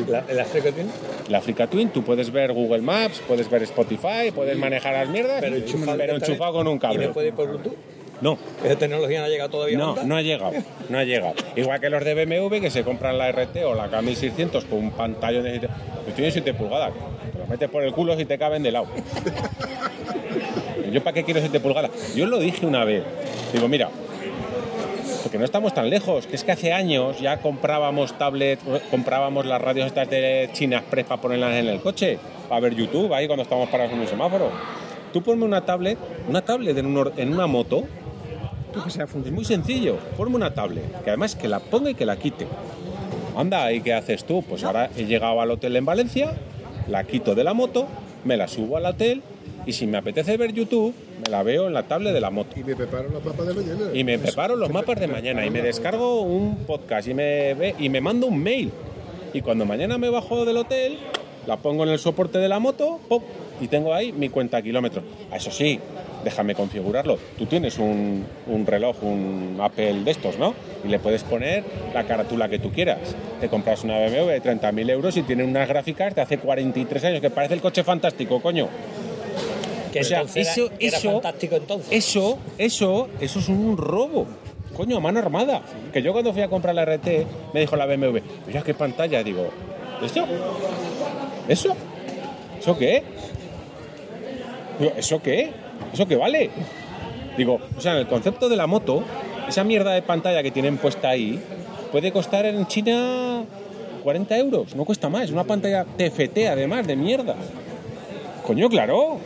La, 0.07 0.25
¿El 0.29 0.41
Africa 0.41 0.71
tiene? 0.73 0.91
La 1.29 1.39
Africa 1.39 1.67
Twin, 1.67 1.91
tú 1.91 2.03
puedes 2.03 2.31
ver 2.31 2.53
Google 2.53 2.83
Maps, 2.83 3.21
puedes 3.27 3.51
ver 3.51 3.63
Spotify, 3.65 4.31
puedes 4.35 4.57
manejar 4.57 4.95
las 4.95 5.09
mierdas, 5.09 5.41
pero 5.41 5.57
enchufado, 5.57 6.03
enchufado 6.03 6.53
con 6.53 6.69
un 6.69 6.77
¿Y 6.77 6.79
cable. 6.79 7.07
no 7.09 7.13
puede 7.13 7.29
ir 7.29 7.35
por 7.35 7.49
Bluetooth? 7.49 7.75
No, 8.21 8.37
Esa 8.65 8.77
tecnología 8.77 9.21
no 9.21 9.27
ha 9.27 9.29
llegado 9.29 9.51
todavía. 9.51 9.79
no, 9.79 9.95
no 10.05 10.17
ha 10.17 10.23
llegado, 10.23 10.53
no 10.89 10.99
ha 10.99 11.05
llegado. 11.05 11.35
Igual 11.55 11.81
que 11.81 11.89
los 11.91 12.05
de 12.05 12.15
BMW 12.25 12.61
que 12.61 12.71
se 12.71 12.83
compran 12.83 13.17
la 13.17 13.31
RT 13.31 13.57
o 13.65 13.75
la 13.75 13.89
K1600 13.91 14.65
con 14.67 14.79
un 14.81 14.91
pantallón 14.91 15.45
de 15.45 15.51
7 15.51 15.69
pues 16.05 16.17
tiene 16.17 16.31
7 16.31 16.55
pulgadas. 16.55 16.93
Te 17.33 17.39
lo 17.39 17.47
metes 17.47 17.69
por 17.69 17.85
el 17.85 17.93
culo 17.93 18.17
si 18.17 18.25
te 18.25 18.37
caben 18.39 18.63
de 18.63 18.73
lado. 18.73 18.87
¿Yo 20.93 21.03
para 21.03 21.15
qué 21.15 21.23
quiero 21.25 21.41
7 21.41 21.61
pulgadas? 21.61 21.91
Yo 22.17 22.27
lo 22.27 22.39
dije 22.39 22.65
una 22.67 22.85
vez. 22.85 23.05
Digo, 23.53 23.69
mira, 23.69 23.91
porque 25.23 25.39
no 25.39 25.45
estamos 25.45 25.75
tan 25.75 25.91
lejos, 25.91 26.27
que 26.27 26.37
es 26.37 26.45
que 26.45 26.53
hace 26.53 26.73
años 26.73 27.21
ya 27.21 27.41
comprábamos 27.41 28.17
tablet, 28.19 28.61
comprábamos 28.91 29.47
las 29.47 29.61
radios 29.61 29.87
estas 29.87 30.09
de 30.11 30.51
China 30.53 30.79
Express 30.79 31.07
para 31.07 31.21
ponerlas 31.21 31.55
en 31.55 31.69
el 31.69 31.81
coche, 31.81 32.19
para 32.49 32.61
ver 32.61 32.75
YouTube 32.75 33.13
ahí 33.13 33.27
cuando 33.27 33.43
estamos 33.43 33.69
parados 33.69 33.93
en 33.93 34.01
un 34.01 34.07
semáforo. 34.07 34.51
Tú 35.13 35.23
ponme 35.23 35.45
una 35.45 35.65
tablet, 35.65 35.99
una 36.29 36.43
tablet 36.43 36.77
en, 36.77 37.33
una 37.33 37.47
moto, 37.47 37.85
Tú 38.73 38.85
que 38.85 38.91
sea 38.91 39.05
es 39.05 39.33
muy 39.33 39.45
sencillo, 39.45 39.97
ponme 40.17 40.37
una 40.37 40.53
tablet, 40.53 41.03
que 41.03 41.11
además 41.11 41.35
que 41.35 41.49
la 41.49 41.61
ponga 41.61 41.91
y 41.91 41.95
que 41.95 42.05
la 42.05 42.17
quite. 42.17 42.47
Anda, 43.37 43.73
¿y 43.73 43.81
qué 43.81 43.95
haces 43.95 44.25
tú? 44.25 44.43
Pues 44.43 44.65
ahora 44.65 44.91
he 44.97 45.07
llegado 45.07 45.41
al 45.41 45.51
hotel 45.51 45.77
en 45.77 45.85
Valencia, 45.85 46.35
la 46.87 47.05
quito 47.05 47.35
de 47.35 47.45
la 47.45 47.55
moto, 47.55 47.87
me 48.25 48.37
la 48.37 48.49
subo 48.49 48.77
al 48.77 48.87
hotel 48.87 49.23
y 49.69 49.73
si 49.75 49.87
me 49.87 49.99
apetece 49.99 50.37
ver 50.39 50.53
YouTube, 50.53 50.95
me 51.25 51.31
la 51.31 51.43
veo 51.43 51.67
en 51.69 51.75
la 51.75 51.83
tablet 51.83 52.13
de 52.15 52.21
la 52.21 52.31
moto. 52.31 52.57
Y 52.59 52.65
me 52.65 52.75
preparo 52.75 53.09
los 53.11 53.23
mapas 53.23 53.47
de 53.47 53.55
mañana. 53.55 53.91
Y 53.95 54.03
me 54.05 54.19
preparo 54.19 54.57
los 54.57 54.71
mapas 54.71 54.99
de 54.99 55.07
mañana 55.09 55.45
y 55.47 55.51
me 55.51 55.61
descargo 55.63 56.23
un 56.23 56.57
podcast 56.67 57.07
y 57.07 57.15
me, 57.15 57.53
ve- 57.55 57.75
y 57.79 57.89
me 57.91 58.01
mando 58.01 58.27
un 58.27 58.43
mail. 58.43 58.73
Y 59.35 59.43
cuando 59.43 59.67
mañana 59.67 59.99
me 59.99 60.09
bajo 60.09 60.45
del 60.47 60.57
hotel, 60.57 60.97
la 61.47 61.59
pongo 61.59 61.85
en 61.85 61.91
el 61.91 61.99
soporte 61.99 62.39
de 62.39 62.49
la 62.49 62.59
moto 62.59 62.99
¡pop! 63.09 63.23
y 63.61 63.69
tengo 63.69 63.93
ahí 63.93 64.11
mi 64.13 64.31
cuenta 64.31 64.57
de 64.57 64.63
kilómetros. 64.63 65.05
Ah, 65.31 65.37
Eso 65.37 65.51
sí, 65.51 65.79
déjame 66.25 66.55
configurarlo. 66.55 67.19
Tú 67.37 67.45
tienes 67.45 67.79
un, 67.79 68.25
un 68.47 68.67
reloj, 68.67 68.97
un 69.03 69.59
Apple 69.61 70.03
de 70.05 70.11
estos, 70.11 70.39
¿no? 70.39 70.55
Y 70.85 70.89
le 70.89 70.99
puedes 70.99 71.25
poner 71.25 71.63
la 71.93 72.05
carátula 72.05 72.49
que 72.49 72.59
tú 72.59 72.71
quieras. 72.71 72.99
Te 73.41 73.49
compras 73.49 73.85
una 73.85 73.99
BMW 73.99 74.29
de 74.31 74.43
30.000 74.43 74.91
euros 74.91 75.17
y 75.19 75.23
tiene 75.23 75.45
unas 75.45 75.69
gráficas 75.69 76.15
de 76.15 76.23
hace 76.23 76.39
43 76.39 77.05
años, 77.05 77.21
que 77.21 77.29
parece 77.31 77.53
el 77.55 77.61
coche 77.61 77.85
fantástico, 77.85 78.41
coño. 78.41 78.69
Que 79.93 80.01
O 80.01 80.05
sea, 80.05 80.21
era- 80.21 80.31
eso- 80.35 80.71
era, 80.79 80.97
eso- 80.99 81.13
fantástico 81.13 81.57
entonces. 81.57 81.89
Eso, 81.91 82.39
eso, 82.59 83.09
eso 83.21 83.39
es 83.39 83.49
un 83.49 83.77
robo. 83.77 84.27
Coño, 84.77 84.97
a 84.97 85.01
mano 85.01 85.19
armada. 85.19 85.63
Que 85.93 86.03
yo 86.03 86.13
cuando 86.13 86.33
fui 86.33 86.43
a 86.43 86.49
comprar 86.49 86.75
la 86.75 86.83
RT, 86.85 87.27
me 87.53 87.61
dijo 87.61 87.75
la 87.77 87.87
BMW, 87.87 88.21
mira 88.47 88.63
qué 88.63 88.75
pantalla. 88.75 89.23
Digo, 89.23 89.49
¿esto? 90.03 90.25
¿Eso? 91.49 91.75
¿Eso 92.61 92.77
qué? 92.79 93.03
Digo, 94.79 94.93
¿eso 94.97 95.21
qué? 95.23 95.51
¿Eso 95.93 96.07
qué 96.07 96.17
vale? 96.17 96.51
Digo, 97.37 97.59
o 97.77 97.81
sea, 97.81 97.93
en 97.93 97.99
el 97.99 98.07
concepto 98.09 98.49
de 98.49 98.57
la 98.57 98.67
moto, 98.67 99.03
esa 99.49 99.65
mierda 99.65 99.93
de 99.93 100.03
pantalla 100.03 100.43
que 100.43 100.51
tienen 100.51 100.77
puesta 100.77 101.09
ahí, 101.09 101.41
puede 101.91 102.13
costar 102.13 102.47
en 102.47 102.67
China 102.67 103.45
40 104.05 104.37
euros. 104.39 104.77
No 104.77 104.85
cuesta 104.85 105.09
más. 105.09 105.31
Una 105.31 105.45
pantalla 105.45 105.85
TFT, 105.85 106.49
además, 106.49 106.87
de 106.87 106.97
mierda. 106.97 107.35
Coño, 108.47 108.69
claro. 108.69 109.19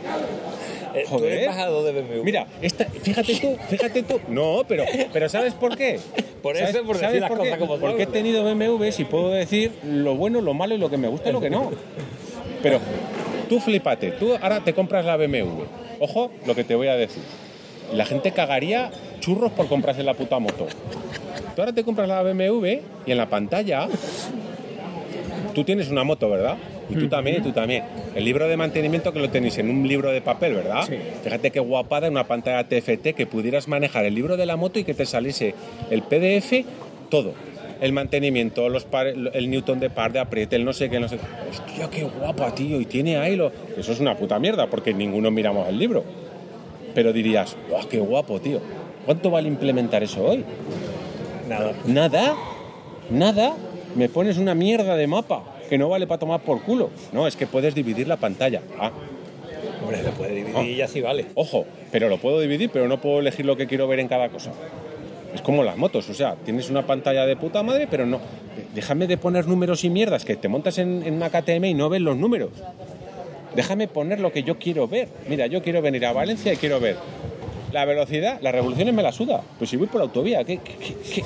Eh, 0.93 1.05
tú 1.09 1.23
eres 1.25 1.41
embajador 1.41 1.83
de 1.85 2.01
BMW. 2.01 2.23
Mira, 2.23 2.45
esta, 2.61 2.85
fíjate 2.85 3.35
tú, 3.39 3.57
fíjate 3.69 4.03
tú. 4.03 4.19
No, 4.27 4.63
pero, 4.67 4.85
pero 5.11 5.27
¿sabes 5.29 5.53
por 5.53 5.75
qué? 5.77 5.99
Por 6.43 6.57
¿Sabes- 6.57 6.75
eso, 6.75 6.85
por 6.85 6.97
sabes 6.97 7.11
decir 7.13 7.21
las 7.21 7.29
por 7.29 7.37
cosas 7.39 7.57
como. 7.57 7.77
Porque 7.77 8.03
he 8.03 8.05
tenido 8.07 8.43
BMW 8.43 8.91
si 8.91 9.05
puedo 9.05 9.29
decir 9.31 9.71
lo 9.85 10.15
bueno, 10.15 10.41
lo 10.41 10.53
malo 10.53 10.75
y 10.75 10.77
lo 10.77 10.89
que 10.89 10.97
me 10.97 11.07
gusta 11.07 11.29
y 11.29 11.31
lo 11.31 11.39
que 11.39 11.49
no. 11.49 11.71
Pero 12.61 12.79
tú 13.47 13.61
flipate, 13.61 14.11
tú 14.11 14.33
ahora 14.41 14.59
te 14.59 14.73
compras 14.73 15.05
la 15.05 15.15
BMW. 15.15 15.63
Ojo 16.01 16.31
lo 16.45 16.53
que 16.53 16.65
te 16.65 16.75
voy 16.75 16.87
a 16.89 16.95
decir. 16.97 17.23
La 17.93 18.03
gente 18.05 18.31
cagaría 18.31 18.91
churros 19.21 19.53
por 19.53 19.67
comprarse 19.67 20.03
la 20.03 20.15
puta 20.15 20.37
moto. 20.39 20.67
Tú 21.55 21.61
ahora 21.61 21.71
te 21.71 21.85
compras 21.85 22.09
la 22.09 22.21
BMW 22.23 22.65
y 23.05 23.11
en 23.11 23.17
la 23.17 23.29
pantalla 23.29 23.87
tú 25.55 25.63
tienes 25.63 25.89
una 25.89 26.03
moto, 26.03 26.29
¿verdad? 26.29 26.57
Y 26.93 26.99
tú 27.03 27.07
también, 27.09 27.37
y 27.37 27.41
tú 27.41 27.51
también. 27.51 27.83
El 28.15 28.23
libro 28.25 28.47
de 28.47 28.55
mantenimiento 28.57 29.11
que 29.13 29.19
lo 29.19 29.29
tenéis 29.29 29.57
en 29.57 29.69
un 29.69 29.87
libro 29.87 30.11
de 30.11 30.21
papel, 30.21 30.53
¿verdad? 30.53 30.83
Sí. 30.87 30.95
Fíjate 31.23 31.51
qué 31.51 31.59
guapada 31.59 32.09
una 32.09 32.25
pantalla 32.25 32.67
TFT 32.67 33.13
que 33.15 33.25
pudieras 33.25 33.67
manejar 33.67 34.05
el 34.05 34.15
libro 34.15 34.37
de 34.37 34.45
la 34.45 34.55
moto 34.55 34.79
y 34.79 34.83
que 34.83 34.93
te 34.93 35.05
saliese 35.05 35.55
el 35.89 36.03
PDF, 36.03 36.65
todo. 37.09 37.33
El 37.81 37.91
mantenimiento, 37.91 38.69
los 38.69 38.85
par- 38.85 39.07
el 39.07 39.49
newton 39.49 39.79
de 39.79 39.89
par 39.89 40.13
de 40.13 40.19
apriete, 40.19 40.55
el 40.55 40.63
no 40.63 40.71
sé 40.71 40.89
qué, 40.89 40.99
no 41.01 41.09
sé 41.09 41.17
qué. 41.17 41.23
Hostia, 41.49 41.89
qué 41.89 42.03
guapa, 42.03 42.55
tío. 42.55 42.79
Y 42.79 42.85
tiene 42.85 43.17
ahí 43.17 43.35
lo... 43.35 43.51
Eso 43.77 43.91
es 43.91 43.99
una 43.99 44.15
puta 44.15 44.39
mierda 44.39 44.67
porque 44.67 44.93
ninguno 44.93 45.29
miramos 45.31 45.67
el 45.67 45.77
libro. 45.77 46.03
Pero 46.95 47.11
dirías, 47.11 47.57
¡guau, 47.69 47.87
qué 47.89 47.99
guapo, 47.99 48.39
tío! 48.39 48.61
¿Cuánto 49.05 49.29
vale 49.31 49.49
implementar 49.49 50.01
eso 50.03 50.23
hoy? 50.23 50.45
Nada. 51.49 51.73
Nada, 51.85 52.35
nada. 53.09 53.53
Me 53.95 54.07
pones 54.09 54.37
una 54.37 54.55
mierda 54.55 54.95
de 54.95 55.05
mapa 55.07 55.43
que 55.73 55.77
no 55.79 55.89
vale 55.89 56.05
para 56.05 56.19
tomar 56.19 56.39
por 56.41 56.61
culo. 56.61 56.91
No, 57.13 57.25
es 57.25 57.35
que 57.35 57.47
puedes 57.47 57.73
dividir 57.73 58.07
la 58.07 58.17
pantalla. 58.17 58.61
Ah, 58.79 58.91
Hombre, 59.81 60.03
se 60.03 60.09
puede 60.11 60.35
dividir 60.35 60.55
Ah. 60.55 60.61
y 60.63 60.75
ya 60.75 60.87
sí 60.87 61.01
vale. 61.01 61.25
ojo, 61.33 61.65
pero 61.91 62.09
lo 62.09 62.19
puedo 62.19 62.39
dividir, 62.39 62.69
pero 62.71 62.87
no 62.87 63.01
puedo 63.01 63.19
elegir 63.19 63.43
lo 63.47 63.57
que 63.57 63.65
quiero 63.65 63.87
ver 63.87 63.99
en 63.99 64.07
cada 64.07 64.29
cosa. 64.29 64.51
Es 65.33 65.41
como 65.41 65.63
las 65.63 65.75
motos, 65.75 66.07
o 66.11 66.13
sea, 66.13 66.35
tienes 66.45 66.69
una 66.69 66.85
pantalla 66.85 67.25
de 67.25 67.35
puta 67.37 67.63
madre, 67.63 67.87
pero 67.89 68.05
no. 68.05 68.19
Déjame 68.75 69.07
de 69.07 69.17
poner 69.17 69.47
números 69.47 69.83
y 69.83 69.89
mierdas, 69.89 70.25
que 70.25 70.35
te 70.35 70.47
montas 70.47 70.77
en, 70.77 71.01
en 71.07 71.15
una 71.15 71.31
KTM 71.31 71.65
y 71.65 71.73
no 71.73 71.89
ves 71.89 72.01
los 72.01 72.17
números. 72.17 72.51
Déjame 73.55 73.87
poner 73.87 74.19
lo 74.19 74.31
que 74.31 74.43
yo 74.43 74.59
quiero 74.59 74.87
ver. 74.87 75.07
Mira, 75.27 75.47
yo 75.47 75.63
quiero 75.63 75.81
venir 75.81 76.05
a 76.05 76.13
Valencia 76.13 76.53
y 76.53 76.57
quiero 76.57 76.79
ver 76.79 76.97
la 77.71 77.83
velocidad, 77.85 78.37
las 78.43 78.53
revoluciones 78.53 78.93
me 78.93 79.01
la 79.01 79.11
suda. 79.11 79.41
Pues 79.57 79.71
si 79.71 79.75
voy 79.77 79.87
por 79.87 80.01
la 80.01 80.03
autovía, 80.05 80.43
¿qué, 80.43 80.59
qué, 80.59 80.75
qué- 80.77 80.93
qué- 81.15 81.23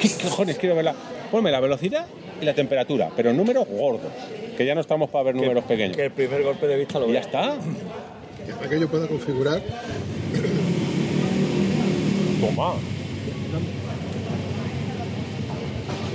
qué 0.00 0.08
cojones 0.22 0.58
quiero 0.58 0.74
verla? 0.74 0.94
Ponme 1.30 1.50
la 1.50 1.60
velocidad 1.60 2.06
y 2.40 2.44
la 2.44 2.54
temperatura, 2.54 3.10
pero 3.16 3.32
números 3.32 3.66
gordos, 3.68 4.12
que 4.56 4.64
ya 4.64 4.74
no 4.74 4.80
estamos 4.80 5.10
para 5.10 5.24
ver 5.24 5.34
números 5.34 5.64
pequeños. 5.64 5.96
Que 5.96 6.06
el 6.06 6.12
primer 6.12 6.42
golpe 6.42 6.66
de 6.66 6.76
vista 6.76 6.98
lo 6.98 7.08
Y 7.08 7.12
ya 7.12 7.20
está. 7.20 7.56
Y 8.48 8.52
para 8.52 8.68
que 8.68 8.80
yo 8.80 8.88
pueda 8.88 9.08
configurar 9.08 9.60
Toma. 12.40 12.74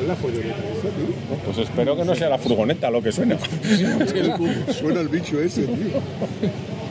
la 0.07 0.15
folloneta 0.15 0.55
esa, 0.55 0.89
tío. 0.89 1.37
Pues 1.45 1.57
espero 1.59 1.95
que 1.95 2.05
no 2.05 2.15
sea 2.15 2.29
la 2.29 2.37
furgoneta 2.37 2.89
lo 2.89 3.03
que 3.03 3.11
suena. 3.11 3.37
Suena 4.73 5.01
el 5.01 5.09
bicho 5.09 5.39
ese, 5.39 5.63
tío. 5.63 6.01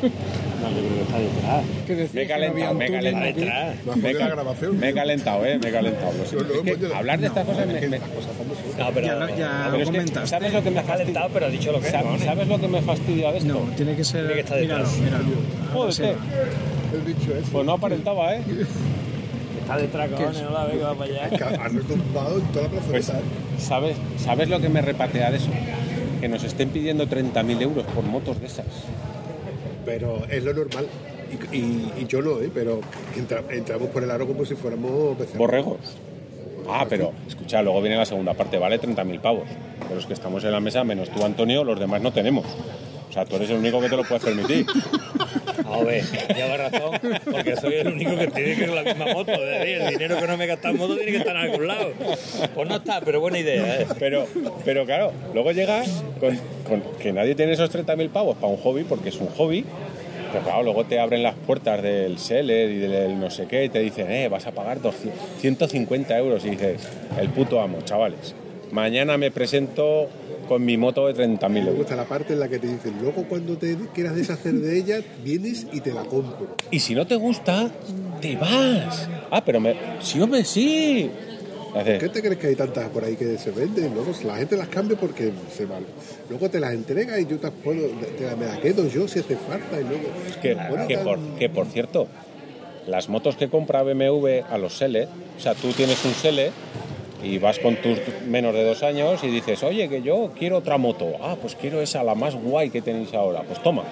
No, 0.03 0.71
yo 0.71 0.77
creo 0.77 0.95
que 0.95 1.03
está 1.03 1.19
detrás. 1.19 1.65
Que 1.87 1.95
decía 1.97 2.15
Me 2.15 2.23
he 2.23 2.27
calentado, 2.29 2.75
me 2.75 2.87
he 2.87 2.91
calentado. 2.93 3.25
Detrás. 3.27 3.75
Me 3.85 3.93
he, 3.93 3.95
jodido 3.95 4.13
la 4.13 4.19
cal- 4.19 4.31
grabación. 4.31 4.79
me 4.79 4.89
he 4.89 4.95
calentado, 4.95 5.47
eh, 5.47 5.59
me 5.63 5.69
he 5.69 5.73
calentado. 5.73 6.13
no, 6.13 6.23
Es 6.71 6.79
que 6.79 6.95
hablar 6.95 7.21
de 7.21 7.27
estas 7.27 7.47
cosas 7.47 7.67
me, 7.67 7.81
me- 7.89 7.99
No, 7.99 8.05
pero, 8.95 9.07
Ya 9.07 9.15
lo- 9.15 9.37
ya 9.37 9.69
pero 9.71 9.83
es 9.83 9.91
que. 10.11 10.27
¿sabes 10.27 10.53
lo 10.53 10.63
que 10.63 10.71
me 10.71 10.81
ha 10.81 10.83
calentado, 10.85 11.29
pero 11.33 11.47
ha 11.47 11.49
dicho 11.51 11.73
lo 11.73 11.81
que 11.81 11.87
es. 11.87 11.93
¿Sabes, 11.93 12.23
sabes 12.23 12.49
lo 12.49 12.61
que 12.61 12.69
me 12.69 12.83
fastidia 12.83 13.33
de 13.33 13.39
esto? 13.39 13.53
No, 13.53 13.61
tiene 13.77 13.95
que 13.97 14.05
ser. 14.05 14.21
Tiene 14.27 14.35
que 14.35 14.41
estar 14.41 14.61
míralo, 14.61 14.85
detrás. 14.85 14.99
míralo. 15.01 15.25
Joder, 15.73 15.75
Ahora 15.75 15.93
sí. 15.93 16.03
El 16.95 17.01
bicho 17.15 17.33
ese. 17.37 17.51
Pues 17.53 17.67
no 17.67 17.73
aparentaba, 17.73 18.35
¿eh? 18.35 18.43
Está 19.61 19.77
detrás, 19.77 20.11
cojones, 20.11 20.43
no 20.43 20.51
la 20.51 20.65
ve 20.65 20.73
que 20.73 20.83
va 20.83 20.95
para 20.95 21.11
allá. 21.11 21.29
Que 21.31 21.45
ha 21.45 21.69
retumbado 21.69 22.39
en 22.39 22.45
toda 22.47 22.65
la 22.65 22.71
Pues, 22.71 23.07
plazoleta. 23.07 23.21
¿sabes, 23.59 23.97
¿sabes 24.19 24.49
lo 24.49 24.59
que 24.61 24.69
me 24.69 24.83
repatea 24.83 25.31
de 25.31 25.37
eso? 25.37 25.51
Que 26.21 26.29
nos 26.29 26.43
estén 26.43 26.71
pidiendo 26.71 27.07
30.000 27.07 27.63
euros 27.63 27.85
por 27.95 28.03
motos 28.05 28.41
de 28.41 28.47
esas. 28.47 28.67
Pero 29.85 30.23
es 30.31 30.43
lo 30.45 30.53
normal. 30.55 30.87
Y, 31.53 31.57
y- 31.57 31.93
y 32.01 32.07
yo 32.07 32.21
no, 32.23 32.41
¿eh? 32.41 32.51
Pero 32.53 32.81
entra- 33.17 33.43
entramos 33.51 33.89
por 33.91 34.03
el 34.03 34.11
aro 34.11 34.27
como 34.27 34.45
si 34.45 34.55
fuéramos 34.55 35.17
becerros. 35.19 35.39
Borregos. 35.39 35.79
Ah, 36.69 36.87
pero 36.89 37.13
escucha, 37.27 37.63
luego 37.63 37.81
viene 37.81 37.97
la 37.97 38.05
segunda 38.05 38.35
parte, 38.35 38.59
vale 38.59 38.79
30.000 38.81 39.21
pavos. 39.21 39.45
Pero 39.89 39.99
es 40.01 40.07
que 40.07 40.13
estamos 40.13 40.45
en 40.45 40.53
la 40.53 40.61
mesa, 40.61 40.85
menos 40.85 41.09
tú, 41.11 41.25
Antonio, 41.25 41.65
los 41.65 41.79
demás 41.81 42.01
no 42.03 42.13
tenemos. 42.13 42.45
O 43.09 43.13
sea, 43.13 43.25
tú 43.25 43.37
eres 43.37 43.51
el 43.51 43.57
único 43.57 43.81
que 43.81 43.89
te 43.89 43.97
lo 43.97 44.05
puedes 44.05 44.23
permitir. 44.25 44.67
A 45.67 45.83
ver, 45.83 46.05
lleva 46.35 46.57
razón, 46.57 46.99
porque 47.31 47.57
soy 47.57 47.75
el 47.75 47.89
único 47.89 48.17
que 48.17 48.27
tiene 48.29 48.55
que 48.55 48.61
ir 48.63 48.67
con 48.67 48.77
la 48.77 48.83
misma 48.85 49.07
moto. 49.13 49.33
Es 49.33 49.59
decir, 49.61 49.81
el 49.83 49.89
dinero 49.91 50.17
que 50.21 50.27
no 50.29 50.37
me 50.37 50.47
gasta 50.47 50.71
en 50.71 50.77
moto 50.77 50.95
tiene 50.97 51.13
que 51.13 51.19
estar 51.19 51.35
en 51.37 51.43
algún 51.43 51.67
lado. 51.67 51.91
Pues 52.55 52.69
no 52.69 52.77
está, 52.77 53.01
pero 53.01 53.21
buena 53.21 53.39
idea, 53.39 53.81
¿eh? 53.81 53.87
Pero, 53.99 54.27
pero 54.65 54.85
claro, 54.85 55.13
luego 55.35 55.51
llegas 55.53 56.03
con, 56.21 56.39
con 56.71 56.81
que 56.99 57.13
nadie 57.13 57.35
tiene 57.35 57.53
esos 57.53 57.71
30.000 57.71 58.09
pavos 58.09 58.37
para 58.37 58.49
un 58.53 58.57
hobby, 58.59 58.85
porque 58.85 59.11
es 59.11 59.21
un 59.21 59.27
hobby. 59.29 59.65
Pero 60.33 60.45
claro, 60.45 60.63
luego 60.63 60.85
te 60.85 60.99
abren 61.01 61.23
las 61.25 61.35
puertas 61.35 61.83
del 61.83 62.17
seller 62.19 62.71
y 62.71 62.79
del 62.79 63.19
no 63.21 63.31
sé 63.31 63.47
qué 63.47 63.65
y 63.65 63.69
te 63.69 63.81
dicen, 63.81 64.11
eh, 64.11 64.29
vas 64.29 64.47
a 64.47 64.53
pagar 64.53 64.81
200, 64.81 65.13
150 65.41 66.17
euros. 66.17 66.45
Y 66.47 66.51
dices, 66.51 66.81
el 67.21 67.29
puto 67.31 67.61
amo, 67.61 67.79
chavales. 67.85 68.35
Mañana 68.71 69.19
me 69.19 69.33
presento 69.33 70.09
con 70.47 70.65
mi 70.65 70.77
moto 70.77 71.09
de 71.09 71.15
30.000 71.15 71.49
Me 71.51 71.61
euros. 71.61 71.75
gusta 71.79 71.97
la 71.97 72.05
parte 72.05 72.35
en 72.35 72.41
la 72.41 72.49
que 72.49 72.61
te 72.61 72.69
dicen, 72.69 72.95
luego 73.03 73.25
cuando 73.29 73.57
te 73.57 73.77
quieras 73.93 74.15
deshacer 74.15 74.53
de 74.55 74.79
ella, 74.79 75.01
vienes 75.25 75.67
y 75.73 75.81
te 75.81 75.93
la 75.93 76.03
compro. 76.03 76.57
Y 76.71 76.79
si 76.79 76.95
no 76.95 77.05
te 77.07 77.17
gusta, 77.17 77.69
te 78.21 78.37
vas. 78.37 79.09
Ah, 79.33 79.43
pero 79.45 79.59
me... 79.61 79.75
Sí, 80.01 80.21
hombre, 80.21 80.45
sí. 80.45 81.11
Haces, 81.75 81.99
¿Qué 82.03 82.09
te 82.09 82.21
crees 82.21 82.37
que 82.39 82.49
hay 82.49 82.57
tantas 82.57 82.89
por 82.89 83.05
ahí 83.05 83.15
que 83.17 83.39
se 83.39 83.51
venden? 83.51 83.95
Luego 83.95 84.13
la 84.25 84.37
gente 84.37 84.57
las 84.57 84.69
cambia 84.69 84.97
porque 84.99 85.31
se 85.55 85.67
van. 85.67 85.85
Luego 86.29 86.49
te 86.51 86.59
las 86.61 86.73
entrega 86.73 87.19
y 87.21 87.27
yo 87.27 87.37
te, 87.39 87.45
las 87.45 87.53
puedo, 87.63 87.87
te 88.19 88.25
las- 88.25 88.37
me 88.37 88.47
las 88.47 88.59
quedo 88.59 88.89
yo 88.89 89.07
si 89.07 89.21
hace 89.21 89.37
falta. 89.37 89.81
Y 89.81 89.85
luego, 89.85 90.09
Que, 90.43 90.55
Bueno, 90.55 90.87
que 90.89 90.95
tan- 90.97 91.05
por, 91.05 91.19
que 91.39 91.49
por 91.49 91.67
cierto, 91.67 92.09
las 92.87 93.09
motos 93.09 93.37
que 93.37 93.49
compra 93.49 93.83
BMW 93.83 94.43
a 94.51 94.59
los 94.59 94.77
Sele, 94.77 95.07
o 95.37 95.41
sea, 95.41 95.55
tú 95.55 95.73
tienes 95.73 96.05
un 96.05 96.13
Sele 96.15 96.51
y 97.23 97.39
vas 97.39 97.59
con 97.59 97.77
tus 97.77 97.99
menos 98.27 98.55
de 98.55 98.65
dos 98.65 98.83
años 98.83 99.23
y 99.23 99.29
dices, 99.29 99.63
oye, 99.63 99.89
que 99.89 100.03
yo 100.03 100.33
quiero 100.39 100.57
otra 100.59 100.77
moto. 100.79 101.13
Ah, 101.23 101.37
pues 101.41 101.55
quiero 101.55 101.81
esa, 101.83 102.03
la 102.03 102.15
más 102.15 102.35
guay 102.35 102.71
que 102.71 102.83
tenéis 102.83 103.13
ahora. 103.15 103.43
Pues 103.43 103.63
toma. 103.63 103.85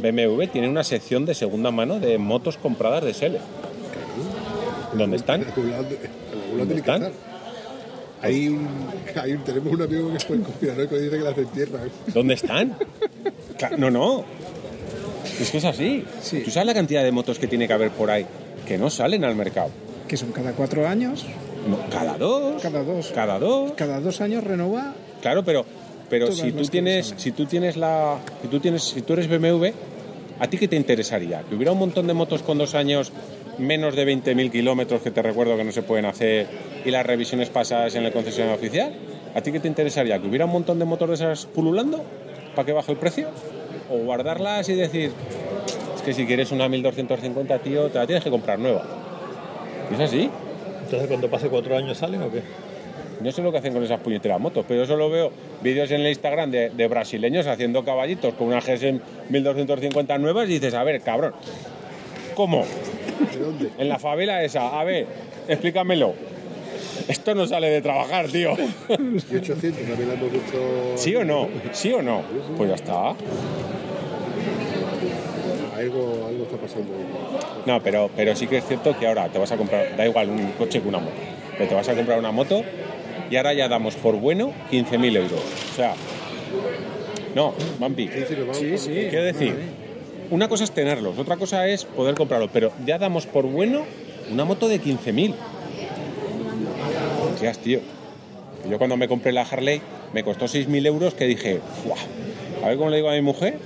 BMW 0.00 0.46
tiene 0.48 0.68
una 0.68 0.84
sección 0.84 1.24
de 1.24 1.34
segunda 1.34 1.70
mano 1.70 1.98
de 1.98 2.18
motos 2.18 2.58
compradas 2.58 3.02
de 3.02 3.14
Sele. 3.14 3.38
¿Dónde 4.98 5.16
están? 5.16 5.42
En 5.42 5.48
algún 5.48 5.70
lado, 5.70 5.84
en 5.84 5.96
algún 5.96 6.58
lado 6.58 6.58
¿Dónde 6.58 6.64
tiene 6.66 6.74
que 6.74 6.78
están? 6.78 7.02
estar. 7.02 7.12
Hay 8.22 8.48
un, 8.48 8.68
hay 9.22 9.32
un- 9.32 9.44
tenemos 9.44 9.72
un 9.72 9.82
amigo 9.82 10.12
que 10.12 10.20
fue 10.20 10.40
conspiranoico 10.40 10.94
que 10.94 11.00
dice 11.02 11.18
que 11.18 11.24
las 11.24 11.38
entierran. 11.38 11.90
¿Dónde 12.14 12.34
están? 12.34 12.76
No, 13.78 13.90
no. 13.90 14.24
Es 15.40 15.50
que 15.50 15.58
es 15.58 15.64
así. 15.64 16.04
Sí. 16.22 16.40
¿Tú 16.44 16.50
sabes 16.50 16.66
la 16.66 16.74
cantidad 16.74 17.02
de 17.04 17.12
motos 17.12 17.38
que 17.38 17.46
tiene 17.46 17.66
que 17.66 17.72
haber 17.74 17.90
por 17.90 18.10
ahí 18.10 18.24
que 18.66 18.78
no 18.78 18.88
salen 18.90 19.24
al 19.24 19.34
mercado? 19.36 19.70
Que 20.08 20.16
son 20.16 20.30
cada 20.32 20.52
cuatro 20.52 20.86
años, 20.86 21.26
No, 21.68 21.78
cada 21.90 22.16
dos. 22.16 22.62
Cada 22.62 22.82
dos. 22.84 23.12
Cada 23.14 23.38
dos. 23.38 23.72
cada 23.76 24.00
dos 24.00 24.20
años 24.20 24.44
renova. 24.44 24.94
Claro, 25.20 25.44
pero, 25.44 25.64
pero 26.08 26.30
si 26.32 26.52
tú 26.52 26.64
tienes, 26.64 27.12
si 27.16 27.32
tú 27.32 27.44
tienes 27.46 27.76
la, 27.76 28.18
si 28.42 28.48
tú 28.48 28.60
tienes, 28.60 28.82
si 28.82 29.02
tú 29.02 29.12
eres 29.14 29.28
BMW, 29.28 29.66
¿a 30.38 30.46
ti 30.48 30.56
qué 30.58 30.68
te 30.68 30.76
interesaría? 30.76 31.42
Que 31.48 31.54
hubiera 31.56 31.72
un 31.72 31.78
montón 31.80 32.06
de 32.06 32.14
motos 32.14 32.42
con 32.42 32.56
dos 32.58 32.74
años 32.74 33.10
menos 33.58 33.96
de 33.96 34.06
20.000 34.06 34.50
kilómetros 34.50 35.02
que 35.02 35.10
te 35.10 35.22
recuerdo 35.22 35.56
que 35.56 35.64
no 35.64 35.72
se 35.72 35.82
pueden 35.82 36.04
hacer 36.04 36.46
y 36.84 36.90
las 36.90 37.04
revisiones 37.06 37.48
pasadas 37.48 37.94
en 37.94 38.04
el 38.04 38.12
concesionario 38.12 38.56
oficial. 38.56 38.92
¿A 39.34 39.40
ti 39.40 39.52
qué 39.52 39.60
te 39.60 39.68
interesaría? 39.68 40.18
¿Que 40.18 40.26
hubiera 40.26 40.46
un 40.46 40.52
montón 40.52 40.78
de 40.78 40.84
motos 40.84 41.08
de 41.08 41.14
esas 41.14 41.46
pululando 41.46 42.02
para 42.54 42.64
que 42.64 42.72
baje 42.72 42.92
el 42.92 42.98
precio? 42.98 43.28
¿O 43.90 43.98
guardarlas 43.98 44.68
y 44.68 44.74
decir, 44.74 45.12
es 45.94 46.02
que 46.02 46.12
si 46.12 46.26
quieres 46.26 46.52
una 46.52 46.68
1250, 46.68 47.58
tío, 47.58 47.88
te 47.88 47.98
la 47.98 48.06
tienes 48.06 48.24
que 48.24 48.30
comprar 48.30 48.58
nueva? 48.58 48.84
¿Es 49.92 50.00
así? 50.00 50.30
Entonces, 50.84 51.08
cuando 51.08 51.28
pase 51.28 51.48
cuatro 51.48 51.76
años, 51.76 51.98
¿salen 51.98 52.22
o 52.22 52.30
qué? 52.30 52.42
No 53.20 53.32
sé 53.32 53.42
lo 53.42 53.50
que 53.50 53.58
hacen 53.58 53.72
con 53.72 53.82
esas 53.82 54.00
puñeteras 54.00 54.38
motos, 54.38 54.64
pero 54.68 54.80
yo 54.80 54.86
solo 54.86 55.08
veo 55.08 55.32
vídeos 55.62 55.90
en 55.90 56.02
el 56.02 56.08
Instagram 56.08 56.50
de, 56.50 56.70
de 56.70 56.88
brasileños 56.88 57.46
haciendo 57.46 57.84
caballitos 57.84 58.34
con 58.34 58.48
una 58.48 58.60
GS 58.60 59.00
1250 59.30 60.18
nuevas 60.18 60.48
y 60.48 60.52
dices, 60.52 60.74
a 60.74 60.84
ver, 60.84 61.00
cabrón, 61.00 61.32
¿cómo? 62.36 62.64
¿De 63.32 63.38
dónde? 63.40 63.70
En 63.78 63.88
la 63.88 63.98
favela 63.98 64.44
esa, 64.44 64.78
a 64.78 64.84
ver, 64.84 65.06
explícamelo. 65.48 66.14
Esto 67.08 67.34
no 67.34 67.46
sale 67.46 67.68
de 67.68 67.80
trabajar, 67.80 68.28
tío. 68.28 68.52
Y 68.52 69.36
800 69.36 69.86
también 69.86 70.08
la 70.08 70.14
hemos 70.14 70.32
visto. 70.32 70.58
¿Sí 70.94 71.16
o 71.16 71.24
no? 71.24 71.48
¿Sí 71.72 71.92
o 71.92 72.02
no? 72.02 72.22
Pues 72.56 72.68
ya 72.68 72.74
está. 72.76 73.08
Algo, 75.76 76.26
algo 76.28 76.44
está 76.44 76.56
pasando. 76.56 76.92
No, 77.64 77.82
pero, 77.82 78.10
pero 78.14 78.34
sí 78.36 78.46
que 78.46 78.58
es 78.58 78.66
cierto 78.66 78.96
que 78.98 79.06
ahora 79.06 79.28
te 79.28 79.38
vas 79.38 79.52
a 79.52 79.56
comprar, 79.56 79.96
da 79.96 80.06
igual 80.06 80.30
un 80.30 80.52
coche 80.52 80.80
que 80.80 80.88
una 80.88 80.98
moto, 80.98 81.16
pero 81.56 81.68
te 81.68 81.74
vas 81.74 81.88
a 81.88 81.94
comprar 81.94 82.18
una 82.18 82.32
moto 82.32 82.62
y 83.30 83.36
ahora 83.36 83.52
ya 83.54 83.68
damos 83.68 83.94
por 83.96 84.16
bueno 84.16 84.52
15.000 84.70 85.16
euros. 85.16 85.42
O 85.72 85.74
sea, 85.74 85.94
no, 87.34 87.54
Bambi. 87.78 88.08
Sí, 88.52 88.78
sí. 88.78 89.06
Quiero 89.10 89.24
decir, 89.24 89.54
una 90.30 90.48
cosa 90.48 90.64
es 90.64 90.70
tenerlos, 90.72 91.18
otra 91.18 91.36
cosa 91.36 91.66
es 91.68 91.84
poder 91.84 92.14
comprarlo, 92.14 92.48
pero 92.52 92.72
ya 92.84 92.98
damos 92.98 93.26
por 93.26 93.46
bueno 93.46 93.84
una 94.32 94.44
moto 94.44 94.68
de 94.68 94.80
15.000. 94.80 95.34
Hostias, 97.32 97.58
tío. 97.58 97.80
Yo 98.68 98.78
cuando 98.78 98.96
me 98.96 99.08
compré 99.08 99.32
la 99.32 99.42
Harley 99.42 99.80
me 100.12 100.24
costó 100.24 100.46
6.000 100.48 100.84
euros 100.86 101.14
que 101.14 101.24
dije, 101.26 101.60
"Buah, 101.84 102.64
a 102.64 102.68
ver 102.68 102.76
cómo 102.78 102.90
le 102.90 102.96
digo 102.96 103.10
a 103.10 103.14
mi 103.14 103.22
mujer 103.22 103.58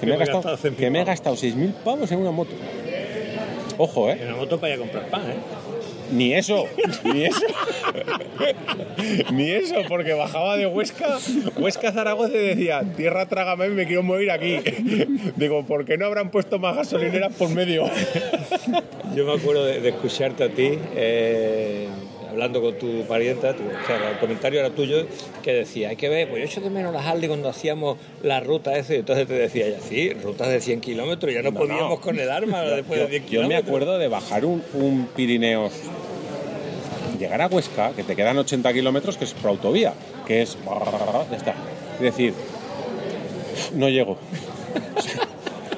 que 0.00 0.06
me 0.06 0.14
he 0.14 0.16
me 0.16 0.16
he 0.16 0.18
gastado, 0.18 0.38
gastado 0.42 0.56
100.000 0.56 0.76
que 0.76 0.90
me 0.90 0.98
he 1.00 1.02
pavos". 1.02 1.06
gastado 1.08 1.36
6.000 1.36 1.72
pavos 1.84 2.10
en 2.12 2.18
una 2.18 2.30
moto. 2.30 2.52
Ojo, 3.78 4.10
En 4.10 4.18
¿eh? 4.18 4.24
una 4.26 4.36
moto 4.36 4.58
para 4.60 4.74
ir 4.74 4.78
a 4.78 4.82
comprar 4.82 5.06
pan, 5.08 5.22
¿eh? 5.22 5.34
Ni 6.12 6.34
eso, 6.34 6.66
ni 7.04 7.24
eso. 7.24 7.46
ni 9.32 9.50
eso, 9.50 9.76
porque 9.88 10.12
bajaba 10.12 10.56
de 10.56 10.66
Huesca, 10.66 11.18
Huesca 11.56 11.92
Zaragoza 11.92 12.34
y 12.34 12.46
decía, 12.46 12.82
tierra 12.96 13.26
trágame, 13.26 13.68
me 13.68 13.86
quiero 13.86 14.02
morir 14.02 14.30
aquí. 14.30 14.58
Digo, 15.36 15.64
¿por 15.64 15.84
qué 15.84 15.96
no 15.98 16.06
habrán 16.06 16.30
puesto 16.30 16.58
más 16.58 16.76
gasolineras 16.76 17.34
por 17.34 17.50
medio? 17.50 17.84
Yo 19.14 19.24
me 19.24 19.34
acuerdo 19.34 19.64
de, 19.64 19.88
escucharte 19.88 20.44
a 20.44 20.48
ti 20.48 20.78
eh, 20.94 21.88
hablando 22.30 22.60
con 22.62 22.78
tu 22.78 23.04
parienta, 23.06 23.54
tu- 23.54 23.62
o 23.64 23.86
sea, 23.86 24.10
el 24.10 24.18
comentario 24.18 24.60
era 24.60 24.70
tuyo, 24.70 25.06
que 25.42 25.52
decía, 25.52 25.90
hay 25.90 25.96
que 25.96 26.08
ver, 26.08 26.28
pues 26.28 26.40
yo 26.40 26.46
echo 26.46 26.60
de 26.60 26.70
menos 26.70 26.92
las 26.92 27.04
Harley 27.06 27.28
cuando 27.28 27.48
hacíamos 27.48 27.98
la 28.22 28.40
ruta 28.40 28.76
esa, 28.76 28.94
y 28.94 28.98
entonces 28.98 29.26
te 29.26 29.34
decía, 29.34 29.68
ya 29.68 29.80
sí, 29.80 30.12
rutas 30.14 30.48
de 30.48 30.60
100 30.60 30.80
kilómetros, 30.80 31.32
ya 31.34 31.42
no, 31.42 31.52
podíamos 31.52 32.00
con 32.00 32.18
el 32.18 32.30
arma 32.30 32.62
después 32.62 33.00
de 33.00 33.06
10 33.08 33.22
Yo 33.22 33.24
me 33.24 33.28
kilómetros. 33.30 33.66
acuerdo 33.68 33.98
de 33.98 34.08
bajar 34.08 34.44
un, 34.44 34.62
un 34.74 35.08
Pirineos, 35.14 35.72
llegar 37.18 37.42
a 37.42 37.46
Huesca, 37.48 37.92
que 37.92 38.02
te 38.02 38.16
quedan 38.16 38.38
80 38.38 38.72
kilómetros, 38.72 39.16
que 39.16 39.24
es 39.24 39.34
por 39.34 39.50
autovía, 39.50 39.92
que 40.26 40.42
es... 40.42 40.56
Está. 41.32 41.54
Es 41.96 42.00
decir, 42.00 42.32
no 43.74 43.88
llego. 43.88 44.16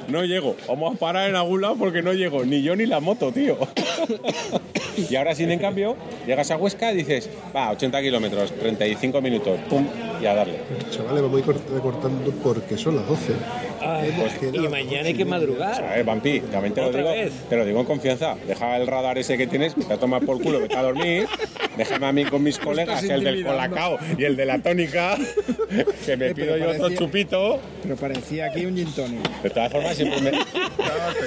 No 0.09 0.25
llego. 0.27 0.57
Vamos 0.69 0.95
a 0.97 0.99
parar 0.99 1.31
en 1.31 1.37
algún 1.37 1.63
lado 1.63 1.77
porque 1.77 2.03
no 2.03 2.13
llego. 2.13 2.45
Ni 2.45 2.61
yo 2.63 2.77
ni 2.77 2.85
la 2.85 3.01
moto, 3.01 3.33
tío. 3.33 3.57
Y 4.97 5.17
ahora, 5.17 5.35
sin 5.35 5.51
en 5.51 5.59
cambio, 5.59 5.97
llegas 6.27 6.51
a 6.51 6.57
Huesca 6.57 6.93
y 6.93 6.97
dices, 6.97 7.29
va, 7.55 7.71
80 7.71 8.01
kilómetros, 8.03 8.53
35 8.53 9.21
minutos, 9.21 9.59
pum, 9.69 9.87
y 10.21 10.27
a 10.27 10.35
darle. 10.35 10.59
Chavales, 10.91 11.23
vamos 11.23 11.37
a 11.37 11.39
ir 11.41 11.45
cort- 11.47 11.69
recortando 11.75 12.31
porque 12.43 12.77
son 12.77 12.97
las 12.97 13.09
12. 13.09 13.33
Ay, 13.81 14.13
pues, 14.17 14.55
y 14.55 14.59
mañana 14.69 15.09
hay 15.09 15.15
que 15.15 15.23
A 15.23 15.27
madrugar. 15.27 15.83
ver, 15.83 16.05
Vampi, 16.05 16.41
también 16.41 16.75
te 16.75 16.81
lo 16.83 16.93
digo, 16.93 17.09
vez. 17.11 17.33
te 17.49 17.57
lo 17.57 17.65
digo 17.65 17.81
en 17.81 17.87
confianza. 17.87 18.37
Deja 18.47 18.77
el 18.77 18.87
radar 18.87 19.19
ese 19.19 19.37
que 19.37 19.47
tienes, 19.47 19.75
vete 19.77 19.93
a 19.95 19.97
tomar 19.99 20.25
por 20.25 20.41
culo, 20.41 20.61
vete 20.61 20.77
a 20.77 20.83
dormir. 20.83 21.27
Déjame 21.77 22.07
a 22.07 22.13
mí 22.13 22.25
con 22.27 22.43
mis 22.43 22.59
colegas, 22.59 23.03
el 23.05 23.25
del 23.25 23.45
colacao 23.45 23.99
y 24.19 24.25
el 24.25 24.37
de 24.37 24.45
la 24.45 24.59
tónica, 24.59 25.17
que 26.05 26.17
me 26.19 26.29
Eh, 26.29 26.35
pido 26.35 26.57
yo 26.59 26.67
otro 26.69 26.79
parecía- 26.83 26.99
chupito. 26.99 27.61
Pero 27.83 27.97
parecía 27.97 28.47
aquí 28.47 28.67
un 28.67 28.77
gin 28.77 28.93
tonic. 28.93 29.43
De 29.43 29.51
todas 29.51 29.73
formas, 29.73 29.97
siempre 29.97 30.21
me. 30.21 30.33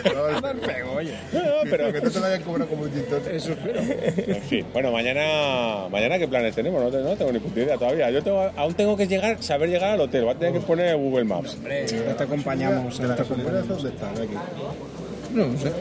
Pero 0.04 0.94
oye, 0.96 1.14
No, 1.34 1.42
pero. 1.70 1.92
Que 1.92 2.02
no 2.02 2.12
te 2.12 2.20
lo 2.20 2.26
hayan 2.26 2.42
cobrado 2.44 2.70
como 2.70 2.84
un 2.84 2.92
eso 3.32 3.55
espero. 3.56 4.34
En 4.36 4.42
fin, 4.44 4.66
bueno, 4.74 4.92
mañana, 4.92 5.88
mañana 5.90 6.18
¿qué 6.20 6.28
planes 6.28 6.54
tenemos? 6.56 6.82
No, 6.84 6.90
te- 6.90 7.02
no 7.02 7.16
tengo 7.16 7.32
ni 7.32 7.40
puta 7.40 7.60
idea 7.60 7.78
todavía. 7.78 8.10
Yo 8.12 8.22
tengo- 8.24 8.52
aún 8.56 8.74
tengo 8.76 8.96
que 8.98 9.08
llegar, 9.08 9.42
saber 9.42 9.70
llegar 9.70 9.92
al 9.92 10.02
hotel. 10.02 10.24
Voy 10.26 10.34
a 10.34 10.38
tener 10.38 10.54
que 10.54 10.60
poner 10.62 10.96
Google 10.98 11.24
Maps. 11.26 11.56
Hombre, 11.56 11.86
ahora 12.00 12.18
te 12.18 12.24
acompañamos. 12.24 12.98
¿De 13.00 13.06
acompañamos. 13.14 13.68
dónde 13.68 13.90
están? 13.90 14.12
Aquí. 14.14 14.34
No, 15.34 15.48
no 15.48 15.58
sé. 15.60 15.72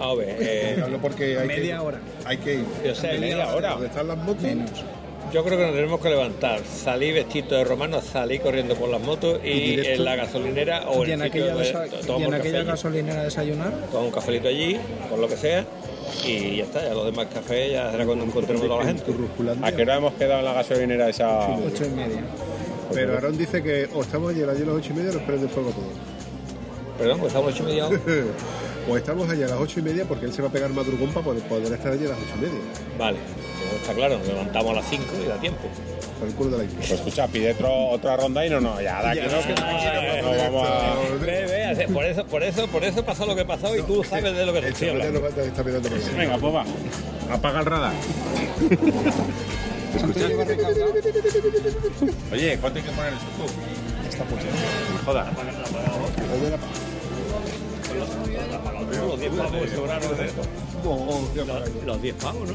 A 0.00 0.14
ver, 0.14 0.36
eh, 0.40 0.80
Hablo 0.82 0.98
porque 0.98 1.38
hay 1.38 1.46
Media 1.48 1.82
hora. 1.82 2.00
Hay 2.24 2.38
que 2.38 2.54
ir. 2.54 2.64
yo 2.84 2.94
sé, 2.94 3.18
Media 3.18 3.54
hora. 3.54 3.70
¿Dónde 3.72 3.86
están 3.88 4.08
las 4.08 4.16
motos? 4.16 4.42
Menos. 4.42 4.70
Yo 5.32 5.42
creo 5.44 5.58
que 5.58 5.64
nos 5.64 5.74
tenemos 5.74 6.00
que 6.00 6.10
levantar, 6.10 6.60
salir 6.64 7.12
vestido 7.14 7.56
de 7.58 7.64
romano, 7.64 8.00
salir 8.00 8.40
corriendo 8.40 8.76
por 8.76 8.88
las 8.88 9.00
motos 9.00 9.40
y, 9.44 9.80
en 9.84 10.04
la 10.04 10.14
gasolinera 10.14 10.88
o 10.90 11.04
Y 11.04 11.10
en 11.10 11.14
en 11.14 11.22
el 11.22 11.32
sitio 11.32 11.44
aquella, 11.44 11.56
de, 11.56 11.72
desa- 11.72 12.06
to- 12.06 12.20
y 12.20 12.22
en 12.22 12.34
aquella 12.34 12.58
café 12.58 12.70
gasolinera 12.70 13.24
desayunar. 13.24 13.72
tomamos 13.90 14.04
un 14.06 14.10
cafelito 14.12 14.46
allí, 14.48 14.78
por 15.10 15.18
lo 15.18 15.26
que 15.26 15.36
sea, 15.36 15.64
y 16.24 16.56
ya 16.56 16.64
está, 16.64 16.82
ya 16.82 16.94
los 16.94 17.06
demás 17.06 17.26
cafés 17.32 17.72
ya 17.72 17.90
será 17.90 18.06
cuando 18.06 18.24
encontremos 18.24 18.62
a 18.62 18.66
toda 18.66 18.80
la 18.80 18.86
gente. 18.86 19.04
¿A 19.62 19.72
qué 19.72 19.82
hora 19.82 19.96
hemos 19.96 20.14
quedado 20.14 20.38
en 20.40 20.44
la 20.44 20.52
gasolinera 20.52 21.08
esa? 21.08 21.56
Ocho 21.56 21.84
y 21.84 21.90
media. 21.90 22.24
Pero 22.92 23.14
Aarón 23.14 23.36
dice 23.36 23.62
que 23.62 23.88
o 23.94 24.02
estamos 24.02 24.30
allí 24.30 24.42
a 24.42 24.46
las 24.46 24.56
8 24.58 24.90
y 24.90 24.96
media 24.96 25.10
o 25.10 25.14
nos 25.14 25.22
prende 25.22 25.48
fuego 25.48 25.70
todo. 25.70 26.14
Perdón, 26.98 27.18
pues 27.18 27.32
estamos 27.32 27.52
ocho 27.52 27.62
y 27.64 27.66
media. 27.66 27.88
o 28.88 28.96
estamos 28.96 29.28
allí 29.28 29.42
a 29.42 29.48
las 29.48 29.58
8 29.58 29.80
y 29.80 29.82
media 29.82 30.04
porque 30.04 30.26
él 30.26 30.32
se 30.32 30.42
va 30.42 30.48
a 30.48 30.52
pegar 30.52 30.70
madrugón 30.70 31.10
para 31.10 31.24
poder, 31.24 31.42
poder 31.44 31.72
estar 31.72 31.92
allí 31.92 32.06
a 32.06 32.10
las 32.10 32.18
8 32.18 32.28
y 32.36 32.40
media. 32.40 32.60
Vale, 32.98 33.18
pues 33.58 33.80
está 33.80 33.94
claro, 33.94 34.18
nos 34.18 34.28
levantamos 34.28 34.70
a 34.72 34.74
las 34.74 34.88
5 34.88 35.04
y 35.24 35.28
da 35.28 35.40
tiempo. 35.40 35.62
Por 36.18 36.28
el 36.28 36.34
culo 36.34 36.50
de 36.50 36.58
la 36.58 36.64
iglesia. 36.64 36.88
Pues 36.88 37.00
escucha, 37.00 37.26
pide 37.28 37.52
otro, 37.52 37.88
otra 37.88 38.16
ronda 38.16 38.46
y 38.46 38.50
no, 38.50 38.60
no, 38.60 38.80
ya 38.80 39.02
de 39.02 39.20
aquí 39.20 39.28
no, 39.28 40.30
no 40.30 40.36
vamos 40.36 40.68
a... 40.68 40.94
Por 41.92 42.04
eso, 42.04 42.24
por 42.26 42.42
eso, 42.42 42.66
por 42.68 42.84
eso 42.84 43.04
pasó 43.04 43.26
lo 43.26 43.34
que 43.34 43.44
pasó 43.44 43.74
y 43.76 43.82
tú 43.82 44.04
sabes 44.04 44.34
de 44.36 44.46
lo 44.46 44.52
que 44.52 44.60
te 44.60 44.66
El 44.68 44.72
estoy 44.72 44.88
chaval 44.88 45.02
ya 45.02 45.08
hablando. 45.08 45.28
nos 45.28 45.38
va 45.38 45.42
a 45.42 45.46
estar 45.46 45.64
mirando 45.64 45.88
por 45.88 45.98
ahí. 45.98 46.04
Venga, 46.16 46.38
pues 46.38 46.54
va. 46.54 46.64
Apaga 47.34 47.60
el 47.60 47.66
radar. 47.66 47.92
Oye, 52.32 52.58
¿cuánto 52.60 52.78
hay 52.78 52.84
que 52.84 52.90
poner 52.90 53.12
el 53.12 53.18
suco? 53.18 53.44
Está 54.08 54.24
puesto. 54.24 54.48
Joda. 55.04 55.32
Los 59.06 59.20
10 59.20 59.32
pavos 59.32 59.62
que 59.62 59.76
sobraron 59.76 60.16
de 60.16 60.26
esto. 60.26 60.42
Los 61.86 62.02
10 62.02 62.14
pavos, 62.16 62.48
¿no? 62.48 62.54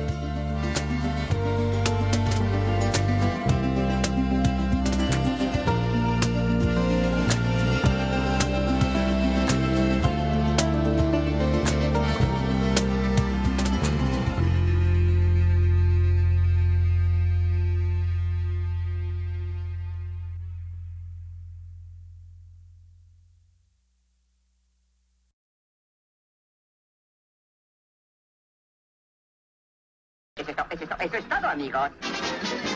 Eso 31.17 31.35
es 31.37 31.43
amigos. 31.43 32.70